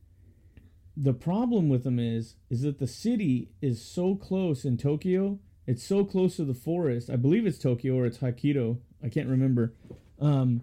The 0.96 1.14
problem 1.14 1.70
with 1.70 1.84
them 1.84 2.00
is 2.00 2.36
is 2.50 2.62
that 2.62 2.80
the 2.80 2.88
city 2.88 3.50
is 3.62 3.84
so 3.84 4.16
close 4.16 4.66
in 4.66 4.78
Tokyo 4.78 5.40
it's 5.66 5.84
so 5.84 6.04
close 6.04 6.36
to 6.36 6.44
the 6.46 6.54
forest. 6.54 7.10
I 7.10 7.16
believe 7.16 7.46
it's 7.46 7.58
Tokyo 7.58 7.96
or 7.96 8.06
it's 8.06 8.18
Hokkaido. 8.18 8.80
I 9.02 9.08
can't 9.08 9.30
remember. 9.30 9.74
Um, 10.20 10.62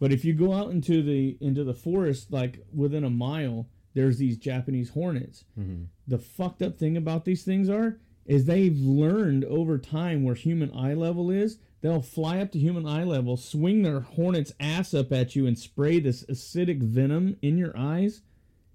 but 0.00 0.12
if 0.12 0.24
you 0.24 0.32
go 0.34 0.52
out 0.52 0.70
into 0.72 1.02
the 1.02 1.36
into 1.40 1.62
the 1.62 1.74
forest, 1.74 2.32
like 2.32 2.64
within 2.74 3.04
a 3.04 3.10
mile, 3.10 3.68
there's 3.94 4.18
these 4.18 4.36
Japanese 4.36 4.90
hornets. 4.90 5.44
Mhm. 5.58 5.86
The 6.08 6.18
fucked 6.18 6.62
up 6.62 6.78
thing 6.78 6.96
about 6.96 7.24
these 7.24 7.44
things 7.44 7.68
are 7.68 8.00
is 8.30 8.44
they've 8.44 8.78
learned 8.78 9.44
over 9.46 9.76
time 9.76 10.22
where 10.22 10.34
human 10.36 10.70
eye 10.74 10.94
level 10.94 11.30
is. 11.30 11.58
They'll 11.80 12.00
fly 12.02 12.38
up 12.40 12.52
to 12.52 12.58
human 12.58 12.86
eye 12.86 13.02
level, 13.04 13.36
swing 13.36 13.82
their 13.82 14.00
hornet's 14.00 14.52
ass 14.60 14.94
up 14.94 15.10
at 15.12 15.34
you, 15.34 15.46
and 15.46 15.58
spray 15.58 15.98
this 15.98 16.24
acidic 16.26 16.80
venom 16.82 17.36
in 17.42 17.58
your 17.58 17.76
eyes, 17.76 18.20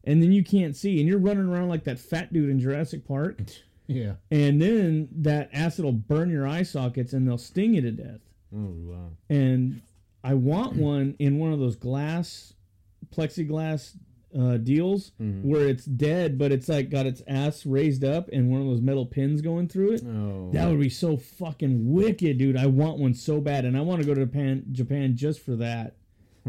and 0.03 0.21
then 0.21 0.31
you 0.31 0.43
can't 0.43 0.75
see, 0.75 0.99
and 0.99 1.07
you're 1.07 1.19
running 1.19 1.45
around 1.47 1.69
like 1.69 1.83
that 1.85 1.99
fat 1.99 2.33
dude 2.33 2.49
in 2.49 2.59
Jurassic 2.59 3.07
Park 3.07 3.39
Yeah. 3.87 4.15
and 4.29 4.61
then 4.61 5.07
that 5.13 5.49
acid 5.53 5.85
will 5.85 5.91
burn 5.93 6.29
your 6.31 6.45
eye 6.47 6.63
sockets 6.63 7.13
and 7.13 7.27
they'll 7.27 7.37
sting 7.37 7.75
you 7.75 7.81
to 7.81 7.91
death. 7.91 8.21
Oh 8.53 8.73
wow. 8.75 9.09
And 9.29 9.81
I 10.23 10.33
want 10.33 10.75
one 10.75 11.15
in 11.19 11.37
one 11.37 11.53
of 11.53 11.59
those 11.59 11.75
glass, 11.75 12.53
plexiglass 13.15 13.95
uh, 14.37 14.57
deals 14.57 15.11
Mhm. 15.21 15.43
where 15.43 15.67
it's 15.67 15.85
dead, 15.85 16.37
but 16.37 16.51
it's 16.51 16.67
like 16.67 16.89
got 16.89 17.05
its 17.05 17.21
ass 17.27 17.65
raised 17.65 18.03
up 18.03 18.29
and 18.33 18.49
one 18.51 18.59
of 18.61 18.67
those 18.67 18.81
metal 18.81 19.05
pins 19.05 19.41
going 19.41 19.67
through 19.67 19.93
it. 19.93 20.03
Oh. 20.05 20.49
That 20.51 20.69
would 20.69 20.79
be 20.79 20.89
so 20.89 21.15
fucking 21.17 21.91
wicked, 21.93 22.37
dude. 22.37 22.57
I 22.57 22.65
want 22.65 22.99
one 22.99 23.13
so 23.13 23.39
bad, 23.39 23.63
and 23.65 23.77
I 23.77 23.81
want 23.81 24.01
to 24.01 24.05
go 24.07 24.13
to 24.13 24.25
Japan, 24.25 24.65
Japan 24.71 25.15
just 25.15 25.39
for 25.39 25.55
that. 25.55 25.95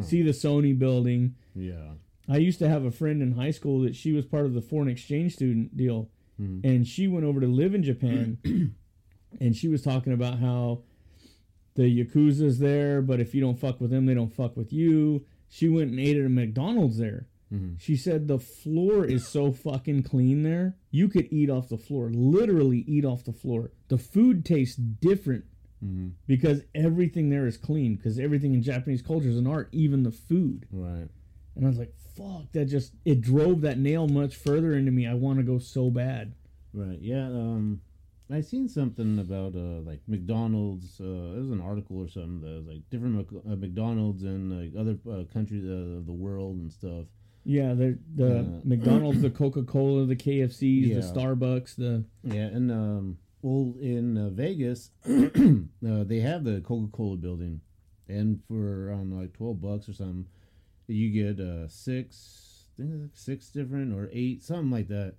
See 0.00 0.20
the 0.22 0.32
Sony 0.32 0.78
building. 0.78 1.34
yeah. 1.54 1.92
I 2.28 2.38
used 2.38 2.58
to 2.58 2.68
have 2.68 2.84
a 2.84 2.90
friend 2.90 3.22
in 3.22 3.32
high 3.32 3.52
school 3.52 3.80
that 3.82 3.94
she 3.94 4.12
was 4.12 4.24
part 4.26 4.46
of 4.46 4.52
the 4.54 4.60
foreign 4.60 4.88
exchange 4.88 5.34
student 5.34 5.76
deal, 5.76 6.10
Mhm. 6.42 6.64
and 6.64 6.86
she 6.86 7.06
went 7.06 7.24
over 7.24 7.40
to 7.40 7.46
live 7.46 7.72
in 7.72 7.84
Japan, 7.84 8.38
and 9.40 9.54
she 9.54 9.68
was 9.68 9.80
talking 9.82 10.12
about 10.12 10.40
how 10.40 10.80
the 11.76 11.84
yakuza's 12.04 12.58
there, 12.58 13.00
but 13.00 13.20
if 13.20 13.32
you 13.34 13.40
don't 13.40 13.58
fuck 13.58 13.80
with 13.80 13.90
them, 13.90 14.06
they 14.06 14.14
don't 14.14 14.32
fuck 14.32 14.56
with 14.56 14.72
you. 14.72 15.24
She 15.48 15.68
went 15.68 15.90
and 15.92 16.00
ate 16.00 16.16
at 16.16 16.26
a 16.26 16.28
McDonald's 16.28 16.98
there. 16.98 17.26
Mhm. 17.52 17.78
She 17.78 17.96
said 17.96 18.26
the 18.26 18.38
floor 18.40 19.04
is 19.04 19.26
so 19.26 19.52
fucking 19.52 20.02
clean 20.02 20.42
there. 20.42 20.76
You 20.90 21.08
could 21.08 21.28
eat 21.32 21.48
off 21.48 21.68
the 21.68 21.78
floor, 21.78 22.10
literally 22.10 22.78
eat 22.88 23.04
off 23.04 23.24
the 23.24 23.32
floor. 23.32 23.70
The 23.88 23.98
food 23.98 24.44
tastes 24.44 24.76
different 24.76 25.44
Mhm. 25.84 26.12
because 26.26 26.62
everything 26.74 27.28
there 27.30 27.46
is 27.46 27.56
clean. 27.56 27.94
Because 27.96 28.18
everything 28.18 28.54
in 28.54 28.62
Japanese 28.62 29.02
culture 29.02 29.28
is 29.28 29.36
an 29.38 29.46
art, 29.46 29.68
even 29.72 30.02
the 30.02 30.10
food. 30.10 30.66
Right. 30.72 31.08
And 31.54 31.64
I 31.64 31.68
was 31.68 31.78
like, 31.78 31.94
fuck, 32.16 32.50
that 32.52 32.64
just, 32.66 32.94
it 33.04 33.20
drove 33.20 33.60
that 33.60 33.78
nail 33.78 34.08
much 34.08 34.34
further 34.36 34.74
into 34.74 34.90
me. 34.90 35.06
I 35.06 35.14
want 35.14 35.38
to 35.38 35.44
go 35.44 35.58
so 35.58 35.88
bad. 35.90 36.34
Right. 36.72 37.00
Yeah. 37.00 37.28
Um, 37.28 37.80
I 38.28 38.40
seen 38.40 38.68
something 38.68 39.20
about 39.20 39.54
uh 39.54 39.80
like 39.82 40.00
McDonald's. 40.08 41.00
Uh, 41.00 41.34
it 41.36 41.38
was 41.38 41.50
an 41.52 41.60
article 41.60 41.98
or 41.98 42.08
something 42.08 42.40
that 42.40 42.56
was 42.56 42.66
like 42.66 42.90
different 42.90 43.14
Mc- 43.14 43.42
uh, 43.46 43.54
McDonald's 43.54 44.24
in 44.24 44.50
like 44.50 44.72
other 44.76 44.98
uh, 45.08 45.22
countries 45.32 45.64
uh, 45.64 45.98
of 45.98 46.06
the 46.06 46.12
world 46.12 46.56
and 46.56 46.72
stuff. 46.72 47.06
Yeah, 47.48 47.74
the 47.74 47.96
the 48.16 48.38
Uh, 48.40 48.44
McDonald's, 48.64 49.22
the 49.22 49.30
Coca 49.30 49.62
Cola, 49.62 50.04
the 50.04 50.16
KFCs, 50.16 50.88
Yeah. 50.88 50.94
the 50.96 51.00
Starbucks, 51.02 51.76
the 51.76 52.04
Yeah, 52.24 52.46
and 52.48 52.70
um, 52.72 53.18
well, 53.42 53.74
in 53.80 54.18
uh, 54.18 54.30
Vegas, 54.30 54.90
uh, 55.08 56.02
they 56.04 56.20
have 56.20 56.42
the 56.44 56.60
Coca 56.62 56.88
Cola 56.90 57.16
building, 57.16 57.60
and 58.08 58.42
for 58.48 58.88
around 58.88 59.16
like 59.16 59.32
twelve 59.32 59.60
bucks 59.60 59.88
or 59.88 59.92
something, 59.92 60.26
you 60.88 61.10
get 61.10 61.38
uh 61.44 61.68
six, 61.68 62.64
I 62.78 62.82
think 62.82 63.00
like 63.02 63.10
six 63.14 63.48
different 63.50 63.92
or 63.94 64.08
eight, 64.12 64.42
something 64.42 64.70
like 64.72 64.88
that, 64.88 65.14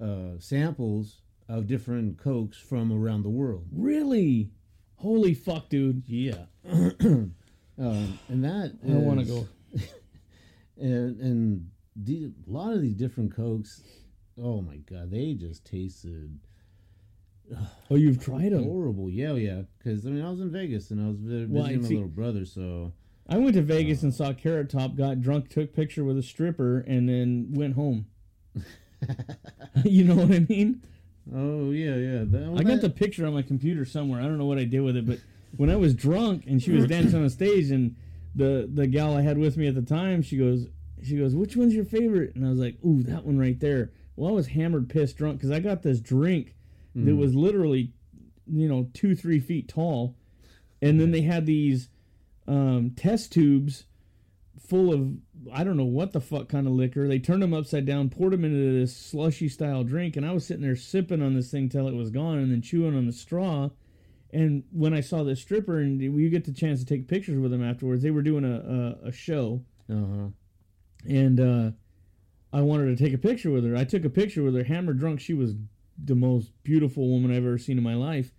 uh, 0.00 0.38
samples 0.38 1.20
of 1.48 1.66
different 1.66 2.16
cokes 2.18 2.56
from 2.58 2.90
around 2.90 3.22
the 3.22 3.28
world. 3.30 3.66
really, 3.70 4.50
holy 4.96 5.34
fuck, 5.34 5.68
dude. 5.68 6.02
Yeah, 6.08 6.46
um, 6.70 7.34
and 7.78 8.44
that 8.44 8.72
I 8.82 8.92
want 8.92 9.20
to 9.20 9.26
go. 9.26 9.48
And 10.78 11.20
and 11.20 11.70
the, 11.96 12.30
a 12.46 12.50
lot 12.50 12.72
of 12.72 12.82
these 12.82 12.94
different 12.94 13.34
cokes. 13.34 13.82
Oh 14.40 14.60
my 14.60 14.76
god, 14.76 15.10
they 15.10 15.34
just 15.34 15.64
tasted 15.64 16.38
Oh, 17.90 17.94
you've 17.94 18.22
tried 18.22 18.52
them. 18.52 18.64
horrible. 18.64 19.08
Yeah, 19.08 19.30
oh, 19.30 19.36
yeah. 19.36 19.62
Because 19.78 20.06
I 20.06 20.10
mean, 20.10 20.24
I 20.24 20.30
was 20.30 20.40
in 20.40 20.50
Vegas 20.50 20.90
and 20.90 21.00
I 21.00 21.08
was 21.08 21.18
vi- 21.18 21.28
visiting 21.46 21.54
Well, 21.54 21.64
I 21.66 21.76
my 21.76 21.86
see- 21.88 21.94
little 21.94 22.08
brother. 22.08 22.44
So 22.44 22.92
I 23.28 23.38
went 23.38 23.54
to 23.54 23.62
Vegas 23.62 24.02
and 24.02 24.12
saw 24.14 24.32
Carrot 24.32 24.68
Top, 24.70 24.94
got 24.96 25.20
drunk, 25.20 25.48
took 25.48 25.74
picture 25.74 26.04
with 26.04 26.18
a 26.18 26.22
stripper, 26.22 26.80
and 26.80 27.08
then 27.08 27.48
went 27.52 27.74
home. 27.74 28.06
you 29.84 30.04
know 30.04 30.14
what 30.16 30.32
I 30.32 30.40
mean? 30.40 30.82
oh 31.34 31.70
yeah, 31.70 31.94
yeah. 31.96 32.18
That, 32.24 32.50
well, 32.50 32.58
I 32.58 32.62
got 32.62 32.80
the 32.80 32.90
picture 32.90 33.26
on 33.26 33.34
my 33.34 33.42
computer 33.42 33.84
somewhere. 33.84 34.20
I 34.20 34.24
don't 34.24 34.38
know 34.38 34.46
what 34.46 34.58
I 34.58 34.64
did 34.64 34.80
with 34.80 34.96
it, 34.96 35.06
but 35.06 35.18
when 35.56 35.70
I 35.70 35.76
was 35.76 35.94
drunk 35.94 36.44
and 36.46 36.62
she 36.62 36.72
was 36.72 36.86
dancing 36.88 37.22
on 37.22 37.28
stage, 37.30 37.70
and 37.70 37.96
the 38.36 38.68
the 38.72 38.86
gal 38.86 39.16
I 39.16 39.22
had 39.22 39.38
with 39.38 39.56
me 39.56 39.66
at 39.66 39.74
the 39.74 39.82
time, 39.82 40.22
she 40.22 40.36
goes, 40.36 40.66
she 41.02 41.16
goes, 41.16 41.34
"Which 41.34 41.56
one's 41.56 41.74
your 41.74 41.84
favorite?" 41.84 42.36
And 42.36 42.46
I 42.46 42.50
was 42.50 42.58
like, 42.60 42.76
"Ooh, 42.84 43.02
that 43.04 43.24
one 43.24 43.38
right 43.38 43.58
there." 43.58 43.90
Well, 44.14 44.30
I 44.30 44.34
was 44.34 44.48
hammered, 44.48 44.88
pissed, 44.88 45.16
drunk 45.16 45.38
because 45.38 45.50
I 45.50 45.58
got 45.60 45.82
this 45.82 46.00
drink 46.00 46.54
that 46.94 47.10
Mhm. 47.10 47.16
was 47.18 47.34
literally, 47.34 47.92
you 48.46 48.68
know, 48.68 48.88
two 48.94 49.14
three 49.14 49.40
feet 49.40 49.68
tall, 49.68 50.14
and 50.80 51.00
then 51.00 51.10
they 51.10 51.22
had 51.22 51.46
these 51.46 51.88
um, 52.48 52.90
test 52.90 53.32
tubes 53.32 53.84
full 54.58 54.92
of 54.92 55.16
I 55.52 55.64
don't 55.64 55.76
know 55.76 55.84
what 55.84 56.12
the 56.12 56.20
fuck 56.20 56.48
kind 56.48 56.66
of 56.66 56.72
liquor. 56.72 57.06
They 57.08 57.18
turned 57.18 57.42
them 57.42 57.52
upside 57.54 57.84
down, 57.86 58.08
poured 58.08 58.32
them 58.32 58.44
into 58.44 58.72
this 58.78 58.96
slushy 58.96 59.48
style 59.48 59.82
drink, 59.84 60.16
and 60.16 60.24
I 60.24 60.32
was 60.32 60.46
sitting 60.46 60.62
there 60.62 60.76
sipping 60.76 61.22
on 61.22 61.34
this 61.34 61.50
thing 61.50 61.68
till 61.68 61.88
it 61.88 61.94
was 61.94 62.10
gone, 62.10 62.38
and 62.38 62.50
then 62.52 62.62
chewing 62.62 62.96
on 62.96 63.06
the 63.06 63.12
straw. 63.12 63.70
And 64.36 64.64
when 64.70 64.92
I 64.92 65.00
saw 65.00 65.22
this 65.22 65.40
stripper, 65.40 65.78
and 65.80 65.98
you 66.00 66.28
get 66.28 66.44
the 66.44 66.52
chance 66.52 66.80
to 66.80 66.86
take 66.86 67.08
pictures 67.08 67.38
with 67.38 67.50
them 67.50 67.64
afterwards, 67.64 68.02
they 68.02 68.10
were 68.10 68.22
doing 68.22 68.44
a 68.44 68.98
a, 69.04 69.08
a 69.08 69.12
show, 69.12 69.62
Uh-huh. 69.90 70.28
and 71.08 71.40
uh, 71.40 71.70
I 72.52 72.60
wanted 72.60 72.96
to 72.96 73.02
take 73.02 73.14
a 73.14 73.18
picture 73.18 73.50
with 73.50 73.64
her. 73.64 73.74
I 73.76 73.84
took 73.84 74.04
a 74.04 74.10
picture 74.10 74.42
with 74.42 74.54
her, 74.54 74.64
hammered 74.64 74.98
drunk. 74.98 75.20
She 75.20 75.32
was 75.34 75.54
the 76.02 76.14
most 76.14 76.50
beautiful 76.64 77.08
woman 77.08 77.30
I've 77.30 77.46
ever 77.46 77.56
seen 77.56 77.78
in 77.78 77.84
my 77.84 77.94
life. 77.94 78.30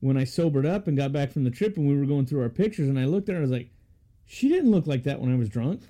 When 0.00 0.16
I 0.16 0.24
sobered 0.24 0.66
up 0.66 0.88
and 0.88 0.96
got 0.96 1.12
back 1.12 1.30
from 1.30 1.44
the 1.44 1.50
trip, 1.50 1.76
and 1.76 1.88
we 1.88 1.96
were 1.96 2.06
going 2.06 2.26
through 2.26 2.42
our 2.42 2.48
pictures, 2.48 2.88
and 2.88 2.98
I 2.98 3.04
looked 3.04 3.28
at 3.28 3.34
her, 3.34 3.38
I 3.38 3.42
was 3.42 3.50
like, 3.50 3.70
she 4.26 4.48
didn't 4.48 4.70
look 4.72 4.86
like 4.88 5.04
that 5.04 5.20
when 5.20 5.32
I 5.32 5.36
was 5.36 5.48
drunk. 5.48 5.82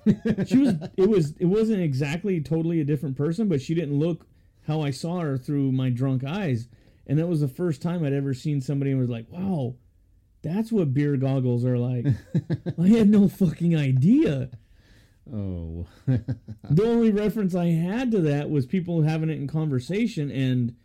she 0.45 0.57
was. 0.57 0.75
It 0.95 1.09
was. 1.09 1.33
It 1.39 1.45
wasn't 1.45 1.81
exactly 1.81 2.39
totally 2.39 2.79
a 2.81 2.85
different 2.85 3.17
person, 3.17 3.47
but 3.49 3.61
she 3.61 3.73
didn't 3.73 3.97
look 3.97 4.27
how 4.67 4.81
I 4.81 4.91
saw 4.91 5.19
her 5.21 5.37
through 5.37 5.71
my 5.71 5.89
drunk 5.89 6.23
eyes, 6.23 6.67
and 7.09 7.17
that 7.17 7.27
was 7.27 7.41
the 7.41 7.47
first 7.47 7.81
time 7.81 8.05
I'd 8.05 8.13
ever 8.13 8.35
seen 8.35 8.61
somebody 8.61 8.91
and 8.91 8.99
was 8.99 9.09
like, 9.09 9.25
"Wow, 9.29 9.75
that's 10.43 10.71
what 10.71 10.93
beer 10.93 11.17
goggles 11.17 11.65
are 11.65 11.77
like." 11.77 12.05
I 12.79 12.87
had 12.87 13.09
no 13.09 13.27
fucking 13.27 13.75
idea. 13.75 14.51
Oh, 15.33 15.87
The 16.07 16.83
only 16.85 17.11
reference 17.11 17.55
I 17.55 17.67
had 17.67 18.11
to 18.11 18.21
that 18.21 18.49
was 18.49 18.65
people 18.65 19.01
having 19.01 19.29
it 19.29 19.39
in 19.39 19.47
conversation, 19.47 20.29
and 20.31 20.75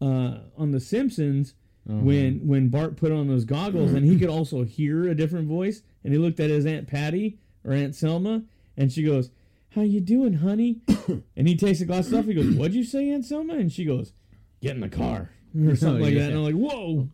uh, 0.00 0.40
on 0.56 0.72
The 0.72 0.80
Simpsons, 0.80 1.54
when 1.84 2.46
when 2.46 2.68
Bart 2.68 2.96
put 2.96 3.12
on 3.12 3.28
those 3.28 3.44
goggles 3.44 3.92
and 3.94 4.04
he 4.04 4.18
could 4.18 4.28
also 4.28 4.64
hear 4.64 5.08
a 5.08 5.14
different 5.14 5.48
voice, 5.48 5.82
and 6.04 6.12
he 6.12 6.18
looked 6.18 6.40
at 6.40 6.50
his 6.50 6.66
Aunt 6.66 6.86
Patty 6.88 7.38
or 7.64 7.72
Aunt 7.72 7.94
Selma, 7.94 8.42
and 8.76 8.92
she 8.92 9.04
goes, 9.04 9.30
"How 9.70 9.82
you 9.82 10.00
doing, 10.00 10.34
honey?" 10.34 10.80
and 11.36 11.48
he 11.48 11.56
takes 11.56 11.78
the 11.78 11.84
glasses 11.86 12.12
off. 12.14 12.26
He 12.26 12.34
goes, 12.34 12.54
"What'd 12.54 12.74
you 12.74 12.84
say, 12.84 13.10
Aunt 13.10 13.24
Selma?" 13.24 13.54
And 13.54 13.72
she 13.72 13.84
goes, 13.84 14.12
"Get 14.60 14.74
in 14.74 14.80
the 14.80 14.88
car." 14.88 15.30
Or 15.56 15.74
something 15.76 16.02
Oh, 16.02 16.04
like 16.04 16.14
yeah. 16.14 16.20
that, 16.20 16.28
and 16.30 16.38
I'm 16.38 16.44
like, 16.44 16.54
"Whoa!" 16.54 17.08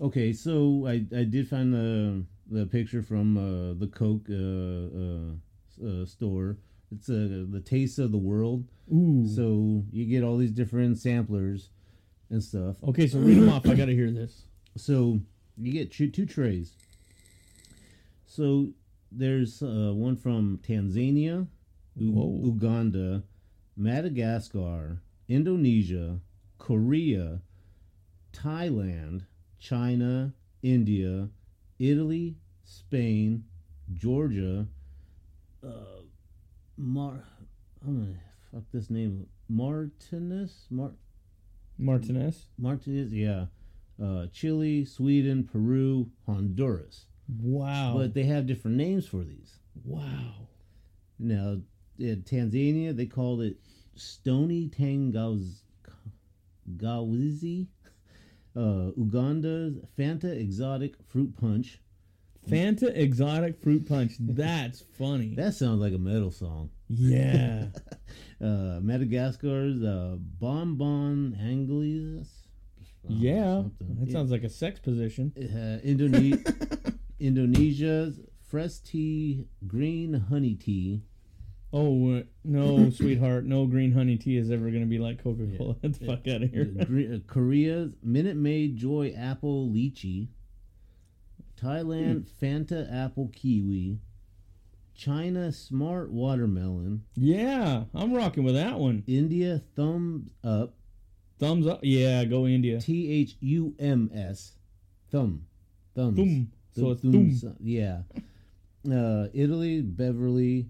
okay. 0.00 0.32
So 0.32 0.86
I 0.86 1.04
I 1.16 1.24
did 1.24 1.48
find 1.48 1.72
the 1.72 2.24
the 2.50 2.66
picture 2.66 3.02
from 3.02 3.36
uh, 3.36 3.74
the 3.74 3.86
Coke 3.86 4.26
uh, 4.28 5.86
uh, 5.86 6.02
uh, 6.02 6.06
store. 6.06 6.56
It's 6.92 7.08
uh, 7.08 7.46
the 7.48 7.60
taste 7.64 7.98
of 8.00 8.10
the 8.10 8.18
world. 8.18 8.64
Ooh. 8.92 9.24
So 9.28 9.84
you 9.92 10.04
get 10.06 10.24
all 10.24 10.36
these 10.36 10.50
different 10.50 10.98
samplers 10.98 11.70
and 12.30 12.42
stuff. 12.42 12.82
Okay, 12.82 13.06
so 13.06 13.20
read 13.20 13.36
them 13.38 13.48
off. 13.48 13.66
I 13.68 13.74
got 13.74 13.86
to 13.86 13.94
hear 13.94 14.10
this. 14.10 14.42
So 14.76 15.20
you 15.58 15.72
get 15.72 15.90
two, 15.92 16.08
two 16.08 16.26
trays. 16.26 16.76
So 18.24 18.68
there's 19.10 19.62
uh, 19.62 19.90
one 19.92 20.16
from 20.16 20.60
Tanzania, 20.66 21.48
U- 21.96 22.40
Uganda, 22.44 23.24
Madagascar, 23.76 25.02
Indonesia, 25.28 26.20
Korea, 26.58 27.40
Thailand, 28.32 29.26
China, 29.58 30.32
India, 30.62 31.28
Italy, 31.78 32.36
Spain, 32.64 33.44
Georgia, 33.92 34.66
uh, 35.66 36.02
Mar. 36.76 37.24
I'm 37.86 37.98
gonna 38.00 38.18
fuck 38.52 38.64
this 38.72 38.90
name. 38.90 39.26
Martinez, 39.48 40.66
Mar. 40.70 40.92
Martinez. 41.78 42.46
Martinez, 42.58 43.12
yeah. 43.12 43.46
Uh, 44.02 44.26
Chile, 44.32 44.84
Sweden, 44.84 45.44
Peru, 45.44 46.10
Honduras. 46.26 47.06
Wow. 47.40 47.94
But 47.96 48.14
they 48.14 48.24
have 48.24 48.46
different 48.46 48.76
names 48.76 49.06
for 49.06 49.24
these. 49.24 49.58
wow. 49.84 50.34
Now, 51.18 51.58
in 51.98 52.22
Tanzania, 52.22 52.96
they 52.96 53.06
called 53.06 53.42
it 53.42 53.56
Stony 53.94 54.68
Tangawizi. 54.68 55.58
Uh, 58.56 58.90
Uganda's 58.96 59.78
Fanta 59.98 60.30
Exotic 60.36 60.94
Fruit 61.08 61.34
Punch. 61.40 61.80
Fanta 62.48 62.90
Exotic 62.96 63.62
Fruit 63.62 63.86
Punch. 63.88 64.14
That's 64.18 64.80
funny. 64.98 65.34
That 65.36 65.54
sounds 65.54 65.80
like 65.80 65.92
a 65.94 65.98
metal 65.98 66.30
song. 66.30 66.70
yeah. 66.88 67.66
Uh, 68.42 68.80
Madagascar's 68.80 69.82
uh, 69.82 70.16
Bonbon 70.18 71.36
Anglais. 71.38 72.24
Yeah. 73.06 73.56
something. 73.64 73.96
That 74.00 74.10
sounds 74.10 74.30
like 74.30 74.44
a 74.44 74.48
sex 74.48 74.80
position. 74.80 75.30
uh, 75.36 75.86
Indone- 75.86 76.94
Indonesia's 77.20 78.18
fresh 78.48 78.78
tea, 78.78 79.44
green 79.66 80.14
honey 80.14 80.54
tea. 80.54 81.02
Oh 81.72 82.22
no, 82.44 82.90
sweetheart, 82.94 83.44
no 83.44 83.66
green 83.66 83.92
honey 83.92 84.16
tea 84.16 84.36
is 84.36 84.50
ever 84.50 84.70
going 84.70 84.80
to 84.82 84.86
be 84.88 84.98
like 84.98 85.22
Coca 85.22 85.46
Cola. 85.56 85.74
Get 85.82 85.98
the 85.98 86.06
fuck 86.06 86.26
out 86.28 86.42
of 86.42 86.50
here. 86.50 86.70
Uh, 86.80 87.18
Korea's 87.26 87.92
Minute 88.02 88.36
Maid 88.36 88.76
Joy 88.76 89.14
Apple 89.16 89.68
Lychee. 89.68 90.28
Thailand 91.60 92.28
Fanta 92.42 92.92
Apple 92.92 93.30
Kiwi. 93.34 93.98
China 94.94 95.52
Smart 95.52 96.10
Watermelon. 96.10 97.02
Yeah, 97.14 97.84
I'm 97.94 98.12
rocking 98.12 98.44
with 98.44 98.54
that 98.54 98.78
one. 98.78 99.04
India 99.06 99.62
Thumbs 99.76 100.28
Up. 100.44 100.74
Thumbs 101.38 101.66
up. 101.66 101.80
Yeah, 101.82 102.24
go 102.24 102.46
India. 102.46 102.80
T 102.80 103.10
H 103.10 103.36
U 103.40 103.74
M 103.78 104.10
S. 104.14 104.52
Thumb. 105.10 105.46
Thumbs. 105.94 106.48
So 106.72 106.90
it's 106.90 107.44
Yeah. 107.60 108.02
Uh, 108.90 109.28
Italy, 109.32 109.80
Beverly, 109.82 110.66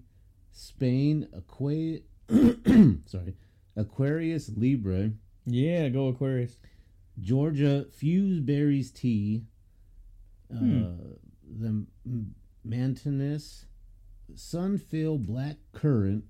Spain, 0.51 1.27
Aqua- 1.35 1.99
sorry, 3.05 3.35
Aquarius 3.75 4.49
Libra. 4.55 5.11
Yeah, 5.45 5.89
go 5.89 6.07
Aquarius. 6.07 6.57
Georgia, 7.19 7.85
Fuse 7.91 8.39
Berries 8.39 8.91
Tea, 8.91 9.43
uh, 10.53 10.57
Hmm. 10.57 10.83
the 11.59 11.85
Mantinus, 12.63 13.65
Sunfill 14.35 15.17
Black 15.17 15.57
Currant, 15.73 16.23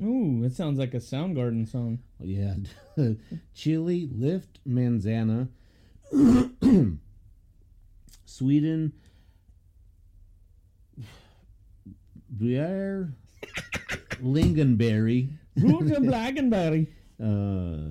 Ooh, 0.00 0.40
that 0.42 0.52
sounds 0.54 0.78
like 0.78 0.94
a 0.94 0.98
Soundgarden 0.98 1.66
song. 1.68 1.98
yeah, 2.20 2.54
Chile, 3.54 4.08
Lift 4.12 4.60
Manzana, 4.66 5.48
Sweden, 8.24 8.92
Briere, 12.30 13.12
Lingonberry, 14.22 15.30
Roots 15.56 15.90
and 15.90 16.12
uh, 17.20 17.24
I 17.24 17.26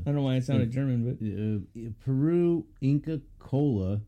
don't 0.05 0.15
know 0.15 0.21
why 0.21 0.36
it 0.36 0.45
sounded 0.45 0.71
German, 0.71 1.03
but 1.03 1.82
uh, 1.82 1.89
Peru 2.05 2.65
Inca 2.82 3.19
Cola, 3.39 3.99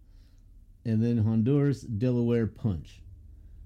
and 0.85 1.03
then 1.03 1.17
Honduras 1.17 1.81
Delaware 1.81 2.47
Punch. 2.47 3.01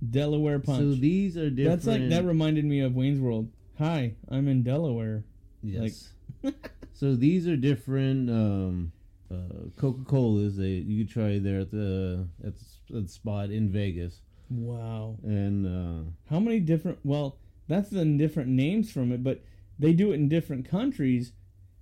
Delaware 0.09 0.59
Punch. 0.59 0.79
So 0.79 0.93
these 0.95 1.37
are 1.37 1.49
different. 1.49 1.83
That's 1.83 1.87
like 1.87 2.09
that 2.09 2.25
reminded 2.25 2.65
me 2.65 2.79
of 2.81 2.95
Wayne's 2.95 3.19
World. 3.19 3.49
Hi, 3.77 4.15
I'm 4.29 4.47
in 4.47 4.63
Delaware. 4.63 5.23
yes. 5.61 6.09
so 6.93 7.15
these 7.15 7.47
are 7.47 7.55
different 7.55 8.29
um, 8.29 8.91
uh, 9.31 9.69
Coca 9.77 10.03
Colas 10.05 10.55
that 10.55 10.65
you 10.67 11.03
could 11.05 11.13
try 11.13 11.37
there 11.39 11.59
at 11.61 11.71
the 11.71 12.27
at 12.43 12.53
the, 12.57 12.97
at 12.97 13.03
the 13.03 13.09
spot 13.09 13.51
in 13.51 13.69
Vegas, 13.69 14.21
Wow. 14.49 15.17
and 15.23 15.67
uh, 15.67 16.09
How 16.29 16.39
many 16.39 16.59
different? 16.59 16.97
Well, 17.03 17.37
that's 17.67 17.89
the 17.89 18.05
different 18.05 18.49
names 18.49 18.91
from 18.91 19.11
it, 19.11 19.23
but 19.23 19.43
they 19.79 19.93
do 19.93 20.11
it 20.11 20.15
in 20.15 20.29
different 20.29 20.65
countries. 20.69 21.31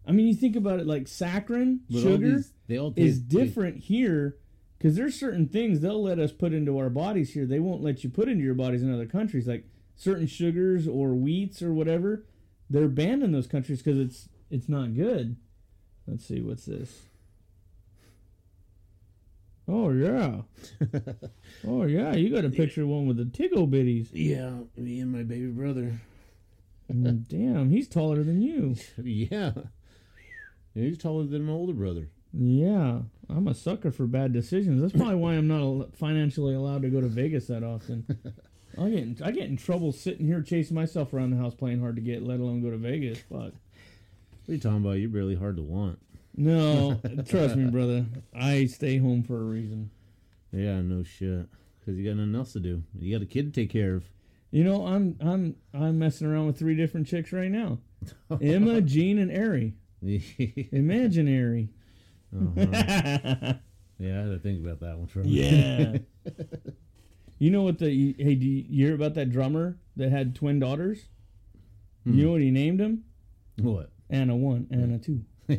I 0.06 0.12
mean, 0.12 0.28
you 0.28 0.34
think 0.36 0.56
about 0.56 0.80
it 0.80 0.88
like 0.88 1.04
saccharin, 1.06 1.80
but 1.90 1.98
all 1.98 2.02
sugar 2.04 2.36
these- 2.38 2.54
they 2.68 2.78
all 2.78 2.94
is 2.96 3.18
taste- 3.20 3.28
different 3.30 3.78
here 3.78 4.38
because 4.78 4.96
there's 4.96 5.16
certain 5.16 5.48
things 5.48 5.80
they'll 5.80 6.02
let 6.02 6.18
us 6.20 6.32
put 6.32 6.54
into 6.54 6.78
our 6.78 6.90
bodies 6.90 7.34
here. 7.34 7.46
They 7.46 7.60
won't 7.60 7.84
let 7.84 8.04
you 8.04 8.10
put 8.10 8.28
into 8.30 8.44
your 8.44 8.56
bodies 8.56 8.82
in 8.82 8.92
other 8.92 9.06
countries, 9.06 9.48
like 9.48 9.66
certain 9.96 10.26
sugars 10.28 10.88
or 10.88 11.14
wheats 11.14 11.62
or 11.62 11.74
whatever. 11.74 12.26
They're 12.70 12.88
banned 12.88 13.22
in 13.24 13.32
those 13.32 13.48
countries 13.48 13.82
because 13.82 14.00
it's 14.00 14.30
it's 14.50 14.68
not 14.70 14.96
good. 14.96 15.36
Let's 16.08 16.26
see, 16.26 16.42
what's 16.42 16.66
this? 16.66 17.04
Oh 19.68 19.92
yeah, 19.92 20.42
oh 21.68 21.84
yeah, 21.86 22.14
you 22.16 22.30
got 22.34 22.46
a 22.46 22.50
picture 22.50 22.82
of 22.82 22.90
one 22.90 23.08
with 23.08 23.18
the 23.18 23.26
tiggle 23.26 23.70
bitties. 23.70 24.10
yeah, 24.12 24.52
me 24.76 25.00
and 25.00 25.12
my 25.12 25.24
baby 25.24 25.48
brother. 25.48 25.94
Mm, 26.92 27.28
Damn, 27.30 27.70
he's 27.70 27.88
taller 27.88 28.24
than 28.24 28.42
you. 28.42 28.76
yeah. 28.98 29.52
Yeah, 30.74 30.84
he's 30.86 30.98
taller 30.98 31.26
than 31.26 31.44
my 31.44 31.52
older 31.54 31.74
brother. 31.74 32.08
Yeah, 32.34 33.00
I'm 33.30 33.48
a 33.48 33.54
sucker 33.54 33.92
for 33.92 34.08
bad 34.08 34.32
decisions. 34.34 34.82
That's 34.82 34.94
probably 34.94 35.16
why 35.16 35.34
I'm 35.34 35.48
not 35.48 35.96
financially 35.96 36.56
allowed 36.56 36.82
to 36.84 36.90
go 36.90 37.02
to 37.02 37.08
Vegas 37.08 37.48
that 37.48 37.64
often. 37.64 38.06
I 38.78 38.90
get 38.90 39.00
in, 39.00 39.18
I 39.24 39.32
get 39.32 39.50
in 39.50 39.58
trouble 39.58 39.92
sitting 39.92 40.26
here 40.26 40.42
chasing 40.42 40.76
myself 40.76 41.14
around 41.14 41.32
the 41.32 41.38
house 41.38 41.54
playing 41.54 41.82
hard 41.82 41.98
to 41.98 42.02
get, 42.02 42.24
let 42.24 42.40
alone 42.40 42.62
go 42.62 42.72
to 42.72 42.78
Vegas. 42.78 43.20
Fuck. 43.20 43.52
What 43.52 44.50
are 44.50 44.54
you 44.54 44.60
talking 44.60 44.78
about? 44.78 44.94
You're 44.94 45.10
really 45.10 45.36
hard 45.36 45.58
to 45.58 45.62
want. 45.62 46.00
No, 46.36 47.00
trust 47.28 47.56
me, 47.56 47.70
brother. 47.70 48.06
I 48.34 48.66
stay 48.66 48.98
home 48.98 49.24
for 49.24 49.38
a 49.38 49.44
reason. 49.44 49.92
Yeah, 50.52 50.82
no 50.82 51.04
shit. 51.04 51.48
Because 51.80 51.98
you 51.98 52.08
got 52.08 52.18
nothing 52.18 52.36
else 52.36 52.54
to 52.54 52.60
do. 52.60 52.84
You 52.98 53.18
got 53.18 53.24
a 53.24 53.28
kid 53.28 53.54
to 53.54 53.62
take 53.62 53.70
care 53.72 53.96
of. 53.96 54.06
You 54.52 54.64
know, 54.64 54.86
I'm 54.86 55.18
I'm 55.22 55.56
I'm 55.74 56.00
messing 56.00 56.28
around 56.28 56.48
with 56.48 56.60
three 56.60 56.76
different 56.76 57.08
chicks 57.08 57.32
right 57.32 57.50
now. 57.52 57.80
Emma, 58.42 58.82
Jean, 58.82 59.18
and 59.18 59.32
Ari. 59.36 59.74
Imaginary. 60.72 61.70
Uh-huh. 62.36 63.54
Yeah, 64.00 64.18
I 64.18 64.24
had 64.24 64.32
to 64.32 64.40
think 64.40 64.66
about 64.66 64.80
that 64.80 64.98
one 64.98 65.06
for 65.06 65.22
a 65.22 65.24
minute. 65.24 66.08
Yeah. 66.26 66.32
you 67.38 67.52
know 67.52 67.62
what 67.62 67.78
the 67.78 68.16
hey? 68.18 68.34
Do 68.34 68.48
you 68.48 68.64
hear 68.88 68.96
about 68.96 69.14
that 69.14 69.30
drummer 69.30 69.78
that 69.96 70.10
had 70.10 70.34
twin 70.34 70.58
daughters? 70.60 71.06
You 72.04 72.26
know 72.26 72.32
what 72.32 72.42
he 72.42 72.50
named 72.50 72.80
them? 72.80 73.04
What? 73.60 73.92
Anna 74.10 74.36
one, 74.36 74.66
Anna 74.72 74.98
two. 74.98 75.24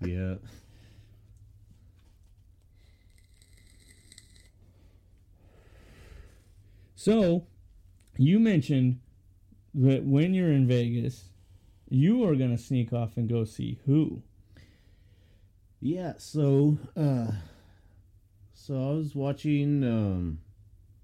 Yeah. 0.00 0.34
So, 6.94 7.46
you 8.16 8.38
mentioned 8.38 9.00
that 9.74 10.04
when 10.04 10.34
you're 10.34 10.52
in 10.52 10.66
Vegas, 10.66 11.28
You 11.88 12.24
are 12.24 12.34
gonna 12.36 12.56
sneak 12.56 12.92
off 12.94 13.16
and 13.18 13.28
go 13.28 13.44
see 13.44 13.78
who? 13.84 14.22
Yeah, 15.80 16.14
so 16.16 16.78
uh 16.96 17.32
so 18.54 18.74
I 18.74 18.92
was 18.94 19.14
watching 19.14 19.84
um 19.84 20.38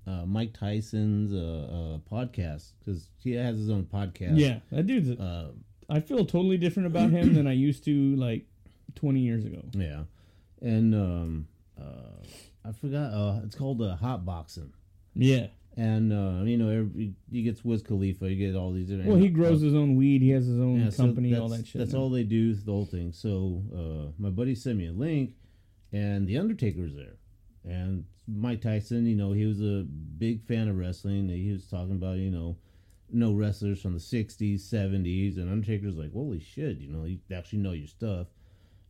uh 0.07 0.25
Mike 0.25 0.55
Tyson's 0.55 1.33
uh, 1.35 1.99
uh 1.99 1.99
podcast 2.11 2.73
cuz 2.85 3.11
he 3.19 3.33
has 3.33 3.59
his 3.59 3.69
own 3.69 3.85
podcast. 3.85 4.39
Yeah, 4.39 4.61
that 4.71 4.87
dude's. 4.87 5.11
Uh 5.11 5.53
I 5.89 6.01
feel 6.01 6.25
totally 6.27 6.59
different 6.59 6.87
about 6.87 7.11
him 7.11 7.35
than 7.35 7.47
I 7.47 7.53
used 7.53 7.85
to 7.85 8.15
like 8.17 8.47
20 8.97 9.21
years 9.21 9.45
ago. 9.45 9.63
yeah. 9.73 10.03
And 10.61 10.95
um 10.95 11.49
uh 11.81 12.25
I 12.65 12.73
forgot 12.73 13.13
uh 13.13 13.41
it's 13.45 13.55
called 13.57 13.81
uh, 13.81 13.97
Hot 13.97 14.25
Boxing. 14.25 14.73
Yeah. 15.15 15.47
And 15.77 16.13
uh 16.13 16.45
you 16.45 16.59
know 16.59 16.69
every, 16.69 17.15
he 17.31 17.43
gets 17.43 17.65
Wiz 17.65 17.83
Khalifa, 17.83 18.31
you 18.31 18.37
get 18.37 18.59
all 18.59 18.73
these 18.73 18.91
Well, 18.91 19.17
he 19.17 19.29
grows 19.29 19.61
his 19.61 19.75
own 19.75 19.97
weed. 19.97 20.21
He 20.23 20.31
has 20.31 20.47
his 20.47 20.59
own 20.59 20.81
Yeah, 20.81 20.91
so 20.91 21.05
company, 21.05 21.35
all 21.37 21.49
that 21.49 21.67
shit. 21.67 21.79
That's 21.79 21.93
now. 21.93 22.01
all 22.01 22.11
they 22.11 22.25
do, 22.25 22.55
the 22.55 22.73
whole 22.73 22.87
thing. 22.87 23.13
So 23.13 23.63
uh, 23.75 24.13
my 24.19 24.31
buddy 24.31 24.55
sent 24.55 24.77
me 24.79 24.89
a 24.89 24.93
link, 24.93 25.35
and 25.93 26.27
the 26.27 26.37
Undertaker's 26.39 26.95
there, 26.95 27.17
and 27.65 28.05
Mike 28.27 28.61
Tyson. 28.61 29.07
You 29.07 29.17
know, 29.17 29.33
he 29.33 29.47
was 29.47 29.61
a 29.61 29.85
big 29.85 30.43
fan 30.43 30.69
of 30.69 30.77
wrestling. 30.77 31.29
He 31.29 31.53
was 31.53 31.67
talking 31.67 31.93
about 31.93 32.19
you 32.19 32.31
know, 32.31 32.57
no 33.11 33.33
wrestlers 33.33 33.81
from 33.81 33.95
the 33.95 34.01
'60s, 34.01 34.61
'70s, 34.61 35.37
and 35.37 35.51
Undertaker's 35.51 35.97
like, 35.97 36.13
holy 36.13 36.41
shit, 36.41 36.79
you 36.79 36.89
know, 36.89 37.05
you 37.05 37.19
actually 37.35 37.61
know 37.61 37.73
your 37.73 37.89
stuff. 37.89 38.29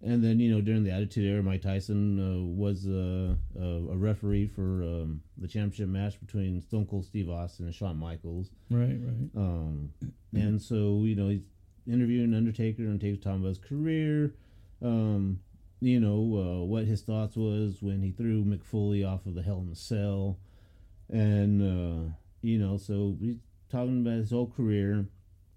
And 0.01 0.23
then 0.23 0.39
you 0.39 0.55
know 0.55 0.61
during 0.61 0.85
the 0.85 0.93
Attitude 0.93 1.25
Era, 1.25 1.43
Mike 1.43 1.63
Tyson 1.63 2.21
uh, 2.21 2.45
was 2.45 2.87
uh, 2.87 3.35
a, 3.61 3.93
a 3.93 3.97
referee 3.97 4.47
for 4.47 4.83
um, 4.85 5.23
the 5.37 5.49
championship 5.49 5.89
match 5.89 6.21
between 6.21 6.63
Stone 6.63 6.87
Cold 6.87 7.05
Steve 7.05 7.29
Austin 7.29 7.67
and 7.67 7.75
Shawn 7.75 7.97
Michaels. 7.97 8.51
Right, 8.71 8.97
right. 9.01 9.31
Um, 9.37 9.91
and 10.33 10.63
so 10.63 11.03
you 11.03 11.17
know 11.17 11.29
he's 11.29 11.43
interviewing 11.89 12.33
Undertaker, 12.33 12.83
and 12.83 12.93
Undertaker's 12.93 13.25
talking 13.25 13.41
about 13.41 13.49
his 13.49 13.59
career. 13.59 14.35
Um, 14.81 15.41
you 15.81 15.99
know 15.99 16.17
uh, 16.63 16.65
what 16.65 16.85
his 16.85 17.03
thoughts 17.03 17.37
was 17.37 17.79
when 17.81 18.01
he 18.01 18.13
threw 18.13 18.45
Mick 18.45 18.65
Foley 18.65 19.03
off 19.03 19.27
of 19.27 19.35
the 19.35 19.43
Hell 19.43 19.65
in 19.67 19.73
a 19.73 19.75
Cell, 19.75 20.39
and 21.09 21.61
uh, 21.61 22.13
you 22.43 22.59
know 22.59 22.77
so 22.77 23.17
he's 23.21 23.39
talking 23.71 24.01
about 24.01 24.19
his 24.19 24.31
whole 24.31 24.49
career. 24.49 25.07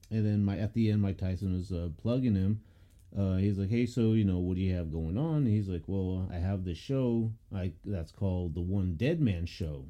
And 0.09 0.25
then 0.25 0.43
my 0.43 0.57
at 0.57 0.73
the 0.73 0.91
end, 0.91 1.01
Mike 1.01 1.17
Tyson 1.17 1.53
was 1.53 1.71
uh, 1.71 1.89
plugging 1.97 2.35
him. 2.35 2.61
Uh, 3.17 3.35
he's 3.37 3.57
like, 3.57 3.69
"Hey, 3.69 3.85
so 3.85 4.13
you 4.13 4.23
know 4.23 4.39
what 4.39 4.55
do 4.55 4.61
you 4.61 4.73
have 4.75 4.91
going 4.91 5.17
on?" 5.17 5.37
And 5.37 5.47
he's 5.47 5.67
like, 5.69 5.83
"Well, 5.87 6.27
I 6.31 6.35
have 6.37 6.63
this 6.65 6.77
show 6.77 7.31
like 7.49 7.73
that's 7.85 8.11
called 8.11 8.53
the 8.55 8.61
One 8.61 8.95
Dead 8.95 9.19
Man 9.21 9.45
Show." 9.45 9.85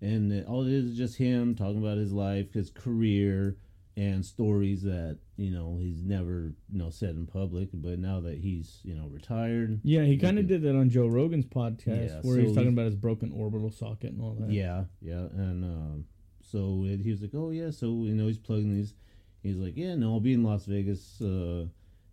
and 0.00 0.44
all 0.46 0.66
it 0.66 0.72
is 0.72 0.86
is 0.86 0.96
just 0.96 1.16
him 1.16 1.54
talking 1.54 1.78
about 1.78 1.96
his 1.96 2.12
life, 2.12 2.52
his 2.52 2.70
career, 2.70 3.56
and 3.96 4.24
stories 4.26 4.82
that 4.82 5.18
you 5.36 5.50
know 5.50 5.76
he's 5.80 6.02
never 6.02 6.52
you 6.72 6.78
know 6.78 6.90
said 6.90 7.10
in 7.10 7.26
public. 7.26 7.68
But 7.72 7.98
now 7.98 8.20
that 8.20 8.38
he's 8.38 8.80
you 8.82 8.94
know 8.94 9.06
retired, 9.06 9.80
Yeah, 9.84 10.02
he 10.04 10.18
kind 10.18 10.38
of 10.38 10.46
did 10.48 10.62
that 10.62 10.76
on 10.76 10.90
Joe 10.90 11.06
Rogan's 11.06 11.46
podcast 11.46 12.08
Yeah, 12.08 12.20
where 12.22 12.36
so 12.36 12.42
he's 12.42 12.54
talking 12.54 12.70
about 12.72 12.86
his 12.86 12.96
broken 12.96 13.32
orbital 13.32 13.70
socket 13.70 14.12
and 14.12 14.20
all 14.20 14.34
that. 14.40 14.50
yeah, 14.50 14.84
yeah, 15.00 15.14
and 15.36 15.64
um, 15.64 16.04
so 16.52 16.84
it, 16.86 17.00
he 17.00 17.10
was 17.10 17.22
like, 17.22 17.34
oh 17.34 17.50
yeah, 17.50 17.70
so 17.70 17.86
you 17.86 18.14
know 18.14 18.26
he's 18.26 18.38
plugging 18.38 18.74
these. 18.74 18.94
He's 19.42 19.56
like, 19.56 19.76
yeah, 19.76 19.94
no, 19.96 20.12
I'll 20.12 20.20
be 20.20 20.34
in 20.34 20.44
Las 20.44 20.66
Vegas 20.66 21.20
uh, 21.20 21.64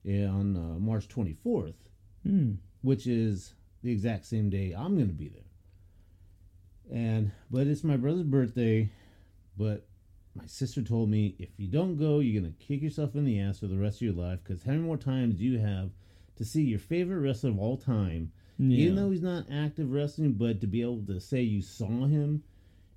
on 0.07 0.55
uh, 0.55 0.79
March 0.79 1.07
twenty 1.07 1.33
fourth, 1.43 1.75
Hmm. 2.23 2.53
which 2.81 3.05
is 3.05 3.53
the 3.83 3.91
exact 3.91 4.25
same 4.25 4.49
day 4.49 4.73
I'm 4.75 4.97
gonna 4.97 5.07
be 5.13 5.29
there. 5.29 5.43
And 6.91 7.31
but 7.51 7.67
it's 7.67 7.83
my 7.83 7.97
brother's 7.97 8.23
birthday, 8.23 8.89
but 9.57 9.85
my 10.35 10.45
sister 10.47 10.81
told 10.81 11.09
me 11.09 11.35
if 11.37 11.49
you 11.57 11.67
don't 11.67 11.97
go, 11.97 12.19
you're 12.19 12.41
gonna 12.41 12.53
kick 12.59 12.81
yourself 12.81 13.15
in 13.15 13.25
the 13.25 13.39
ass 13.39 13.59
for 13.59 13.67
the 13.67 13.77
rest 13.77 13.97
of 13.97 14.01
your 14.03 14.13
life. 14.13 14.39
Because 14.43 14.63
how 14.63 14.71
many 14.71 14.83
more 14.83 14.97
times 14.97 15.35
do 15.35 15.43
you 15.43 15.59
have 15.59 15.91
to 16.37 16.45
see 16.45 16.63
your 16.63 16.79
favorite 16.79 17.19
wrestler 17.19 17.49
of 17.51 17.59
all 17.59 17.77
time, 17.77 18.31
Yeah. 18.57 18.77
even 18.77 18.95
though 18.95 19.11
he's 19.11 19.21
not 19.21 19.45
active 19.51 19.91
wrestling, 19.91 20.33
but 20.33 20.61
to 20.61 20.67
be 20.67 20.81
able 20.81 21.03
to 21.07 21.19
say 21.19 21.41
you 21.41 21.61
saw 21.61 22.07
him 22.07 22.43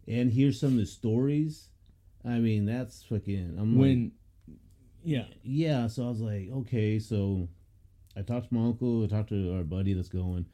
and 0.07 0.33
hear 0.33 0.53
some 0.53 0.71
of 0.73 0.77
the 0.77 0.87
stories? 0.87 1.69
I 2.25 2.39
mean, 2.39 2.67
that's 2.67 3.03
fucking. 3.05 3.57
I'm 3.59 3.79
like, 4.47 4.57
yeah, 5.05 5.25
yeah, 5.43 5.87
so 5.89 6.05
I 6.07 6.09
was 6.09 6.21
like, 6.21 6.49
okay, 6.53 6.99
so 6.99 7.49
I 8.17 8.23
talked 8.23 8.49
to 8.49 8.55
my 8.55 8.65
uncle, 8.67 9.03
I 9.05 9.09
talked 9.09 9.31
to 9.31 9.55
our 9.57 9.65
buddy 9.65 9.95
that's 9.95 10.09
going, 10.09 10.47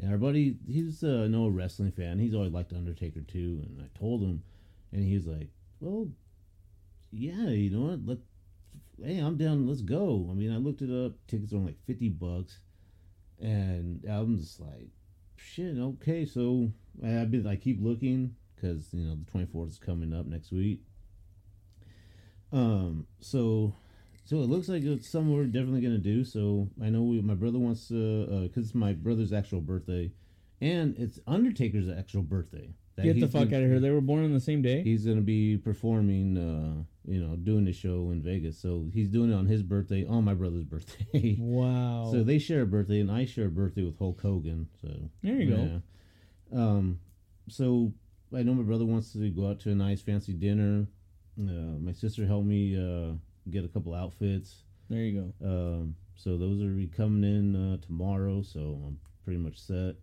and 0.00 0.12
our 0.12 0.18
buddy, 0.18 0.56
he's 0.66 1.02
uh, 1.02 1.26
no 1.28 1.48
wrestling 1.48 1.90
fan. 1.90 2.18
He's 2.20 2.34
always 2.34 2.52
liked 2.52 2.72
Undertaker 2.72 3.20
too, 3.22 3.62
and 3.64 3.82
I 3.82 3.98
told 3.98 4.22
him, 4.22 4.42
and 4.92 5.02
he 5.04 5.14
was 5.14 5.26
like, 5.26 5.48
well, 5.80 6.08
yeah, 7.10 7.48
you 7.48 7.70
know 7.70 7.90
what? 7.90 8.06
Let, 8.06 8.18
hey, 9.04 9.18
I'm 9.18 9.36
down. 9.36 9.66
Let's 9.66 9.82
go. 9.82 10.28
I 10.30 10.34
mean, 10.34 10.52
I 10.52 10.58
looked 10.58 10.82
it 10.82 10.90
up. 10.90 11.12
Tickets 11.26 11.52
are 11.52 11.56
only 11.56 11.68
like 11.72 11.84
fifty 11.86 12.08
bucks, 12.08 12.60
and 13.40 14.04
I'm 14.08 14.38
just 14.38 14.60
like, 14.60 14.88
shit. 15.36 15.76
Okay, 15.78 16.24
so 16.24 16.70
I- 17.04 17.20
I've 17.22 17.30
been. 17.30 17.46
I 17.46 17.56
keep 17.56 17.82
looking 17.82 18.36
because 18.60 18.92
you 18.92 19.04
know 19.06 19.16
the 19.16 19.38
24th 19.38 19.68
is 19.68 19.78
coming 19.78 20.12
up 20.12 20.26
next 20.26 20.50
week. 20.52 20.80
Um. 22.52 23.06
So 23.20 23.74
so 24.24 24.36
it 24.36 24.48
looks 24.48 24.68
like 24.68 24.82
it's 24.82 25.08
something 25.08 25.34
we're 25.34 25.44
definitely 25.44 25.80
gonna 25.80 25.98
do. 25.98 26.24
So 26.24 26.68
I 26.82 26.88
know 26.90 27.02
we, 27.02 27.20
my 27.20 27.34
brother 27.34 27.58
wants 27.58 27.88
to, 27.88 28.42
because 28.48 28.66
it's 28.66 28.74
my 28.74 28.92
brother's 28.92 29.32
actual 29.32 29.60
birthday, 29.60 30.10
and 30.60 30.94
it's 30.98 31.18
Undertaker's 31.26 31.88
actual 31.88 32.22
birthday. 32.22 32.70
get 33.02 33.20
the 33.20 33.28
fuck 33.28 33.44
gonna- 33.50 33.56
out 33.58 33.62
of 33.64 33.70
here. 33.70 33.80
They 33.80 33.90
were 33.90 34.00
born 34.00 34.24
on 34.24 34.32
the 34.32 34.40
same 34.40 34.60
day. 34.62 34.82
He's 34.82 35.04
gonna 35.06 35.20
be 35.20 35.56
performing, 35.58 36.36
uh, 36.38 36.82
you 37.10 37.20
know, 37.20 37.36
doing 37.36 37.64
the 37.64 37.72
show 37.72 38.10
in 38.10 38.22
Vegas. 38.22 38.58
So 38.58 38.86
he's 38.92 39.08
doing 39.08 39.30
it 39.30 39.34
on 39.34 39.46
his 39.46 39.62
birthday, 39.62 40.04
on 40.06 40.24
my 40.24 40.34
brother's 40.34 40.64
birthday. 40.74 41.36
wow. 41.38 42.08
So 42.10 42.22
they 42.24 42.38
share 42.38 42.62
a 42.62 42.66
birthday, 42.66 43.00
and 43.00 43.10
I 43.10 43.24
share 43.26 43.46
a 43.46 43.50
birthday 43.50 43.82
with 43.82 43.98
Hulk 43.98 44.20
Hogan. 44.22 44.68
So 44.80 45.10
There 45.22 45.34
you 45.40 45.50
go. 45.50 45.80
go. 46.52 46.58
Um, 46.58 47.00
so 47.48 47.92
I 48.36 48.42
know 48.42 48.54
my 48.54 48.62
brother 48.62 48.84
wants 48.84 49.12
to 49.12 49.30
go 49.30 49.48
out 49.48 49.60
to 49.60 49.70
a 49.70 49.74
nice 49.74 50.02
fancy 50.02 50.32
dinner. 50.32 50.86
Uh, 51.40 51.78
my 51.80 51.92
sister 51.92 52.26
helped 52.26 52.46
me 52.46 52.76
uh, 52.76 53.14
get 53.50 53.64
a 53.64 53.68
couple 53.68 53.94
outfits. 53.94 54.64
there 54.90 55.02
you 55.02 55.32
go. 55.40 55.46
Um, 55.46 55.94
so 56.14 56.36
those 56.36 56.60
are 56.60 56.66
be 56.66 56.88
coming 56.88 57.24
in 57.24 57.56
uh, 57.56 57.76
tomorrow. 57.78 58.42
So 58.42 58.82
I'm 58.86 58.98
pretty 59.24 59.38
much 59.38 59.58
set. 59.58 59.96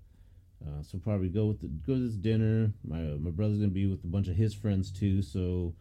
Uh, 0.66 0.82
so 0.82 0.98
probably 0.98 1.30
go 1.30 1.46
with 1.46 1.62
the, 1.62 1.68
go 1.68 1.94
to 1.94 2.00
this 2.00 2.16
dinner. 2.16 2.72
My 2.88 3.00
my 3.20 3.30
brother's 3.30 3.58
gonna 3.58 3.70
be 3.70 3.86
with 3.86 4.04
a 4.04 4.08
bunch 4.08 4.28
of 4.28 4.36
his 4.36 4.54
friends 4.54 4.92
too. 4.92 5.22
So 5.22 5.74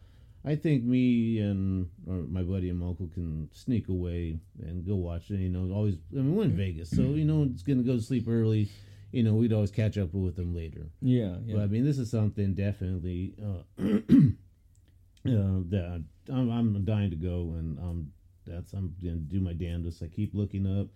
I 0.43 0.55
think 0.55 0.83
me 0.83 1.39
and 1.39 1.89
or 2.05 2.15
my 2.15 2.43
buddy 2.43 2.69
and 2.69 2.79
my 2.79 2.87
uncle 2.87 3.09
can 3.13 3.49
sneak 3.53 3.87
away 3.87 4.37
and 4.61 4.85
go 4.85 4.95
watch 4.95 5.31
it. 5.31 5.39
You 5.39 5.49
know, 5.49 5.73
always. 5.73 5.95
I 6.11 6.17
mean, 6.17 6.35
we're 6.35 6.43
in 6.43 6.57
Vegas, 6.57 6.91
so 6.91 7.01
you 7.01 7.25
know 7.25 7.47
it's 7.51 7.63
gonna 7.63 7.83
go 7.83 7.95
to 7.95 8.01
sleep 8.01 8.27
early. 8.27 8.69
You 9.15 9.23
know, 9.23 9.33
we'd 9.35 9.53
always 9.53 9.71
catch 9.71 9.97
up 9.97 10.13
with 10.13 10.35
them 10.35 10.53
later. 10.53 10.87
Yeah, 11.01 11.37
yeah. 11.45 11.55
But 11.55 11.61
I 11.63 11.67
mean, 11.67 11.85
this 11.85 11.97
is 11.97 12.11
something 12.11 12.53
definitely 12.53 13.33
uh, 13.41 13.81
uh, 13.81 15.61
that 15.69 16.03
I'm, 16.29 16.49
I'm 16.51 16.83
dying 16.85 17.09
to 17.11 17.15
go, 17.15 17.53
and 17.57 17.79
um, 17.79 18.11
that's 18.45 18.73
I'm 18.73 18.93
gonna 19.01 19.15
do 19.15 19.39
my 19.39 19.53
damnedest. 19.53 20.03
I 20.03 20.07
keep 20.07 20.33
looking 20.33 20.65
up, 20.65 20.87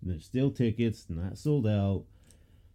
and 0.00 0.10
there's 0.12 0.24
still 0.24 0.50
tickets, 0.52 1.06
not 1.08 1.36
sold 1.36 1.66
out. 1.66 2.04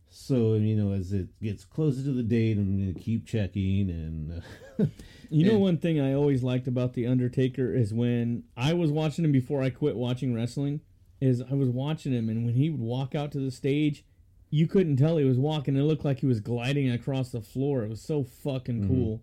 So 0.09 0.55
you 0.55 0.75
know, 0.75 0.91
as 0.91 1.13
it 1.13 1.27
gets 1.41 1.63
closer 1.63 2.03
to 2.03 2.11
the 2.11 2.23
date, 2.23 2.57
I'm 2.57 2.77
gonna 2.77 2.99
keep 2.99 3.25
checking, 3.25 3.89
and 3.89 4.43
uh, 4.79 4.85
You 5.29 5.45
know, 5.45 5.53
And- 5.53 5.61
one 5.61 5.77
thing 5.77 5.99
I 6.01 6.13
always 6.13 6.43
liked 6.43 6.67
about 6.67 6.93
the 6.93 7.07
Undertaker 7.07 7.73
is 7.73 7.93
when 7.93 8.43
I 8.57 8.73
was 8.73 8.91
watching 8.91 9.23
him 9.23 9.31
before 9.31 9.61
I 9.61 9.69
quit 9.69 9.95
watching 9.95 10.33
wrestling. 10.33 10.81
Is 11.21 11.41
I 11.41 11.53
was 11.53 11.69
watching 11.69 12.13
him, 12.13 12.29
and 12.29 12.45
when 12.45 12.55
he 12.55 12.69
would 12.69 12.79
walk 12.79 13.13
out 13.13 13.31
to 13.33 13.39
the 13.39 13.51
stage, 13.51 14.05
you 14.49 14.67
couldn't 14.67 14.97
tell 14.97 15.17
he 15.17 15.25
was 15.25 15.37
walking. 15.37 15.75
It 15.75 15.83
looked 15.83 16.05
like 16.05 16.19
he 16.19 16.25
was 16.25 16.39
gliding 16.39 16.89
across 16.89 17.31
the 17.31 17.41
floor. 17.41 17.83
It 17.83 17.89
was 17.89 18.01
so 18.01 18.23
fucking 18.23 18.81
Mhm. 18.83 18.87
cool. 18.87 19.21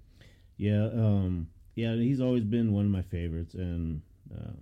Yeah, 0.56 0.84
um, 0.92 1.48
yeah, 1.74 1.94
he's 1.96 2.20
always 2.20 2.44
been 2.44 2.72
one 2.72 2.84
of 2.86 2.90
my 2.90 3.02
favorites, 3.02 3.54
and 3.54 4.02
uh, 4.34 4.52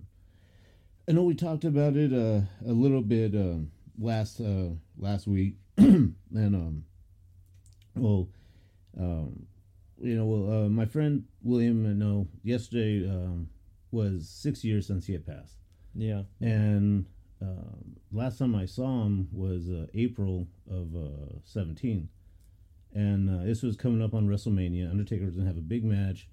I 1.07 1.11
know 1.11 1.23
we 1.23 1.35
talked 1.35 1.63
about 1.65 1.95
it 1.95 2.11
uh, 2.11 2.41
a 2.65 2.73
little 2.73 3.01
bit 3.01 3.35
uh, 3.35 3.59
last 3.99 4.41
uh, 4.41 4.69
last 4.97 5.27
week, 5.27 5.55
and 5.77 6.15
um, 6.33 6.83
well, 7.95 8.27
um, 8.99 9.45
you 10.01 10.15
know, 10.15 10.25
well, 10.25 10.65
uh, 10.65 10.69
my 10.69 10.85
friend 10.85 11.23
William, 11.43 11.85
I 11.85 11.93
know 11.93 12.27
yesterday 12.43 13.07
um, 13.09 13.49
was 13.91 14.27
six 14.27 14.63
years 14.63 14.87
since 14.87 15.05
he 15.05 15.13
had 15.13 15.25
passed, 15.25 15.55
Yeah, 15.93 16.23
and 16.41 17.05
um, 17.45 17.95
last 18.11 18.39
time 18.39 18.55
I 18.55 18.65
saw 18.65 19.05
him 19.05 19.27
was 19.31 19.69
uh, 19.69 19.87
April 19.93 20.47
of 20.69 20.95
uh, 20.95 21.39
seventeen 21.43 22.09
and 22.95 23.29
uh, 23.29 23.43
this 23.43 23.61
was 23.61 23.75
coming 23.75 24.01
up 24.01 24.13
on 24.13 24.27
WrestleMania. 24.27 24.89
Undertaker 24.89 25.25
was 25.25 25.35
gonna 25.35 25.47
have 25.47 25.57
a 25.57 25.61
big 25.61 25.83
match. 25.83 26.27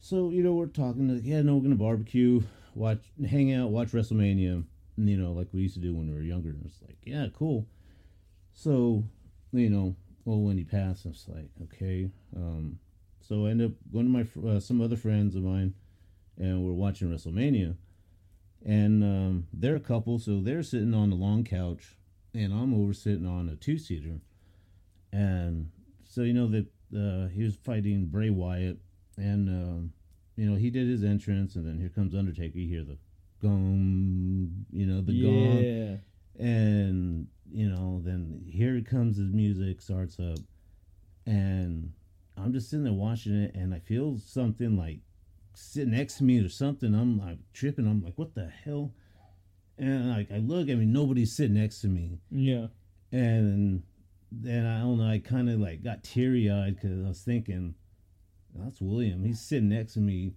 So 0.00 0.30
you 0.30 0.42
know 0.42 0.54
we're 0.54 0.66
talking 0.66 1.14
like, 1.14 1.24
yeah, 1.24 1.42
no, 1.42 1.56
we're 1.56 1.62
gonna 1.64 1.76
barbecue, 1.76 2.42
watch, 2.74 3.02
hang 3.28 3.52
out, 3.52 3.70
watch 3.70 3.88
WrestleMania. 3.88 4.64
You 4.96 5.16
know, 5.16 5.32
like 5.32 5.48
we 5.52 5.60
used 5.60 5.74
to 5.74 5.80
do 5.80 5.94
when 5.94 6.08
we 6.08 6.14
were 6.14 6.22
younger. 6.22 6.50
And 6.50 6.64
it's 6.64 6.82
like, 6.82 6.98
yeah, 7.04 7.26
cool. 7.34 7.66
So, 8.52 9.04
you 9.52 9.70
know, 9.70 9.96
well, 10.24 10.40
when 10.40 10.58
he 10.58 10.64
passed, 10.64 11.06
I 11.06 11.10
was 11.10 11.26
like, 11.28 11.48
okay. 11.64 12.10
Um, 12.36 12.78
so 13.20 13.46
I 13.46 13.50
ended 13.50 13.70
up 13.70 13.76
going 13.92 14.12
to 14.12 14.40
my 14.42 14.50
uh, 14.50 14.60
some 14.60 14.80
other 14.80 14.96
friends 14.96 15.34
of 15.34 15.42
mine, 15.42 15.74
and 16.38 16.64
we're 16.64 16.72
watching 16.72 17.08
WrestleMania, 17.08 17.76
and 18.64 19.02
um, 19.02 19.46
they're 19.52 19.76
a 19.76 19.80
couple, 19.80 20.18
so 20.18 20.40
they're 20.40 20.62
sitting 20.62 20.94
on 20.94 21.10
the 21.10 21.16
long 21.16 21.44
couch, 21.44 21.96
and 22.34 22.52
I'm 22.52 22.74
over 22.74 22.92
sitting 22.92 23.26
on 23.26 23.48
a 23.48 23.56
two 23.56 23.78
seater, 23.78 24.20
and 25.12 25.70
so 26.04 26.22
you 26.22 26.32
know 26.32 26.48
that 26.48 26.66
uh, 26.96 27.28
he 27.28 27.42
was 27.42 27.56
fighting 27.56 28.06
Bray 28.06 28.30
Wyatt, 28.30 28.78
and 29.16 29.48
um, 29.48 29.92
you 30.36 30.48
know 30.48 30.56
he 30.56 30.70
did 30.70 30.88
his 30.88 31.04
entrance, 31.04 31.56
and 31.56 31.66
then 31.66 31.78
here 31.78 31.90
comes 31.90 32.14
Undertaker. 32.14 32.58
You 32.58 32.68
hear 32.68 32.84
the 32.84 32.98
gong, 33.40 34.66
you 34.72 34.86
know 34.86 35.00
the 35.00 35.12
gong, 35.12 36.00
and 36.38 37.26
you 37.52 37.68
know 37.68 38.00
then 38.04 38.42
here 38.48 38.80
comes 38.80 39.16
his 39.16 39.32
music 39.32 39.80
starts 39.80 40.18
up 40.18 40.38
and 41.26 41.92
i'm 42.36 42.52
just 42.52 42.70
sitting 42.70 42.84
there 42.84 42.92
watching 42.92 43.34
it 43.34 43.54
and 43.54 43.74
i 43.74 43.78
feel 43.78 44.18
something 44.18 44.76
like 44.76 45.00
sit 45.54 45.86
next 45.88 46.16
to 46.18 46.24
me 46.24 46.38
or 46.44 46.48
something 46.48 46.94
i'm 46.94 47.18
like 47.18 47.38
tripping 47.52 47.86
i'm 47.86 48.02
like 48.02 48.14
what 48.16 48.34
the 48.34 48.48
hell 48.64 48.92
and 49.78 50.10
like 50.10 50.30
i 50.32 50.38
look 50.38 50.68
i 50.70 50.74
mean 50.74 50.92
nobody's 50.92 51.34
sitting 51.34 51.54
next 51.54 51.80
to 51.80 51.88
me 51.88 52.18
Yeah. 52.30 52.66
and 53.10 53.82
then 54.30 54.66
i 54.66 54.80
don't 54.80 54.98
know 54.98 55.06
i 55.08 55.18
kind 55.18 55.48
of 55.50 55.60
like 55.60 55.82
got 55.82 56.02
teary-eyed 56.02 56.76
because 56.76 57.04
i 57.04 57.08
was 57.08 57.20
thinking 57.22 57.74
that's 58.54 58.80
william 58.80 59.24
he's 59.24 59.40
sitting 59.40 59.68
next 59.68 59.94
to 59.94 60.00
me 60.00 60.34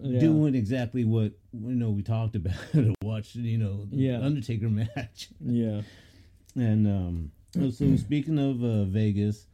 Yeah. 0.00 0.20
doing 0.20 0.54
exactly 0.54 1.04
what 1.04 1.32
you 1.52 1.74
know 1.74 1.90
we 1.90 2.02
talked 2.02 2.34
about 2.36 2.54
to 2.72 2.94
watch 3.02 3.34
you 3.34 3.58
know 3.58 3.84
the 3.84 3.96
Yeah. 3.96 4.20
undertaker 4.20 4.68
match 4.96 5.28
Yeah. 5.40 5.82
and 6.56 6.86
um, 6.86 7.30
so 7.72 7.96
speaking 7.96 8.38
of 8.38 8.62
uh, 8.64 8.84
Vegas, 8.84 9.46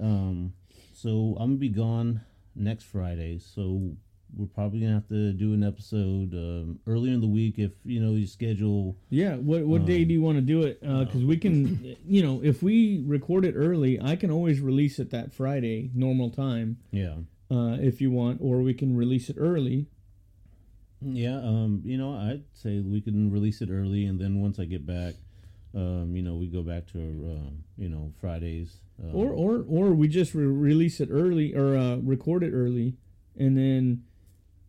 um, 0.00 0.52
so 0.94 1.36
I'm 1.38 1.50
gonna 1.50 1.56
be 1.56 1.68
gone 1.68 2.20
next 2.54 2.84
Friday. 2.84 3.38
So 3.38 3.96
we're 4.36 4.46
probably 4.46 4.80
gonna 4.80 4.94
have 4.94 5.08
to 5.08 5.32
do 5.32 5.52
an 5.54 5.62
episode 5.64 6.32
um, 6.34 6.78
earlier 6.86 7.12
in 7.14 7.20
the 7.20 7.26
week 7.26 7.58
if 7.58 7.72
you 7.84 8.00
know 8.00 8.12
you 8.12 8.26
schedule. 8.26 8.96
Yeah. 9.10 9.36
What 9.36 9.64
what 9.66 9.84
day 9.86 10.02
Um, 10.02 10.08
do 10.08 10.14
you 10.14 10.22
want 10.22 10.36
to 10.38 10.42
do 10.42 10.62
it? 10.62 10.80
Because 10.80 11.24
we 11.24 11.36
can, 11.36 11.96
you 12.06 12.22
know, 12.22 12.40
if 12.42 12.62
we 12.62 13.02
record 13.06 13.44
it 13.44 13.54
early, 13.56 14.00
I 14.00 14.16
can 14.16 14.30
always 14.30 14.60
release 14.60 14.98
it 14.98 15.10
that 15.10 15.32
Friday, 15.32 15.90
normal 15.94 16.30
time, 16.30 16.78
Yeah, 16.92 17.16
uh, 17.50 17.76
if 17.80 18.00
you 18.00 18.10
want, 18.10 18.40
or 18.40 18.60
we 18.62 18.74
can 18.74 18.96
release 18.96 19.28
it 19.30 19.36
early. 19.38 19.86
yeah. 21.02 21.38
Um, 21.38 21.82
you 21.84 21.96
know, 21.98 22.12
I'd 22.14 22.44
say 22.52 22.80
we 22.80 23.00
can 23.00 23.30
release 23.30 23.60
it 23.62 23.70
early, 23.70 24.04
and 24.04 24.20
then 24.20 24.40
once 24.40 24.58
I 24.58 24.64
get 24.64 24.86
back, 24.86 25.14
um, 25.74 26.14
you 26.14 26.22
know, 26.22 26.34
we 26.34 26.46
go 26.46 26.62
back 26.62 26.86
to 26.92 26.98
uh, 26.98 27.50
you 27.78 27.88
know 27.88 28.12
Fridays. 28.20 28.76
Uh, 29.02 29.12
Or 29.12 29.30
or 29.30 29.64
or 29.66 29.92
we 29.94 30.08
just 30.08 30.34
re- 30.34 30.44
release 30.44 31.00
it 31.00 31.08
early 31.10 31.54
or 31.54 31.76
uh, 31.76 31.96
record 31.96 32.42
it 32.42 32.52
early, 32.52 32.96
and 33.36 33.56
then 33.56 34.02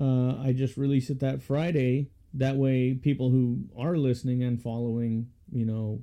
uh, 0.01 0.41
I 0.41 0.51
just 0.53 0.77
release 0.77 1.09
it 1.09 1.19
that 1.19 1.43
Friday. 1.43 2.09
That 2.33 2.55
way, 2.55 2.93
people 2.95 3.29
who 3.29 3.65
are 3.77 3.97
listening 3.97 4.41
and 4.41 4.61
following, 4.61 5.27
you 5.51 5.65
know, 5.65 6.01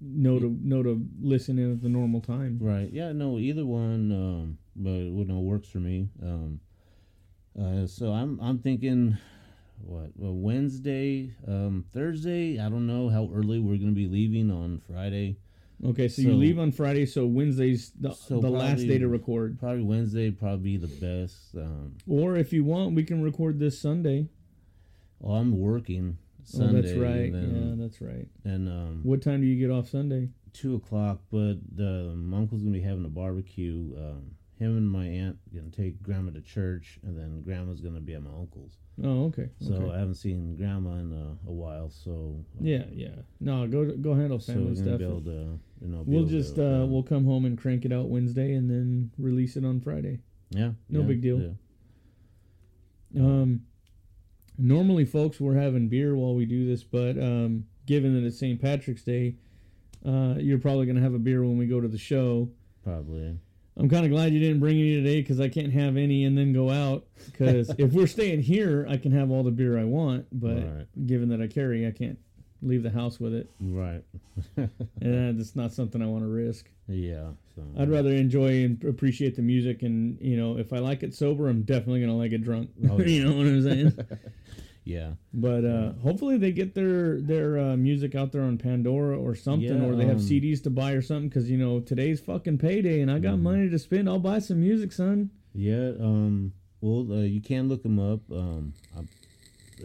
know 0.00 0.38
to 0.38 0.56
know 0.62 0.82
to 0.82 1.06
listen 1.20 1.58
in 1.58 1.72
at 1.72 1.82
the 1.82 1.88
normal 1.88 2.20
time. 2.20 2.58
Right. 2.60 2.88
Yeah. 2.90 3.12
No. 3.12 3.38
Either 3.38 3.66
one. 3.66 4.10
Um. 4.12 4.58
But 4.74 4.90
you 4.90 5.24
know, 5.24 5.40
works 5.40 5.68
for 5.68 5.78
me. 5.78 6.08
Um. 6.22 6.60
Uh. 7.60 7.86
So 7.86 8.12
I'm. 8.12 8.40
I'm 8.40 8.58
thinking. 8.58 9.18
What? 9.82 10.10
Well, 10.14 10.34
Wednesday. 10.34 11.34
Um. 11.46 11.84
Thursday. 11.92 12.58
I 12.58 12.68
don't 12.70 12.86
know 12.86 13.08
how 13.10 13.28
early 13.34 13.58
we're 13.58 13.76
gonna 13.76 13.92
be 13.92 14.08
leaving 14.08 14.50
on 14.50 14.80
Friday. 14.88 15.36
Okay, 15.84 16.08
so, 16.08 16.22
you 16.22 16.34
leave 16.34 16.58
on 16.58 16.72
Friday, 16.72 17.06
so 17.06 17.24
Wednesday's 17.26 17.92
the, 17.98 18.12
So 18.12 18.38
the 18.40 18.50
last 18.50 18.86
day 18.86 18.98
to 18.98 19.08
record. 19.08 19.58
Probably 19.58 19.82
Wednesday. 19.82 20.30
Probably 20.30 20.76
the 20.76 20.86
best. 20.88 21.54
Um. 21.56 21.96
Or 22.06 22.36
if 22.36 22.52
you 22.52 22.64
want, 22.64 22.94
we 22.94 23.04
can 23.04 23.22
record 23.22 23.58
this 23.58 23.80
Sunday. 23.80 24.28
Well, 25.20 25.36
I'm 25.36 25.58
working 25.58 26.18
Sunday. 26.44 26.78
oh, 26.78 26.82
that's 26.82 26.94
right. 26.98 27.32
And, 27.32 27.78
yeah, 27.78 27.84
that's 27.84 28.00
right. 28.02 28.28
and 28.44 28.68
um. 28.68 29.00
What 29.04 29.22
time 29.22 29.40
do 29.40 29.46
you 29.46 29.58
get 29.58 29.72
off 29.72 29.88
Sunday? 29.88 30.28
Two 30.52 30.74
o'clock. 30.74 31.20
But 31.30 31.56
the 31.74 32.12
my 32.14 32.38
uncle's 32.38 32.62
gonna 32.62 32.74
be 32.74 32.82
having 32.82 33.04
a 33.04 33.08
barbecue. 33.08 33.94
Um. 33.96 34.32
Him 34.60 34.76
and 34.76 34.90
my 34.90 35.06
aunt 35.06 35.38
gonna 35.54 35.70
take 35.70 36.02
grandma 36.02 36.32
to 36.32 36.42
church, 36.42 36.98
and 37.02 37.18
then 37.18 37.40
grandma's 37.42 37.80
gonna 37.80 37.98
be 38.00 38.12
at 38.14 38.22
my 38.22 38.28
uncle's. 38.30 38.76
Oh, 39.02 39.24
okay. 39.24 39.48
So 39.58 39.72
okay. 39.72 39.94
I 39.94 39.98
haven't 39.98 40.16
seen 40.16 40.54
grandma 40.54 40.96
in 40.96 41.12
a, 41.12 41.48
a 41.48 41.52
while. 41.52 41.88
So 41.88 42.44
uh, 42.56 42.58
yeah, 42.60 42.84
yeah. 42.92 43.14
No, 43.40 43.66
go 43.66 43.86
go 43.96 44.14
handle 44.14 44.38
So 44.38 44.52
family 44.52 44.74
gonna 44.74 44.98
stuff. 44.98 44.98
to, 44.98 45.58
you 45.80 45.88
know, 45.88 46.04
We'll 46.06 46.26
just 46.26 46.56
to, 46.56 46.82
uh, 46.82 46.84
we'll 46.86 47.02
come 47.02 47.24
home 47.24 47.46
and 47.46 47.56
crank 47.56 47.86
it 47.86 47.92
out 47.92 48.10
Wednesday 48.10 48.52
and 48.52 48.70
then 48.70 49.10
release 49.16 49.56
it 49.56 49.64
on 49.64 49.80
Friday. 49.80 50.18
yeah, 50.50 50.72
no 50.90 51.00
yeah, 51.00 51.06
big 51.06 51.22
deal. 51.22 51.56
yeah. 53.10 53.22
Um, 53.22 53.62
normally, 54.58 55.06
folks, 55.06 55.40
we're 55.40 55.56
having 55.56 55.88
beer 55.88 56.14
while 56.14 56.34
we 56.34 56.44
do 56.44 56.66
this, 56.66 56.84
but 56.84 57.16
um, 57.18 57.64
given 57.86 58.14
that 58.14 58.26
it's 58.26 58.38
St. 58.38 58.60
Patrick's 58.60 59.02
Day, 59.02 59.36
uh, 60.06 60.34
you're 60.36 60.58
probably 60.58 60.84
gonna 60.84 61.00
have 61.00 61.14
a 61.14 61.18
beer 61.18 61.42
when 61.42 61.56
we 61.56 61.66
go 61.66 61.80
to 61.80 61.88
the 61.88 61.96
show. 61.98 62.50
Probably. 62.84 63.38
I'm 63.80 63.88
kind 63.88 64.04
of 64.04 64.10
glad 64.10 64.32
you 64.32 64.38
didn't 64.40 64.60
bring 64.60 64.78
any 64.78 64.94
today 64.96 65.20
because 65.22 65.40
I 65.40 65.48
can't 65.48 65.72
have 65.72 65.96
any 65.96 66.24
and 66.24 66.36
then 66.36 66.52
go 66.52 66.70
out. 66.70 67.04
Because 67.32 67.70
if 67.78 67.92
we're 67.92 68.06
staying 68.06 68.42
here, 68.42 68.86
I 68.88 68.96
can 68.98 69.10
have 69.12 69.30
all 69.30 69.42
the 69.42 69.50
beer 69.50 69.78
I 69.78 69.84
want. 69.84 70.26
But 70.32 70.56
Right. 70.56 71.06
given 71.06 71.28
that 71.30 71.40
I 71.40 71.46
carry, 71.46 71.86
I 71.86 71.90
can't 71.90 72.18
leave 72.62 72.82
the 72.82 72.90
house 72.90 73.18
with 73.18 73.32
it, 73.32 73.48
Right. 73.58 74.02
and 74.56 74.68
uh, 75.02 75.32
that's 75.38 75.56
not 75.56 75.72
something 75.72 76.02
I 76.02 76.06
want 76.06 76.24
to 76.24 76.28
risk. 76.28 76.68
yeah. 76.88 77.30
So. 77.56 77.62
I'd 77.78 77.90
rather 77.90 78.10
enjoy 78.10 78.64
and 78.64 78.84
appreciate 78.84 79.34
the 79.34 79.42
music, 79.42 79.82
and 79.82 80.18
you 80.20 80.36
know, 80.36 80.58
if 80.58 80.72
I 80.72 80.78
like 80.78 81.02
it 81.02 81.14
sober, 81.14 81.48
I'm 81.48 81.62
definitely 81.62 82.00
gonna 82.02 82.16
like 82.16 82.32
it 82.32 82.42
drunk. 82.44 82.70
Oh, 82.90 82.98
yeah. 82.98 83.06
you 83.06 83.24
know 83.24 83.36
what 83.36 83.46
I'm 83.46 83.62
saying? 83.62 83.98
Yeah. 84.90 85.12
but 85.32 85.64
uh, 85.64 85.92
hopefully, 86.02 86.36
they 86.38 86.52
get 86.52 86.74
their 86.74 87.20
their 87.20 87.58
uh, 87.58 87.76
music 87.76 88.14
out 88.14 88.32
there 88.32 88.42
on 88.42 88.58
Pandora 88.58 89.18
or 89.18 89.34
something, 89.34 89.80
Yeah, 89.82 89.88
or 89.88 89.94
they 89.94 90.06
have 90.06 90.16
um, 90.16 90.22
CDs 90.22 90.62
to 90.64 90.70
buy 90.70 90.92
or 90.92 91.02
something. 91.02 91.28
Because 91.28 91.50
you 91.50 91.58
know, 91.58 91.80
today's 91.80 92.20
fucking 92.20 92.58
payday, 92.58 93.00
and 93.00 93.10
I 93.10 93.18
got 93.18 93.34
Mhm. 93.36 93.42
money 93.42 93.70
to 93.70 93.78
spend. 93.78 94.08
I'll 94.08 94.18
buy 94.18 94.38
some 94.40 94.60
music, 94.60 94.92
son. 94.92 95.30
Yeah. 95.54 95.92
Um. 96.00 96.52
Well, 96.80 97.06
uh, 97.12 97.22
you 97.22 97.40
can 97.40 97.68
look 97.68 97.82
them 97.82 97.98
up. 97.98 98.20
Um. 98.32 98.72
I, 98.96 99.02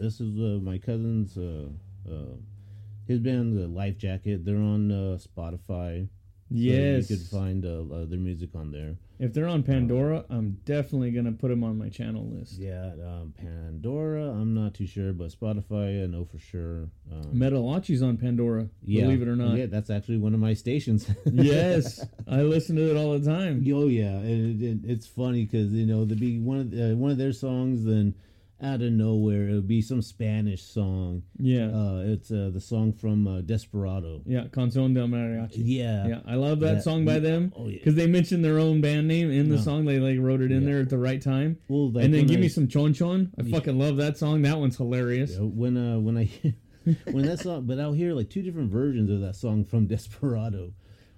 this 0.00 0.20
is 0.20 0.36
uh, 0.38 0.58
my 0.62 0.78
cousin's. 0.78 1.36
Uh. 1.38 1.68
Uh. 2.08 2.34
His 3.06 3.20
band, 3.20 3.56
the 3.56 3.68
Life 3.68 3.98
Jacket. 3.98 4.44
They're 4.44 4.56
on 4.56 4.90
uh, 4.90 5.18
Spotify. 5.18 6.06
So 6.06 6.08
Yes. 6.50 7.08
You 7.10 7.16
could 7.16 7.26
find 7.26 7.62
their 7.62 8.18
music 8.18 8.50
on 8.54 8.70
there. 8.72 8.96
If 9.18 9.32
they're 9.32 9.48
on 9.48 9.62
Pandora, 9.62 10.24
I'm 10.28 10.58
definitely 10.64 11.10
gonna 11.10 11.32
put 11.32 11.48
them 11.48 11.64
on 11.64 11.78
my 11.78 11.88
channel 11.88 12.28
list. 12.28 12.58
Yeah. 12.58 12.92
Um. 13.04 13.34
Pandora. 13.36 14.30
I'm 14.30 14.54
not 14.54 14.74
too 14.74 14.86
sure, 14.86 15.12
but 15.12 15.30
Spotify, 15.30 16.02
I 16.02 16.06
know 16.06 16.24
for 16.24 16.38
sure. 16.38 16.88
Um, 17.10 17.32
Metalachi's 17.34 18.02
on 18.02 18.16
Pandora. 18.16 18.68
yeah. 18.82 19.02
Believe 19.02 19.22
it 19.22 19.28
or 19.28 19.36
not. 19.36 19.56
Yeah, 19.56 19.66
that's 19.66 19.90
actually 19.90 20.18
one 20.18 20.34
of 20.34 20.40
my 20.40 20.54
stations. 20.54 21.10
yes, 21.32 22.04
I 22.28 22.42
listen 22.42 22.76
to 22.76 22.90
it 22.90 22.96
all 22.96 23.18
the 23.18 23.24
time. 23.24 23.64
Oh 23.72 23.88
yeah, 23.88 24.16
and 24.16 24.62
it, 24.62 24.66
it, 24.66 24.78
it's 24.84 25.06
funny 25.06 25.44
because 25.44 25.72
you 25.72 25.86
know 25.86 26.04
there'd 26.04 26.20
be 26.20 26.38
one 26.38 26.58
of 26.58 26.70
the, 26.70 26.92
uh, 26.92 26.94
one 26.94 27.10
of 27.10 27.18
their 27.18 27.32
songs, 27.32 27.84
then 27.84 28.14
out 28.62 28.80
of 28.80 28.90
nowhere 28.90 29.48
it 29.50 29.52
would 29.54 29.68
be 29.68 29.82
some 29.82 30.00
Spanish 30.00 30.62
song. 30.62 31.22
Yeah, 31.38 31.66
Uh, 31.66 32.02
it's 32.06 32.30
uh, 32.30 32.50
the 32.52 32.60
song 32.60 32.92
from 32.94 33.26
uh, 33.28 33.40
Desperado. 33.42 34.22
yeah. 34.24 34.44
Canción 34.46 34.94
del 34.94 35.08
Mariachi. 35.08 35.56
Yeah, 35.56 36.06
Yeah, 36.08 36.20
I 36.26 36.36
love 36.36 36.60
that 36.60 36.76
That- 36.76 36.82
song 36.82 37.04
by 37.04 37.18
them 37.18 37.52
Oh 37.54 37.68
yeah. 37.68 37.74
because 37.78 37.94
they 37.96 38.06
mentioned 38.06 38.42
their 38.44 38.58
own 38.58 38.80
band 38.80 39.08
name 39.08 39.30
in 39.30 39.50
the 39.50 39.56
No. 39.56 39.60
song. 39.62 39.84
They 39.84 39.98
like 39.98 40.18
wrote 40.18 40.40
it 40.40 40.50
in 40.52 40.62
Yeah. 40.62 40.68
there 40.68 40.80
at 40.80 40.88
the 40.88 40.96
right 40.98 41.20
time. 41.20 41.58
Well, 41.68 41.90
like 41.90 42.04
and 42.06 42.14
then 42.14 42.26
give 42.26 42.38
I- 42.38 42.42
me 42.42 42.48
some 42.48 42.66
chon 42.66 42.94
chon. 42.94 43.30
I 43.38 43.42
Yeah. 43.42 43.56
fucking 43.58 43.78
love 43.78 43.98
that 43.98 44.16
song. 44.16 44.40
That 44.42 44.58
one's 44.58 44.78
hilarious. 44.78 45.36
When 45.38 45.76
uh 45.76 45.98
when 45.98 46.16
I 46.16 46.30
when 47.12 47.26
that 47.26 47.40
song, 47.40 47.66
but 47.66 47.78
I'll 47.78 47.92
hear 47.92 48.14
like 48.14 48.30
two 48.30 48.42
different 48.42 48.70
versions 48.70 49.10
of 49.10 49.20
that 49.20 49.36
song 49.36 49.64
from 49.64 49.86
Desperado. 49.86 50.72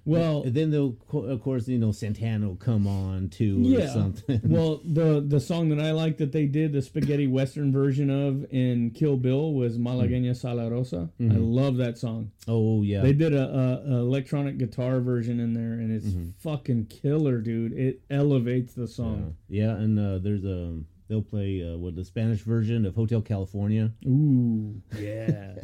Well, 0.08 0.42
and 0.44 0.54
then 0.54 0.70
they'll 0.70 0.96
of 1.12 1.42
course 1.42 1.68
you 1.68 1.78
know 1.78 1.92
Santana 1.92 2.48
will 2.48 2.56
come 2.56 2.86
on 2.86 3.28
too 3.28 3.58
or 3.58 3.80
Yeah. 3.80 3.92
something. 3.92 4.40
well, 4.44 4.80
the 4.84 5.20
the 5.26 5.38
song 5.40 5.68
that 5.68 5.80
I 5.80 5.92
like 5.92 6.16
that 6.18 6.32
they 6.32 6.46
did 6.46 6.72
the 6.72 6.80
spaghetti 6.82 7.26
western 7.26 7.70
version 7.72 8.08
of 8.10 8.46
in 8.50 8.90
Kill 8.92 9.16
Bill 9.16 9.52
was 9.52 9.78
Malagueña 9.78 10.34
Salerosa. 10.34 11.10
I 11.20 11.22
Mhm. 11.24 11.54
love 11.54 11.76
that 11.76 11.98
song. 11.98 12.30
oh 12.48 12.82
yeah, 12.82 13.02
They 13.02 13.12
did 13.12 13.34
a, 13.34 13.48
a, 13.86 13.96
a 13.96 13.98
electronic 14.00 14.56
guitar 14.58 15.00
version 15.00 15.40
in 15.40 15.52
there, 15.52 15.72
and 15.74 15.92
it's 15.92 16.06
Mhm. 16.06 16.32
fucking 16.38 16.86
killer, 16.86 17.40
dude. 17.40 17.72
It 17.74 18.00
elevates 18.10 18.72
the 18.74 18.86
song. 18.88 19.34
yeah, 19.48 19.76
and 19.76 19.98
uh, 19.98 20.18
there's 20.18 20.44
a 20.44 20.80
they'll 21.08 21.22
play 21.22 21.62
uh, 21.62 21.76
what 21.78 21.94
the 21.96 22.04
Spanish 22.04 22.40
version 22.42 22.84
of 22.84 22.94
Hotel 22.94 23.20
California. 23.22 23.92
Ooh, 24.06 24.80
yeah. 24.98 25.54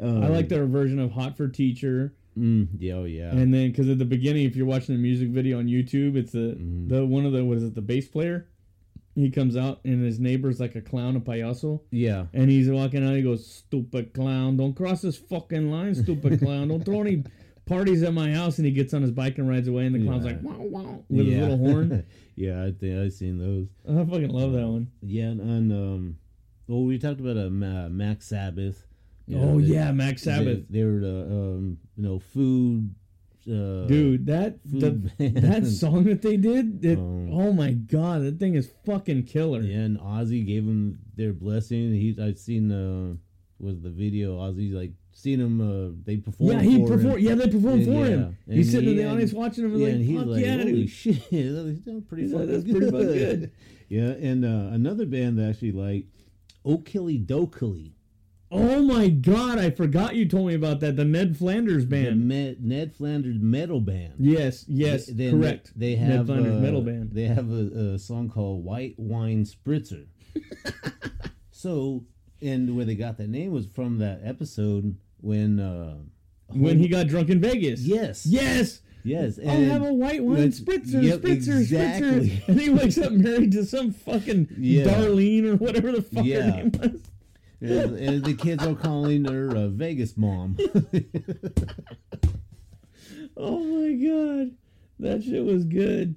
Um, 0.00 0.22
I 0.24 0.28
like 0.28 0.48
their 0.48 0.66
version 0.66 0.98
of 0.98 1.12
Hot 1.12 1.36
for 1.36 1.48
Teacher. 1.48 2.14
Mm, 2.38 2.68
yeah, 2.78 2.94
oh 2.94 3.04
yeah. 3.04 3.30
And 3.30 3.52
then, 3.52 3.70
because 3.70 3.88
at 3.88 3.98
the 3.98 4.04
beginning, 4.04 4.44
if 4.46 4.56
you're 4.56 4.66
watching 4.66 4.94
the 4.94 5.00
music 5.02 5.28
video 5.30 5.58
on 5.58 5.66
YouTube, 5.66 6.16
it's 6.16 6.32
the 6.32 6.56
Mhm. 6.58 6.88
the 6.88 7.04
one 7.06 7.26
of 7.26 7.32
the 7.32 7.44
what 7.44 7.58
is 7.58 7.64
it, 7.64 7.74
the 7.74 7.82
bass 7.82 8.08
player? 8.08 8.46
He 9.14 9.30
comes 9.30 9.56
out 9.58 9.80
and 9.84 10.02
his 10.02 10.18
neighbor's 10.18 10.58
like 10.58 10.74
a 10.74 10.80
clown, 10.80 11.16
a 11.16 11.20
payaso, 11.20 11.80
yeah. 11.90 12.26
and 12.32 12.48
he's 12.50 12.70
walking 12.70 13.04
out. 13.06 13.14
He 13.14 13.20
goes, 13.22 13.46
"Stupid 13.46 14.14
clown! 14.14 14.56
Don't 14.56 14.74
cross 14.74 15.02
this 15.02 15.16
fucking 15.18 15.70
line, 15.70 15.94
stupid 15.94 16.38
clown! 16.40 16.68
Don't 16.68 16.82
throw 16.82 17.02
any 17.02 17.22
parties 17.66 18.02
at 18.02 18.14
my 18.14 18.32
house 18.32 18.56
and 18.58 18.64
he 18.66 18.72
gets 18.72 18.92
on 18.94 19.02
his 19.02 19.10
bike 19.10 19.36
and 19.38 19.46
rides 19.48 19.68
away 19.68 19.84
and 19.86 19.94
the 19.94 20.02
clown's 20.04 20.24
Yeah. 20.24 20.32
like 20.32 20.42
wow 20.42 20.56
wow 20.62 21.04
with 21.10 21.26
his 21.26 21.36
little 21.38 21.58
horn. 21.58 22.04
yeah, 22.36 22.64
I 22.64 22.72
think 22.72 22.98
I've 22.98 23.12
seen 23.12 23.38
those. 23.38 23.68
I 23.86 24.02
fucking 24.04 24.30
love 24.30 24.52
that 24.52 24.66
one. 24.66 24.88
Yeah, 25.02 25.24
and, 25.26 25.40
and 25.42 25.72
um, 25.72 26.16
well, 26.66 26.82
we 26.84 26.98
talked 26.98 27.20
about 27.20 27.36
a 27.36 27.46
uh, 27.48 27.88
Max 27.90 28.26
Sabbath. 28.28 28.86
You 29.26 29.38
know, 29.38 29.50
oh 29.52 29.60
they- 29.60 29.68
yeah, 29.68 29.92
Max 29.92 30.22
Sabbath. 30.22 30.64
They, 30.68 30.78
they 30.80 30.84
were 30.84 31.00
the 31.00 31.20
um, 31.22 31.78
you 31.96 32.02
know, 32.04 32.18
food. 32.18 32.94
Uh, 33.44 33.86
Dude, 33.86 34.26
that 34.26 34.58
the, 34.64 34.90
that 35.18 35.66
song 35.66 36.04
that 36.04 36.22
they 36.22 36.36
did, 36.36 36.84
it, 36.84 36.96
Um, 36.96 37.32
oh 37.32 37.52
my 37.52 37.72
god, 37.72 38.22
that 38.22 38.38
thing 38.38 38.54
is 38.54 38.70
fucking 38.86 39.24
killer. 39.24 39.62
Yeah, 39.62 39.78
and 39.78 39.98
Ozzy 39.98 40.46
gave 40.46 40.64
them 40.64 41.00
their 41.16 41.32
blessing. 41.32 41.92
He, 41.92 42.16
I've 42.22 42.38
seen 42.38 42.70
uh, 42.70 43.16
was 43.58 43.80
the 43.80 43.90
video. 43.90 44.38
Ozzy 44.38 44.72
like 44.72 44.92
seen 45.12 45.40
him. 45.40 45.60
Uh, 45.60 45.90
they 46.04 46.18
performed. 46.18 46.52
Yeah, 46.52 46.60
he 46.62 46.76
for 46.86 46.92
him. 46.94 46.98
performed. 47.00 47.20
Yeah, 47.22 47.34
they 47.34 47.48
performed 47.48 47.82
And, 47.82 47.86
for 47.86 47.92
yeah, 47.92 48.06
him. 48.06 48.36
and 48.46 48.56
He's 48.56 48.70
sitting 48.70 48.88
he 48.90 49.00
in 49.00 49.06
the 49.06 49.12
audience 49.12 49.32
watching 49.32 49.64
him. 49.64 49.76
Yeah, 49.76 49.86
like, 49.86 49.94
and 49.94 50.04
he's 50.04 50.18
fuck 50.18 50.26
like, 50.28 50.44
yeah, 50.44 50.56
"Holy 50.58 50.72
dude." 50.72 50.90
shit, 50.90 51.14
he's 51.30 51.78
doing 51.80 52.02
pretty 52.02 52.28
fucking 52.30 52.46
"That's 52.46 52.64
pretty 52.64 52.90
good." 52.90 53.50
yeah, 53.88 54.02
and 54.10 54.44
uh, 54.44 54.72
another 54.72 55.04
band 55.06 55.38
that 55.38 55.46
I 55.46 55.48
actually 55.48 55.72
like, 55.72 56.06
Okilly 56.64 57.26
Dokilly. 57.26 57.90
Oh 58.54 58.82
my 58.82 59.08
god, 59.08 59.58
I 59.58 59.70
forgot 59.70 60.14
you 60.14 60.26
told 60.28 60.48
me 60.48 60.54
about 60.54 60.80
that. 60.80 60.94
The 60.96 61.06
Ned 61.06 61.38
Flanders 61.38 61.86
band. 61.86 62.28
Me- 62.28 62.54
Ned 62.60 62.94
Flanders 62.94 63.36
metal 63.40 63.80
band. 63.80 64.14
yes, 64.18 64.66
yes, 64.68 65.06
They- 65.06 65.12
then 65.30 65.40
correct. 65.40 65.72
They 65.74 65.96
Ned 65.96 66.10
have 66.10 66.26
Flanders 66.26 66.56
uh, 66.56 66.60
metal 66.60 66.82
band. 66.82 67.12
They 67.12 67.24
have 67.24 67.50
a, 67.50 67.94
a 67.94 67.98
song 67.98 68.28
called 68.28 68.62
"White 68.64 68.94
Wine 68.98 69.44
Spritzer." 69.46 70.04
so, 71.50 72.04
and 72.40 72.76
where 72.76 72.84
they 72.84 72.94
got 72.94 73.16
that 73.18 73.28
name 73.28 73.52
was 73.52 73.66
from 73.66 73.98
that 73.98 74.20
episode 74.22 74.96
when 75.20 75.58
uh, 75.58 75.96
when 76.48 76.78
he 76.78 76.88
got 76.88 77.06
drunk 77.08 77.30
in 77.30 77.40
Vegas. 77.40 77.80
yes 77.80 78.26
Yes. 78.26 78.80
yes 79.04 79.38
I'll 79.38 79.64
have 79.64 79.82
a 79.82 79.92
white 79.94 80.22
wine 80.22 80.48
spritzer, 80.52 81.02
yep, 81.02 81.20
spritzer, 81.20 81.58
exactly. 81.60 82.28
spritzer. 82.30 82.42
And 82.48 82.60
he 82.60 82.68
wakes 82.70 82.98
up 82.98 83.12
married 83.12 83.52
to 83.52 83.64
some 83.64 83.92
fucking 83.92 84.48
Yeah. 84.58 84.84
Darlene 84.84 85.46
or 85.46 85.56
whatever 85.56 85.92
the 85.92 86.02
fuck 86.02 86.24
Yeah. 86.24 86.42
her 86.42 86.50
name 86.64 86.72
was. 86.78 87.00
And, 87.62 87.96
and 87.96 88.24
the 88.24 88.34
kids 88.34 88.66
are 88.66 88.74
calling 88.74 89.24
her 89.24 89.56
uh, 89.56 89.68
Vegas 89.68 90.16
mom. 90.16 90.56
Oh 93.36 93.58
my 93.64 93.92
god. 93.94 94.50
That 94.98 95.22
shit 95.24 95.44
was 95.44 95.64
good. 95.64 96.16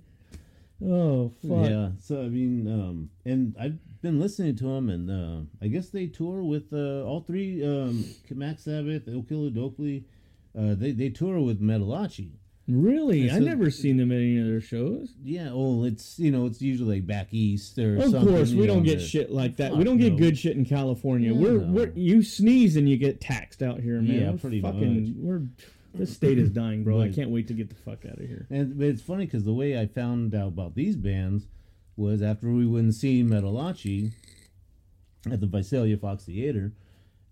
Oh 0.85 1.31
fuck. 1.41 1.69
Yeah. 1.69 1.89
So 1.99 2.22
I 2.22 2.27
mean, 2.27 2.67
um, 2.67 3.09
and 3.23 3.55
I've 3.59 3.77
been 4.01 4.19
listening 4.19 4.55
to 4.57 4.65
them, 4.65 4.89
and 4.89 5.09
uh, 5.09 5.41
I 5.63 5.67
guess 5.67 5.89
they 5.89 6.07
tour 6.07 6.43
with 6.43 6.73
uh, 6.73 7.03
all 7.03 7.22
three 7.22 7.65
um, 7.65 8.03
Max 8.31 8.65
Sabbath, 8.65 9.05
Okilly 9.07 9.55
Dokilly. 9.55 10.03
Uh, 10.57 10.76
they 10.76 10.91
they 10.91 11.09
tour 11.09 11.39
with 11.39 11.61
Metalachi. 11.61 12.31
Really? 12.68 13.28
Yeah, 13.28 13.36
I 13.36 13.40
never 13.40 13.70
seen 13.70 13.98
them 13.98 14.12
at 14.12 14.18
any 14.18 14.40
of 14.40 14.48
their 14.48 14.62
shows. 14.62 15.14
Yeah. 15.24 15.50
Oh, 15.52 15.84
it's 15.84 16.18
you 16.18 16.32
know 16.32 16.48
it's 16.48 16.62
usually 16.62 16.96
like 16.96 17.08
back 17.08 17.28
east 17.32 17.78
or 17.78 17.98
Of 17.98 18.12
course, 18.12 18.54
we 18.54 18.66
don't 18.66 18.78
know, 18.78 18.84
get 18.84 19.02
shit 19.02 19.32
like 19.32 19.58
that. 19.58 19.76
we 19.76 19.84
don't 19.84 20.00
get 20.00 20.18
good 20.18 20.38
shit 20.38 20.58
in 20.58 20.66
California. 20.66 21.32
Yeah, 21.32 21.40
we're 21.40 21.60
we're 21.60 21.92
you 21.96 22.24
sneeze 22.24 22.76
and 22.76 22.90
you 22.90 22.98
get 22.98 23.22
taxed 23.22 23.62
out 23.62 23.82
here, 23.82 24.02
man. 24.02 24.20
Yeah, 24.20 24.32
We're 24.32 24.38
pretty 24.38 24.62
fucking, 24.62 25.06
much. 25.06 25.14
We're 25.16 25.42
this 25.94 26.14
state 26.14 26.40
is 26.40 26.50
dying, 26.50 26.84
bro. 26.84 27.02
I 27.02 27.12
can't 27.12 27.30
wait 27.30 27.48
to 27.50 27.54
get 27.54 27.70
the 27.70 27.76
fuck 27.76 28.04
out 28.06 28.20
of 28.20 28.28
here. 28.28 28.48
And 28.50 28.78
but 28.78 28.88
it's 28.88 29.02
funny 29.02 29.26
because 29.26 29.44
the 29.44 29.54
way 29.54 29.80
I 29.80 29.86
found 29.86 30.34
out 30.34 30.48
about 30.48 30.74
these 30.74 30.96
bands 30.96 31.46
was 31.96 32.24
after 32.24 32.50
we 32.50 32.66
went 32.66 32.86
and 32.86 32.96
see 32.96 33.24
Metalachi 33.24 34.12
at 35.32 35.40
the 35.40 35.48
Visalia 35.48 35.98
Fox 35.98 36.26
Theater, 36.26 36.74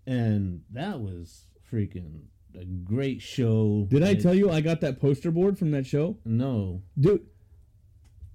and 0.06 0.62
that 0.70 1.00
was 1.00 1.44
freaking 1.70 2.22
a 2.54 2.64
great 2.64 3.20
show. 3.22 3.86
Did 3.90 4.02
I 4.02 4.14
tell 4.14 4.34
you 4.34 4.50
I 4.50 4.60
got 4.60 4.80
that 4.82 5.00
poster 5.00 5.30
board 5.30 5.58
from 5.58 5.70
that 5.72 5.86
show? 5.86 6.16
No. 6.24 6.82
Dude, 6.98 7.26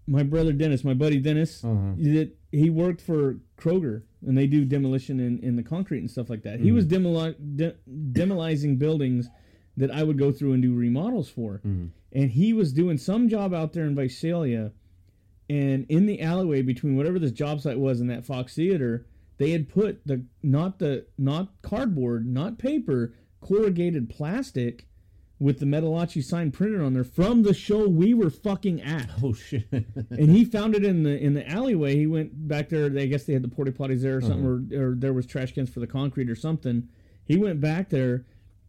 my 0.07 0.23
brother 0.23 0.51
Dennis, 0.53 0.83
my 0.83 0.93
buddy 0.93 1.19
Dennis, 1.19 1.63
Uh-huh. 1.63 1.93
that 1.97 2.31
he 2.51 2.69
worked 2.69 3.01
for 3.01 3.39
Kroger 3.57 4.03
and 4.25 4.37
they 4.37 4.47
do 4.47 4.65
demolition 4.65 5.19
in, 5.19 5.39
in 5.39 5.55
the 5.55 5.63
concrete 5.63 5.99
and 5.99 6.09
stuff 6.11 6.29
like 6.29 6.43
that. 6.43 6.55
Mm-hmm. 6.55 6.63
He 6.65 6.71
was 6.71 6.85
demoli- 6.85 7.35
de- 7.55 7.75
demolizing 8.11 8.77
buildings 8.77 9.29
that 9.77 9.91
I 9.91 10.03
would 10.03 10.17
go 10.17 10.31
through 10.31 10.53
and 10.53 10.61
do 10.61 10.73
remodels 10.73 11.29
for. 11.29 11.61
Mm-hmm. 11.65 11.87
And 12.11 12.31
he 12.31 12.53
was 12.53 12.73
doing 12.73 12.97
some 12.97 13.29
job 13.29 13.53
out 13.53 13.73
there 13.73 13.85
in 13.85 13.95
Visalia 13.95 14.71
and 15.49 15.85
in 15.89 16.05
the 16.05 16.21
alleyway 16.21 16.61
between 16.63 16.95
whatever 16.95 17.19
this 17.19 17.31
job 17.31 17.61
site 17.61 17.79
was 17.79 17.99
and 18.01 18.09
that 18.09 18.25
Fox 18.25 18.55
Theater, 18.55 19.05
they 19.37 19.51
had 19.51 19.69
put 19.69 20.01
the 20.05 20.25
not 20.43 20.79
the 20.79 21.05
not 21.17 21.49
cardboard, 21.61 22.27
not 22.27 22.57
paper, 22.57 23.13
corrugated 23.41 24.09
plastic 24.09 24.85
with 25.39 25.59
the 25.59 25.65
Metalachi 25.65 26.23
sign 26.23 26.51
printed 26.51 26.81
on 26.81 26.93
there 26.93 27.03
from 27.03 27.43
the 27.43 27.53
show 27.53 27.87
we 27.87 28.13
were 28.13 28.29
fucking 28.29 28.81
at. 28.81 29.09
Oh 29.23 29.33
shit. 29.33 29.67
and 29.71 30.29
he 30.29 30.45
found 30.45 30.75
it 30.75 30.83
in 30.83 31.03
the 31.03 31.17
in 31.17 31.33
the 31.33 31.49
alleyway. 31.49 31.95
He 31.95 32.07
went 32.07 32.47
back 32.47 32.69
there. 32.69 32.85
I 32.85 33.05
guess 33.05 33.23
they 33.23 33.33
had 33.33 33.41
the 33.41 33.49
porta 33.49 33.71
potties 33.71 34.01
there 34.01 34.17
or 34.17 34.21
something, 34.21 34.45
uh-huh. 34.45 34.81
or, 34.81 34.91
or 34.91 34.95
there 34.95 35.13
was 35.13 35.25
trash 35.25 35.53
cans 35.53 35.69
for 35.69 35.79
the 35.79 35.87
concrete 35.87 36.29
or 36.29 36.35
something. 36.35 36.87
He 37.25 37.37
went 37.37 37.61
back 37.61 37.89
there, 37.89 38.25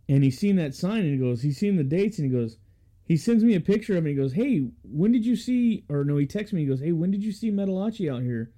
and 0.08 0.22
he 0.22 0.30
seen 0.30 0.56
that 0.56 0.74
sign, 0.74 1.00
and 1.00 1.12
he 1.12 1.16
goes, 1.16 1.42
he 1.42 1.52
seen 1.52 1.76
the 1.76 1.84
dates, 1.84 2.18
and 2.18 2.30
he 2.30 2.36
goes, 2.36 2.58
he 3.04 3.16
sends 3.16 3.42
me 3.42 3.54
a 3.54 3.60
picture 3.60 3.96
of 3.96 4.06
it. 4.06 4.10
And 4.10 4.18
he 4.18 4.22
goes, 4.22 4.34
hey, 4.34 4.68
when 4.84 5.12
did 5.12 5.24
you 5.24 5.34
see? 5.34 5.84
Or 5.88 6.04
no, 6.04 6.16
he 6.16 6.26
texts 6.26 6.52
me. 6.52 6.60
He 6.60 6.66
goes, 6.66 6.80
hey, 6.80 6.92
when 6.92 7.10
did 7.10 7.24
you 7.24 7.32
see 7.32 7.50
Metalachi 7.50 8.12
out 8.12 8.22
here? 8.22 8.52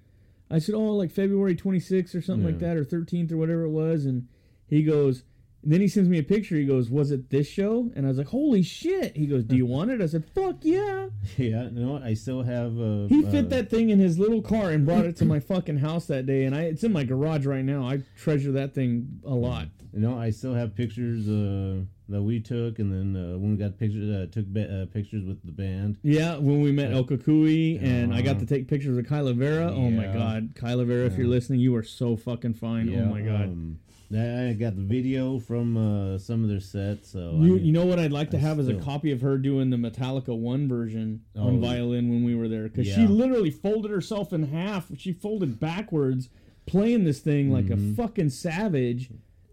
I 0.51 0.59
said, 0.59 0.75
oh, 0.75 0.91
like 0.91 1.11
February 1.11 1.55
26th 1.55 2.13
or 2.15 2.21
something 2.21 2.45
like 2.45 2.59
that, 2.59 2.77
or 2.77 2.83
13th 2.83 3.31
or 3.31 3.37
whatever 3.37 3.63
it 3.63 3.71
was. 3.71 4.05
And 4.05 4.27
he 4.67 4.83
goes. 4.83 5.23
And 5.63 5.71
then 5.71 5.79
he 5.81 5.87
sends 5.87 6.09
me 6.09 6.19
a 6.19 6.23
picture. 6.23 6.55
He 6.55 6.65
goes, 6.65 6.89
"Was 6.89 7.11
it 7.11 7.29
this 7.29 7.47
show?" 7.47 7.89
And 7.95 8.05
I 8.05 8.09
was 8.09 8.17
like, 8.17 8.27
"Holy 8.27 8.61
shit!" 8.63 9.15
He 9.15 9.25
goes, 9.25 9.43
"Do 9.45 9.55
you 9.55 9.65
want 9.65 9.91
it?" 9.91 10.01
I 10.01 10.07
said, 10.07 10.25
"Fuck 10.35 10.57
yeah!" 10.63 11.07
yeah. 11.37 11.69
No, 11.71 12.01
I 12.03 12.13
still 12.15 12.43
have. 12.43 12.77
Uh, 12.79 13.07
He 13.07 13.25
uh, 13.25 13.29
fit 13.31 13.49
that 13.49 13.69
thing 13.69 13.89
in 13.89 13.99
his 13.99 14.19
little 14.19 14.41
car 14.41 14.71
and 14.71 14.85
brought 14.85 15.05
it 15.05 15.15
to 15.17 15.25
my 15.25 15.39
fucking 15.39 15.77
house 15.77 16.05
that 16.07 16.25
day, 16.25 16.43
and 16.43 16.53
I 16.53 16.63
it's 16.63 16.83
in 16.83 16.91
my 16.91 17.03
garage 17.05 17.45
right 17.45 17.63
now. 17.63 17.87
I 17.87 18.01
treasure 18.17 18.51
that 18.53 18.73
thing 18.75 19.21
a 19.25 19.33
lot. 19.35 19.67
You 19.93 19.99
know, 19.99 20.17
I 20.17 20.31
still 20.31 20.53
have 20.55 20.75
pictures 20.75 21.29
uh, 21.29 21.81
that 22.09 22.21
we 22.21 22.39
took, 22.39 22.79
and 22.79 22.91
then 22.91 23.15
uh, 23.15 23.37
when 23.37 23.51
we 23.51 23.57
got 23.57 23.77
pictures, 23.77 24.09
uh, 24.09 24.25
took 24.31 24.47
ba- 24.47 24.81
uh, 24.81 24.85
pictures 24.93 25.23
with 25.23 25.45
the 25.45 25.51
band. 25.51 25.97
Yeah, 26.01 26.37
when 26.37 26.61
we 26.61 26.71
met 26.71 26.91
El 26.91 27.03
Kukui 27.05 27.81
and 27.81 28.11
I 28.13 28.21
got 28.21 28.31
Uh-huh. 28.31 28.39
to 28.41 28.45
take 28.47 28.67
pictures 28.67 28.97
of 28.97 29.05
Kyla 29.07 29.33
Vera. 29.33 29.71
Oh 29.71 29.89
my 29.91 30.07
god, 30.07 30.53
Kyla 30.55 30.83
Vera, 30.85 31.05
if 31.05 31.15
you're 31.17 31.27
listening, 31.27 31.59
you 31.61 31.73
are 31.75 31.83
so 31.83 32.17
fucking 32.17 32.55
fine. 32.55 32.93
oh 32.93 33.05
my 33.05 33.21
god. 33.21 33.43
Um, 33.43 33.79
I 34.15 34.53
got 34.53 34.75
the 34.75 34.81
video 34.81 35.39
from 35.39 35.75
uh, 35.77 36.17
some 36.17 36.43
of 36.43 36.49
their 36.49 36.59
sets. 36.59 37.11
So 37.11 37.19
I 37.19 37.45
you, 37.45 37.53
mean, 37.55 37.65
you 37.65 37.71
know 37.71 37.85
what 37.85 37.99
I'd 37.99 38.11
like 38.11 38.29
to 38.31 38.37
I 38.37 38.41
have 38.41 38.59
is 38.59 38.67
a 38.67 38.75
copy 38.75 39.11
of 39.11 39.21
her 39.21 39.37
doing 39.37 39.69
the 39.69 39.77
Metallica 39.77 40.37
one 40.37 40.67
version 40.67 41.21
on 41.35 41.55
Oh. 41.55 41.59
violin 41.59 42.09
when 42.09 42.23
we 42.23 42.35
were 42.35 42.47
there 42.47 42.63
because 42.63 42.87
she 42.87 43.07
literally 43.07 43.51
folded 43.51 43.91
herself 43.91 44.31
in 44.33 44.43
half. 44.49 44.87
She 44.97 45.13
folded 45.13 45.59
backwards, 45.59 46.29
playing 46.65 47.03
this 47.03 47.19
thing 47.19 47.51
like 47.51 47.65
Mm-hmm. 47.65 47.93
a 47.93 47.95
fucking 47.95 48.29
savage, 48.29 49.09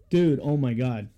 dude. 0.09 0.39
Oh 0.43 0.57
my 0.57 0.73
god. 0.73 1.09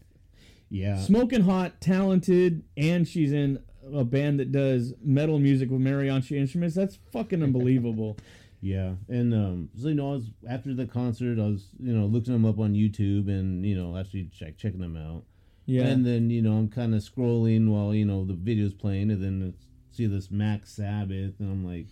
yeah, 0.69 0.97
Smoking 0.99 1.41
hot, 1.41 1.79
talented, 1.81 2.63
and 2.77 3.07
she's 3.07 3.31
in 3.33 3.59
a 3.93 4.03
band 4.05 4.39
that 4.39 4.51
does 4.51 4.93
metal 5.03 5.37
music 5.39 5.69
with 5.69 5.81
mariachi 5.81 6.37
instruments. 6.37 6.75
That's 6.75 6.97
fucking 7.11 7.43
unbelievable. 7.43 8.17
Yeah, 8.63 8.93
and 9.09 9.33
um, 9.33 9.69
so 9.77 9.89
you 9.89 9.95
know, 9.95 10.13
I 10.13 10.15
was 10.15 10.31
after 10.49 10.73
the 10.73 10.85
concert, 10.85 11.37
I 11.37 11.47
was 11.47 11.67
you 11.81 11.91
know 11.91 12.05
looking 12.05 12.31
them 12.31 12.45
up 12.45 12.59
on 12.59 12.73
YouTube 12.73 13.27
and 13.27 13.65
you 13.65 13.75
know 13.75 13.97
actually 13.97 14.29
check, 14.33 14.57
checking 14.57 14.79
them 14.79 14.95
out. 14.95 15.25
Yeah. 15.65 15.83
And 15.83 16.05
then 16.05 16.29
you 16.29 16.41
know 16.41 16.53
I'm 16.53 16.69
kind 16.69 16.95
of 16.95 17.01
scrolling 17.01 17.67
while 17.67 17.93
you 17.93 18.05
know 18.05 18.23
the 18.23 18.35
video's 18.35 18.73
playing, 18.73 19.11
and 19.11 19.21
then 19.21 19.53
see 19.91 20.05
this 20.05 20.31
Max 20.31 20.71
Sabbath, 20.71 21.41
and 21.41 21.51
I'm 21.51 21.65
like, 21.65 21.87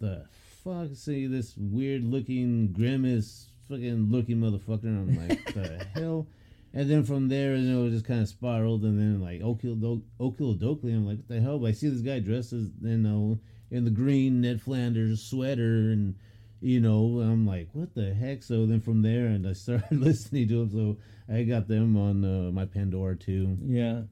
the 0.00 0.26
fuck? 0.62 0.88
See 0.94 1.26
this 1.26 1.54
weird 1.56 2.04
looking 2.04 2.74
grimace, 2.74 3.46
fucking 3.70 4.10
looking 4.10 4.36
motherfucker. 4.36 4.84
And 4.84 5.18
I'm 5.18 5.28
like, 5.28 5.44
the 5.54 5.86
hell. 5.94 6.26
And 6.74 6.90
then 6.90 7.04
from 7.04 7.28
there, 7.28 7.56
you 7.56 7.72
know, 7.72 7.86
it 7.86 7.90
just 7.92 8.04
kind 8.04 8.20
of 8.20 8.28
spiraled, 8.28 8.82
and 8.82 8.98
then 8.98 9.22
like 9.22 9.40
Okill 9.40 9.82
I'm 9.82 11.06
like, 11.06 11.16
what 11.16 11.28
the 11.28 11.40
hell? 11.40 11.58
But 11.58 11.68
I 11.68 11.72
see 11.72 11.88
this 11.88 12.02
guy 12.02 12.18
dressed 12.18 12.52
as 12.52 12.68
you 12.82 12.98
know 12.98 13.40
in 13.72 13.84
the 13.84 13.90
green 13.90 14.40
Ned 14.42 14.60
Flanders 14.62 15.20
sweater, 15.22 15.90
and 15.90 16.14
you 16.60 16.78
know, 16.78 17.18
I'm 17.20 17.44
like, 17.46 17.68
what 17.72 17.94
the 17.94 18.14
heck? 18.14 18.42
So 18.44 18.66
then 18.66 18.80
from 18.80 19.02
there, 19.02 19.26
and 19.26 19.46
I 19.48 19.52
started 19.54 19.90
listening 20.00 20.46
to 20.48 20.64
them. 20.66 20.70
So 20.70 21.34
I 21.34 21.42
got 21.42 21.66
them 21.66 21.96
on 21.96 22.24
uh, 22.24 22.50
my 22.52 22.66
Pandora 22.66 23.16
too. 23.16 23.56
yeah. 23.64 24.02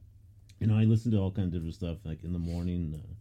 You 0.58 0.66
know, 0.66 0.76
I 0.76 0.84
listen 0.84 1.10
to 1.12 1.18
all 1.18 1.30
kinds 1.30 1.46
of 1.46 1.52
different 1.52 1.74
stuff, 1.74 1.98
like 2.04 2.22
in 2.24 2.32
the 2.34 2.38
morning. 2.38 3.00
Uh, 3.02 3.14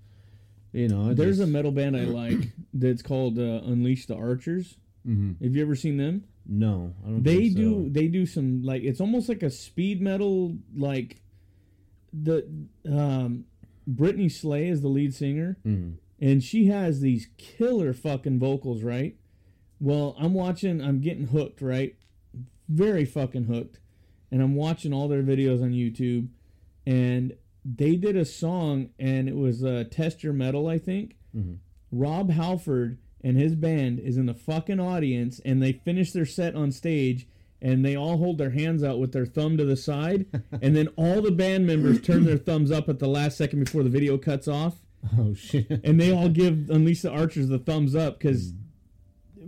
you 0.74 0.88
know, 0.90 1.10
I 1.11 1.14
There's 1.14 1.40
a 1.40 1.48
metal 1.48 1.72
band 1.72 1.95
I 1.95 2.03
like 2.24 2.52
that's 2.74 3.02
called 3.02 3.38
uh, 3.40 3.61
Unleash 3.66 4.07
the 4.07 4.16
Archers. 4.16 4.78
Mhm. 5.07 5.41
Have 5.41 5.56
you 5.56 5.61
ever 5.61 5.76
seen 5.76 5.95
them? 5.98 6.26
No, 6.45 6.94
I 7.06 7.10
don't. 7.10 7.24
They 7.24 7.49
so. 7.49 7.56
do 7.56 7.90
they 7.90 8.07
do 8.07 8.26
some 8.26 8.64
like 8.64 8.84
it's 8.84 8.99
almost 8.99 9.30
like 9.30 9.41
a 9.44 9.49
speed 9.49 10.02
metal 10.02 10.57
like 10.76 11.22
the 12.11 12.45
um 12.90 13.45
Brittney 13.90 14.32
Slayes 14.32 14.78
is 14.78 14.82
the 14.82 14.88
lead 14.90 15.14
singer 15.14 15.57
Mhm. 15.66 15.94
And 16.22 16.44
she 16.44 16.68
has 16.68 17.02
these 17.02 17.28
killer 17.38 17.94
fucking 17.94 18.40
vocals, 18.40 18.84
right? 18.84 19.16
Well, 19.80 20.16
I'm 20.20 20.34
watching 20.34 20.82
I'm 20.82 21.00
getting 21.02 21.28
hooked, 21.28 21.62
right? 21.62 21.96
Very 22.68 23.06
fucking 23.06 23.46
hooked. 23.46 23.80
And 24.32 24.41
I'm 24.41 24.56
watching 24.56 24.94
all 24.94 25.08
their 25.08 25.24
videos 25.24 25.62
on 25.64 25.72
YouTube 25.72 26.28
and 26.86 27.34
they 27.66 27.96
did 27.96 28.16
a 28.16 28.26
song 28.26 28.90
and 29.00 29.28
it 29.28 29.36
was 29.36 29.64
uh, 29.64 29.86
Test 29.90 30.24
Your 30.24 30.34
Metal, 30.34 30.68
I 30.68 30.78
think. 30.78 31.16
Rob 31.91 32.30
Halford 32.30 33.00
and 33.24 33.38
his 33.38 33.56
band 33.56 34.00
is 34.00 34.18
in 34.18 34.26
the 34.26 34.34
fucking 34.34 34.80
audience 34.80 35.40
and 35.44 35.62
they 35.62 35.74
finish 35.74 36.12
their 36.12 36.26
set 36.26 36.56
on 36.56 36.72
stage 36.72 37.28
and 37.62 37.84
they 37.84 37.96
all 37.96 38.18
hold 38.18 38.38
their 38.38 38.52
hands 38.52 38.84
out 38.84 39.00
with 39.00 39.12
their 39.12 39.26
thumb 39.26 39.58
to 39.58 39.66
the 39.66 39.76
side 39.76 40.26
and 40.62 40.76
then 40.76 40.88
all 40.96 41.22
the 41.22 41.32
band 41.32 41.66
members 41.66 42.02
turn 42.02 42.26
their 42.26 42.38
thumbs 42.38 42.72
up 42.72 42.88
at 42.88 43.00
the 43.00 43.08
last 43.08 43.38
second 43.38 43.64
before 43.64 43.84
the 43.84 43.90
video 43.90 44.18
cuts 44.18 44.48
off 44.48 44.76
Oh 45.17 45.34
shit. 45.34 45.69
and 45.84 45.99
they 45.99 46.11
all 46.11 46.30
give 46.30 46.69
Unleash 46.69 47.01
the 47.01 47.11
Archers 47.11 47.47
the 47.47 47.59
thumbs 47.59 47.95
up 47.95 48.19
because 48.19 48.51
mm. 48.51 48.57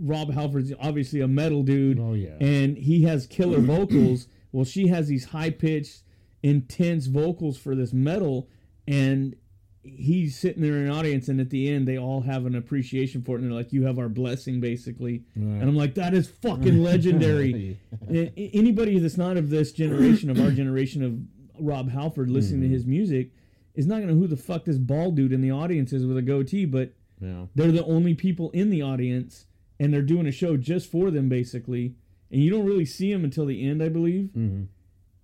Rob 0.00 0.32
Halford's 0.32 0.72
obviously 0.80 1.20
a 1.20 1.28
metal 1.28 1.62
dude. 1.62 1.98
Oh, 2.00 2.14
yeah. 2.14 2.36
and 2.40 2.76
he 2.76 3.02
has 3.02 3.26
killer 3.26 3.60
vocals. 3.60 4.26
Well, 4.50 4.64
she 4.64 4.88
has 4.88 5.08
these 5.08 5.26
high 5.26 5.50
pitched, 5.50 6.02
intense 6.42 7.06
vocals 7.06 7.58
for 7.58 7.74
this 7.74 7.92
metal, 7.92 8.48
and 8.86 9.36
he's 9.82 10.38
sitting 10.38 10.62
there 10.62 10.76
in 10.76 10.84
an 10.84 10.90
audience, 10.90 11.28
and 11.28 11.40
at 11.40 11.50
the 11.50 11.68
end, 11.70 11.88
they 11.88 11.98
all 11.98 12.22
have 12.22 12.46
an 12.46 12.54
appreciation 12.54 13.22
for 13.22 13.36
it, 13.36 13.40
and 13.40 13.50
they're 13.50 13.56
like, 13.56 13.72
"You 13.72 13.84
have 13.86 13.98
our 13.98 14.08
blessing," 14.08 14.60
basically. 14.60 15.24
And 15.34 15.62
I'm 15.62 15.76
like, 15.76 15.94
"That 15.94 16.14
is 16.14 16.28
fucking 16.28 16.82
legendary." 16.82 17.78
A- 18.10 18.50
Anybody 18.52 18.98
that's 18.98 19.16
not 19.16 19.36
of 19.36 19.50
this 19.50 19.72
generation, 19.72 20.30
of 20.30 20.40
our 20.40 20.50
generation 20.50 21.02
of 21.02 21.18
Rob 21.64 21.90
Halford, 21.90 22.30
listening 22.30 22.60
to 22.60 22.66
mm-hmm. 22.66 22.74
his 22.74 22.86
music, 22.86 23.30
is 23.74 23.86
not 23.86 24.00
gonna 24.00 24.12
know 24.12 24.18
who 24.18 24.26
the 24.26 24.36
fuck 24.36 24.64
this 24.64 24.78
bald 24.78 25.16
dude 25.16 25.32
in 25.32 25.40
the 25.40 25.50
audience 25.50 25.92
is 25.92 26.04
with 26.06 26.16
a 26.16 26.22
goatee, 26.22 26.64
but 26.66 26.92
Yeah. 27.20 27.46
they're 27.54 27.72
the 27.72 27.84
only 27.84 28.14
people 28.14 28.50
in 28.50 28.70
the 28.70 28.82
audience 28.82 29.46
and 29.80 29.92
they're 29.92 30.02
doing 30.02 30.26
a 30.26 30.32
show 30.32 30.56
just 30.56 30.90
for 30.90 31.10
them 31.10 31.28
basically 31.28 31.94
and 32.30 32.42
you 32.42 32.50
don't 32.50 32.64
really 32.66 32.84
see 32.84 33.12
them 33.12 33.24
until 33.24 33.46
the 33.46 33.64
end 33.66 33.82
i 33.82 33.88
believe 33.88 34.30
Mhm. 34.36 34.66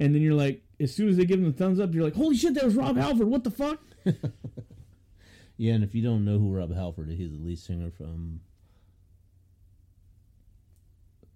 and 0.00 0.14
then 0.14 0.22
you're 0.22 0.34
like 0.34 0.62
as 0.80 0.94
soon 0.94 1.08
as 1.08 1.16
they 1.16 1.24
give 1.24 1.40
them 1.40 1.50
the 1.50 1.56
thumbs 1.56 1.78
up 1.80 1.94
you're 1.94 2.04
like 2.04 2.14
holy 2.14 2.36
shit 2.36 2.54
that 2.54 2.64
was 2.64 2.74
rob 2.76 2.96
halford 2.96 3.28
what 3.28 3.44
the 3.44 3.50
fuck 3.50 3.80
Yeah, 5.56 5.74
and 5.74 5.82
if 5.82 5.92
you 5.94 6.02
don't 6.02 6.24
know 6.24 6.38
who 6.38 6.54
Rob 6.54 6.72
Halford 6.72 7.10
is, 7.10 7.18
he's 7.18 7.32
the 7.32 7.38
lead 7.38 7.58
singer 7.58 7.90
from 7.90 8.40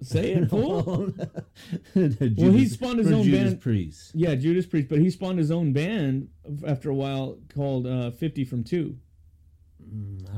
say 0.02 0.32
it 0.32 0.48
fool 0.50 0.82
well, 1.94 2.10
Well, 2.36 2.52
he 2.52 2.66
spawned 2.66 2.98
his 2.98 3.10
own 3.12 3.22
Judas 3.24 3.50
band- 3.50 3.60
Priest. 3.60 4.10
yeah 4.14 4.34
judas 4.34 4.66
priest 4.66 4.88
but 4.88 4.98
he 4.98 5.10
spawned 5.10 5.38
his 5.38 5.50
own 5.50 5.72
band 5.72 6.28
after 6.66 6.90
a 6.90 6.94
while 6.94 7.38
called 7.54 7.86
uh, 7.86 8.10
50 8.10 8.44
from 8.44 8.64
2 8.64 8.96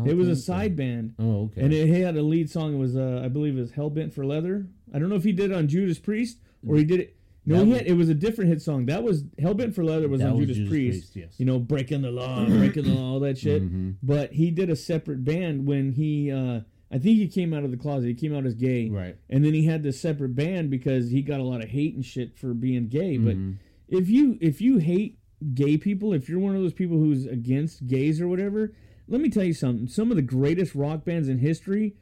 I 0.01 0.09
it 0.09 0.17
was 0.17 0.27
a 0.29 0.33
think 0.35 0.45
so. 0.45 0.53
side 0.53 0.77
band 0.77 1.15
Oh, 1.19 1.45
okay. 1.45 1.61
and 1.63 1.73
it 1.73 1.89
had 2.03 2.17
a 2.17 2.23
lead 2.23 2.51
song 2.51 2.75
it 2.75 2.79
was 2.79 2.97
uh, 2.97 3.21
i 3.25 3.29
believe 3.29 3.57
it 3.57 3.61
was 3.61 3.73
hellbent 3.73 4.13
for 4.13 4.25
leather 4.25 4.67
i 4.93 4.99
don't 4.99 5.09
know 5.09 5.17
if 5.17 5.25
he 5.25 5.33
did 5.33 5.51
it 5.51 5.57
on 5.57 5.69
judas 5.69 5.99
priest 5.99 6.39
or 6.67 6.77
he 6.77 6.85
did 6.85 7.01
it 7.01 7.17
no 7.47 7.59
That 7.59 7.65
he 7.67 7.73
had, 7.73 7.87
it 7.87 7.93
was 7.93 8.09
a 8.09 8.15
different 8.15 8.49
hit 8.51 8.63
song 8.63 8.87
that 8.87 9.03
was 9.03 9.23
hellbent 9.39 9.75
for 9.75 9.85
leather 9.85 10.09
was 10.09 10.23
on 10.23 10.31
was 10.33 10.41
judas, 10.41 10.57
Judas 10.57 10.71
priest 10.71 11.13
Priest, 11.13 11.17
yes. 11.17 11.35
you 11.39 11.45
know 11.47 11.59
breaking 11.59 12.03
the 12.03 12.11
law 12.11 12.45
breaking 12.47 12.85
the 12.85 12.95
law 12.95 13.13
all 13.13 13.21
that 13.21 13.39
shit 13.39 13.63
Mhm. 13.63 13.97
but 14.03 14.33
he 14.33 14.51
did 14.51 14.71
a 14.71 14.77
separate 14.77 15.25
band 15.25 15.67
when 15.67 15.93
he 15.93 16.33
uh 16.33 16.61
i 16.95 16.99
think 16.99 17.19
he 17.19 17.29
came 17.29 17.53
out 17.53 17.65
of 17.65 17.71
the 17.71 17.77
closet 17.77 18.07
he 18.09 18.15
came 18.15 18.35
out 18.35 18.47
as 18.47 18.55
gay 18.55 18.89
Right. 18.89 19.17
and 19.29 19.45
then 19.45 19.53
he 19.53 19.65
had 19.67 19.83
this 19.83 20.01
separate 20.01 20.35
band 20.35 20.71
because 20.71 21.11
he 21.11 21.21
got 21.23 21.41
a 21.41 21.43
lot 21.43 21.63
of 21.63 21.69
hate 21.69 21.95
and 21.95 22.05
shit 22.05 22.39
for 22.39 22.55
being 22.55 22.89
gay 22.89 23.19
but 23.19 23.37
Mhm. 23.37 23.57
if 23.89 24.09
you 24.09 24.39
if 24.41 24.61
you 24.61 24.79
hate 24.79 25.19
gay 25.53 25.77
people 25.77 26.13
if 26.15 26.29
you're 26.29 26.39
one 26.39 26.55
of 26.57 26.63
those 26.63 26.73
people 26.73 26.97
who's 26.99 27.27
against 27.27 27.87
gays 27.87 28.21
or 28.21 28.29
whatever 28.29 28.73
let 29.09 29.21
me 29.21 29.29
tell 29.29 29.45
you 29.45 29.53
something 29.53 29.89
some 29.89 30.11
of 30.11 30.17
the 30.17 30.23
greatest 30.23 30.75
rock 30.75 31.05
bands 31.05 31.29
in 31.29 31.39
history 31.39 31.97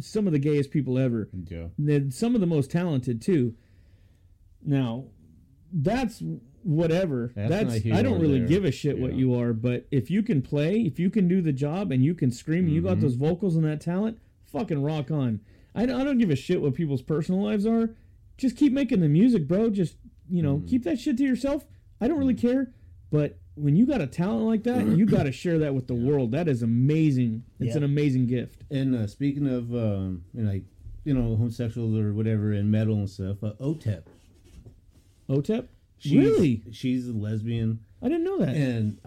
some 0.00 0.26
of 0.26 0.32
the 0.32 0.38
gayest 0.38 0.70
people 0.70 0.98
ever 0.98 1.28
Yeah. 1.48 1.68
some 2.10 2.34
of 2.34 2.40
the 2.40 2.46
most 2.46 2.70
talented 2.70 3.20
too 3.22 3.54
now 4.64 5.06
that's 5.72 6.22
whatever. 6.64 7.32
That's 7.36 7.50
that's, 7.50 7.86
i 7.92 8.02
don't 8.02 8.20
really 8.20 8.38
there. 8.40 8.48
give 8.48 8.64
a 8.64 8.70
shit 8.72 8.98
what 8.98 9.12
you 9.14 9.38
are 9.38 9.52
but 9.52 9.86
if 9.90 10.10
you 10.10 10.22
can 10.22 10.40
play 10.42 10.80
if 10.80 10.98
you 10.98 11.10
can 11.10 11.28
do 11.28 11.42
the 11.42 11.52
job 11.52 11.92
and 11.92 12.02
you 12.04 12.14
can 12.14 12.30
scream 12.30 12.66
you 12.68 12.80
Mm-hmm. 12.80 12.88
got 12.88 13.00
those 13.00 13.14
vocals 13.16 13.54
and 13.54 13.64
that 13.64 13.80
talent 13.80 14.18
fucking 14.46 14.82
rock 14.82 15.10
on. 15.10 15.40
I 15.74 15.84
don't, 15.86 16.00
I 16.00 16.04
don't 16.04 16.18
give 16.18 16.30
a 16.30 16.36
shit 16.36 16.62
what 16.62 16.74
people's 16.74 17.02
personal 17.02 17.42
lives 17.42 17.66
are. 17.66 17.90
Just 18.38 18.56
keep 18.56 18.72
making 18.72 19.00
the 19.00 19.08
music 19.08 19.46
bro. 19.46 19.70
Just 19.70 19.96
you 20.30 20.42
know 20.42 20.56
Mm-hmm. 20.56 20.66
keep 20.68 20.84
that 20.84 20.98
shit 20.98 21.16
to 21.18 21.22
yourself. 21.24 21.66
I 22.00 22.08
don't 22.08 22.18
really 22.18 22.34
care 22.34 22.72
but 23.10 23.38
when 23.56 23.76
you 23.76 23.86
got 23.86 24.00
a 24.00 24.06
talent 24.08 24.46
like 24.46 24.62
that 24.64 24.84
you 24.96 25.06
got 25.06 25.24
to 25.24 25.32
share 25.42 25.58
that 25.60 25.74
with 25.74 25.86
the 25.86 25.94
world. 25.94 26.32
That 26.32 26.48
is 26.48 26.62
amazing. 26.62 27.44
It's 27.60 27.70
Yeah. 27.72 27.76
an 27.78 27.84
amazing 27.84 28.26
gift. 28.26 28.62
And 28.70 28.94
uh, 28.96 29.06
speaking 29.06 29.46
of, 29.46 29.72
um, 29.74 30.24
you 30.34 30.42
know, 30.42 30.50
like, 30.50 30.64
you 31.04 31.12
know, 31.14 31.36
homosexuals 31.36 31.94
or 31.96 32.12
whatever 32.14 32.52
and 32.52 32.70
metal 32.72 32.94
and 32.96 33.08
stuff, 33.10 33.44
uh, 33.44 33.52
OTEP. 33.60 34.04
otep 35.28 35.66
She's, 36.04 36.12
really 36.14 36.62
She's 36.72 37.08
a 37.08 37.12
lesbian. 37.12 37.80
i 38.02 38.08
didn't 38.08 38.24
know 38.24 38.38
that 38.38 38.50
and 38.54 38.98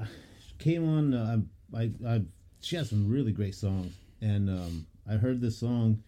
she 0.48 0.54
came 0.58 0.88
on. 0.88 1.14
Uh, 1.14 1.38
I, 1.76 1.92
I, 2.06 2.22
she 2.62 2.76
has 2.76 2.90
some 2.90 3.08
really 3.10 3.32
great 3.32 3.56
songs, 3.56 3.94
and 4.22 4.50
um, 4.50 4.88
I 5.10 5.14
heard 5.14 5.40
this 5.42 5.58
song 5.58 6.02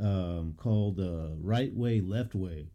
um, 0.00 0.54
called 0.56 0.98
uh, 1.00 1.28
"Right 1.40 1.72
Way, 1.74 2.00
Left 2.00 2.34
Way," 2.34 2.66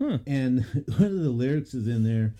Huh. 0.00 0.18
and 0.26 0.64
one 0.96 1.02
of 1.06 1.20
the 1.20 1.30
lyrics 1.30 1.74
is 1.74 1.88
in 1.88 2.04
there 2.04 2.34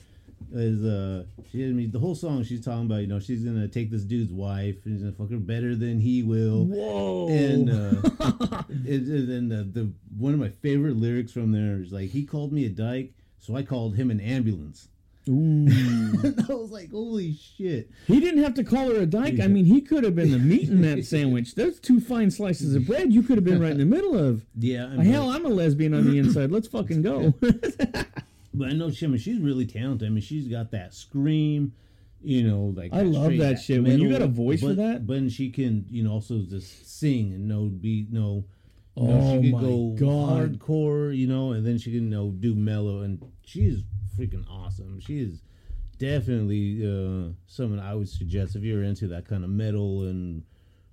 is 0.53 0.85
uh, 0.85 1.25
she. 1.51 1.65
I 1.65 1.69
mean, 1.69 1.91
the 1.91 1.99
whole 1.99 2.15
song 2.15 2.45
she's 2.45 2.65
talking 2.65 2.87
about. 2.87 3.01
You 3.01 3.09
know, 3.09 3.19
she's 3.19 3.43
gonna 3.43 3.67
take 3.69 3.91
this 3.91 4.03
dude's 4.03 4.33
wife 4.33 4.77
and 4.85 4.95
she's 4.95 5.03
gonna 5.03 5.13
fuck 5.17 5.31
her 5.31 5.39
better 5.39 5.75
than 5.75 5.99
he 6.01 6.23
will. 6.23 6.65
whoa 6.67 7.29
And 7.29 7.69
uh, 7.71 8.63
and, 8.69 8.87
and 8.87 9.29
then 9.29 9.49
the, 9.49 9.65
the 9.81 9.93
one 10.17 10.35
of 10.35 10.39
my 10.41 10.51
favorite 10.51 10.97
lyrics 10.97 11.33
from 11.33 11.51
there 11.53 11.83
is 11.83 11.91
like, 11.93 12.11
"He 12.11 12.25
called 12.25 12.53
me 12.53 12.65
a 12.67 12.71
dyke, 12.71 13.13
so 13.39 13.56
I 13.56 13.62
called 13.62 13.97
him 13.97 14.10
an 14.10 14.20
ambulance." 14.20 14.89
Ooh. 15.28 15.66
I 16.48 16.52
was 16.55 16.70
like, 16.70 16.90
"Holy 16.90 17.35
shit!" 17.35 17.90
He 18.06 18.19
didn't 18.20 18.43
have 18.43 18.55
to 18.55 18.65
call 18.65 18.89
her 18.89 19.01
a 19.02 19.06
dyke. 19.06 19.40
I 19.40 19.47
mean, 19.47 19.66
he 19.66 19.81
could 19.81 20.05
have 20.05 20.15
been 20.15 20.31
the 20.31 20.39
meat 20.39 20.69
in 20.69 20.81
that 20.82 21.05
sandwich. 21.06 21.55
There's 21.55 21.78
two 21.78 22.01
fine 22.01 22.31
slices 22.31 22.74
of 22.74 22.86
bread 22.86 23.12
you 23.12 23.23
could 23.23 23.36
have 23.36 23.44
been 23.44 23.60
right 23.60 23.73
in 23.73 23.78
the 23.78 23.85
middle 23.85 24.16
of. 24.16 24.44
Yeah, 24.59 24.90
I 24.98 25.05
Hell, 25.05 25.31
I'm 25.31 25.44
a 25.44 25.51
lesbian 25.51 25.93
on 25.94 26.05
the 26.05 26.19
inside. 26.19 26.51
Let's 26.51 26.69
fucking 26.69 27.02
go. 27.02 27.35
But 28.55 28.70
I 28.70 28.73
know 28.73 28.90
she, 28.90 29.06
I 29.06 29.09
mean, 29.09 29.19
she's 29.19 29.39
really 29.39 29.66
talented. 29.66 30.06
I 30.06 30.10
mean, 30.10 30.23
she's 30.23 30.48
got 30.48 30.73
that 30.73 30.93
scream, 30.93 31.73
you 32.23 32.43
know, 32.43 32.73
like 32.77 32.93
I 32.93 33.02
love 33.02 33.36
that 33.39 33.60
shit. 33.60 33.82
When 33.82 34.01
you 34.01 34.10
got 34.10 34.23
a 34.23 34.27
voice 34.27 34.60
for 34.60 34.74
that? 34.74 35.06
but 35.06 35.31
she 35.31 35.51
can, 35.51 35.86
you 35.89 36.02
know, 36.02 36.12
also 36.12 36.40
just 36.40 36.98
sing 36.98 37.32
and 37.32 37.47
no 37.47 37.66
beat, 37.66 38.12
no. 38.12 38.44
You 39.01 39.09
Oh 39.09 39.19
know, 39.37 39.43
she 39.43 39.53
my 39.53 39.61
could 39.61 39.97
go 39.99 40.07
God. 40.07 40.59
hardcore, 40.59 41.16
you 41.16 41.27
know, 41.27 41.53
and 41.53 41.65
then 41.65 41.79
she 41.79 41.93
can, 41.93 42.05
you 42.05 42.11
know, 42.11 42.31
do 42.31 42.55
mellow, 42.55 43.01
and 43.03 43.23
she's 43.45 43.83
freaking 44.19 44.45
awesome. 44.51 44.99
She 45.01 45.20
is 45.20 45.41
definitely 45.99 46.83
uh, 46.85 47.33
someone 47.47 47.79
I 47.81 47.95
would 47.95 48.09
suggest 48.09 48.57
if 48.57 48.62
you're 48.62 48.83
into 48.83 49.07
that 49.09 49.27
kind 49.29 49.45
of 49.45 49.51
metal 49.51 50.03
and 50.05 50.43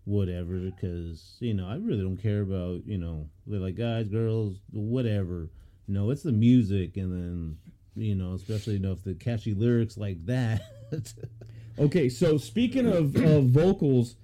whatever, 0.04 0.60
because 0.60 1.38
you 1.40 1.54
know 1.54 1.68
I 1.68 1.76
really 1.76 2.04
don't 2.04 2.18
care 2.18 2.42
about 2.42 2.86
you 2.86 2.98
know 2.98 3.28
they're 3.48 3.60
like 3.60 3.76
guys, 3.76 4.08
girls, 4.08 4.58
whatever. 4.72 5.50
No, 5.88 6.10
it's 6.12 6.24
the 6.24 6.32
music, 6.32 6.98
and 6.98 7.12
then 7.12 7.58
you 7.96 8.16
know, 8.16 8.34
especially 8.34 8.74
you 8.74 8.80
know 8.80 8.92
if 8.92 9.04
the 9.04 9.16
catchy 9.16 9.54
lyrics 9.54 9.98
like 9.98 10.24
that. 10.26 10.62
okay, 11.80 12.10
so 12.10 12.38
speaking 12.38 12.88
of, 12.88 13.16
of 13.16 13.46
vocals, 13.46 14.16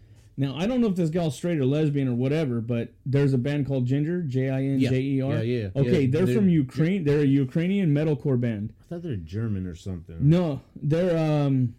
now 0.41 0.55
I 0.57 0.65
don't 0.65 0.81
know 0.81 0.87
if 0.87 0.95
this 0.95 1.09
gal's 1.11 1.35
straight 1.35 1.59
or 1.59 1.65
lesbian 1.65 2.07
or 2.07 2.15
whatever, 2.15 2.61
but 2.61 2.93
there's 3.05 3.33
a 3.33 3.37
band 3.37 3.67
called 3.67 3.87
Jinjer, 3.87 4.27
J 4.27 4.49
I 4.49 4.63
N 4.63 4.79
J 4.79 4.99
E 4.99 5.21
R. 5.21 5.35
Yeah, 5.35 5.41
yeah. 5.41 5.69
Okay, 5.75 6.01
Yeah, 6.01 6.07
they're, 6.11 6.25
they're- 6.25 6.35
from 6.35 6.49
Ukraine. 6.49 7.03
They're 7.03 7.19
a 7.21 7.25
Ukrainian 7.25 7.93
metalcore 7.93 8.39
band. 8.41 8.73
I 8.81 8.83
thought 8.89 9.03
they're 9.03 9.15
German 9.15 9.67
or 9.67 9.75
something. 9.75 10.17
No, 10.19 10.61
they're 10.75 11.17
um, 11.17 11.75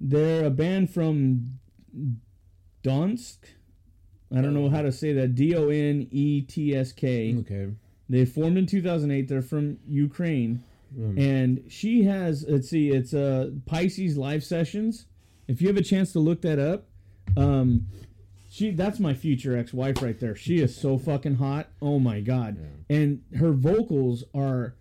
they're 0.00 0.44
a 0.46 0.50
band 0.50 0.90
from 0.90 1.58
Donsk. 2.82 3.38
I 4.34 4.40
don't 4.40 4.54
know 4.54 4.68
how 4.68 4.82
to 4.82 4.90
say 4.90 5.12
that. 5.12 5.34
D 5.34 5.54
O 5.54 5.68
N 5.68 6.08
E 6.10 6.40
T 6.40 6.74
S 6.74 6.90
K. 6.92 7.36
Okay. 7.40 7.68
They 8.08 8.24
formed 8.24 8.58
in 8.58 8.66
2008. 8.66 9.28
They're 9.28 9.42
from 9.42 9.78
Ukraine, 9.88 10.62
Mm. 10.98 11.18
and 11.20 11.64
she 11.68 12.04
has. 12.04 12.44
Let's 12.48 12.68
see. 12.68 12.90
It's 12.90 13.12
uh 13.14 13.50
Pisces 13.66 14.16
live 14.16 14.42
sessions. 14.44 15.06
If 15.48 15.60
you 15.60 15.68
have 15.68 15.76
a 15.76 15.82
chance 15.82 16.12
to 16.12 16.18
look 16.20 16.40
that 16.42 16.58
up, 16.58 16.86
um, 17.36 17.86
she 18.50 18.70
that's 18.70 19.00
my 19.00 19.14
future 19.14 19.56
ex-wife 19.56 20.00
right 20.02 20.18
there. 20.20 20.36
She 20.36 20.58
is 20.60 20.76
so 20.76 20.98
fucking 20.98 21.36
hot. 21.36 21.68
Oh 21.82 21.98
my 21.98 22.20
god. 22.20 22.56
And 22.88 23.22
her 23.38 23.52
vocals 23.52 24.24
are. 24.34 24.74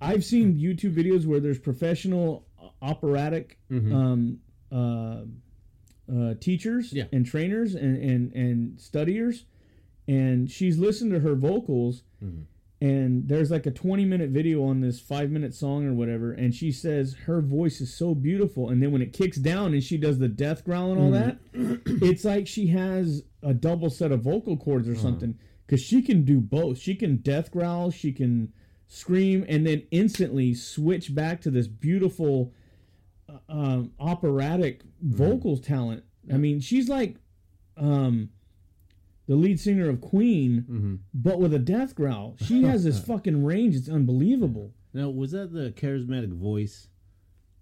I've 0.00 0.24
seen 0.24 0.54
YouTube 0.58 0.94
videos 0.94 1.24
where 1.24 1.40
there's 1.40 1.58
professional 1.58 2.44
operatic 2.82 3.58
um, 3.70 4.40
uh, 4.70 5.22
uh, 6.12 6.34
teachers 6.40 6.92
Yeah. 6.92 7.04
and 7.12 7.24
trainers 7.24 7.74
and, 7.74 7.96
and, 7.96 8.32
and 8.34 8.80
studiers, 8.80 9.46
and 10.06 10.50
she's 10.50 10.76
listened 10.78 11.12
to 11.12 11.20
her 11.20 11.34
vocals. 11.34 12.02
And 12.80 13.28
there's 13.28 13.50
like 13.50 13.66
a 13.66 13.70
20 13.70 14.04
minute 14.04 14.30
video 14.30 14.64
on 14.64 14.80
this 14.80 15.00
five 15.00 15.30
minute 15.30 15.54
song 15.54 15.86
or 15.86 15.94
whatever, 15.94 16.32
and 16.32 16.54
she 16.54 16.70
says 16.72 17.14
her 17.26 17.40
voice 17.40 17.80
is 17.80 17.94
so 17.94 18.14
beautiful. 18.14 18.68
And 18.68 18.82
then 18.82 18.92
when 18.92 19.00
it 19.00 19.12
kicks 19.12 19.38
down 19.38 19.72
and 19.72 19.82
she 19.82 19.96
does 19.96 20.18
the 20.18 20.28
death 20.28 20.64
growl 20.64 20.92
and 20.92 21.00
all 21.00 21.10
that, 21.12 21.38
it's 22.02 22.24
like 22.24 22.46
she 22.46 22.66
has 22.68 23.22
a 23.42 23.54
double 23.54 23.90
set 23.90 24.12
of 24.12 24.20
vocal 24.20 24.56
cords 24.56 24.88
or 24.88 24.96
something 24.96 25.38
because 25.66 25.80
she 25.80 26.02
can 26.02 26.24
do 26.24 26.40
both. 26.40 26.78
She 26.78 26.94
can 26.94 27.16
death 27.16 27.50
growl, 27.50 27.90
she 27.90 28.12
can 28.12 28.52
scream, 28.88 29.44
and 29.48 29.66
then 29.66 29.84
instantly 29.90 30.54
switch 30.54 31.14
back 31.14 31.40
to 31.42 31.50
this 31.50 31.66
beautiful, 31.66 32.52
uh, 33.28 33.38
uh, 33.48 33.52
um, 33.52 33.92
operatic 33.98 34.82
vocal 35.00 35.56
talent. 35.56 36.04
I 36.32 36.36
mean, 36.36 36.60
she's 36.60 36.88
like 36.88 37.16
um, 37.76 38.30
the 39.26 39.36
lead 39.36 39.58
singer 39.60 39.88
of 39.88 40.00
Queen, 40.00 40.64
Mm-hmm. 40.68 40.94
but 41.14 41.38
with 41.40 41.54
a 41.54 41.58
death 41.58 41.94
growl. 41.94 42.36
She 42.40 42.62
has 42.64 42.84
this 42.84 43.00
fucking 43.06 43.44
range. 43.44 43.74
It's 43.74 43.88
unbelievable. 43.88 44.72
Now, 44.92 45.08
was 45.10 45.32
that 45.32 45.52
the 45.52 45.72
charismatic 45.72 46.32
voice? 46.32 46.88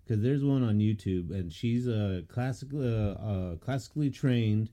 Because 0.04 0.22
there's 0.22 0.42
one 0.44 0.62
on 0.64 0.78
YouTube, 0.78 1.30
and 1.30 1.52
she's 1.52 1.86
a 1.86 2.24
classically 2.28 2.86
uh, 2.88 3.12
uh, 3.12 3.56
classically 3.56 4.10
trained, 4.10 4.68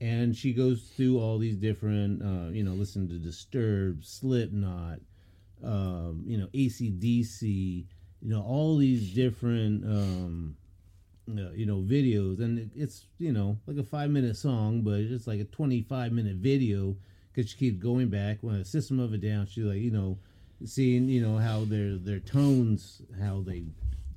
and 0.00 0.34
she 0.36 0.52
goes 0.52 0.82
through 0.96 1.20
all 1.20 1.38
these 1.38 1.56
different, 1.56 2.20
uh, 2.22 2.50
you 2.50 2.64
know, 2.64 2.72
listen 2.72 3.08
to 3.08 3.14
Disturbed, 3.14 4.04
Slipknot, 4.04 4.98
um, 5.62 6.24
you 6.26 6.36
know, 6.36 6.48
ACDC, 6.52 7.42
you 8.20 8.28
know, 8.30 8.42
all 8.42 8.76
these 8.76 9.12
different, 9.14 9.84
um, 9.84 10.56
uh, 11.30 11.52
you 11.52 11.66
know, 11.66 11.78
videos, 11.78 12.40
and 12.40 12.58
it, 12.58 12.68
it's 12.74 13.06
you 13.18 13.32
know 13.32 13.58
like 13.66 13.78
a 13.78 13.84
five 13.84 14.10
minute 14.10 14.36
song, 14.36 14.82
but 14.82 15.00
it's 15.00 15.26
like 15.26 15.40
a 15.40 15.44
twenty 15.44 15.82
five 15.82 16.12
minute 16.12 16.36
video 16.36 16.96
because 17.32 17.50
she 17.50 17.56
keeps 17.56 17.82
going 17.82 18.08
back. 18.08 18.38
When 18.40 18.56
a 18.56 18.64
System 18.64 19.00
of 19.00 19.12
a 19.12 19.18
Down, 19.18 19.46
she's 19.46 19.64
like, 19.64 19.78
you 19.78 19.90
know, 19.90 20.18
seeing 20.64 21.08
you 21.08 21.22
know 21.22 21.38
how 21.38 21.64
their 21.64 21.96
their 21.96 22.20
tones 22.20 23.02
how 23.20 23.42
they 23.46 23.64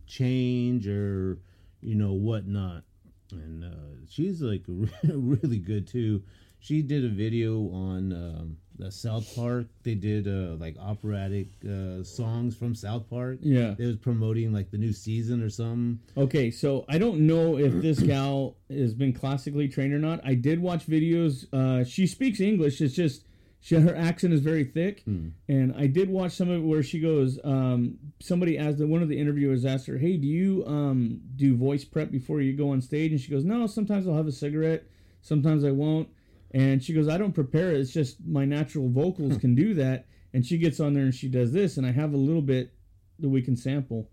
change 0.05 0.87
or 0.87 1.39
you 1.81 1.95
know 1.95 2.13
whatnot. 2.13 2.83
And 3.31 3.63
uh, 3.63 4.05
she's 4.09 4.41
like 4.41 4.63
really 5.03 5.59
good 5.59 5.87
too. 5.87 6.23
She 6.59 6.81
did 6.81 7.05
a 7.05 7.09
video 7.09 7.69
on 7.71 8.11
um, 8.13 8.57
the 8.79 8.91
south 8.91 9.35
park 9.35 9.65
they 9.83 9.95
did 9.95 10.27
uh, 10.27 10.55
like 10.59 10.75
operatic 10.79 11.47
uh, 11.67 12.03
songs 12.03 12.55
from 12.55 12.75
south 12.75 13.09
park 13.09 13.39
Yeah. 13.41 13.73
they 13.77 13.85
was 13.85 13.97
promoting 13.97 14.53
like 14.53 14.69
the 14.71 14.77
new 14.77 14.93
season 14.93 15.41
or 15.41 15.49
something 15.49 15.99
Okay, 16.15 16.51
so 16.51 16.85
I 16.87 16.97
don't 16.97 17.21
know 17.27 17.57
if 17.57 17.73
this 17.81 17.99
gal 17.99 18.55
has 18.69 18.93
been 18.93 19.13
classically 19.13 19.67
trained 19.67 19.93
or 19.93 19.99
not. 19.99 20.19
I 20.23 20.33
did 20.35 20.59
watch 20.59 20.85
videos. 20.87 21.45
Uh, 21.53 21.83
she 21.83 22.05
speaks 22.07 22.39
English. 22.39 22.81
It's 22.81 22.93
just 22.95 23.23
she, 23.59 23.75
her 23.75 23.95
accent 23.95 24.33
is 24.33 24.41
very 24.41 24.63
thick, 24.63 25.03
and 25.05 25.73
I 25.75 25.87
did 25.87 26.09
watch 26.09 26.33
some 26.33 26.49
of 26.49 26.57
it 26.61 26.65
where 26.65 26.83
she 26.83 26.99
goes. 26.99 27.39
Um, 27.43 27.97
somebody 28.19 28.57
asked 28.57 28.77
one 28.79 29.01
of 29.01 29.09
the 29.09 29.19
interviewers 29.19 29.65
asked 29.65 29.87
her, 29.87 29.97
"Hey, 29.97 30.15
do 30.17 30.27
you 30.27 30.63
um, 30.67 31.19
do 31.35 31.55
voice 31.57 31.83
prep 31.83 32.11
before 32.11 32.39
you 32.41 32.53
go 32.53 32.69
on 32.69 32.81
stage?" 32.81 33.11
And 33.11 33.19
she 33.19 33.31
goes, 33.31 33.43
"No. 33.43 33.65
Sometimes 33.67 34.07
I'll 34.07 34.15
have 34.15 34.27
a 34.27 34.31
cigarette. 34.31 34.83
Sometimes 35.21 35.65
I 35.65 35.71
won't." 35.71 36.07
And 36.51 36.83
she 36.83 36.93
goes, 36.93 37.07
"I 37.07 37.17
don't 37.17 37.33
prepare 37.33 37.71
it. 37.71 37.79
It's 37.79 37.91
just 37.91 38.17
my 38.25 38.45
natural 38.45 38.89
vocals 38.89 39.33
hmm. 39.33 39.39
can 39.39 39.55
do 39.55 39.73
that." 39.75 40.05
And 40.33 40.45
she 40.45 40.57
gets 40.57 40.79
on 40.79 40.93
there 40.93 41.03
and 41.03 41.15
she 41.15 41.27
does 41.27 41.51
this, 41.51 41.77
and 41.77 41.85
I 41.85 41.91
have 41.91 42.13
a 42.13 42.17
little 42.17 42.41
bit 42.41 42.73
that 43.19 43.29
we 43.29 43.41
can 43.41 43.55
sample. 43.55 44.09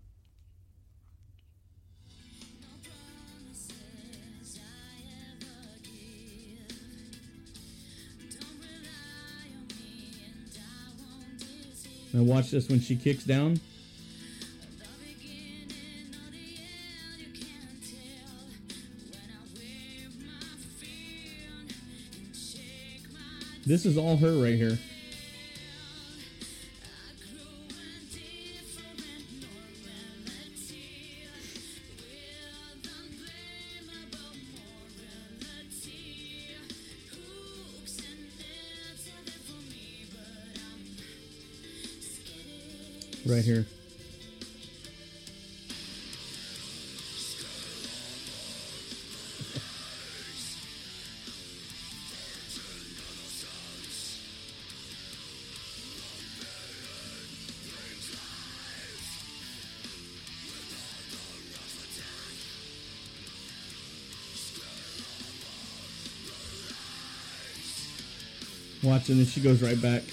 Now 12.15 12.23
watch 12.23 12.49
this 12.49 12.69
when 12.69 12.79
she 12.79 12.95
kicks 12.95 13.25
down. 13.25 13.59
This 23.67 23.83
is 23.83 23.97
all 23.97 24.15
her 24.17 24.33
right 24.33 24.53
here. 24.53 24.77
Right 43.25 43.43
here. 43.43 43.65
And 69.07 69.19
then 69.19 69.25
she 69.25 69.39
goes 69.39 69.61
right 69.61 69.79
back. 69.79 70.03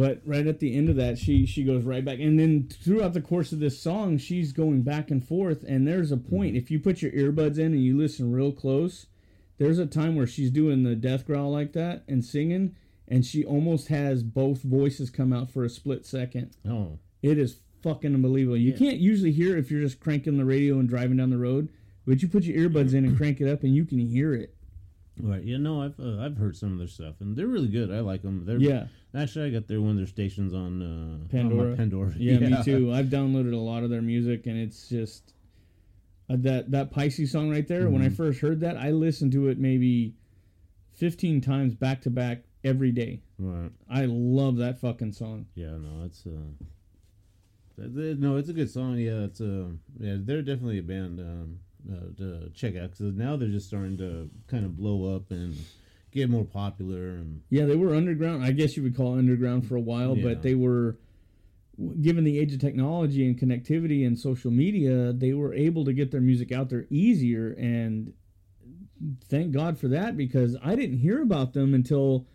But 0.00 0.22
right 0.24 0.46
at 0.46 0.60
the 0.60 0.74
end 0.74 0.88
of 0.88 0.96
that, 0.96 1.18
she 1.18 1.44
she 1.44 1.62
goes 1.62 1.84
right 1.84 2.02
back, 2.02 2.20
and 2.20 2.40
then 2.40 2.70
throughout 2.82 3.12
the 3.12 3.20
course 3.20 3.52
of 3.52 3.60
this 3.60 3.78
song, 3.78 4.16
she's 4.16 4.50
going 4.50 4.80
back 4.80 5.10
and 5.10 5.22
forth. 5.22 5.62
And 5.68 5.86
there's 5.86 6.10
a 6.10 6.16
point 6.16 6.56
if 6.56 6.70
you 6.70 6.80
put 6.80 7.02
your 7.02 7.12
earbuds 7.12 7.58
in 7.58 7.74
and 7.74 7.84
you 7.84 7.98
listen 7.98 8.32
real 8.32 8.50
close, 8.50 9.04
there's 9.60 9.78
a 9.78 9.86
time 9.86 10.16
where 10.16 10.26
she's 10.26 10.50
doing 10.50 10.82
the 10.82 10.96
death 10.96 11.24
growl 11.26 11.52
like 11.52 11.72
that 11.74 12.02
and 12.08 12.24
singing, 12.24 12.74
and 13.06 13.24
she 13.24 13.44
almost 13.44 13.86
has 13.88 14.22
both 14.24 14.62
voices 14.62 15.10
come 15.10 15.32
out 15.32 15.50
for 15.50 15.62
a 15.64 15.68
split 15.68 16.04
second. 16.04 16.56
oh 16.68 16.98
It 17.22 17.38
is 17.38 17.60
fucking 17.82 18.14
unbelievable. 18.14 18.56
You 18.56 18.72
can't 18.72 18.96
usually 18.98 19.32
hear 19.32 19.56
if 19.56 19.70
you're 19.70 19.82
just 19.82 20.00
cranking 20.00 20.36
the 20.38 20.44
radio 20.44 20.78
and 20.80 20.88
driving 20.88 21.18
down 21.18 21.30
the 21.30 21.38
road, 21.38 21.68
but 22.06 22.22
you 22.22 22.28
put 22.28 22.44
your 22.44 22.68
earbuds 22.68 22.94
in 22.94 23.04
and 23.04 23.16
crank 23.16 23.40
it 23.40 23.48
up, 23.48 23.62
and 23.62 23.74
you 23.76 23.84
can 23.84 23.98
hear 23.98 24.34
it. 24.34 24.54
right 25.22 25.42
you 25.42 25.58
know 25.58 25.82
i've 25.82 25.98
uh, 26.00 26.22
i've 26.24 26.36
heard 26.38 26.56
some 26.56 26.72
of 26.72 26.78
their 26.78 26.88
stuff 26.88 27.16
and 27.20 27.36
they're 27.36 27.46
really 27.56 27.68
good 27.68 27.90
i 27.92 28.00
like 28.00 28.22
them 28.22 28.44
they're 28.46 28.56
Yeah. 28.58 28.86
actually 29.14 29.48
i 29.48 29.50
got 29.50 29.68
their 29.68 29.80
one 29.82 29.90
of 29.90 29.96
their 29.98 30.06
stations 30.06 30.54
on 30.54 30.80
uh 30.80 30.86
on 30.86 31.20
my 31.20 31.26
Pandora. 31.28 31.76
pandora 31.76 32.12
Yeah, 32.16 32.38
me 32.38 32.56
too. 32.64 32.90
I've 32.94 33.06
downloaded 33.18 33.52
a 33.52 33.56
lot 33.72 33.82
of 33.84 33.90
their 33.90 34.00
music, 34.00 34.46
and 34.46 34.56
it's 34.56 34.88
just 34.88 35.34
uh, 36.30 36.36
that 36.38 36.70
that 36.70 36.90
Pisces 36.92 37.32
song 37.32 37.50
right 37.50 37.66
there. 37.66 37.90
When 37.90 38.02
I 38.02 38.08
first 38.08 38.40
heard 38.40 38.60
that, 38.60 38.76
I 38.76 38.90
listened 38.90 39.32
to 39.32 39.48
it 39.48 39.58
maybe 39.58 40.14
fifteen 40.92 41.40
times 41.40 41.74
back 41.74 42.02
to 42.02 42.10
back 42.10 42.44
every 42.62 42.92
day. 42.92 43.22
right 43.38 43.70
I 43.88 44.04
love 44.06 44.56
that 44.58 44.80
fucking 44.80 45.12
song. 45.12 45.46
Yeah, 45.54 45.76
no, 45.78 46.04
it's 46.04 46.24
uh, 46.26 46.30
no, 47.78 48.36
it's 48.36 48.48
a 48.48 48.52
good 48.52 48.70
song. 48.70 48.96
Yeah, 48.98 49.24
it's 49.24 49.40
uh, 49.40 49.68
yeah, 49.98 50.16
they're 50.18 50.42
definitely 50.42 50.78
a 50.78 50.82
band 50.82 51.18
um, 51.20 51.58
uh, 51.90 52.16
to 52.18 52.50
check 52.54 52.76
out 52.76 52.90
because 52.90 53.14
now 53.14 53.36
they're 53.36 53.48
just 53.48 53.66
starting 53.68 53.96
to 53.98 54.28
kind 54.46 54.64
of 54.64 54.76
blow 54.76 55.14
up 55.16 55.30
and 55.30 55.56
get 56.12 56.28
more 56.28 56.44
popular 56.44 57.10
and 57.10 57.40
Yeah, 57.50 57.66
they 57.66 57.76
were 57.76 57.94
underground. 57.94 58.44
I 58.44 58.50
guess 58.52 58.76
you 58.76 58.82
would 58.82 58.96
call 58.96 59.14
it 59.14 59.18
underground 59.20 59.66
for 59.66 59.76
a 59.76 59.80
while, 59.80 60.16
Yeah. 60.16 60.24
but 60.24 60.42
they 60.42 60.54
were 60.54 60.96
given 62.00 62.24
the 62.24 62.38
age 62.38 62.52
of 62.52 62.60
technology 62.60 63.26
and 63.26 63.38
connectivity 63.38 64.06
and 64.06 64.18
social 64.18 64.50
media, 64.50 65.12
they 65.12 65.32
were 65.32 65.54
able 65.54 65.84
to 65.84 65.92
get 65.92 66.10
their 66.10 66.20
music 66.20 66.52
out 66.52 66.68
there 66.68 66.86
easier. 66.90 67.54
And 67.58 68.12
thank 69.28 69.52
God 69.52 69.78
for 69.78 69.88
that 69.88 70.16
because 70.16 70.56
I 70.62 70.74
didn't 70.74 70.98
hear 70.98 71.22
about 71.22 71.52
them 71.52 71.74
until 71.74 72.26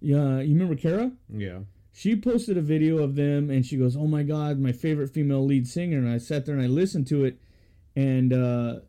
yeah, 0.00 0.40
you 0.40 0.54
remember 0.54 0.76
Kara? 0.76 1.12
yeah, 1.28 1.60
She 1.92 2.16
posted 2.16 2.56
a 2.56 2.62
video 2.62 2.98
of 3.02 3.14
them 3.16 3.50
and 3.50 3.64
she 3.66 3.76
goes, 3.76 3.96
"Oh 3.96 4.06
my 4.06 4.22
god, 4.22 4.58
my 4.58 4.72
favorite 4.72 5.08
female 5.10 5.44
lead 5.44 5.66
singer." 5.66 5.98
And 5.98 6.08
I 6.08 6.18
sat 6.18 6.46
there 6.46 6.54
and 6.54 6.64
I 6.64 6.68
listened 6.68 7.06
to 7.08 7.24
it. 7.24 7.38
And 7.96 8.32
uh 8.32 8.80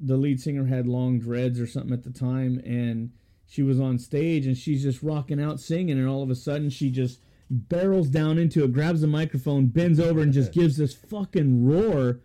the 0.00 0.16
lead 0.16 0.40
singer 0.40 0.66
had 0.66 0.86
long 0.86 1.18
dreads 1.18 1.58
or 1.60 1.66
something 1.66 1.92
at 1.92 2.04
the 2.04 2.12
time. 2.12 2.60
And 2.64 3.12
she 3.46 3.62
was 3.62 3.80
on 3.80 3.98
stage 3.98 4.46
and 4.46 4.56
she's 4.56 4.82
just 4.82 5.02
rocking 5.02 5.40
out 5.40 5.58
singing. 5.60 5.98
And 5.98 6.08
all 6.08 6.22
of 6.22 6.30
a 6.30 6.36
sudden 6.36 6.70
she 6.70 6.90
just 6.90 7.20
barrels 7.50 8.08
down 8.08 8.36
into 8.38 8.62
it 8.62 8.72
grabs 8.72 9.00
the 9.00 9.06
microphone 9.06 9.66
bends 9.66 9.98
over 9.98 10.20
and 10.20 10.32
just 10.32 10.52
gives 10.52 10.76
this 10.76 10.94
fucking 10.94 11.64
roar. 11.66 12.20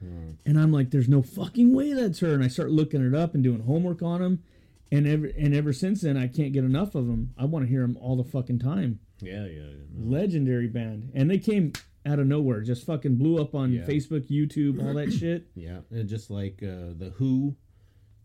And 0.46 0.60
i'm 0.60 0.72
like 0.72 0.92
there's 0.92 1.08
no 1.10 1.22
fucking 1.22 1.74
way 1.74 1.94
that's 1.94 2.20
her. 2.20 2.34
And 2.34 2.44
i 2.44 2.48
start 2.48 2.72
looking 2.72 3.06
it 3.06 3.16
up 3.16 3.34
and 3.34 3.44
doing 3.44 3.62
homework 3.62 4.02
on 4.02 4.22
them 4.22 4.44
and 4.92 5.08
ever 5.08 5.28
and 5.38 5.56
ever 5.56 5.72
since 5.74 6.02
then 6.02 6.18
i 6.18 6.28
can't 6.28 6.52
get 6.54 6.64
enough 6.66 6.94
of 6.94 7.08
them 7.08 7.34
i 7.38 7.46
want 7.46 7.66
to 7.66 7.70
hear 7.70 7.82
them 7.82 7.98
all 8.02 8.16
the 8.18 8.24
fucking 8.24 8.60
time. 8.60 9.00
Yeah, 9.22 9.46
yeah. 9.46 9.62
yeah, 9.62 9.64
no. 9.96 10.12
legendary 10.18 10.68
band. 10.68 11.12
And 11.16 11.30
they 11.32 11.38
came 11.38 11.72
out 12.06 12.20
of 12.20 12.28
nowhere 12.28 12.60
just 12.62 12.86
fucking 12.86 13.16
blew 13.16 13.42
up 13.42 13.56
on 13.56 13.72
Yeah. 13.72 13.84
facebook 13.86 14.28
youtube 14.30 14.86
all 14.86 14.94
that 14.96 15.14
shit. 15.14 15.48
Yeah, 15.56 15.80
and 15.90 16.10
just 16.10 16.30
like 16.30 16.62
uh, 16.62 16.92
the 16.98 17.14
HU, 17.18 17.56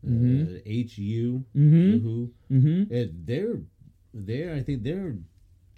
uh, 0.04 0.58
H 0.66 0.98
U, 0.98 1.44
Mhm. 1.56 1.92
the 1.92 1.98
HU, 2.00 2.30
mm-hmm. 2.50 3.14
They're 3.24 3.60
they're 4.14 4.54
I 4.54 4.60
think 4.62 4.82
they're 4.82 5.16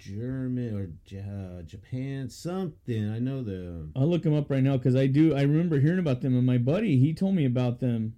German 0.01 0.74
or 0.74 0.90
Ja- 1.06 1.62
Japan 1.62 2.28
something. 2.28 3.09
I 3.10 3.18
know 3.18 3.43
the 3.43 3.89
I'll 3.94 4.09
look 4.09 4.22
them 4.22 4.35
up 4.35 4.51
right 4.51 4.62
now 4.62 4.77
because 4.77 4.97
I 4.97 5.06
do. 5.06 5.35
I 5.35 5.43
remember 5.43 5.78
hearing 5.81 5.98
about 5.98 6.20
them, 6.20 6.36
and 6.36 6.47
my 6.47 6.59
buddy 6.59 6.98
he 6.98 7.12
told 7.14 7.35
me 7.35 7.44
about 7.44 7.81
them. 7.81 8.14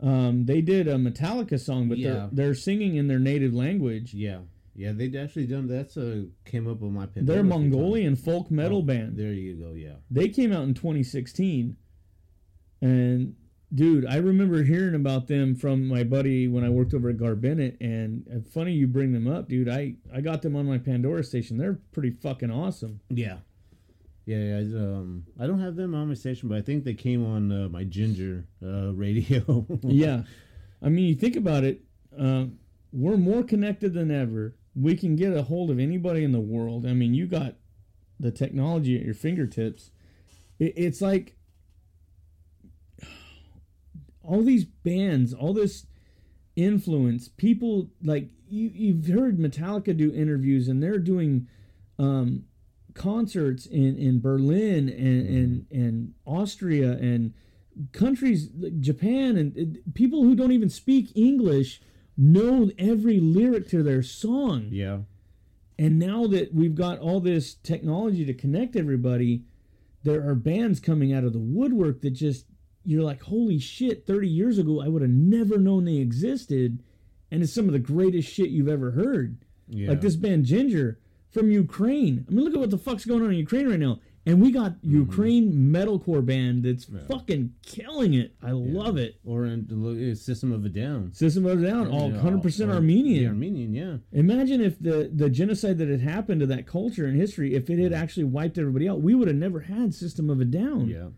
Um, 0.00 0.46
they 0.46 0.62
did 0.62 0.88
a 0.88 0.94
Metallica 0.94 1.60
song, 1.60 1.88
but 1.88 1.98
Yeah. 1.98 2.10
they're 2.10 2.28
they're 2.32 2.54
singing 2.54 2.96
in 2.96 3.06
their 3.08 3.18
native 3.18 3.52
language. 3.54 4.14
yeah 4.14 4.38
yeah 4.76 4.92
they'd 4.92 5.16
actually 5.16 5.46
done 5.46 5.66
that's 5.66 5.96
a 5.96 6.26
came 6.46 6.66
up 6.68 6.80
on 6.82 6.92
my 6.94 7.04
Pandora 7.04 7.26
They're 7.26 7.40
a. 7.44 7.44
Mongolian 7.44 8.16
folk 8.16 8.50
metal 8.50 8.78
Oh, 8.78 8.82
band. 8.82 9.16
There 9.18 9.32
you 9.32 9.54
go. 9.56 9.72
Yeah. 9.74 9.96
They 10.10 10.28
came 10.28 10.52
out 10.52 10.62
in 10.62 10.72
2016, 10.74 11.76
and 12.80 13.34
dude, 13.74 14.06
I 14.06 14.16
remember 14.16 14.62
hearing 14.62 14.94
about 14.94 15.26
them 15.28 15.54
from 15.54 15.86
my 15.86 16.04
buddy 16.04 16.48
when 16.48 16.64
I 16.64 16.68
worked 16.68 16.94
over 16.94 17.10
at 17.10 17.16
Garbenet. 17.16 17.76
And 17.80 18.26
uh, 18.34 18.40
funny 18.50 18.72
you 18.72 18.86
bring 18.86 19.12
them 19.12 19.28
up, 19.28 19.48
dude. 19.48 19.68
I 19.68 19.94
I 20.14 20.20
got 20.20 20.42
them 20.42 20.56
on 20.56 20.66
my 20.66 20.78
Pandora 20.78 21.24
station. 21.24 21.58
They're 21.58 21.78
pretty 21.92 22.10
fucking 22.10 22.50
awesome. 22.50 23.00
Yeah. 23.08 23.38
Yeah, 24.26 24.36
yeah, 24.36 24.56
I, 24.56 24.60
um, 24.60 25.24
I 25.40 25.46
don't 25.46 25.58
have 25.58 25.74
them 25.74 25.94
on 25.94 26.06
my 26.08 26.14
station, 26.14 26.48
but 26.48 26.58
I 26.58 26.60
think 26.60 26.84
they 26.84 26.94
came 26.94 27.26
on 27.26 27.50
uh, 27.50 27.68
my 27.68 27.84
Jinjer 27.84 28.44
uh, 28.62 28.92
radio. 28.92 29.66
yeah, 29.82 30.22
I 30.80 30.88
mean, 30.88 31.06
you 31.06 31.14
think 31.16 31.34
about 31.34 31.64
it. 31.64 31.82
Um, 32.16 32.58
we're 32.92 33.16
more 33.16 33.42
connected 33.42 33.92
than 33.92 34.10
ever. 34.10 34.54
We 34.76 34.94
can 34.94 35.16
get 35.16 35.36
a 35.36 35.42
hold 35.42 35.70
of 35.70 35.80
anybody 35.80 36.22
in 36.22 36.30
the 36.30 36.38
world. 36.40 36.86
I 36.86 36.92
mean, 36.92 37.12
you 37.12 37.26
got 37.26 37.56
the 38.20 38.30
technology 38.30 38.96
at 38.96 39.04
your 39.04 39.14
fingertips. 39.14 39.90
It, 40.60 40.74
it's 40.76 41.00
like 41.00 41.34
all 44.30 44.42
these 44.42 44.64
bands, 44.64 45.34
all 45.34 45.52
this 45.52 45.86
influence. 46.54 47.28
People 47.28 47.90
like 48.02 48.28
you. 48.48 48.70
You've 48.72 49.08
heard 49.08 49.38
Metallica 49.38 49.96
do 49.96 50.12
interviews, 50.12 50.68
and 50.68 50.82
they're 50.82 50.98
doing 50.98 51.48
um, 51.98 52.44
concerts 52.94 53.66
in 53.66 53.96
in 53.98 54.20
Berlin 54.20 54.88
and 54.88 55.26
and 55.26 55.66
and 55.70 56.14
Austria 56.24 56.92
and 56.92 57.34
countries 57.92 58.50
like 58.56 58.80
Japan 58.80 59.36
and 59.36 59.58
uh, 59.58 59.80
people 59.94 60.22
who 60.22 60.34
don't 60.34 60.52
even 60.52 60.70
speak 60.70 61.16
English 61.16 61.80
know 62.16 62.70
every 62.78 63.18
lyric 63.20 63.68
to 63.68 63.82
their 63.82 64.02
song. 64.02 64.68
yeah. 64.70 64.98
And 65.78 65.98
now 65.98 66.26
that 66.26 66.52
we've 66.52 66.74
got 66.74 66.98
all 66.98 67.20
this 67.20 67.54
technology 67.54 68.26
to 68.26 68.34
connect 68.34 68.76
everybody, 68.76 69.44
there 70.02 70.28
are 70.28 70.34
bands 70.34 70.78
coming 70.78 71.10
out 71.10 71.24
of 71.24 71.32
the 71.32 71.38
woodwork 71.38 72.02
that 72.02 72.10
just 72.10 72.44
you're 72.84 73.02
like, 73.02 73.22
holy 73.22 73.58
shit! 73.58 74.06
Thirty 74.06 74.28
years 74.28 74.58
ago, 74.58 74.80
I 74.80 74.88
would 74.88 75.02
have 75.02 75.10
never 75.10 75.58
known 75.58 75.84
they 75.84 75.96
existed, 75.96 76.82
and 77.30 77.42
it's 77.42 77.52
some 77.52 77.66
of 77.66 77.72
the 77.72 77.78
greatest 77.78 78.32
shit 78.32 78.50
you've 78.50 78.68
ever 78.68 78.92
heard. 78.92 79.38
Yeah. 79.68 79.90
Like 79.90 80.00
this 80.00 80.16
band 80.16 80.46
Jinjer 80.46 80.96
from 81.30 81.50
Ukraine. 81.50 82.26
I 82.28 82.32
mean, 82.32 82.44
look 82.44 82.54
at 82.54 82.60
what 82.60 82.70
the 82.70 82.78
fuck's 82.78 83.04
going 83.04 83.22
on 83.22 83.30
in 83.30 83.38
Ukraine 83.38 83.68
right 83.68 83.78
now. 83.78 84.00
And 84.26 84.42
we 84.42 84.52
got 84.52 84.72
mm-hmm. 84.72 84.96
Ukraine 84.96 85.52
metalcore 85.52 86.24
band 86.24 86.64
that's 86.64 86.86
fucking 87.08 87.54
killing 87.62 88.12
it. 88.12 88.34
I 88.42 88.50
love 88.50 88.98
it. 88.98 89.18
Or 89.24 89.46
in 89.46 89.66
the 89.66 90.12
uh, 90.12 90.14
System 90.14 90.52
of 90.52 90.64
a 90.66 90.68
Down. 90.68 91.12
System 91.12 91.46
of 91.46 91.62
a 91.62 91.66
Down, 91.66 91.88
all 91.88 92.12
Yeah, 92.12 92.20
100% 92.20 92.68
or- 92.68 92.72
Armenian. 92.72 93.22
Yeah, 93.22 93.28
Armenian, 93.30 93.72
yeah. 93.72 93.96
Imagine 94.12 94.60
if 94.60 94.78
the, 94.78 95.10
the 95.12 95.30
genocide 95.30 95.78
that 95.78 95.88
had 95.88 96.02
happened 96.02 96.40
to 96.40 96.46
that 96.46 96.66
culture 96.66 97.06
and 97.06 97.18
history, 97.18 97.54
if 97.54 97.70
it 97.70 97.78
had 97.78 97.92
mm. 97.92 97.98
actually 97.98 98.24
wiped 98.24 98.58
everybody 98.58 98.88
out, 98.88 99.00
we 99.00 99.14
would 99.14 99.28
have 99.28 99.38
never 99.38 99.60
had 99.60 99.94
System 99.94 100.28
of 100.28 100.38
a 100.40 100.44
Down. 100.44 100.86
Yeah. 100.88 101.08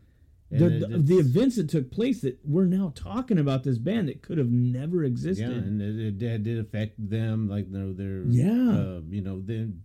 The, 0.59 0.95
it- 0.95 1.07
the, 1.07 1.17
events 1.19 1.57
that 1.57 1.69
took 1.71 1.91
place 1.91 2.21
that 2.23 2.39
we're 2.45 2.67
now 2.67 2.93
talking 2.95 3.39
about 3.39 3.65
this 3.65 3.79
band 3.79 4.09
that 4.09 4.23
could 4.23 4.39
have 4.39 4.51
never 4.51 5.03
existed. 5.05 5.49
Yeah, 5.49 5.55
and 5.57 5.81
it, 5.81 6.23
it 6.23 6.43
did- 6.43 6.59
affect 6.59 6.95
them, 7.11 7.49
like 7.49 7.67
you 7.71 7.79
know, 7.79 7.93
their 7.93 8.23
Yeah. 8.25 8.79
uh, 8.79 9.01
you 9.09 9.23
know, 9.23 9.41
then 9.41 9.81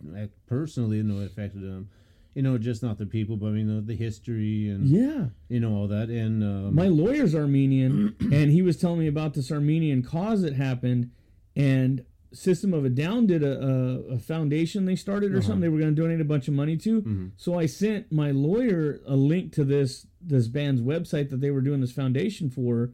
personally, 0.46 0.98
you 0.98 1.02
know, 1.02 1.22
it 1.22 1.26
affected 1.26 1.62
them. 1.62 1.88
You 2.34 2.42
know, 2.42 2.56
just 2.58 2.82
not 2.84 2.98
the 2.98 3.06
people, 3.06 3.36
but 3.36 3.48
you 3.54 3.64
know, 3.64 3.80
the 3.80 3.96
history 3.96 4.68
and 4.68 4.86
yeah. 4.86 5.26
you 5.48 5.58
know 5.58 5.74
all 5.74 5.88
that. 5.88 6.08
And 6.08 6.44
um, 6.44 6.74
My 6.74 6.86
lawyer's 6.86 7.34
Armenian, 7.34 8.14
and 8.20 8.50
he 8.50 8.62
was 8.62 8.76
telling 8.76 9.00
me 9.00 9.08
about 9.08 9.34
this 9.34 9.50
Armenian 9.50 10.02
cause 10.04 10.42
that 10.42 10.52
happened, 10.54 11.10
and 11.56 12.04
System 12.32 12.74
of 12.74 12.84
a 12.84 12.90
Down 12.90 13.26
did 13.26 13.42
a, 13.42 13.58
a, 13.58 14.14
a 14.14 14.18
foundation 14.18 14.84
they 14.84 14.96
started 14.96 15.32
or 15.32 15.38
uh-huh. 15.38 15.46
something. 15.46 15.62
They 15.62 15.68
were 15.68 15.78
going 15.78 15.94
to 15.94 16.00
donate 16.00 16.20
a 16.20 16.24
bunch 16.24 16.46
of 16.46 16.54
money 16.54 16.76
to. 16.76 17.00
Mm-hmm. 17.00 17.26
So 17.36 17.58
I 17.58 17.64
sent 17.66 18.12
my 18.12 18.32
lawyer 18.32 19.00
a 19.06 19.16
link 19.16 19.52
to 19.54 19.64
this 19.64 20.06
this 20.20 20.46
band's 20.48 20.82
website 20.82 21.30
that 21.30 21.40
they 21.40 21.50
were 21.50 21.62
doing 21.62 21.80
this 21.80 21.92
foundation 21.92 22.50
for, 22.50 22.90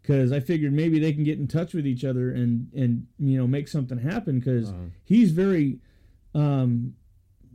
because 0.00 0.32
I 0.32 0.40
figured 0.40 0.72
maybe 0.72 0.98
they 0.98 1.12
can 1.12 1.24
get 1.24 1.38
in 1.38 1.46
touch 1.46 1.74
with 1.74 1.86
each 1.86 2.04
other 2.04 2.30
and 2.30 2.72
and 2.74 3.06
you 3.18 3.36
know 3.36 3.46
make 3.46 3.68
something 3.68 3.98
happen. 3.98 4.38
Because 4.38 4.70
uh-huh. 4.70 4.90
he's 5.04 5.32
very, 5.32 5.78
um, 6.34 6.94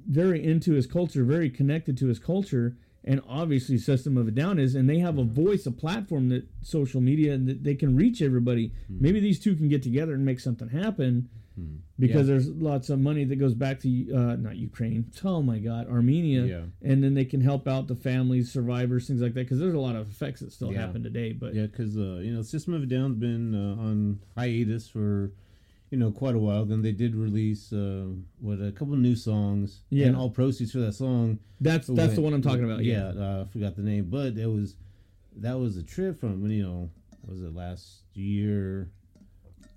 very 0.08 0.44
into 0.44 0.74
his 0.74 0.86
culture, 0.86 1.24
very 1.24 1.50
connected 1.50 1.98
to 1.98 2.08
his 2.08 2.20
culture, 2.20 2.78
and 3.06 3.22
obviously 3.30 3.78
System 3.78 4.18
of 4.18 4.28
a 4.28 4.32
Down 4.32 4.60
is, 4.60 4.76
and 4.76 4.90
they 4.90 5.00
have 5.00 5.18
a 5.18 5.24
voice, 5.24 5.66
a 5.66 5.72
platform 5.72 6.28
that 6.30 6.46
social 6.62 7.00
media 7.00 7.34
and 7.34 7.48
that 7.48 7.64
they 7.64 7.76
can 7.76 7.96
reach 7.96 8.22
everybody. 8.22 8.74
Maybe 8.90 9.20
these 9.22 9.40
two 9.40 9.56
can 9.56 9.70
get 9.70 9.84
together 9.84 10.14
and 10.14 10.26
make 10.26 10.40
something 10.42 10.68
happen. 10.70 11.30
Because 11.98 12.28
there's 12.28 12.50
lots 12.50 12.90
of 12.90 13.00
money 13.00 13.24
that 13.24 13.38
goes 13.38 13.54
back 13.54 13.80
to 13.80 13.88
uh, 14.14 14.36
not 14.36 14.58
Ukraine. 14.58 15.10
Oh 15.24 15.42
my 15.42 15.58
God, 15.60 15.88
Armenia, 15.88 16.44
Yeah. 16.46 16.62
and 16.82 17.02
then 17.02 17.14
they 17.14 17.24
can 17.24 17.40
help 17.40 17.66
out 17.66 17.88
the 17.88 17.96
families, 17.96 18.52
survivors, 18.52 19.08
things 19.08 19.22
like 19.22 19.34
that. 19.36 19.44
Because 19.46 19.60
there's 19.60 19.74
a 19.74 19.80
lot 19.80 19.96
of 19.96 20.10
effects 20.10 20.42
that 20.42 20.52
still 20.52 20.74
Yeah. 20.74 20.82
happen 20.82 21.02
today. 21.04 21.32
But 21.32 21.56
Yeah, 21.56 21.68
because 21.68 21.96
uh, 21.98 22.20
you 22.22 22.34
know, 22.34 22.42
System 22.42 22.74
of 22.74 22.84
a 22.84 22.86
Down's 22.86 23.16
been 23.16 23.56
uh, 23.56 23.82
on 23.82 24.20
hiatus 24.36 24.90
for 24.90 25.32
you 25.96 26.02
know 26.02 26.12
quite 26.12 26.36
a 26.36 26.40
while. 26.40 26.66
Then 26.66 26.82
they 26.82 26.92
did 26.92 27.16
release 27.16 27.72
uh, 27.72 28.08
what 28.42 28.60
a 28.62 28.74
couple 28.74 28.98
new 28.98 29.16
songs. 29.16 29.82
Yeah. 29.90 30.08
and 30.08 30.16
all 30.18 30.30
proceeds 30.30 30.74
for 30.74 30.80
that 30.80 30.92
song. 30.94 31.40
that's 31.62 31.88
that's 31.88 32.16
the 32.16 32.22
one 32.22 32.34
I'm 32.34 32.42
talking 32.42 32.66
about. 32.66 32.84
Yeah, 32.84 33.14
uh, 33.18 33.46
I 33.48 33.52
forgot 33.52 33.78
the 33.78 33.82
name, 33.82 34.08
but 34.10 34.38
it 34.38 34.48
was 34.48 34.76
that 35.38 35.58
was 35.58 35.78
a 35.78 35.84
trip 35.84 36.20
from 36.20 36.46
you 36.52 36.64
know 36.64 36.90
was 37.26 37.42
it 37.42 37.56
last 37.56 38.02
year? 38.14 38.92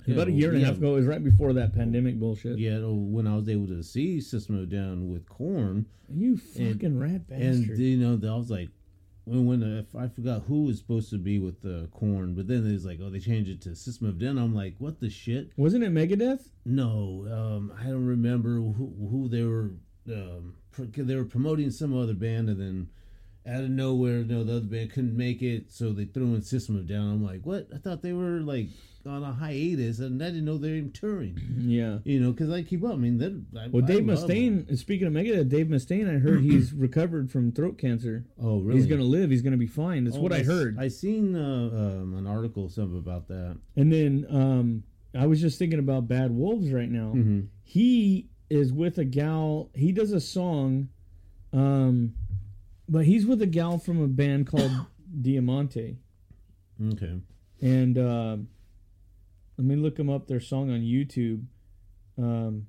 about 0.08 0.26
a 0.26 0.32
Yeah, 0.32 0.36
year 0.38 0.48
and 0.48 0.56
a 0.56 0.60
yeah, 0.60 0.66
half 0.66 0.76
ago. 0.78 0.92
It 0.94 1.00
was 1.00 1.06
right 1.06 1.22
before 1.22 1.52
that 1.52 1.72
pandemic 1.74 2.18
bullshit. 2.18 2.58
Yeah, 2.58 2.78
oh, 2.82 2.94
when 2.94 3.26
I 3.28 3.36
was 3.36 3.48
able 3.48 3.66
to 3.68 3.82
see 3.84 4.20
System 4.20 4.58
of 4.58 4.70
Down 4.70 5.08
with 5.12 5.28
Korn, 5.28 5.86
You 6.12 6.36
fucking 6.36 6.98
rat 6.98 7.28
bastard! 7.28 7.68
and 7.70 7.78
you 7.78 7.96
know 7.96 8.34
I 8.34 8.36
was 8.36 8.50
like. 8.50 8.70
When, 9.28 9.46
when 9.46 9.62
uh, 9.62 9.98
I 9.98 10.08
forgot 10.08 10.44
who 10.48 10.64
was 10.64 10.78
supposed 10.78 11.10
to 11.10 11.18
be 11.18 11.38
with 11.38 11.62
the 11.62 11.88
Korn, 11.92 12.34
but 12.34 12.48
then 12.48 12.66
it's 12.66 12.84
like, 12.84 12.98
oh, 13.02 13.10
they 13.10 13.20
changed 13.20 13.50
it 13.50 13.60
to 13.62 13.76
System 13.76 14.08
of 14.08 14.18
Down. 14.18 14.38
I'm 14.38 14.54
like, 14.54 14.74
what 14.78 15.00
the 15.00 15.10
shit? 15.10 15.50
Wasn't 15.56 15.84
it 15.84 15.92
Megadeth? 15.92 16.48
No, 16.64 17.26
um, 17.30 17.72
I 17.78 17.84
don't 17.84 18.06
remember 18.06 18.54
who, 18.54 18.92
who 19.10 19.28
they 19.28 19.42
were. 19.42 19.72
Um, 20.10 20.54
pr- 20.72 20.84
they 21.02 21.14
were 21.14 21.24
promoting 21.24 21.70
some 21.70 21.96
other 21.96 22.14
band, 22.14 22.48
and 22.48 22.60
then 22.60 22.88
out 23.46 23.64
of 23.64 23.70
nowhere, 23.70 24.24
no, 24.24 24.44
the 24.44 24.56
other 24.56 24.66
band 24.66 24.92
couldn't 24.92 25.16
make 25.16 25.42
it, 25.42 25.70
so 25.70 25.92
they 25.92 26.04
threw 26.06 26.34
in 26.34 26.42
System 26.42 26.76
of 26.76 26.86
Down. 26.86 27.10
I'm 27.10 27.24
like, 27.24 27.42
what? 27.44 27.68
I 27.74 27.78
thought 27.78 28.02
they 28.02 28.12
were 28.12 28.40
like 28.40 28.68
on 29.06 29.22
a 29.22 29.32
hiatus, 29.32 30.00
and 30.00 30.22
I 30.22 30.26
didn't 30.26 30.44
know 30.44 30.58
they're 30.58 30.74
even 30.74 30.92
touring. 30.92 31.38
Yeah. 31.68 31.98
You 32.04 32.20
know, 32.20 32.30
because 32.32 32.50
I 32.50 32.62
keep 32.62 32.82
up. 32.84 32.92
I 32.92 32.96
mean, 32.96 33.46
I, 33.56 33.68
Well, 33.68 33.84
I 33.84 33.86
Dave 33.86 34.06
love 34.06 34.26
them. 34.26 34.28
Mustaine. 34.66 34.78
Speaking 34.78 35.06
of 35.06 35.12
Megadeth, 35.12 35.48
Dave 35.48 35.66
Mustaine, 35.66 36.08
I 36.08 36.18
heard 36.18 36.40
he's 36.42 36.72
recovered 36.86 37.30
from 37.30 37.52
throat 37.52 37.76
cancer. 37.78 38.24
Oh, 38.42 38.60
really? 38.60 38.78
He's 38.78 38.86
gonna 38.86 39.02
live. 39.02 39.30
He's 39.30 39.42
gonna 39.42 39.56
be 39.58 39.66
fine. 39.66 40.04
That's 40.04 40.16
Oh, 40.16 40.28
I 40.32 40.42
heard. 40.42 40.78
I 40.78 40.88
seen 40.88 41.36
uh, 41.36 41.70
um, 42.00 42.14
an 42.16 42.26
article 42.26 42.68
something 42.68 42.98
about 42.98 43.28
that. 43.28 43.58
And 43.76 43.92
then 43.92 44.26
um, 44.30 44.82
I 45.18 45.26
was 45.26 45.40
just 45.40 45.58
thinking 45.58 45.78
about 45.78 46.08
Bad 46.08 46.30
Wolves 46.30 46.70
right 46.72 46.90
now. 46.90 47.12
Mm-hmm. 47.14 47.40
He 47.64 48.28
is 48.50 48.72
with 48.72 48.98
a 48.98 49.04
gal. 49.04 49.70
He 49.74 49.92
does 49.92 50.12
a 50.12 50.20
song, 50.20 50.88
um, 51.52 52.14
but 52.88 53.04
he's 53.04 53.26
with 53.26 53.42
a 53.42 53.46
gal 53.46 53.78
from 53.78 54.02
a 54.02 54.08
band 54.08 54.46
called 54.46 54.70
Diamante. 55.22 55.98
Okay. 56.92 57.20
And 57.60 57.98
uh, 57.98 58.36
let 59.58 59.66
me 59.66 59.76
look 59.76 59.96
them 59.96 60.08
up. 60.08 60.28
Their 60.28 60.40
song 60.40 60.70
on 60.70 60.80
YouTube. 60.80 61.44
Um, 62.16 62.68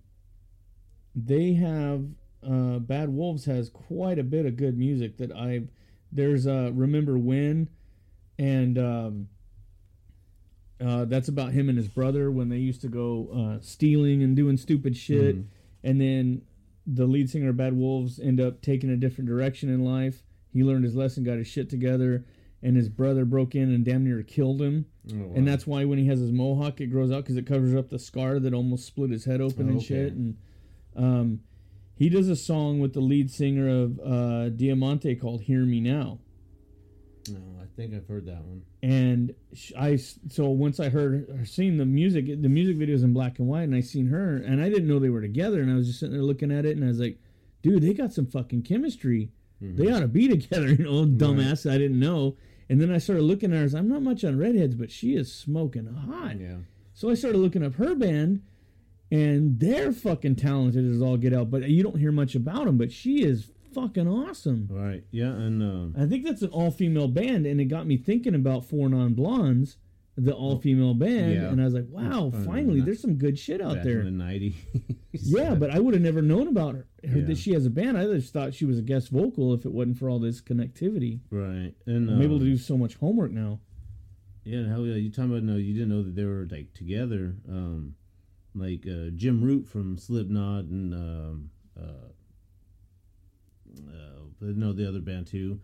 they 1.15 1.53
have 1.53 2.05
uh, 2.45 2.79
Bad 2.79 3.09
Wolves 3.09 3.45
has 3.45 3.69
quite 3.69 4.19
a 4.19 4.23
bit 4.23 4.45
of 4.45 4.57
good 4.57 4.77
music 4.77 5.17
that 5.17 5.31
I. 5.31 5.61
There's 6.11 6.47
uh, 6.47 6.71
Remember 6.73 7.17
When, 7.17 7.69
and 8.39 8.77
um, 8.79 9.27
uh, 10.83 11.05
that's 11.05 11.27
about 11.27 11.51
him 11.51 11.69
and 11.69 11.77
his 11.77 11.87
brother 11.87 12.31
when 12.31 12.49
they 12.49 12.57
used 12.57 12.81
to 12.81 12.87
go 12.87 13.29
uh, 13.31 13.61
stealing 13.61 14.23
and 14.23 14.35
doing 14.35 14.57
stupid 14.57 14.97
shit, 14.97 15.35
and 15.83 16.01
then 16.01 16.41
the 16.87 17.05
lead 17.05 17.29
singer 17.29 17.49
of 17.49 17.57
Bad 17.57 17.77
Wolves 17.77 18.19
end 18.19 18.41
up 18.41 18.61
taking 18.61 18.89
a 18.89 18.95
different 18.95 19.29
direction 19.29 19.69
in 19.69 19.83
life. 19.83 20.23
He 20.51 20.63
learned 20.63 20.83
his 20.83 20.95
lesson, 20.95 21.23
got 21.23 21.37
his 21.37 21.47
shit 21.47 21.69
together, 21.69 22.25
and 22.61 22.75
his 22.75 22.89
brother 22.89 23.25
broke 23.25 23.55
in 23.55 23.73
and 23.73 23.85
damn 23.85 24.03
near 24.03 24.21
killed 24.23 24.61
him. 24.61 24.85
Oh, 25.11 25.31
And 25.35 25.47
that's 25.47 25.65
why 25.65 25.85
when 25.85 25.97
he 25.97 26.05
has 26.07 26.19
his 26.19 26.31
mohawk, 26.31 26.81
it 26.81 26.87
grows 26.87 27.11
out 27.11 27.23
because 27.23 27.37
it 27.37 27.45
covers 27.47 27.73
up 27.73 27.89
the 27.89 27.99
scar 27.99 28.39
that 28.39 28.53
almost 28.53 28.85
split 28.85 29.11
his 29.11 29.25
head 29.25 29.41
open 29.41 29.67
Oh, 29.67 29.69
and 29.69 29.77
okay. 29.77 29.85
shit. 29.85 30.13
And 30.13 30.37
um, 30.95 31.39
he 31.95 32.09
does 32.09 32.27
a 32.29 32.35
song 32.35 32.79
with 32.79 32.93
the 32.93 32.99
lead 33.01 33.31
singer 33.31 33.67
of 33.69 33.99
uh, 33.99 34.49
Diamante 34.49 35.15
called 35.15 35.41
"Hear 35.43 35.65
Me 35.65 35.79
Now." 35.79 36.19
No, 37.29 37.39
I 37.61 37.65
think 37.75 37.93
I've 37.93 38.07
heard 38.07 38.25
that 38.25 38.43
one. 38.43 38.63
and 38.81 39.35
I 39.77 39.97
so 39.97 40.49
once 40.49 40.79
I 40.79 40.89
heard 40.89 41.27
her 41.37 41.45
seen 41.45 41.77
the 41.77 41.85
music, 41.85 42.25
the 42.41 42.49
music 42.49 42.77
video 42.77 42.93
was 42.93 43.03
in 43.03 43.13
black 43.13 43.37
and 43.39 43.47
white, 43.47 43.63
and 43.63 43.75
I 43.75 43.81
seen 43.81 44.07
her, 44.07 44.37
and 44.37 44.61
I 44.61 44.69
didn't 44.69 44.87
know 44.87 44.99
they 44.99 45.09
were 45.09 45.21
together, 45.21 45.61
and 45.61 45.71
I 45.71 45.75
was 45.75 45.85
just 45.87 45.99
sitting 45.99 46.13
there 46.13 46.23
looking 46.23 46.51
at 46.51 46.65
it, 46.65 46.75
and 46.75 46.83
I 46.83 46.87
was 46.87 46.99
like, 46.99 47.19
dude, 47.61 47.83
they 47.83 47.93
got 47.93 48.13
some 48.13 48.25
fucking 48.25 48.63
chemistry. 48.63 49.31
They 49.61 49.91
ought 49.91 49.99
to 49.99 50.07
be 50.07 50.29
together, 50.29 50.69
you 50.73 50.85
know, 50.85 51.05
dumbass. 51.05 51.69
I 51.69 51.77
didn't 51.77 51.99
know, 51.99 52.37
and 52.69 52.79
then 52.79 52.91
I 52.91 52.99
started 52.99 53.23
looking 53.23 53.53
at 53.53 53.71
her. 53.71 53.77
I'm 53.77 53.89
not 53.89 54.01
much 54.03 54.23
on 54.23 54.37
redheads, 54.37 54.75
but 54.75 54.91
she 54.91 55.15
is 55.15 55.33
smoking 55.33 55.87
hot. 55.87 56.39
Yeah. 56.39 56.57
So 56.93 57.09
I 57.09 57.15
started 57.15 57.39
looking 57.39 57.63
up 57.63 57.75
her 57.75 57.95
band, 57.95 58.43
and 59.11 59.59
they're 59.59 59.91
fucking 59.91 60.35
talented 60.35 60.85
as 60.85 61.01
all 61.01 61.17
get 61.17 61.33
out. 61.33 61.49
But 61.49 61.69
you 61.69 61.81
don't 61.81 61.97
hear 61.97 62.11
much 62.11 62.35
about 62.35 62.65
them. 62.65 62.77
But 62.77 62.91
she 62.91 63.23
is 63.23 63.51
fucking 63.73 64.07
awesome. 64.07 64.67
Right. 64.69 65.03
Yeah, 65.11 65.31
and 65.31 65.95
uh, 65.95 66.01
I 66.01 66.07
think 66.07 66.25
that's 66.25 66.41
an 66.41 66.49
all 66.49 66.71
female 66.71 67.07
band, 67.07 67.45
and 67.45 67.59
it 67.59 67.65
got 67.65 67.87
me 67.87 67.97
thinking 67.97 68.35
about 68.35 68.65
Four 68.65 68.89
Non 68.89 69.13
Blondes, 69.13 69.77
the 70.17 70.33
all 70.33 70.59
female 70.59 70.93
band, 70.93 71.33
Yeah. 71.35 71.49
and 71.49 71.61
I 71.61 71.65
was 71.65 71.73
like, 71.73 71.87
wow, 71.89 72.31
finally, 72.45 72.81
there's 72.81 73.01
some 73.01 73.15
good 73.15 73.39
shit 73.39 73.61
out 73.61 73.83
there. 73.83 74.01
in 74.01 74.17
the 74.17 74.23
'90s. 74.23 74.53
Yeah, 75.11 75.55
but 75.59 75.69
I 75.71 75.79
would 75.79 75.93
have 75.93 76.03
never 76.03 76.21
known 76.21 76.47
about 76.47 76.75
her, 76.75 76.87
her 77.09 77.19
Yeah. 77.19 77.25
that 77.25 77.37
she 77.37 77.53
has 77.53 77.65
a 77.65 77.69
band. 77.69 77.97
I 77.97 78.05
just 78.05 78.33
thought 78.33 78.53
she 78.53 78.65
was 78.65 78.77
a 78.77 78.81
guest 78.81 79.09
vocal 79.09 79.53
if 79.53 79.65
it 79.65 79.71
wasn't 79.71 79.97
for 79.97 80.09
all 80.09 80.19
this 80.19 80.41
connectivity. 80.41 81.21
right. 81.31 81.73
And 81.85 82.09
I'm 82.09 82.21
able 82.21 82.35
um, 82.35 82.39
to 82.41 82.45
do 82.45 82.57
so 82.57 82.77
much 82.77 82.95
homework 82.95 83.31
now. 83.31 83.59
Yeah, 84.43 84.67
hell 84.67 84.85
yeah. 84.85 84.95
You 84.95 85.09
talking 85.09 85.31
about 85.31 85.43
no? 85.43 85.55
You 85.57 85.73
didn't 85.73 85.89
know 85.89 86.03
that 86.03 86.15
they 86.15 86.25
were 86.25 86.47
like 86.49 86.73
together. 86.73 87.35
Um, 87.47 87.95
like 88.55 88.85
uh, 88.87 89.09
Jim 89.15 89.41
Root 89.43 89.67
from 89.67 89.97
Slipknot 89.97 90.65
and 90.65 90.93
um, 90.93 91.49
uh, 91.79 92.09
uh, 93.87 94.21
but 94.39 94.57
no, 94.57 94.73
the 94.73 94.87
other 94.87 94.99
band 94.99 95.27
too. 95.27 95.59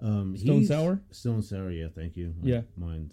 Um, 0.00 0.36
Stone 0.36 0.64
Sour? 0.66 1.02
Stone 1.10 1.42
Sour. 1.42 1.70
Yeah, 1.70 1.88
thank 1.94 2.16
you. 2.16 2.34
Yeah. 2.42 2.62
mind. 2.76 3.12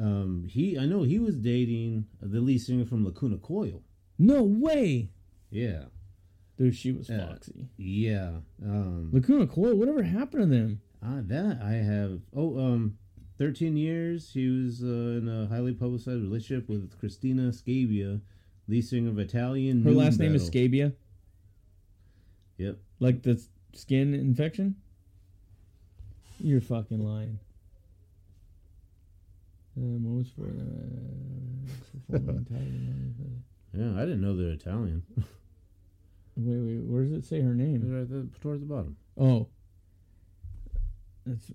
Um, 0.00 0.46
he, 0.48 0.78
I 0.78 0.86
know 0.86 1.02
he 1.02 1.18
was 1.18 1.36
dating 1.36 2.06
the 2.20 2.40
lead 2.40 2.58
singer 2.58 2.84
from 2.86 3.04
Lacuna 3.04 3.36
Coil. 3.38 3.82
No 4.18 4.42
way, 4.42 5.10
Yeah, 5.50 5.84
dude. 6.56 6.74
She 6.76 6.92
was 6.92 7.08
Yeah. 7.08 7.26
foxy. 7.28 7.68
yeah. 7.76 8.40
Um, 8.64 9.10
Lacuna 9.12 9.46
Coil. 9.46 9.74
Whatever 9.76 10.02
happened 10.02 10.42
to 10.42 10.46
them? 10.48 10.80
Ah, 11.02 11.20
that 11.24 11.60
I 11.62 11.74
have. 11.74 12.20
Oh, 12.34 12.58
um, 12.58 12.98
thirteen 13.38 13.76
years. 13.76 14.30
He 14.32 14.48
was 14.48 14.82
uh, 14.82 14.86
in 15.18 15.28
a 15.28 15.46
highly 15.46 15.72
publicized 15.72 16.22
relationship 16.22 16.68
with 16.68 16.96
Christina 16.98 17.52
Scabia, 17.52 18.20
lead 18.66 18.82
singer 18.82 19.10
of 19.10 19.18
Italian. 19.18 19.82
Her 19.82 19.92
last 19.92 20.18
name 20.18 20.34
is. 20.34 20.44
Scabia, 20.46 20.92
Yep. 22.58 22.78
like 23.00 23.22
the 23.22 23.40
skin 23.72 24.14
infection. 24.14 24.76
You're 26.40 26.60
fucking 26.60 27.00
lying. 27.04 27.38
Uh, 29.78 29.98
moments 30.00 30.30
for, 30.36 30.46
uh, 30.48 32.16
Italian- 32.16 33.44
Yeah, 33.72 33.92
I 33.96 34.00
didn't 34.00 34.22
know 34.22 34.34
they're 34.36 34.50
Italian. 34.50 35.02
wait, 36.36 36.58
wait. 36.58 36.82
Where 36.84 37.04
does 37.04 37.12
it 37.12 37.24
say 37.24 37.40
her 37.42 37.54
name? 37.54 37.80
They're 37.88 37.98
right 38.00 38.10
there 38.10 38.24
towards 38.40 38.60
the 38.60 38.66
bottom. 38.66 38.96
Oh, 39.16 39.46
it's. 41.26 41.50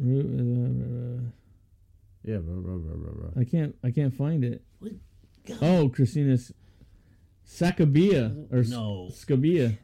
Uh, 0.00 1.30
Yeah, 2.24 2.38
bro, 2.38 2.60
bro, 2.60 2.78
bro, 2.78 2.96
bro, 2.96 3.12
bro. 3.12 3.32
I 3.40 3.44
can't. 3.44 3.74
I 3.84 3.90
can't 3.92 4.14
find 4.14 4.44
it. 4.44 4.62
What? 4.80 4.92
Oh, 5.62 5.88
Christina's 5.88 6.52
Sacabia 7.46 8.46
or 8.52 8.58
S- 8.60 8.70
No. 8.70 9.08
Scabia. 9.12 9.78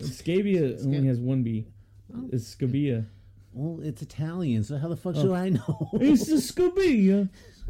Scabia 0.00 0.76
only 0.82 1.06
has 1.06 1.18
one 1.20 1.42
B. 1.42 1.66
Oh. 2.14 2.28
It's 2.32 2.46
Scabia. 2.46 3.06
Well, 3.52 3.80
it's 3.84 4.00
Italian, 4.02 4.62
so 4.64 4.78
how 4.78 4.88
the 4.88 4.96
fuck 4.96 5.16
Oh. 5.16 5.22
should 5.22 5.32
I 5.32 5.48
know? 5.50 5.90
It's 5.94 6.26
the 6.26 6.40
Scabia. 6.40 7.28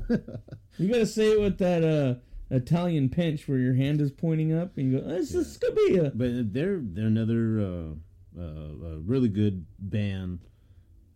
You 0.78 0.89
gotta 0.89 1.05
say 1.07 1.32
it 1.32 1.40
with 1.40 1.59
that 1.59 1.85
uh, 1.85 2.15
Italian 2.55 3.11
pinch 3.11 3.47
where 3.47 3.59
your 3.59 3.74
hand 3.74 4.01
is 4.01 4.11
pointing 4.11 4.52
up 4.52 4.78
and 4.78 4.90
you 4.90 4.98
go, 5.01 5.09
"It's 5.11 5.31
the 5.32 5.44
Scabia." 5.44 6.11
but 6.15 6.52
they're 6.55 6.81
they're 6.82 7.07
another 7.07 7.61
uh, 7.61 8.40
uh, 8.40 8.97
really 9.05 9.28
good 9.28 9.66
band. 9.78 10.39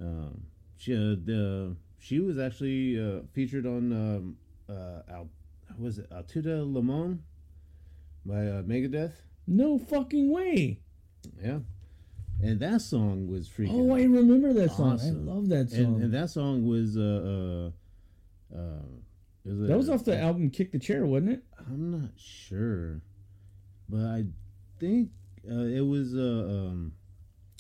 Um, 0.01 0.43
she 0.77 0.93
uh, 0.95 1.16
the 1.24 1.77
she 1.99 2.20
was 2.20 2.39
actually 2.39 3.01
uh, 3.01 3.20
featured 3.32 3.65
on 3.65 3.93
um, 3.93 4.36
uh, 4.69 5.01
Al, 5.11 5.28
was 5.78 5.99
it 5.99 6.11
À 6.11 6.27
Tout 6.27 6.45
le 6.45 6.82
Monde 6.82 7.23
by 8.27 8.47
uh, 8.47 8.62
Megadeth. 8.62 9.12
No 9.47 9.78
fucking 9.78 10.31
way. 10.31 10.81
Yeah, 11.43 11.61
and 12.44 12.60
that 12.60 12.80
song 12.80 13.26
was 13.28 13.48
freaking. 13.48 13.70
Oh, 13.90 13.94
I 13.94 14.02
remember 14.02 14.52
that 14.52 14.70
song. 14.72 14.94
Awesome. 14.94 15.28
I 15.28 15.32
love 15.32 15.48
that 15.48 15.70
song. 15.70 15.78
and, 15.80 16.02
and 16.04 16.14
that 16.14 16.30
song 16.30 16.66
was 16.66 16.96
uh 16.96 17.70
uh, 18.52 18.56
uh 18.56 18.82
was 19.44 19.68
that 19.68 19.76
was 19.76 19.90
off 19.90 20.04
the 20.04 20.18
album 20.18 20.50
"Kick 20.50 20.72
the 20.72 20.78
Chair," 20.78 21.04
wasn't 21.06 21.32
it? 21.32 21.44
I'm 21.58 21.90
not 21.90 22.10
sure, 22.16 23.00
but 23.88 24.00
I 24.00 24.24
think 24.78 25.10
uh, 25.50 25.54
it 25.64 25.86
was 25.86 26.14
uh, 26.14 26.18
um, 26.48 26.92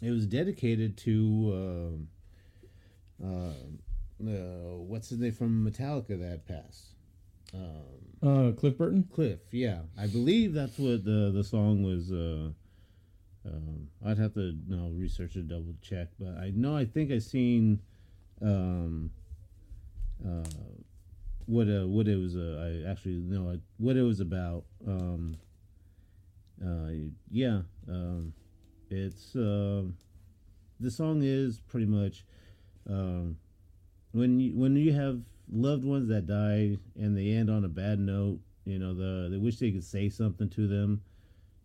it 0.02 0.10
was 0.10 0.26
dedicated 0.26 0.96
to 0.98 2.06
um 3.22 3.24
uh, 3.24 4.28
uh, 4.28 4.76
what's 4.78 5.08
his 5.10 5.18
name 5.18 5.32
from 5.32 5.66
Metallica 5.68 6.18
that 6.18 6.46
passed. 6.46 6.88
Um, 7.52 7.70
Uh, 8.22 8.52
Cliff 8.52 8.76
Burton. 8.78 9.04
Cliff, 9.12 9.40
yeah, 9.52 9.80
I 9.98 10.06
believe 10.06 10.54
that's 10.54 10.78
what 10.78 11.04
the 11.04 11.30
the 11.34 11.44
song 11.44 11.82
was. 11.82 12.10
Uh, 12.10 12.50
um, 13.46 13.88
I'd 14.04 14.18
have 14.18 14.34
to 14.34 14.54
you 14.68 14.76
know, 14.76 14.90
research 14.94 15.36
it, 15.36 15.48
double 15.48 15.74
check, 15.82 16.08
but 16.18 16.36
I 16.38 16.52
know 16.54 16.76
I 16.76 16.84
think 16.84 17.10
I 17.10 17.18
seen 17.18 17.80
um, 18.40 19.10
uh, 20.24 20.48
what 21.46 21.68
uh, 21.68 21.86
what 21.86 22.08
it 22.08 22.16
was. 22.16 22.36
Uh, 22.36 22.82
I 22.86 22.90
actually 22.90 23.16
know 23.16 23.58
what 23.78 23.96
it 23.96 24.02
was 24.02 24.20
about. 24.20 24.64
Um, 24.86 25.36
uh, 26.64 27.10
yeah, 27.30 27.62
um, 27.88 28.32
it's 28.90 29.34
um 29.34 29.96
the 30.80 30.90
song 30.90 31.22
is 31.22 31.60
pretty 31.60 31.86
much 31.86 32.24
um, 32.88 33.36
when 34.12 34.40
you 34.40 34.56
when 34.56 34.76
you 34.76 34.92
have 34.92 35.20
loved 35.52 35.84
ones 35.84 36.08
that 36.08 36.26
die 36.26 36.78
and 36.96 37.16
they 37.16 37.30
end 37.30 37.50
on 37.50 37.64
a 37.64 37.68
bad 37.68 37.98
note. 37.98 38.40
You 38.64 38.78
know, 38.78 38.94
the 38.94 39.28
they 39.30 39.36
wish 39.36 39.58
they 39.58 39.70
could 39.70 39.84
say 39.84 40.08
something 40.08 40.48
to 40.50 40.66
them. 40.66 41.02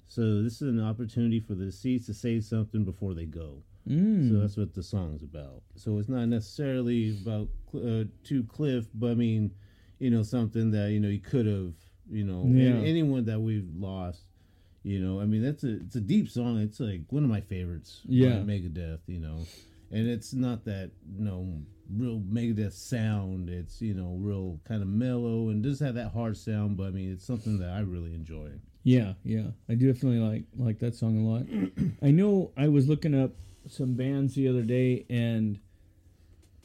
So 0.10 0.42
this 0.42 0.56
is 0.62 0.64
an 0.64 0.84
opportunity 0.84 1.40
for 1.40 1.54
the 1.54 1.66
deceased 1.66 2.08
to 2.08 2.14
say 2.16 2.42
something 2.42 2.84
before 2.84 3.14
they 3.14 3.26
go. 3.26 3.62
Mm. 3.88 4.30
So 4.30 4.40
that's 4.40 4.58
what 4.58 4.74
the 4.74 4.82
song's 4.84 5.22
about. 5.24 5.62
So 5.76 5.98
it's 6.00 6.10
not 6.10 6.26
necessarily 6.26 7.16
about 7.22 7.48
uh, 7.76 8.06
to 8.26 8.44
Cliff, 8.48 8.86
but 8.96 9.12
I 9.12 9.14
mean, 9.14 9.52
you 10.00 10.10
know, 10.10 10.24
something 10.24 10.72
that 10.72 10.90
you 10.92 11.00
know 11.00 11.10
he 11.10 11.20
could 11.20 11.46
have, 11.46 11.74
you 12.10 12.24
know, 12.24 12.44
Yeah. 12.48 12.82
anyone 12.88 13.26
that 13.26 13.40
we've 13.40 13.70
lost. 13.76 14.24
You 14.82 15.00
know, 15.00 15.20
I 15.20 15.26
mean, 15.26 15.44
that's 15.44 15.64
a 15.64 15.76
it's 15.76 15.96
a 15.96 16.02
deep 16.02 16.30
song. 16.30 16.60
It's 16.60 16.80
like 16.80 17.02
one 17.10 17.24
of 17.24 17.30
my 17.30 17.42
favorites. 17.42 18.02
Yeah. 18.06 18.38
Megadeth. 18.38 19.00
You 19.08 19.20
know, 19.20 19.38
and 19.92 20.08
it's 20.08 20.34
not 20.34 20.66
that 20.66 20.92
you 21.18 21.24
know 21.26 21.62
real 21.96 22.20
Megadeth 22.22 22.74
sound. 22.74 23.50
It's 23.50 23.80
you 23.82 23.94
know 23.94 24.16
real 24.20 24.60
kind 24.68 24.82
of 24.82 24.88
mellow 24.88 25.50
and 25.50 25.62
does 25.62 25.80
have 25.82 25.96
that 25.96 26.14
hard 26.14 26.36
sound. 26.38 26.78
But 26.78 26.88
I 26.88 26.92
mean, 26.92 27.12
it's 27.12 27.26
something 27.26 27.60
that 27.60 27.70
I 27.70 27.82
really 27.82 28.16
enjoy. 28.16 28.52
Yeah, 28.84 29.14
yeah, 29.24 29.48
I 29.68 29.74
definitely 29.74 30.20
like 30.20 30.44
like 30.58 30.80
that 30.80 30.96
song 30.96 31.18
a 31.26 31.30
lot. 31.30 31.46
I 32.02 32.12
know 32.12 32.52
I 32.58 32.68
was 32.70 32.88
looking 32.88 33.14
up 33.20 33.32
some 33.68 33.94
bands 33.94 34.36
the 34.36 34.48
other 34.48 34.62
day, 34.64 35.06
and 35.10 35.60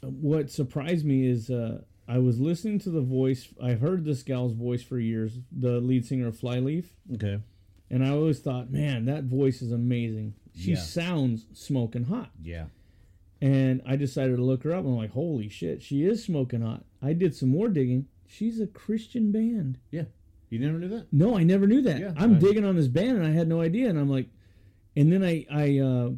what 0.00 0.50
surprised 0.50 1.04
me 1.04 1.26
is 1.26 1.50
uh, 1.50 1.82
I 2.06 2.18
was 2.18 2.38
listening 2.38 2.78
to 2.80 2.90
the 2.90 3.00
voice. 3.00 3.48
I 3.62 3.72
heard 3.72 4.04
this 4.04 4.22
gal's 4.22 4.52
voice 4.52 4.82
for 4.82 4.98
years, 4.98 5.38
the 5.50 5.80
lead 5.80 6.06
singer 6.06 6.28
of 6.28 6.38
Flyleaf, 6.38 6.94
Okay. 7.14 7.40
and 7.90 8.04
I 8.04 8.10
always 8.10 8.38
thought, 8.40 8.70
man, 8.70 9.06
that 9.06 9.24
voice 9.24 9.62
is 9.62 9.72
amazing. 9.72 10.34
She 10.54 10.70
Yeah. 10.72 10.76
sounds 10.78 11.46
smoking 11.52 12.04
hot. 12.04 12.30
Yeah. 12.42 12.66
And 13.40 13.82
I 13.84 13.96
decided 13.96 14.36
to 14.36 14.42
look 14.44 14.62
her 14.62 14.72
up. 14.72 14.84
And 14.84 14.88
I'm 14.90 14.96
like, 14.96 15.10
holy 15.10 15.48
shit, 15.48 15.82
she 15.82 16.04
is 16.04 16.22
smoking 16.22 16.60
hot. 16.62 16.84
I 17.02 17.12
did 17.12 17.34
some 17.34 17.48
more 17.48 17.68
digging. 17.68 18.06
She's 18.26 18.60
a 18.60 18.66
Christian 18.66 19.32
band. 19.32 19.78
Yeah. 19.90 20.04
You 20.54 20.60
never 20.60 20.78
knew 20.78 20.88
that. 20.88 21.06
No, 21.12 21.36
I 21.36 21.42
never 21.42 21.66
knew 21.66 21.82
that. 21.82 21.98
Yeah, 22.00 22.12
I'm 22.16 22.36
I- 22.36 22.38
digging 22.38 22.64
on 22.64 22.76
this 22.76 22.88
band, 22.88 23.18
and 23.18 23.26
I 23.26 23.30
had 23.30 23.48
no 23.48 23.60
idea. 23.60 23.88
And 23.90 23.98
I'm 23.98 24.08
like, 24.08 24.28
and 24.96 25.12
then 25.12 25.24
I, 25.24 25.44
I, 25.50 25.78
uh, 25.80 26.08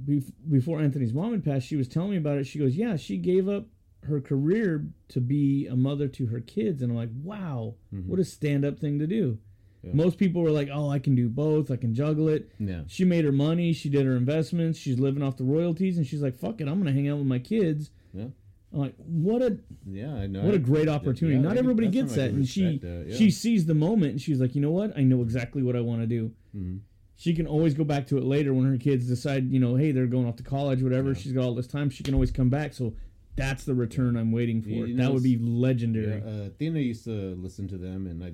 before 0.50 0.80
Anthony's 0.80 1.14
mom 1.14 1.32
had 1.32 1.42
passed, 1.44 1.66
she 1.66 1.76
was 1.76 1.88
telling 1.88 2.10
me 2.10 2.18
about 2.18 2.36
it. 2.38 2.44
She 2.46 2.58
goes, 2.58 2.76
"Yeah, 2.76 2.96
she 2.96 3.16
gave 3.16 3.48
up 3.48 3.66
her 4.04 4.20
career 4.20 4.86
to 5.08 5.20
be 5.20 5.66
a 5.66 5.74
mother 5.74 6.08
to 6.08 6.26
her 6.26 6.40
kids." 6.40 6.82
And 6.82 6.92
I'm 6.92 6.96
like, 6.98 7.08
"Wow, 7.22 7.76
what 8.06 8.18
a 8.20 8.24
stand-up 8.24 8.78
thing 8.78 8.98
to 8.98 9.06
do." 9.06 9.38
Yeah. 9.82 9.92
Most 9.94 10.18
people 10.18 10.42
were 10.42 10.50
like, 10.50 10.68
"Oh, 10.70 10.90
I 10.90 10.98
can 10.98 11.14
do 11.14 11.28
both. 11.30 11.70
I 11.70 11.76
can 11.76 11.94
juggle 11.94 12.28
it." 12.28 12.50
Yeah. 12.58 12.82
She 12.86 13.04
made 13.06 13.24
her 13.24 13.32
money. 13.32 13.72
She 13.72 13.88
did 13.88 14.04
her 14.04 14.16
investments. 14.16 14.78
She's 14.78 14.98
living 14.98 15.22
off 15.22 15.38
the 15.38 15.44
royalties, 15.44 15.96
and 15.96 16.06
she's 16.06 16.20
like, 16.20 16.34
"Fuck 16.36 16.60
it, 16.60 16.68
I'm 16.68 16.78
gonna 16.78 16.92
hang 16.92 17.08
out 17.08 17.16
with 17.18 17.26
my 17.26 17.38
kids." 17.38 17.90
Yeah. 18.12 18.26
I'm 18.72 18.78
like, 18.80 18.94
"What 18.98 19.42
a 19.42 19.58
Yeah, 19.88 20.14
I 20.14 20.26
know. 20.26 20.44
what 20.44 20.54
a 20.54 20.58
great 20.58 20.88
opportunity. 20.88 21.36
yeah, 21.36 21.42
Not 21.42 21.56
everybody 21.56 21.88
gets 21.88 22.14
that. 22.16 22.30
And 22.30 22.46
she 22.46 22.78
that, 22.78 23.06
yeah. 23.08 23.16
she 23.16 23.30
sees 23.30 23.64
the 23.66 23.74
moment 23.74 24.12
and 24.12 24.20
she's 24.20 24.40
like, 24.40 24.54
you 24.54 24.60
know 24.60 24.72
what? 24.72 24.96
I 24.98 25.02
know 25.02 25.22
exactly 25.22 25.62
what 25.62 25.76
I 25.76 25.80
want 25.80 26.00
to 26.02 26.06
do. 26.06 26.32
Mhm. 26.56 26.80
She 27.14 27.32
can 27.34 27.46
always 27.46 27.72
go 27.74 27.84
back 27.84 28.06
to 28.08 28.18
it 28.18 28.24
later 28.24 28.52
when 28.52 28.66
her 28.66 28.76
kids 28.76 29.06
decide, 29.06 29.50
you 29.50 29.58
know, 29.60 29.76
hey, 29.76 29.90
they're 29.92 30.06
going 30.06 30.26
off 30.26 30.36
to 30.36 30.42
college, 30.42 30.82
whatever. 30.82 31.14
She's 31.14 31.32
got 31.32 31.44
all 31.44 31.54
this 31.54 31.66
time. 31.68 31.88
She 31.90 32.02
can 32.02 32.12
always 32.12 32.30
come 32.30 32.50
back. 32.50 32.74
So 32.74 32.94
that's 33.36 33.64
the 33.64 33.74
return 33.74 34.16
I'm 34.16 34.32
waiting 34.32 34.60
for. 34.60 34.68
You- 34.68 34.96
that 34.96 35.12
would 35.12 35.22
be 35.22 35.30
Yeah, 35.30 35.38
legendary. 35.48 36.20
uh, 36.22 36.46
Athena 36.48 36.80
used 36.80 37.04
to 37.04 37.34
listen 37.36 37.68
to 37.68 37.78
them, 37.78 38.06
and 38.06 38.22
I, 38.22 38.32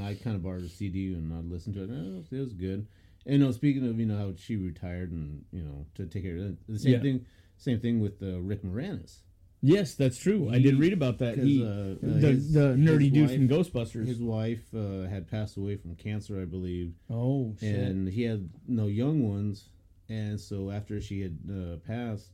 I 0.00 0.14
kind 0.14 0.34
of 0.34 0.42
borrowed 0.42 0.64
a 0.64 0.68
CD 0.68 1.14
and 1.14 1.32
I 1.32 1.38
listened 1.40 1.74
to 1.76 1.82
it. 1.84 1.90
And 1.90 2.24
it, 2.32 2.40
was, 2.40 2.52
good. 2.54 2.86
And 3.26 3.32
you 3.34 3.38
know, 3.38 3.52
speaking 3.52 3.86
of 3.86 4.00
you 4.00 4.06
know 4.06 4.16
how 4.16 4.32
she 4.36 4.56
retired 4.56 5.12
and 5.12 5.44
you 5.52 5.62
know 5.62 5.86
to 5.96 6.06
take 6.06 6.24
care 6.24 6.36
of 6.36 6.42
it, 6.42 6.56
the 6.68 6.78
same 6.78 6.92
Yeah. 6.94 7.00
thing. 7.00 7.24
Same 7.58 7.78
thing 7.80 8.00
with 8.00 8.22
uh, 8.22 8.40
Rick 8.40 8.62
Moranis. 8.64 9.18
Yes, 9.62 9.94
that's 9.94 10.18
true. 10.18 10.48
I 10.50 10.58
did 10.58 10.78
read 10.78 10.92
about 10.92 11.18
that. 11.18 11.38
He, 11.38 11.62
uh, 11.62 11.66
uh, 11.68 11.96
the, 12.02 12.28
his- 12.28 12.52
the 12.52 12.74
nerdy 12.76 13.12
dude 13.12 13.30
from 13.30 13.48
Ghostbusters. 13.48 14.06
His 14.06 14.20
wife 14.20 14.62
uh, 14.74 15.08
had 15.08 15.28
passed 15.30 15.56
away 15.56 15.76
from 15.76 15.94
cancer, 15.96 16.40
I 16.40 16.44
believe, 16.44 16.92
oh 17.10 17.54
shit! 17.60 17.74
and 17.74 18.08
he 18.08 18.22
had 18.22 18.48
no 18.68 18.86
young 18.86 19.28
ones. 19.28 19.68
And 20.08 20.40
so 20.40 20.70
after 20.70 21.00
she 21.00 21.20
had 21.20 21.36
uh, 21.50 21.76
passed, 21.86 22.30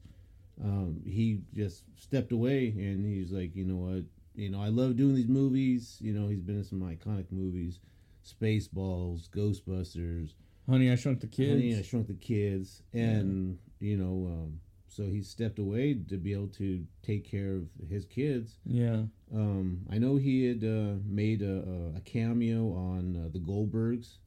um, 0.62 1.00
he 1.06 1.40
just 1.54 1.84
stepped 1.96 2.30
away, 2.32 2.68
and 2.76 3.06
he's 3.06 3.32
like, 3.32 3.56
you 3.56 3.64
know 3.64 3.76
what, 3.76 4.04
you 4.34 4.50
know, 4.50 4.60
I 4.62 4.68
love 4.68 4.96
doing 4.96 5.14
these 5.14 5.28
movies. 5.28 5.96
You 6.00 6.12
know, 6.12 6.28
he's 6.28 6.42
been 6.42 6.58
in 6.58 6.64
some 6.64 6.80
iconic 6.82 7.32
movies, 7.32 7.80
Spaceballs, 8.26 9.28
Ghostbusters, 9.30 10.34
Honey, 10.68 10.90
I 10.92 10.96
Shrunk 10.96 11.20
the 11.20 11.26
Kids. 11.26 11.50
Honey, 11.50 11.76
I 11.78 11.82
Shrunk 11.82 12.06
the 12.08 12.14
Kids, 12.14 12.82
and 12.92 13.58
you 13.80 13.96
know, 13.96 14.30
um, 14.32 14.60
so 14.94 15.04
he 15.04 15.22
stepped 15.22 15.58
away 15.58 15.94
to 16.08 16.16
be 16.16 16.32
able 16.32 16.48
to 16.48 16.84
take 17.02 17.24
care 17.24 17.56
of 17.56 17.66
his 17.88 18.04
kids. 18.04 18.58
yeah, 18.64 19.02
Um, 19.34 19.86
I 19.90 19.98
know 19.98 20.16
he 20.16 20.44
had 20.44 20.62
uh, 20.62 20.96
made 21.06 21.42
a, 21.42 21.92
a 21.96 22.00
cameo 22.00 22.72
on 22.74 23.16
uh, 23.16 23.28
the 23.32 23.38
Goldbergs 23.38 24.18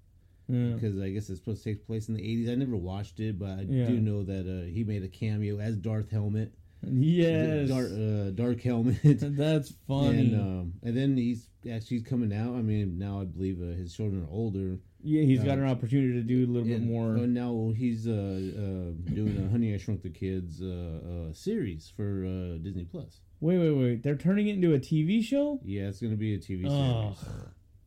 yeah. 0.47 0.73
because 0.73 0.99
I 0.99 1.09
guess 1.09 1.29
it's 1.29 1.39
supposed 1.39 1.63
to 1.63 1.69
take 1.69 1.85
place 1.85 2.07
in 2.09 2.15
the 2.15 2.21
80s. 2.21 2.51
I 2.51 2.55
never 2.55 2.75
watched 2.75 3.19
it, 3.19 3.37
but 3.37 3.49
I 3.59 3.61
Yeah. 3.69 3.87
do 3.87 3.99
know 3.99 4.23
that 4.23 4.45
uh, 4.47 4.65
he 4.71 4.83
made 4.83 5.03
a 5.03 5.07
cameo 5.07 5.59
as 5.59 5.75
Darth 5.77 6.09
Helmet. 6.11 6.53
Yes, 6.87 7.69
Dark, 7.69 7.91
uh, 7.91 8.29
Dark 8.31 8.61
Helmet. 8.61 8.97
that's 9.03 9.73
funny. 9.87 10.19
and, 10.33 10.35
um, 10.41 10.73
and 10.83 10.95
then 10.95 11.17
he's 11.17 11.49
actually 11.71 12.01
coming 12.01 12.33
out. 12.33 12.53
I 12.55 12.61
mean, 12.61 12.97
now 12.99 13.21
I 13.21 13.25
believe 13.25 13.61
uh, 13.61 13.75
his 13.75 13.93
children 13.95 14.23
are 14.23 14.29
older. 14.31 14.77
Yeah, 15.05 15.21
he's 15.23 15.43
got 15.43 15.57
an 15.57 15.67
opportunity 15.67 16.13
to 16.13 16.21
do 16.21 16.45
a 16.45 16.49
little 16.51 16.67
bit 16.67 16.81
more. 16.81 17.15
uh, 17.17 17.25
now 17.25 17.71
he's 17.75 18.07
uh, 18.07 18.11
uh, 18.11 19.13
doing 19.13 19.41
a 19.45 19.49
Honey, 19.51 19.73
I 19.73 19.77
Shrunk 19.77 20.01
the 20.01 20.09
Kids 20.09 20.61
uh, 20.61 21.29
uh, 21.29 21.33
series 21.33 21.91
for 21.95 22.25
uh, 22.25 22.57
Disney 22.63 22.85
Plus. 22.85 23.21
Wait, 23.39 23.57
wait, 23.59 23.71
wait! 23.71 24.03
They're 24.03 24.15
turning 24.15 24.47
it 24.47 24.55
into 24.55 24.73
a 24.73 24.79
TV 24.79 25.23
show. 25.23 25.59
Yeah, 25.63 25.83
it's 25.83 25.99
going 25.99 26.11
to 26.13 26.17
be 26.17 26.33
a 26.33 26.37
TV 26.37 26.67
series. 26.67 26.71
Ugh. 26.71 27.15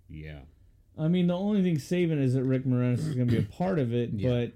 Yeah. 0.09 0.39
I 0.99 1.09
mean, 1.09 1.27
the 1.29 1.37
only 1.37 1.63
thing 1.63 1.79
saving 1.79 2.19
is 2.21 2.35
that 2.35 2.45
Rick 2.45 2.65
Moranis 2.65 2.99
is 2.99 3.15
going 3.15 3.29
to 3.29 3.33
be 3.33 3.39
a 3.43 3.47
part 3.47 3.79
of 3.79 3.93
it, 3.93 4.11
Yeah. 4.15 4.31
but 4.31 4.53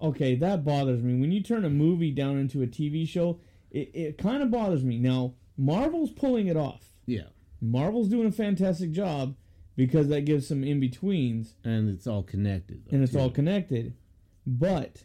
okay, 0.00 0.34
that 0.36 0.64
bothers 0.64 1.02
me. 1.02 1.18
When 1.20 1.32
you 1.32 1.42
turn 1.42 1.64
a 1.64 1.70
movie 1.70 2.10
down 2.10 2.38
into 2.38 2.62
a 2.62 2.66
TV 2.66 3.08
show, 3.08 3.40
it, 3.70 3.90
it 3.94 4.18
kind 4.18 4.42
of 4.42 4.50
bothers 4.50 4.84
me. 4.84 4.98
Now, 4.98 5.34
Marvel's 5.56 6.10
pulling 6.10 6.48
it 6.48 6.56
off. 6.56 6.82
Yeah. 7.06 7.28
Marvel's 7.60 8.08
doing 8.08 8.26
a 8.26 8.32
fantastic 8.32 8.92
job 8.92 9.36
because 9.76 10.08
that 10.08 10.24
gives 10.24 10.46
some 10.46 10.62
in 10.64 10.80
betweens 10.80 11.54
And 11.64 11.88
it's 11.88 12.06
all 12.06 12.22
connected. 12.22 12.82
though, 12.86 12.94
and 12.94 13.02
it's 13.02 13.12
too. 13.12 13.18
all 13.18 13.30
connected. 13.30 13.94
But 14.46 15.04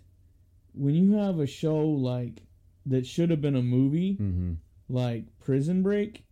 when 0.74 0.96
you 0.96 1.14
have 1.14 1.40
a 1.40 1.48
show 1.48 1.88
like 1.88 2.44
that 2.86 3.06
should 3.06 3.30
have 3.30 3.41
been 3.41 3.56
a 3.56 3.62
movie, 3.62 4.16
Mhm. 4.16 4.58
like 4.88 5.26
Prison 5.40 5.82
Break, 5.84 6.26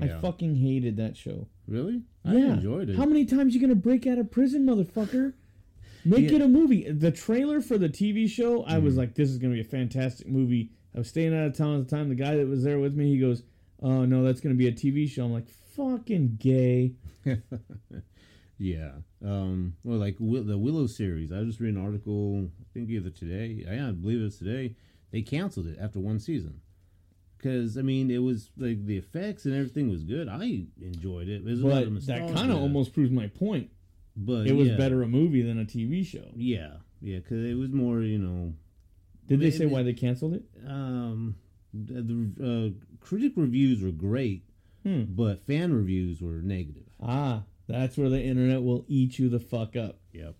I 0.00 0.06
fucking 0.08 0.56
hated 0.56 0.96
that 0.98 1.16
show. 1.16 1.48
Really? 1.66 2.02
I 2.24 2.36
Yeah. 2.36 2.54
enjoyed 2.54 2.90
it. 2.90 2.96
How 2.96 3.06
many 3.06 3.24
times 3.24 3.54
you 3.54 3.60
gonna 3.60 3.74
break 3.74 4.06
out 4.06 4.18
of 4.18 4.30
prison, 4.30 4.64
motherfucker? 4.64 5.32
Make 6.04 6.30
Yeah. 6.30 6.36
it 6.36 6.42
a 6.42 6.48
movie. 6.48 6.90
The 6.90 7.10
trailer 7.10 7.60
for 7.60 7.76
the 7.76 7.88
TV 7.88 8.26
show, 8.26 8.64
I 8.64 8.74
Mm-hmm. 8.76 8.84
was 8.84 8.96
like, 8.96 9.14
this 9.14 9.28
is 9.30 9.38
gonna 9.38 9.54
be 9.54 9.60
a 9.60 9.64
fantastic 9.64 10.28
movie. 10.28 10.70
I 10.94 10.98
was 10.98 11.08
staying 11.08 11.34
out 11.34 11.46
of 11.46 11.54
town 11.54 11.80
at 11.80 11.88
the 11.88 11.96
time. 11.96 12.08
The 12.08 12.14
guy 12.14 12.36
that 12.36 12.46
was 12.48 12.62
there 12.62 12.78
with 12.78 12.94
me, 12.96 13.10
he 13.12 13.18
goes, 13.18 13.42
"Oh 13.82 14.04
no, 14.04 14.22
that's 14.24 14.40
gonna 14.40 14.54
be 14.54 14.68
a 14.68 14.72
TV 14.72 15.08
show." 15.08 15.24
I'm 15.24 15.32
like, 15.32 15.48
"Fucking 15.76 16.36
gay." 16.40 16.92
yeah. 18.58 18.90
Um, 19.24 19.74
well, 19.84 19.98
like 19.98 20.16
the 20.18 20.58
Willow 20.58 20.86
series, 20.86 21.32
I 21.32 21.42
just 21.44 21.60
read 21.60 21.74
an 21.74 21.84
article. 21.84 22.48
I 22.60 22.64
think 22.74 22.88
either 22.90 23.10
today. 23.10 23.64
I, 23.68 23.88
I 23.88 23.90
believe 23.92 24.22
it's 24.22 24.38
today. 24.38 24.74
They 25.10 25.22
canceled 25.22 25.66
it 25.66 25.78
after 25.80 25.98
one 25.98 26.20
season 26.20 26.60
because 27.36 27.76
I 27.76 27.82
mean 27.82 28.10
it 28.10 28.18
was 28.18 28.50
like 28.56 28.84
the 28.86 28.96
effects 28.96 29.44
and 29.44 29.54
everything 29.54 29.90
was 29.90 30.04
good. 30.04 30.28
I 30.28 30.64
enjoyed 30.80 31.28
it. 31.28 31.44
There's 31.44 31.62
a 31.62 31.66
lot 31.66 31.82
of 31.82 31.92
But 31.94 32.06
that 32.06 32.34
kind 32.34 32.50
of 32.52 32.58
almost 32.58 32.92
proves 32.92 33.10
my 33.10 33.26
point. 33.26 33.70
But 34.16 34.46
It 34.46 34.52
was 34.54 34.68
yeah. 34.68 34.76
better 34.76 35.02
a 35.02 35.08
movie 35.08 35.42
than 35.42 35.58
a 35.58 35.64
TV 35.64 36.04
show. 36.04 36.26
Yeah, 36.36 36.74
yeah, 37.00 37.18
because 37.18 37.44
it 37.48 37.54
was 37.54 37.70
more 37.72 38.00
you 38.02 38.18
know. 38.18 38.54
Did 39.26 39.40
they 39.40 39.46
It- 39.48 39.54
say 39.54 39.64
it- 39.64 39.70
why 39.70 39.82
they 39.82 39.94
canceled 39.94 40.34
it? 40.34 40.44
Um, 40.66 41.36
the, 41.72 42.02
the 42.02 42.74
uh, 42.74 42.84
critic 43.00 43.32
reviews 43.36 43.82
were 43.82 43.90
great, 43.90 44.44
Hmm. 44.84 45.04
but 45.08 45.42
fan 45.42 45.72
reviews 45.72 46.20
were 46.22 46.40
negative. 46.42 46.88
Ah, 47.00 47.44
that's 47.66 47.96
where 47.96 48.08
the 48.08 48.22
internet 48.22 48.62
will 48.62 48.84
eat 48.88 49.18
you 49.18 49.28
the 49.28 49.40
fuck 49.40 49.76
up. 49.76 49.98
Yep. 50.12 50.34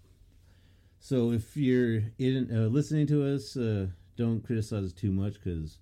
So 0.99 1.32
if 1.32 1.57
you're 1.57 2.03
in, 2.19 2.49
uh, 2.55 2.66
listening 2.69 3.07
to 3.09 3.24
us, 3.35 3.57
uh, 3.57 3.89
don't 4.16 4.43
criticize 4.45 4.85
us 4.85 4.93
too 4.93 5.12
much 5.12 5.35
because 5.35 5.78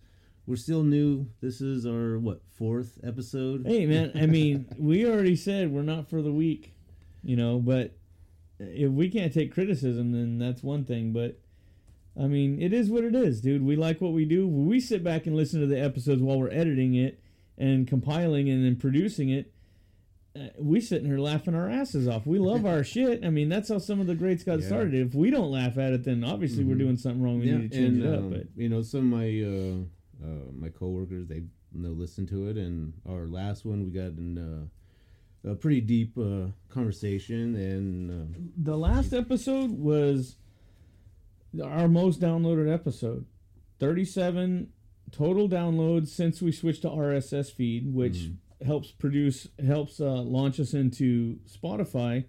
we're 0.46 0.56
still 0.56 0.82
new. 0.84 1.26
This 1.40 1.60
is 1.60 1.86
our 1.86 2.18
what 2.18 2.42
fourth 2.52 2.98
episode. 3.02 3.66
Hey 3.66 3.86
man, 3.86 4.12
I 4.14 4.26
mean, 4.38 4.66
we 4.78 5.06
already 5.06 5.36
said 5.36 5.72
we're 5.72 5.82
not 5.82 6.09
for 6.09 6.22
the 6.22 6.32
weak, 6.32 6.74
you 7.22 7.36
know, 7.36 7.59
but 7.59 7.96
if 8.60 8.90
we 8.90 9.09
can't 9.09 9.32
take 9.32 9.52
criticism 9.52 10.12
then 10.12 10.38
that's 10.38 10.62
one 10.62 10.84
thing, 10.84 11.12
but 11.12 11.38
I 12.19 12.27
mean, 12.27 12.61
it 12.61 12.73
is 12.73 12.90
what 12.90 13.05
it 13.05 13.15
is, 13.15 13.40
dude. 13.40 13.62
We 13.62 13.77
like 13.77 14.01
what 14.01 14.12
we 14.12 14.24
do. 14.24 14.49
We 14.49 14.81
sit 14.81 15.05
back 15.05 15.27
and 15.27 15.36
listen 15.36 15.61
to 15.61 15.66
the 15.66 15.81
episodes 15.81 16.20
while 16.20 16.39
we're 16.39 16.51
editing 16.51 16.95
it 16.95 17.20
and 17.57 17.86
compiling 17.86 18.49
and 18.51 18.65
then 18.65 18.77
producing 18.77 19.28
it. 19.31 19.53
Uh, 20.35 20.49
we 20.59 20.81
sitting 20.81 21.07
here 21.07 21.19
laughing 21.19 21.55
our 21.55 21.69
asses 21.70 22.09
off. 22.09 22.27
We 22.27 22.39
love 22.39 22.66
our 22.66 22.82
shit. 22.95 23.24
I 23.24 23.31
mean, 23.31 23.49
that's 23.49 23.69
how 23.69 23.78
some 23.78 24.01
of 24.01 24.07
the 24.09 24.15
greats 24.16 24.43
got 24.43 24.61
Yeah. 24.61 24.66
started. 24.66 24.95
If 24.95 25.15
we 25.15 25.31
don't 25.31 25.51
laugh 25.51 25.78
at 25.78 25.93
it, 25.93 26.05
then 26.05 26.24
obviously 26.24 26.65
we're 26.65 26.74
Mhm. 26.74 26.78
doing 26.81 26.97
something 26.97 27.23
wrong. 27.23 27.39
We 27.40 27.47
yeah, 27.47 27.59
need 27.59 27.70
to 27.70 27.77
change 27.78 27.99
and 27.99 28.05
it 28.05 28.12
up. 28.12 28.20
um, 28.20 28.31
But 28.31 28.47
you 28.57 28.69
know 28.69 28.82
some 28.82 29.12
of 29.12 29.19
my 29.19 29.43
uh, 29.43 30.27
uh, 30.28 30.51
my 30.59 30.69
coworkers 30.70 31.27
they 31.28 31.45
know, 31.73 31.90
listen 31.90 32.27
to 32.27 32.49
it, 32.49 32.57
and 32.57 32.95
our 33.09 33.27
last 33.27 33.65
one 33.65 33.85
we 33.85 33.90
got 33.90 34.12
in 34.19 34.39
uh, 34.39 35.51
a 35.51 35.55
pretty 35.55 35.81
deep 35.81 36.16
uh, 36.19 36.47
conversation, 36.69 37.55
and 37.55 38.11
uh, 38.11 38.39
the 38.57 38.77
last 38.77 39.12
episode 39.12 39.70
was 39.70 40.36
our 41.62 41.88
most 41.88 42.20
downloaded 42.20 42.72
episode. 42.72 43.26
37 43.80 44.68
total 45.10 45.48
downloads 45.48 46.08
since 46.08 46.42
we 46.42 46.52
switched 46.52 46.82
to 46.82 46.88
rss 46.88 47.50
feed 47.50 47.94
which 47.94 48.28
helps 48.64 48.90
produce 48.90 49.48
helps 49.64 50.00
uh, 50.00 50.04
launch 50.22 50.60
us 50.60 50.74
into 50.74 51.38
spotify. 51.48 52.24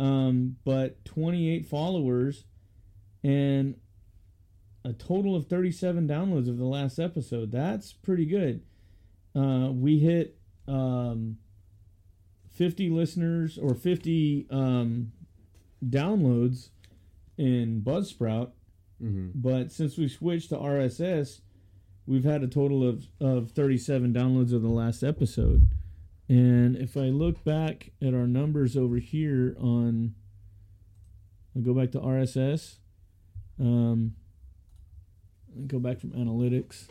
Um, 0.00 0.56
but 0.64 1.04
28 1.04 1.66
followers 1.66 2.44
and 3.22 3.76
a 4.84 4.92
total 4.92 5.36
of 5.36 5.46
37 5.46 6.06
downloads 6.06 6.48
of 6.48 6.58
the 6.58 6.64
last 6.64 6.98
episode. 6.98 7.52
That's 7.52 7.92
pretty 7.92 8.26
good. 8.26 8.62
Uh, 9.34 9.70
we 9.72 9.98
hit 9.98 10.36
um, 10.68 11.38
50 12.52 12.90
listeners 12.90 13.56
or 13.56 13.74
50 13.74 14.46
um, 14.50 15.12
downloads 15.84 16.70
in 17.36 17.82
Buzzsprout, 17.82 18.50
mhm. 19.02 19.32
but 19.34 19.72
since 19.72 19.96
we 19.96 20.08
switched 20.08 20.50
to 20.50 20.56
RSS, 20.56 21.40
we've 22.06 22.24
had 22.24 22.42
a 22.42 22.48
total 22.48 22.86
of, 22.86 23.06
of 23.20 23.50
37 23.52 24.12
downloads 24.12 24.52
of 24.52 24.62
the 24.62 24.68
last 24.68 25.02
episode. 25.02 25.68
And 26.28 26.76
if 26.76 26.96
I 26.96 27.08
look 27.10 27.44
back 27.44 27.90
at 28.00 28.14
our 28.14 28.26
numbers 28.26 28.76
over 28.76 28.96
here 28.96 29.56
on, 29.58 30.14
I 31.56 31.60
go 31.60 31.74
back 31.74 31.92
to 31.92 32.00
RSS, 32.00 32.76
um, 33.60 34.14
go 35.66 35.78
back 35.78 36.00
from 36.00 36.10
analytics. 36.10 36.88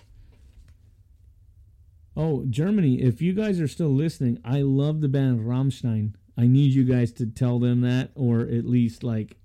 Oh, 2.16 2.46
Germany, 2.48 3.02
if 3.02 3.22
you 3.22 3.34
guys 3.34 3.60
are 3.60 3.68
still 3.68 3.90
listening, 3.90 4.40
I 4.46 4.62
love 4.62 5.02
the 5.02 5.10
band 5.10 5.42
Rammstein. 5.42 6.14
I 6.38 6.48
need 6.48 6.74
you 6.74 6.84
guys 6.84 7.12
to 7.14 7.26
tell 7.26 7.60
them 7.60 7.82
that 7.82 8.12
or 8.16 8.42
at 8.42 8.66
least 8.66 9.04
like 9.04 9.38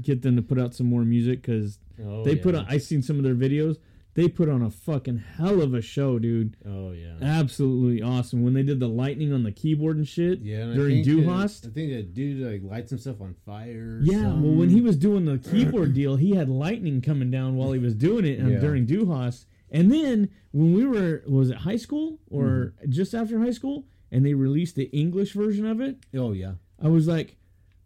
get 0.00 0.22
them 0.22 0.36
to 0.36 0.42
put 0.42 0.58
out 0.58 0.74
some 0.74 0.86
more 0.86 1.04
music 1.04 1.42
cuz 1.42 1.78
oh, 2.04 2.24
they 2.24 2.36
put 2.36 2.54
yeah. 2.54 2.60
on 2.60 2.66
I 2.68 2.78
seen 2.78 3.02
some 3.02 3.16
of 3.18 3.22
their 3.24 3.34
videos. 3.34 3.78
They 4.14 4.28
put 4.28 4.48
on 4.48 4.62
a 4.62 4.70
fucking 4.70 5.18
hell 5.38 5.60
of 5.60 5.74
a 5.74 5.82
show, 5.82 6.20
dude. 6.20 6.56
oh 6.64 6.92
yeah. 6.92 7.14
Absolutely 7.20 8.00
awesome. 8.00 8.44
When 8.44 8.54
they 8.54 8.62
did 8.62 8.78
the 8.78 8.88
lightning 8.88 9.32
on 9.32 9.42
the 9.42 9.50
keyboard 9.50 9.96
and 9.96 10.06
shit 10.06 10.38
Yeah, 10.40 10.58
and 10.66 10.74
during 10.76 11.00
uh, 11.00 11.04
Du 11.04 11.22
Hast. 11.22 11.66
I 11.66 11.70
think 11.70 11.92
that 11.92 12.14
dude 12.14 12.40
like 12.40 12.62
lights 12.62 12.90
himself 12.90 13.20
on 13.20 13.34
fire. 13.44 13.98
or 13.98 14.00
Yeah, 14.04 14.28
well, 14.34 14.54
when 14.54 14.68
he 14.70 14.80
was 14.80 14.96
doing 14.96 15.24
the 15.24 15.38
keyboard 15.38 15.94
deal, 15.94 16.14
he 16.16 16.30
had 16.36 16.48
lightning 16.48 17.00
coming 17.02 17.30
down 17.32 17.56
while 17.56 17.72
he 17.72 17.80
was 17.80 17.94
doing 17.94 18.24
it 18.24 18.40
um, 18.40 18.52
Yeah. 18.52 18.60
during 18.60 18.86
Duhas. 18.86 19.46
And 19.70 19.90
then 19.90 20.28
when 20.52 20.72
we 20.74 20.84
were, 20.84 21.24
was 21.26 21.50
it 21.50 21.56
high 21.58 21.76
school 21.76 22.20
or 22.30 22.74
Mm-hmm. 22.78 22.90
just 22.92 23.14
after 23.14 23.40
high 23.40 23.50
school, 23.50 23.84
and 24.12 24.24
they 24.24 24.34
released 24.34 24.76
the 24.76 24.84
English 24.96 25.32
version 25.32 25.66
of 25.66 25.80
it, 25.80 25.96
oh 26.14 26.30
yeah, 26.30 26.52
I 26.80 26.86
was 26.86 27.08
like, 27.08 27.34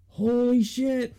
holy 0.09 0.63
shit. 0.63 1.17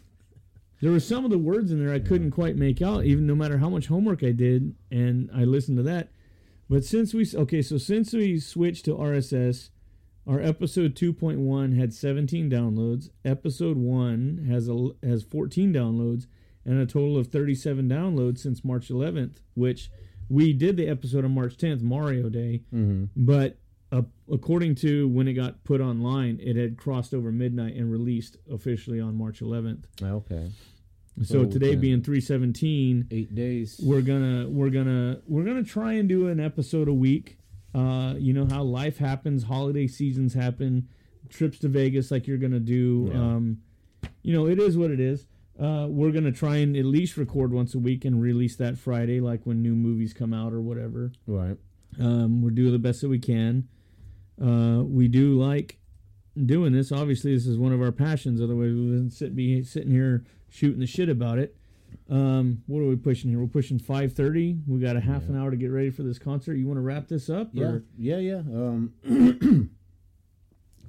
There 0.81 0.91
were 0.91 0.99
some 0.99 1.25
of 1.25 1.31
the 1.31 1.37
words 1.37 1.71
in 1.71 1.83
there 1.83 1.93
I 1.93 1.99
couldn't 1.99 2.31
quite 2.31 2.55
make 2.55 2.81
out, 2.81 3.03
even 3.05 3.27
no 3.27 3.35
matter 3.35 3.57
how 3.57 3.69
much 3.69 3.87
homework 3.87 4.23
I 4.23 4.31
did, 4.31 4.75
and 4.89 5.29
I 5.35 5.43
listened 5.43 5.77
to 5.77 5.83
that. 5.83 6.11
But 6.69 6.85
since 6.85 7.13
we 7.13 7.27
okay, 7.33 7.61
so 7.61 7.77
since 7.77 8.13
we 8.13 8.39
switched 8.39 8.85
to 8.85 8.95
RSS, 8.95 9.69
our 10.27 10.39
episode 10.39 10.95
2.1 10.95 11.77
had 11.77 11.93
17 11.93 12.49
downloads. 12.49 13.09
Episode 13.25 13.77
1 13.77 14.45
has 14.49 14.69
a 14.69 14.89
has 15.03 15.23
14 15.23 15.73
downloads 15.73 16.27
and 16.65 16.79
a 16.79 16.85
total 16.85 17.17
of 17.17 17.27
37 17.27 17.89
downloads 17.89 18.37
since 18.39 18.63
March 18.63 18.89
11th, 18.89 19.37
which 19.55 19.89
we 20.29 20.53
did 20.53 20.77
the 20.77 20.87
episode 20.87 21.25
on 21.25 21.31
March 21.33 21.57
10th, 21.57 21.81
Mario 21.81 22.29
Day, 22.29 22.61
Mm-hmm. 22.73 23.05
but 23.15 23.57
uh, 23.91 24.01
according 24.31 24.75
to 24.75 25.07
when 25.07 25.27
it 25.27 25.33
got 25.33 25.63
put 25.63 25.81
online, 25.81 26.39
it 26.41 26.55
had 26.55 26.77
crossed 26.77 27.13
over 27.13 27.31
midnight 27.31 27.75
and 27.75 27.91
released 27.91 28.37
officially 28.51 28.99
on 28.99 29.15
March 29.15 29.39
11th. 29.41 29.83
Okay. 30.01 30.51
So 31.23 31.39
Oh, 31.41 31.45
today 31.45 31.75
being 31.75 32.01
317, 32.01 33.07
Eight 33.11 33.35
days. 33.35 33.79
we're 33.83 34.01
gonna 34.01 34.47
we're 34.47 34.69
gonna 34.69 35.19
we're 35.27 35.43
gonna 35.43 35.63
try 35.65 35.93
and 35.93 36.07
do 36.07 36.27
an 36.27 36.39
episode 36.39 36.87
a 36.87 36.93
week. 36.93 37.37
Uh, 37.75 38.13
you 38.17 38.31
know 38.33 38.45
how 38.49 38.63
life 38.63 38.97
happens, 38.99 39.43
holiday 39.43 39.85
seasons 39.85 40.33
happen, 40.33 40.87
trips 41.29 41.59
to 41.59 41.67
Vegas 41.67 42.09
like 42.09 42.25
you're 42.25 42.37
gonna 42.37 42.59
do. 42.59 43.09
Yeah. 43.11 43.19
Um, 43.19 43.57
you 44.23 44.33
know 44.33 44.47
it 44.47 44.59
is 44.59 44.77
what 44.77 44.91
it 44.91 44.99
is. 45.01 45.27
Uh, 45.59 45.87
we're 45.89 46.11
gonna 46.11 46.31
try 46.31 46.57
and 46.57 46.77
at 46.77 46.85
least 46.85 47.17
record 47.17 47.51
once 47.51 47.75
a 47.75 47.79
week 47.79 48.05
and 48.05 48.21
release 48.21 48.55
that 48.55 48.77
Friday, 48.77 49.19
like 49.19 49.41
when 49.45 49.61
new 49.61 49.75
movies 49.75 50.13
come 50.13 50.33
out 50.33 50.53
or 50.53 50.61
whatever. 50.61 51.11
Right. 51.27 51.57
Um, 51.99 52.41
we're 52.41 52.51
doing 52.51 52.71
the 52.71 52.79
best 52.79 53.01
that 53.01 53.09
we 53.09 53.19
can. 53.19 53.67
Uh, 54.41 54.83
we 54.83 55.07
do 55.07 55.39
like 55.39 55.77
doing 56.45 56.73
this. 56.73 56.91
Obviously, 56.91 57.33
this 57.33 57.45
is 57.45 57.57
one 57.57 57.73
of 57.73 57.81
our 57.81 57.91
passions. 57.91 58.41
Otherwise, 58.41 58.73
we 58.73 58.89
wouldn't 58.89 59.13
sit 59.13 59.35
be 59.35 59.63
sitting 59.63 59.91
here 59.91 60.25
shooting 60.49 60.79
the 60.79 60.87
shit 60.87 61.09
about 61.09 61.39
it. 61.39 61.55
Um, 62.09 62.63
what 62.67 62.79
are 62.79 62.87
we 62.87 62.95
pushing 62.95 63.29
here? 63.29 63.39
We're 63.39 63.47
pushing 63.47 63.79
five 63.79 64.13
thirty. 64.13 64.57
We 64.67 64.79
got 64.79 64.95
a 64.95 64.99
half 64.99 65.27
an 65.27 65.39
hour 65.39 65.51
to 65.51 65.57
get 65.57 65.71
ready 65.71 65.89
for 65.89 66.03
this 66.03 66.19
concert. 66.19 66.55
You 66.55 66.67
want 66.67 66.77
to 66.77 66.81
wrap 66.81 67.07
this 67.07 67.29
up? 67.29 67.49
Yeah. 67.53 67.65
Or? 67.65 67.83
Yeah. 67.97 68.17
Yeah. 68.17 68.39
Um. 68.39 68.93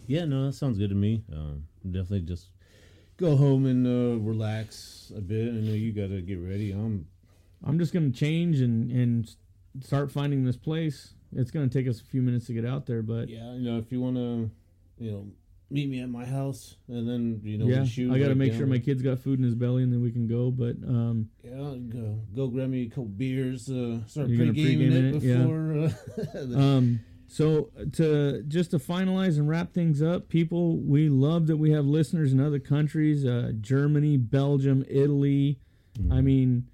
yeah. 0.07 0.25
No, 0.25 0.47
that 0.47 0.55
sounds 0.55 0.79
good 0.79 0.91
to 0.91 0.97
me. 0.97 1.25
Um. 1.33 1.65
Definitely 1.85 2.21
just 2.21 2.49
go 3.17 3.37
home 3.37 3.67
and 3.67 3.87
uh, 3.87 4.19
relax 4.21 5.13
a 5.17 5.21
bit. 5.21 5.49
I 5.49 5.57
know 5.57 5.73
you 5.73 5.93
got 5.93 6.09
to 6.09 6.21
get 6.23 6.39
ready. 6.39 6.73
I'm. 6.73 7.07
I'm 7.65 7.79
just 7.79 7.93
gonna 7.93 8.11
change 8.11 8.61
and 8.61 8.91
and 8.91 9.31
start 9.83 10.11
finding 10.11 10.45
this 10.45 10.57
place. 10.57 11.15
It's 11.35 11.51
gonna 11.51 11.69
take 11.69 11.87
us 11.89 12.01
a 12.01 12.05
few 12.05 12.23
minutes 12.23 12.47
to 12.47 12.53
get 12.55 12.65
out 12.65 12.87
there, 12.87 13.03
but 13.03 13.29
Yeah. 13.29 13.55
You 13.55 13.71
know, 13.71 13.79
if 13.79 13.91
you 13.93 14.01
want 14.01 14.17
to, 14.17 14.51
you 14.99 15.11
know, 15.13 15.27
meet 15.73 15.89
me 15.89 16.01
at 16.01 16.09
my 16.11 16.25
house 16.25 16.77
and 16.89 17.09
then 17.09 17.41
you 17.45 17.57
know 17.57 17.67
yeah, 17.67 17.83
we 17.83 17.87
shoot. 17.87 18.13
I 18.13 18.19
got 18.19 18.29
to 18.29 18.35
make 18.35 18.51
down 18.51 18.59
sure 18.59 18.67
my 18.67 18.79
kid's 18.79 19.03
got 19.03 19.21
food 19.21 19.39
in 19.39 19.45
his 19.45 19.55
belly, 19.55 19.83
and 19.85 19.93
then 19.93 20.03
we 20.03 20.11
can 20.11 20.27
go. 20.27 20.51
But 20.51 20.77
um, 20.87 21.29
Yeah, 21.45 21.77
go 21.89 22.19
go 22.35 22.49
grab 22.49 22.71
me 22.71 22.83
a 22.83 22.89
couple 22.89 23.05
beers. 23.07 23.71
Uh, 23.71 24.01
start 24.07 24.27
pre-gaming 24.29 24.93
it 24.93 25.15
it, 25.17 25.23
yeah. 25.23 25.37
before. 25.39 25.73
Uh, 25.73 25.91
the- 26.47 26.59
Um, 26.59 27.01
so 27.29 27.71
to 27.93 28.43
just 28.49 28.73
to 28.73 28.79
finalize 28.79 29.39
and 29.39 29.49
wrap 29.49 29.73
things 29.73 30.03
up, 30.03 30.29
people, 30.29 30.79
we 30.79 31.09
love 31.09 31.47
that 31.47 31.59
we 31.59 31.71
have 31.71 31.87
listeners 31.87 32.33
in 32.33 32.41
other 32.41 32.59
countries, 32.59 33.25
uh, 33.25 33.53
Germany, 33.61 34.17
Belgium, 34.17 34.85
Italy. 34.89 35.61
I 36.11 36.21
mean, 36.23 36.67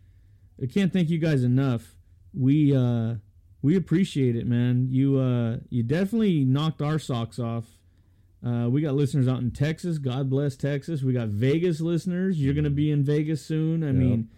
I 0.63 0.67
can't 0.67 0.93
thank 0.93 1.11
you 1.11 1.19
guys 1.19 1.43
enough. 1.45 1.97
We 2.33 2.75
uh, 2.75 3.17
we 3.63 3.77
appreciate 3.77 4.37
it, 4.37 4.47
man. 4.47 4.89
You 4.91 5.19
uh, 5.19 5.59
you 5.71 5.83
definitely 5.83 6.45
knocked 6.45 6.83
our 6.83 6.99
socks 6.99 7.39
off. 7.39 7.65
Uh, 8.47 8.69
we 8.71 8.81
got 8.81 8.95
listeners 8.95 9.27
out 9.27 9.41
in 9.41 9.51
Texas. 9.51 9.99
God 9.99 10.31
bless 10.31 10.57
Texas. 10.57 11.03
We 11.03 11.13
got 11.13 11.29
Vegas 11.29 11.81
listeners. 11.81 12.41
You're 12.41 12.55
gonna 12.55 12.71
be 12.71 12.91
in 12.91 13.03
Vegas 13.05 13.45
soon. 13.45 13.83
I 13.83 13.87
Yeah. 13.89 13.93
mean, 13.93 14.29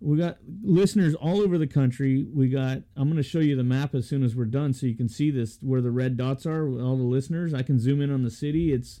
we 0.00 0.18
got 0.18 0.38
listeners 0.62 1.14
all 1.14 1.40
over 1.40 1.56
the 1.58 1.66
country. 1.66 2.24
We 2.24 2.48
got. 2.48 2.82
I'm 2.94 3.08
going 3.08 3.16
to 3.16 3.22
show 3.22 3.38
you 3.38 3.56
the 3.56 3.64
map 3.64 3.94
as 3.94 4.06
soon 4.06 4.22
as 4.22 4.36
we're 4.36 4.44
done, 4.44 4.74
so 4.74 4.84
you 4.86 4.94
can 4.94 5.08
see 5.08 5.30
this 5.30 5.56
where 5.62 5.80
the 5.80 5.90
red 5.90 6.16
dots 6.18 6.44
are. 6.44 6.66
with 6.68 6.82
All 6.82 6.96
the 6.98 7.02
listeners. 7.04 7.54
I 7.54 7.62
can 7.62 7.78
zoom 7.80 8.02
in 8.02 8.10
on 8.12 8.22
the 8.22 8.30
city. 8.30 8.72
It's 8.72 9.00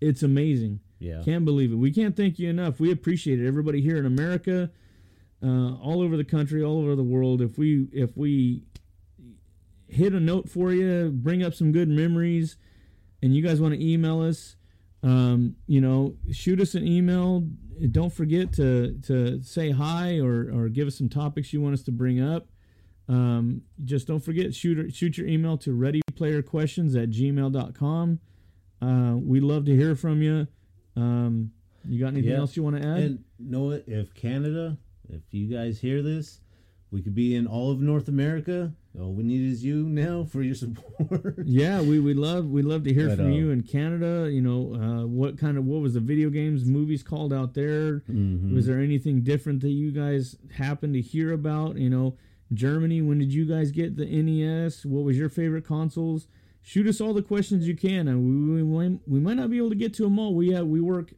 it's 0.00 0.22
amazing. 0.24 0.80
yeah. 0.98 1.22
Can't 1.24 1.44
believe 1.44 1.70
it. 1.72 1.76
We 1.76 1.92
can't 1.92 2.16
thank 2.16 2.38
you 2.40 2.48
enough. 2.50 2.80
We 2.80 2.90
appreciate 2.90 3.38
it. 3.38 3.46
Everybody 3.46 3.80
here 3.80 3.96
in 3.98 4.06
America, 4.06 4.70
uh, 5.42 5.74
all 5.76 6.00
over 6.02 6.16
the 6.16 6.24
country, 6.24 6.64
all 6.64 6.78
over 6.82 6.96
the 6.96 7.04
world. 7.04 7.40
If 7.40 7.56
we 7.56 7.86
if 7.92 8.16
we 8.16 8.64
hit 9.92 10.12
a 10.14 10.20
note 10.20 10.48
for 10.48 10.72
you, 10.72 11.10
bring 11.12 11.42
up 11.42 11.54
some 11.54 11.72
good 11.72 11.88
memories, 11.88 12.56
and 13.22 13.34
you 13.34 13.42
guys 13.42 13.60
want 13.60 13.74
to 13.74 13.84
email 13.84 14.20
us, 14.22 14.56
um, 15.02 15.56
you 15.66 15.80
know, 15.80 16.14
shoot 16.32 16.60
us 16.60 16.74
an 16.74 16.86
email. 16.86 17.46
Don't 17.90 18.12
forget 18.12 18.52
to 18.54 18.98
to 19.06 19.42
say 19.42 19.70
hi 19.70 20.18
or 20.18 20.50
or 20.52 20.68
give 20.68 20.86
us 20.88 20.96
some 20.98 21.08
topics 21.08 21.52
you 21.52 21.60
want 21.60 21.74
us 21.74 21.82
to 21.84 21.92
bring 21.92 22.20
up. 22.20 22.48
Um, 23.08 23.62
just 23.84 24.06
don't 24.06 24.20
forget 24.20 24.54
shoot 24.54 24.94
shoot 24.94 25.16
your 25.18 25.26
email 25.26 25.56
to 25.58 25.70
readyplayerquestions 25.70 27.00
at 27.02 27.10
gmail.com. 27.10 28.20
Uh, 28.82 29.14
we 29.16 29.40
love 29.40 29.64
to 29.66 29.74
hear 29.76 29.94
from 29.96 30.22
you. 30.22 30.46
Um, 30.96 31.52
you 31.88 31.98
got 32.00 32.08
anything 32.08 32.30
Yeah. 32.30 32.38
else 32.38 32.56
you 32.56 32.62
want 32.62 32.76
to 32.76 32.86
add? 32.86 32.98
And 33.02 33.24
know 33.38 33.64
what? 33.64 33.84
If 33.86 34.12
Canada, 34.14 34.76
if 35.08 35.22
you 35.32 35.46
guys 35.48 35.80
hear 35.80 36.02
this, 36.02 36.39
we 36.90 37.02
could 37.02 37.14
be 37.14 37.34
in 37.36 37.46
all 37.46 37.70
of 37.70 37.80
North 37.80 38.08
America. 38.08 38.72
All 38.98 39.12
we 39.12 39.22
need 39.22 39.52
is 39.52 39.64
you 39.64 39.84
now 39.88 40.24
for 40.24 40.42
your 40.42 40.54
support. 40.56 41.36
yeah, 41.44 41.80
we 41.80 42.00
we 42.00 42.12
love 42.14 42.46
we 42.46 42.62
love 42.62 42.82
to 42.84 42.92
hear 42.92 43.08
But, 43.08 43.18
from 43.18 43.26
uh, 43.32 43.36
you 43.36 43.50
in 43.50 43.62
Canada. 43.62 44.28
You 44.30 44.40
know, 44.42 44.74
uh, 44.74 45.06
what 45.06 45.38
kind 45.38 45.56
of 45.56 45.64
what 45.64 45.80
was 45.80 45.94
the 45.94 46.00
video 46.00 46.28
games 46.30 46.64
movies 46.64 47.02
called 47.02 47.32
out 47.32 47.54
there? 47.54 48.00
Mhm. 48.10 48.52
Was 48.54 48.66
there 48.66 48.80
anything 48.80 49.22
different 49.22 49.60
that 49.60 49.70
you 49.70 49.92
guys 49.92 50.36
happened 50.54 50.94
to 50.94 51.00
hear 51.00 51.32
about? 51.32 51.76
You 51.76 51.90
know, 51.90 52.16
Germany. 52.52 53.00
When 53.02 53.18
did 53.18 53.32
you 53.32 53.46
guys 53.46 53.70
get 53.70 53.96
the 53.96 54.06
NES? 54.06 54.84
What 54.84 55.04
was 55.04 55.16
your 55.16 55.28
favorite 55.28 55.64
consoles? 55.64 56.26
Shoot 56.62 56.86
us 56.88 57.00
all 57.00 57.14
the 57.14 57.22
questions 57.22 57.66
you 57.68 57.76
can, 57.76 58.08
and 58.08 58.18
we 58.56 58.62
we, 58.62 58.88
might- 58.88 59.00
we 59.06 59.20
might 59.20 59.34
not 59.36 59.50
be 59.50 59.56
able 59.58 59.70
to 59.70 59.76
get 59.76 59.94
to 59.94 60.02
them 60.02 60.18
all. 60.18 60.34
We 60.34 60.50
have 60.50 60.66
we 60.66 60.80
work, 60.80 61.12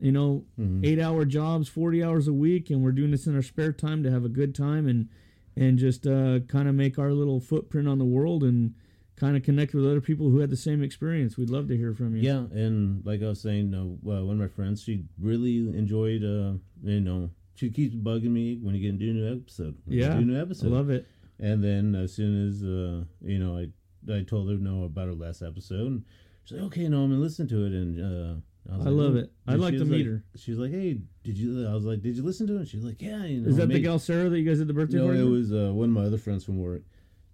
you 0.00 0.12
know, 0.12 0.44
Mhm. 0.58 0.84
eight 0.84 0.98
hour 0.98 1.24
jobs, 1.24 1.68
forty 1.68 2.02
hours 2.02 2.26
a 2.28 2.32
week, 2.32 2.70
and 2.70 2.82
we're 2.82 2.92
doing 2.92 3.10
this 3.10 3.26
in 3.26 3.34
our 3.34 3.42
spare 3.42 3.72
time 3.72 4.02
to 4.02 4.10
have 4.10 4.24
a 4.24 4.28
good 4.28 4.54
time 4.54 4.86
and 4.86 5.08
and 5.56 5.78
just 5.78 6.04
uh, 6.06 6.40
kind 6.48 6.68
of 6.68 6.74
make 6.74 6.98
our 6.98 7.12
little 7.12 7.38
footprint 7.38 7.86
on 7.86 7.98
the 7.98 8.04
world 8.04 8.42
and 8.42 8.74
kind 9.14 9.36
of 9.36 9.44
connect 9.44 9.72
with 9.72 9.86
other 9.86 10.00
people 10.00 10.28
who 10.30 10.40
had 10.40 10.50
the 10.50 10.56
same 10.56 10.82
experience. 10.82 11.36
We'd 11.38 11.48
love 11.48 11.68
to 11.68 11.76
hear 11.76 11.94
from 11.94 12.16
you. 12.16 12.22
Yeah, 12.22 12.46
and 12.52 13.06
like 13.06 13.22
I 13.22 13.28
was 13.28 13.40
saying, 13.40 13.72
uh, 13.72 13.84
one 13.84 14.30
of 14.30 14.36
my 14.38 14.48
friends, 14.48 14.82
she 14.82 15.04
really 15.20 15.58
enjoyed. 15.58 16.24
Uh, 16.24 16.54
you 16.82 17.00
know, 17.00 17.30
she 17.54 17.70
keeps 17.70 17.94
bugging 17.94 18.32
me 18.32 18.56
when 18.60 18.74
you 18.74 18.80
get 18.90 18.98
to 18.98 19.10
a 19.10 19.12
new 19.12 19.32
episode. 19.32 19.76
When 19.84 19.96
Yeah, 19.98 20.14
do 20.16 20.22
a 20.22 20.24
new 20.24 20.36
I 20.36 20.40
episode. 20.40 20.72
love 20.72 20.90
it. 20.90 21.06
And 21.38 21.62
then 21.62 21.94
as 21.94 22.12
soon 22.12 22.48
as 22.48 22.64
uh, 22.64 23.04
you 23.24 23.38
know, 23.38 23.56
I 23.56 23.68
I 24.12 24.22
told 24.24 24.50
her 24.50 24.56
no 24.56 24.82
about 24.82 25.06
her 25.06 25.14
last 25.14 25.40
episode, 25.40 25.86
and 25.86 26.02
she's 26.44 26.58
like, 26.58 26.66
okay, 26.66 26.88
no, 26.88 27.04
I'm 27.04 27.10
gonna 27.10 27.22
listen 27.22 27.46
to 27.46 27.64
it. 27.64 27.72
And 27.72 28.42
was 28.72 28.86
I 28.86 28.90
like, 28.90 28.98
love 28.98 29.16
it. 29.16 29.32
I'd 29.46 29.58
like 29.60 29.74
she 29.74 29.78
to 29.78 29.84
meet 29.84 29.96
like- 29.98 30.06
her. 30.06 30.24
She 30.36 30.50
was 30.50 30.58
like, 30.60 30.70
hey, 30.72 31.00
did 31.22 31.36
you? 31.38 31.68
I 31.68 31.74
was 31.74 31.84
like, 31.84 32.02
did 32.02 32.16
you 32.16 32.22
listen 32.22 32.46
to 32.48 32.60
it? 32.60 32.68
She's 32.68 32.84
like, 32.84 33.00
yeah. 33.02 33.24
You 33.24 33.40
know, 33.42 33.48
Is 33.48 33.56
that 33.56 33.68
the 33.68 33.80
gal 33.80 33.98
Sarah 33.98 34.28
that 34.30 34.38
you 34.38 34.48
guys 34.48 34.58
did 34.58 34.68
the 34.68 34.72
birthday 34.74 34.98
No, 34.98 35.04
party? 35.06 35.20
it 35.20 35.24
was 35.24 35.52
uh, 35.52 35.70
one 35.72 35.90
of 35.90 35.94
my 35.94 36.04
other 36.04 36.18
friends 36.18 36.44
from 36.44 36.58
work, 36.58 36.82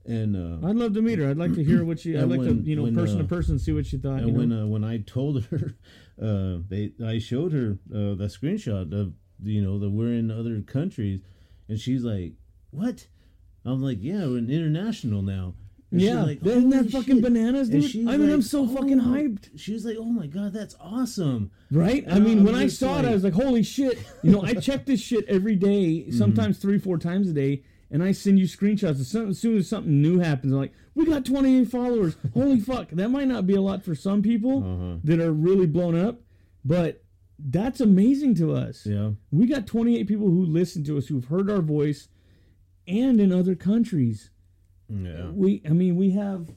and 0.04 0.34
uh, 0.36 0.66
I'd 0.66 0.76
love 0.76 0.94
to 0.94 1.02
meet 1.02 1.18
her. 1.18 1.30
I'd 1.30 1.36
like 1.38 1.54
to 1.54 1.62
hear 1.64 1.84
what 1.84 2.00
she. 2.00 2.16
I'd 2.18 2.24
like 2.28 2.40
when- 2.40 2.62
to, 2.64 2.68
you 2.68 2.76
know, 2.76 2.82
when, 2.82 2.94
person 2.94 3.18
uh, 3.18 3.22
to 3.22 3.28
person, 3.28 3.58
see 3.58 3.72
what 3.72 3.86
she 3.86 3.96
thought. 3.98 4.20
and 4.22 4.36
when 4.36 4.52
uh, 4.52 4.66
when 4.66 4.82
I 4.84 4.98
told 4.98 5.44
her, 5.44 5.76
uh, 6.22 6.58
they 6.68 6.92
I 7.04 7.18
showed 7.18 7.52
her 7.52 7.78
uh, 7.94 8.14
the 8.16 8.28
screenshot 8.30 8.92
of 8.92 9.12
you 9.42 9.62
know 9.62 9.78
that 9.78 9.90
we're 9.90 10.12
in 10.12 10.30
other 10.30 10.60
countries, 10.62 11.20
and 11.68 11.78
she's 11.78 12.02
like, 12.04 12.32
"What?" 12.70 13.06
I'm 13.64 13.82
like, 13.82 13.98
"Yeah, 14.00 14.26
we're 14.26 14.38
international 14.38 15.22
now." 15.22 15.54
And 15.92 16.00
yeah, 16.00 16.22
like, 16.22 16.44
isn't 16.46 16.70
that 16.70 16.90
fucking 16.90 17.16
shit." 17.16 17.22
bananas, 17.22 17.68
dude? 17.68 18.08
I 18.08 18.16
mean, 18.16 18.30
I'm 18.30 18.42
so 18.42 18.62
"Oh 18.62 18.68
fucking 18.68 19.00
hyped, 19.00 19.50
She 19.56 19.72
was 19.72 19.84
like, 19.84 19.96
"Oh 19.98 20.04
my 20.04 20.26
god, 20.28 20.52
that's 20.52 20.76
awesome!" 20.80 21.50
right? 21.72 22.04
I 22.08 22.20
mean, 22.20 22.38
I'm 22.40 22.44
when 22.44 22.54
I 22.54 22.68
saw 22.68 22.98
it, 23.00 23.04
I 23.04 23.12
was 23.12 23.24
like, 23.24 23.32
holy 23.32 23.62
shit! 23.64 23.98
You 24.22 24.30
know, 24.30 24.42
I 24.42 24.54
check 24.54 24.86
this 24.86 25.00
shit 25.00 25.24
every 25.26 25.56
day, 25.56 26.04
Mm-hmm. 26.08 26.16
sometimes 26.16 26.58
three, 26.58 26.78
four 26.78 26.96
times 26.98 27.28
a 27.28 27.32
day, 27.32 27.62
and 27.90 28.02
I 28.04 28.12
send 28.12 28.38
you 28.38 28.46
screenshots. 28.46 29.00
As 29.00 29.08
soon, 29.08 29.30
as 29.30 29.40
soon 29.40 29.56
as 29.56 29.68
something 29.68 30.00
new 30.00 30.20
happens, 30.20 30.52
I'm 30.52 30.58
like, 30.60 30.72
we 30.94 31.06
got 31.06 31.24
28 31.24 31.68
followers. 31.68 32.16
Holy 32.34 32.60
fuck! 32.70 32.90
That 32.90 33.08
might 33.10 33.26
not 33.28 33.46
be 33.48 33.54
a 33.56 33.60
lot 33.60 33.82
for 33.82 33.96
some 33.96 34.22
people 34.22 34.62
Uh-huh. 34.62 34.96
that 35.04 35.18
are 35.20 35.32
really 35.32 35.66
blown 35.66 35.96
up, 35.98 36.20
but 36.64 37.02
that's 37.42 37.80
amazing 37.80 38.34
to 38.36 38.52
us. 38.54 38.86
Yeah, 38.86 39.12
We 39.32 39.46
got 39.46 39.66
28 39.66 40.06
people 40.06 40.28
who 40.28 40.44
listen 40.44 40.84
to 40.84 40.98
us, 40.98 41.08
who've 41.08 41.24
heard 41.24 41.50
our 41.50 41.62
voice, 41.62 42.06
and 42.86 43.20
in 43.20 43.32
other 43.32 43.54
countries. 43.56 44.30
Yeah, 44.90 45.30
We, 45.30 45.62
I 45.64 45.70
mean, 45.70 45.96
we 45.96 46.10
have, 46.12 46.50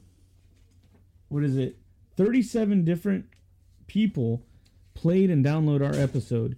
what 1.30 1.44
is 1.44 1.58
it, 1.58 1.78
37 2.18 2.84
different 2.84 3.26
people 3.88 4.44
played 4.94 5.30
and 5.30 5.46
download 5.46 5.86
our 5.86 5.94
episode. 5.94 6.58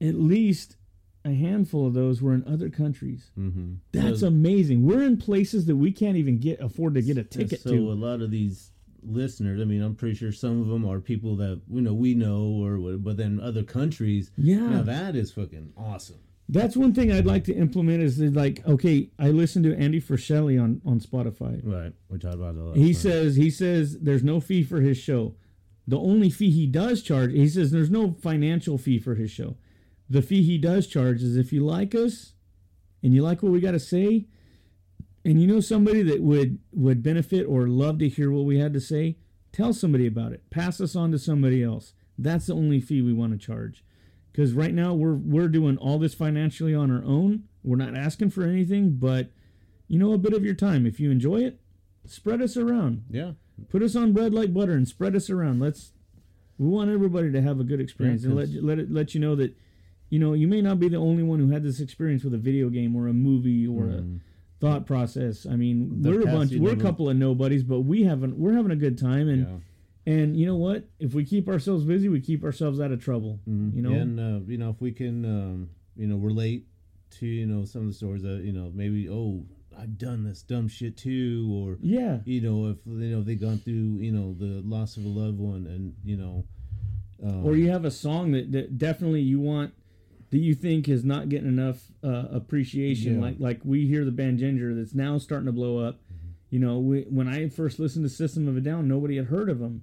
At 0.00 0.14
least 0.14 0.76
a 1.24 1.34
handful 1.34 1.86
of 1.86 1.94
those 1.94 2.22
were 2.22 2.34
in 2.34 2.44
other 2.46 2.70
countries. 2.70 3.30
mm-hmm. 3.38 3.74
That's 3.92 4.22
amazing. 4.22 4.84
We're 4.86 5.02
in 5.02 5.16
places 5.16 5.66
that 5.66 5.76
we 5.76 5.90
can't 5.90 6.16
even 6.16 6.38
get 6.38 6.60
afford 6.60 6.94
to 6.94 7.02
get 7.02 7.18
a 7.18 7.24
ticket 7.24 7.60
so 7.60 7.70
to. 7.70 7.76
a 7.90 7.94
lot 7.94 8.20
of 8.20 8.30
these 8.30 8.70
listeners, 9.02 9.60
I 9.60 9.64
mean, 9.64 9.82
I'm 9.82 9.94
pretty 9.94 10.14
sure 10.14 10.32
some 10.32 10.60
of 10.60 10.68
them 10.68 10.86
are 10.88 11.00
people 11.00 11.36
that 11.36 11.60
you 11.70 11.80
know 11.80 11.94
we 11.94 12.14
know 12.14 12.62
or 12.62 12.96
but 12.98 13.16
then 13.16 13.40
other 13.40 13.62
countries. 13.62 14.30
Yeah. 14.36 14.68
Now 14.68 14.82
that 14.82 15.16
is 15.16 15.32
fucking 15.32 15.72
awesome. 15.76 16.20
That's 16.48 16.76
one 16.76 16.94
thing 16.94 17.10
I'd 17.10 17.26
like 17.26 17.44
to 17.44 17.54
implement 17.54 18.02
is 18.02 18.18
that, 18.18 18.34
like, 18.34 18.64
okay, 18.66 19.10
I 19.18 19.30
listened 19.30 19.64
to 19.64 19.76
Andy 19.76 20.00
Frisella 20.00 20.62
on 20.62 20.80
on 20.84 21.00
Spotify. 21.00 21.60
Right. 21.64 21.92
We 22.08 22.18
talked 22.18 22.34
about 22.34 22.54
that. 22.54 22.76
He 22.76 22.92
time. 22.92 23.02
says 23.02 23.36
he 23.36 23.50
says 23.50 23.98
there's 24.00 24.22
no 24.22 24.40
fee 24.40 24.62
for 24.62 24.80
his 24.80 24.96
show. 24.96 25.34
The 25.88 25.98
only 25.98 26.30
fee 26.30 26.50
he 26.50 26.66
does 26.66 27.02
charge, 27.02 27.32
he 27.32 27.48
says 27.48 27.70
there's 27.70 27.90
no 27.90 28.12
financial 28.12 28.78
fee 28.78 28.98
for 28.98 29.14
his 29.14 29.30
show. 29.30 29.56
The 30.08 30.22
fee 30.22 30.42
he 30.42 30.58
does 30.58 30.86
charge 30.86 31.22
is 31.22 31.36
if 31.36 31.52
you 31.52 31.64
like 31.64 31.94
us 31.94 32.32
and 33.02 33.12
you 33.12 33.22
like 33.22 33.42
what 33.42 33.52
we 33.52 33.60
got 33.60 33.72
to 33.72 33.80
say 33.80 34.26
and 35.24 35.40
you 35.40 35.46
know 35.48 35.60
somebody 35.60 36.02
that 36.04 36.22
would 36.22 36.60
would 36.72 37.02
benefit 37.02 37.44
or 37.44 37.66
love 37.66 37.98
to 37.98 38.08
hear 38.08 38.30
what 38.30 38.44
we 38.44 38.58
had 38.58 38.72
to 38.74 38.80
say, 38.80 39.16
tell 39.52 39.72
somebody 39.72 40.06
about 40.06 40.32
it. 40.32 40.48
Pass 40.50 40.80
us 40.80 40.94
on 40.94 41.10
to 41.10 41.18
somebody 41.18 41.62
else. 41.62 41.92
That's 42.16 42.46
the 42.46 42.54
only 42.54 42.80
fee 42.80 43.02
we 43.02 43.12
want 43.12 43.32
to 43.32 43.38
charge. 43.38 43.84
Cuz 44.36 44.52
right 44.52 44.74
now 44.74 44.92
we're 44.94 45.14
we're 45.14 45.48
doing 45.48 45.78
all 45.78 45.98
this 45.98 46.12
financially 46.14 46.74
on 46.74 46.90
our 46.90 47.02
own. 47.04 47.44
We're 47.64 47.76
not 47.76 47.96
asking 47.96 48.30
for 48.30 48.42
anything, 48.44 48.90
but 48.98 49.30
you 49.88 49.98
know 49.98 50.12
a 50.12 50.18
bit 50.18 50.34
of 50.34 50.44
your 50.44 50.54
time. 50.54 50.86
If 50.86 51.00
you 51.00 51.10
enjoy 51.10 51.40
it, 51.42 51.58
spread 52.04 52.42
us 52.42 52.56
around. 52.56 53.04
Yeah. 53.10 53.32
Put 53.70 53.82
us 53.82 53.96
on 53.96 54.12
bread 54.12 54.34
like 54.34 54.52
butter 54.52 54.72
and 54.72 54.86
spread 54.86 55.16
us 55.16 55.30
around. 55.30 55.60
Let's. 55.60 55.92
We 56.58 56.68
want 56.68 56.90
everybody 56.90 57.32
to 57.32 57.42
have 57.42 57.60
a 57.60 57.64
good 57.64 57.80
experience 57.80 58.24
and 58.24 58.34
let 58.34 58.48
let 58.62 58.78
it 58.78 58.90
let 58.90 59.14
you 59.14 59.20
know 59.20 59.34
that, 59.36 59.54
you 60.10 60.18
know, 60.18 60.32
you 60.34 60.48
may 60.48 60.60
not 60.62 60.78
be 60.80 60.88
the 60.88 60.96
only 60.96 61.22
one 61.22 61.38
who 61.38 61.50
had 61.50 61.62
this 61.62 61.80
experience 61.80 62.22
with 62.24 62.32
a 62.34 62.38
video 62.38 62.68
game 62.70 62.94
or 62.96 63.08
a 63.08 63.12
movie 63.14 63.66
or 63.66 63.88
a 63.88 64.04
thought 64.60 64.86
process. 64.86 65.46
I 65.46 65.56
mean, 65.56 65.86
Mm. 65.90 66.02
The 66.02 66.10
we're 66.10 66.20
a 66.22 66.24
bunch. 66.26 66.54
We're 66.54 66.72
a 66.72 66.76
couple 66.76 67.08
of 67.10 67.16
nobodies, 67.16 67.62
but 67.62 67.80
we 67.80 68.04
haven't. 68.04 68.38
We're 68.38 68.54
having 68.54 68.70
a 68.72 68.76
good 68.76 68.96
time, 68.98 69.28
and 69.28 69.42
Yeah. 69.42 69.56
And 70.06 70.36
you 70.36 70.46
know 70.46 70.56
what? 70.56 70.88
If 71.00 71.14
we 71.14 71.24
keep 71.24 71.48
ourselves 71.48 71.84
busy, 71.84 72.08
we 72.08 72.20
keep 72.20 72.44
ourselves 72.44 72.80
out 72.80 72.92
of 72.92 73.02
trouble. 73.02 73.40
You 73.46 73.82
know. 73.82 73.90
and 73.92 74.20
uh, 74.20 74.40
you 74.46 74.56
know 74.56 74.70
if 74.70 74.80
we 74.80 74.92
can 74.92 75.24
um, 75.24 75.70
you 75.96 76.06
know 76.06 76.16
relate 76.16 76.66
to 77.18 77.26
you 77.26 77.46
know 77.46 77.64
some 77.64 77.82
of 77.82 77.88
the 77.88 77.92
stories 77.94 78.22
that 78.22 78.42
you 78.44 78.52
know 78.52 78.70
maybe 78.74 79.08
oh 79.08 79.44
I've 79.78 79.98
done 79.98 80.24
this 80.24 80.42
dumb 80.42 80.68
shit 80.68 80.96
too 80.96 81.50
or 81.52 81.78
yeah. 81.80 82.18
you 82.24 82.40
know 82.40 82.70
if 82.70 82.78
you 82.86 83.16
know 83.16 83.22
they've 83.22 83.40
gone 83.40 83.58
through 83.58 83.98
you 84.00 84.12
know 84.12 84.34
the 84.38 84.62
loss 84.64 84.96
of 84.96 85.04
a 85.04 85.08
loved 85.08 85.38
one 85.38 85.66
and 85.66 85.94
you 86.04 86.16
know 86.16 86.44
um, 87.22 87.44
or 87.46 87.56
you 87.56 87.70
have 87.70 87.84
a 87.84 87.90
song 87.90 88.32
that, 88.32 88.52
that 88.52 88.78
definitely 88.78 89.20
you 89.22 89.40
want 89.40 89.72
that 90.30 90.38
you 90.38 90.54
think 90.54 90.88
is 90.88 91.04
not 91.04 91.28
getting 91.28 91.48
enough 91.48 91.78
uh, 92.02 92.24
appreciation 92.30 93.16
Yeah. 93.16 93.20
like 93.20 93.36
like 93.38 93.60
we 93.64 93.86
hear 93.86 94.04
the 94.04 94.10
band 94.10 94.40
Jinjer 94.40 94.76
that's 94.76 94.94
now 94.94 95.18
starting 95.18 95.46
to 95.46 95.52
blow 95.52 95.78
up 95.78 95.96
Mm-hmm. 95.96 96.05
You 96.50 96.58
know 96.58 96.78
we, 96.78 97.02
when 97.02 97.28
i 97.28 97.48
first 97.48 97.78
listened 97.78 98.04
to 98.04 98.08
system 98.08 98.46
of 98.48 98.56
a 98.56 98.60
down 98.60 98.86
nobody 98.88 99.16
had 99.16 99.26
heard 99.26 99.48
of 99.50 99.58
them 99.58 99.82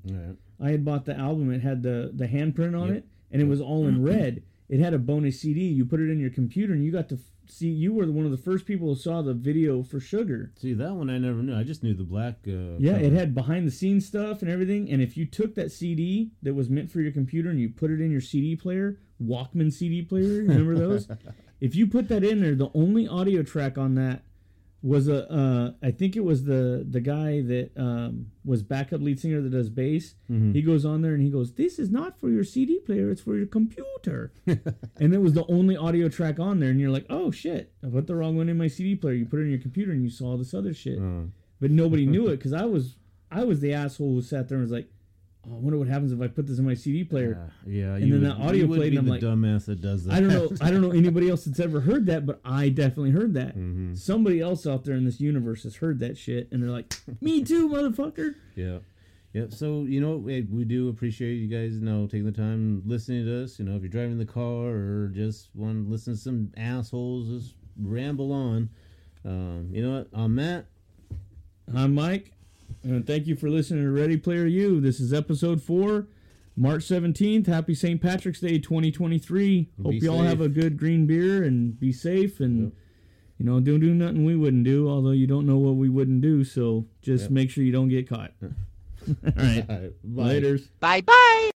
i 0.62 0.70
had 0.70 0.84
bought 0.86 1.06
the 1.06 1.18
album 1.18 1.52
it 1.52 1.62
had 1.62 1.84
the 1.84 2.12
the 2.14 2.28
handprint 2.28 2.80
on 2.80 2.88
Yep. 2.90 2.98
it 2.98 3.06
and 3.32 3.42
it 3.42 3.48
was 3.48 3.62
all 3.62 3.86
in 3.88 4.02
red 4.14 4.44
it 4.70 4.80
had 4.80 4.94
a 4.94 5.00
bonus 5.00 5.42
cd 5.42 5.60
you 5.62 5.86
put 5.86 6.00
it 6.00 6.10
in 6.10 6.20
your 6.20 6.30
computer 6.30 6.74
and 6.74 6.84
you 6.84 6.92
got 6.92 7.10
to 7.10 7.16
f- 7.16 7.22
see 7.46 7.68
you 7.68 7.94
were 7.94 8.06
one 8.10 8.24
of 8.26 8.32
the 8.32 8.38
first 8.38 8.66
people 8.66 8.88
who 8.88 8.96
saw 8.96 9.22
the 9.22 9.34
video 9.34 9.84
for 9.84 10.00
sugar 10.00 10.52
see 10.56 10.74
that 10.74 10.94
one 10.94 11.10
I 11.10 11.18
never 11.18 11.44
knew 11.44 11.54
I 11.56 11.64
just 11.64 11.84
knew 11.84 11.94
the 11.94 12.04
black 12.06 12.36
uh, 12.48 12.78
yeah, 12.80 12.96
it 12.96 13.12
had 13.12 13.36
behind 13.36 13.68
the 13.68 13.72
scenes 13.72 14.06
stuff 14.06 14.42
and 14.42 14.50
everything. 14.50 14.90
And 14.90 15.02
if 15.02 15.18
you 15.18 15.26
took 15.26 15.54
that 15.56 15.70
CD 15.72 16.32
that 16.42 16.54
was 16.54 16.70
meant 16.70 16.90
for 16.90 17.02
your 17.02 17.12
computer 17.12 17.50
and 17.50 17.60
you 17.60 17.68
put 17.70 17.92
it 17.92 18.00
in 18.00 18.10
your 18.12 18.22
CD 18.22 18.56
player, 18.56 18.98
Walkman 19.22 19.74
CD 19.74 20.02
player, 20.02 20.44
remember 20.44 20.76
those? 20.78 21.10
if 21.60 21.76
you 21.76 21.86
put 21.86 22.08
that 22.08 22.24
in 22.24 22.42
there, 22.42 22.56
the 22.56 22.70
only 22.74 23.08
audio 23.10 23.44
track 23.44 23.78
on 23.78 23.96
that 23.96 24.24
was 24.84 25.08
a 25.08 25.32
uh, 25.32 25.72
I 25.82 25.92
think 25.92 26.16
it 26.18 26.24
was 26.26 26.44
the 26.44 26.86
the 26.88 27.00
guy 27.00 27.42
that 27.42 27.72
um, 27.78 28.28
was 28.44 28.62
backup 28.62 29.02
lead 29.02 29.18
singer 29.20 29.42
that 29.42 29.50
does 29.52 29.70
bass. 29.70 30.16
He 30.52 30.62
goes 30.62 30.84
on 30.84 31.02
there 31.02 31.14
and 31.14 31.24
he 31.24 31.30
goes, 31.30 31.54
"This 31.54 31.80
is 31.80 31.90
not 31.90 32.20
for 32.20 32.30
your 32.30 32.44
CD 32.44 32.80
player; 32.80 33.10
it's 33.10 33.22
for 33.22 33.36
your 33.38 33.48
computer." 33.48 34.34
and 34.46 35.14
it 35.14 35.22
was 35.22 35.34
the 35.34 35.46
only 35.48 35.78
audio 35.78 36.10
track 36.10 36.38
on 36.38 36.60
there, 36.60 36.70
and 36.70 36.80
you're 36.82 36.92
like, 36.92 37.06
"Oh 37.10 37.32
shit! 37.32 37.72
I 37.82 37.88
put 37.88 38.08
the 38.08 38.16
wrong 38.16 38.36
one 38.36 38.50
in 38.50 38.58
my 38.58 38.68
CD 38.68 38.96
player." 38.96 39.14
You 39.16 39.26
put 39.26 39.40
it 39.40 39.44
in 39.44 39.52
your 39.52 39.60
computer 39.60 39.94
and 39.94 40.04
you 40.04 40.10
saw 40.10 40.32
all 40.32 40.38
this 40.38 40.54
other 40.54 40.74
shit 40.74 41.00
Uh, 41.00 41.28
but 41.62 41.72
nobody 41.72 42.06
knew 42.06 42.28
it 42.32 42.38
because 42.38 42.54
I 42.54 42.66
was 42.66 42.98
I 43.32 43.46
was 43.46 43.62
the 43.62 43.74
asshole 43.74 44.14
who 44.16 44.22
sat 44.22 44.50
there 44.50 44.58
and 44.58 44.64
was 44.66 44.72
like, 44.72 44.90
oh, 45.48 45.56
I 45.56 45.60
wonder 45.60 45.78
what 45.78 45.88
happens 45.88 46.12
if 46.12 46.22
I 46.22 46.28
put 46.28 46.48
this 46.48 46.60
in 46.60 46.66
my 46.66 46.74
CD 46.74 47.04
player. 47.04 47.52
yeah, 47.66 47.96
And 47.96 48.12
then 48.12 48.24
that 48.24 48.38
audio 48.38 48.68
played 48.68 48.94
and 48.94 49.00
I'm 49.00 49.06
the 49.06 49.12
like, 49.12 49.22
dumbass 49.22 49.66
that 49.66 49.82
does 49.82 50.06
that 50.06 50.14
I 50.14 50.20
don't 50.20 50.30
know 50.30 50.50
I 50.62 50.72
don't 50.72 50.82
know 50.82 50.92
anybody 50.92 51.30
else 51.30 51.46
that's 51.46 51.60
ever 51.60 51.82
heard 51.82 52.06
that, 52.08 52.26
but 52.26 52.40
I 52.46 52.70
definitely 52.70 53.12
heard 53.12 53.34
that. 53.36 53.50
Mm-hmm. 53.58 53.96
Somebody 53.96 54.40
else 54.40 54.66
out 54.68 54.84
there 54.84 54.96
in 54.96 55.06
this 55.06 55.20
universe 55.20 55.64
has 55.64 55.78
heard 55.78 56.00
that 56.00 56.18
shit, 56.18 56.50
and 56.52 56.62
they're 56.62 56.70
like, 56.70 56.94
me 57.22 57.44
too, 57.46 57.70
motherfucker. 57.70 58.36
Yeah. 58.56 58.80
Yep. 59.34 59.52
So 59.52 59.82
you 59.82 60.00
know 60.00 60.18
we, 60.18 60.42
we 60.44 60.64
do 60.64 60.90
appreciate 60.90 61.34
you 61.36 61.48
guys, 61.48 61.74
you 61.74 61.82
know, 61.82 62.06
taking 62.06 62.26
the 62.26 62.32
time 62.32 62.84
listening 62.86 63.26
to 63.26 63.44
us. 63.44 63.58
You 63.58 63.66
know, 63.66 63.76
if 63.76 63.82
you're 63.82 63.90
driving 63.90 64.20
the 64.20 64.26
car 64.26 64.68
or 64.68 65.12
just 65.14 65.50
want 65.56 65.86
to 65.86 65.92
listen 65.92 66.14
to 66.14 66.20
some 66.20 66.52
assholes 66.56 67.30
just 67.30 67.56
ramble 67.82 68.32
on. 68.32 68.70
Um, 69.26 69.70
you 69.72 69.82
know 69.82 69.98
what? 69.98 70.08
I'm 70.14 70.36
Matt. 70.36 70.66
I'm 71.74 71.96
Mike, 71.96 72.33
and 72.84 73.06
thank 73.08 73.28
you 73.28 73.36
for 73.36 73.50
listening 73.50 73.84
to 73.84 73.92
Ready 73.92 74.18
Player 74.18 74.46
U. 74.46 74.80
This 74.82 75.00
is 75.00 75.14
episode 75.14 75.62
four. 75.62 76.08
March 76.56 76.84
17th, 76.84 77.48
happy 77.48 77.74
St. 77.74 78.00
Patrick's 78.00 78.40
Day 78.40 78.60
2023. 78.60 79.70
Hope 79.82 79.92
Be 79.92 79.98
you 79.98 80.12
all 80.12 80.20
safe. 80.20 80.28
have 80.28 80.42
a 80.42 80.50
good 80.50 80.78
green 80.78 81.08
beer 81.08 81.44
and 81.44 81.80
be 81.80 81.92
safe 81.92 82.40
and 82.40 82.64
Yep. 82.66 82.72
you 83.40 83.46
know, 83.48 83.60
don't 83.60 83.80
do 83.80 83.94
nothing 83.94 84.24
we 84.24 84.36
wouldn't 84.36 84.64
do, 84.64 84.88
although 84.88 85.12
you 85.12 85.26
don't 85.26 85.48
know 85.48 85.58
what 85.58 85.76
we 85.76 85.90
wouldn't 85.90 86.22
do, 86.22 86.44
so 86.44 86.86
just 87.02 87.24
Yep. 87.24 87.32
make 87.32 87.50
sure 87.50 87.64
you 87.64 87.72
don't 87.72 87.90
get 87.90 88.08
caught. 88.08 88.34
all 88.44 88.50
right. 89.36 89.66
All 89.68 89.76
right, 89.80 89.92
bye. 90.04 90.24
Laters. 90.36 90.68
Bye 90.80 91.02
bye. 91.02 91.50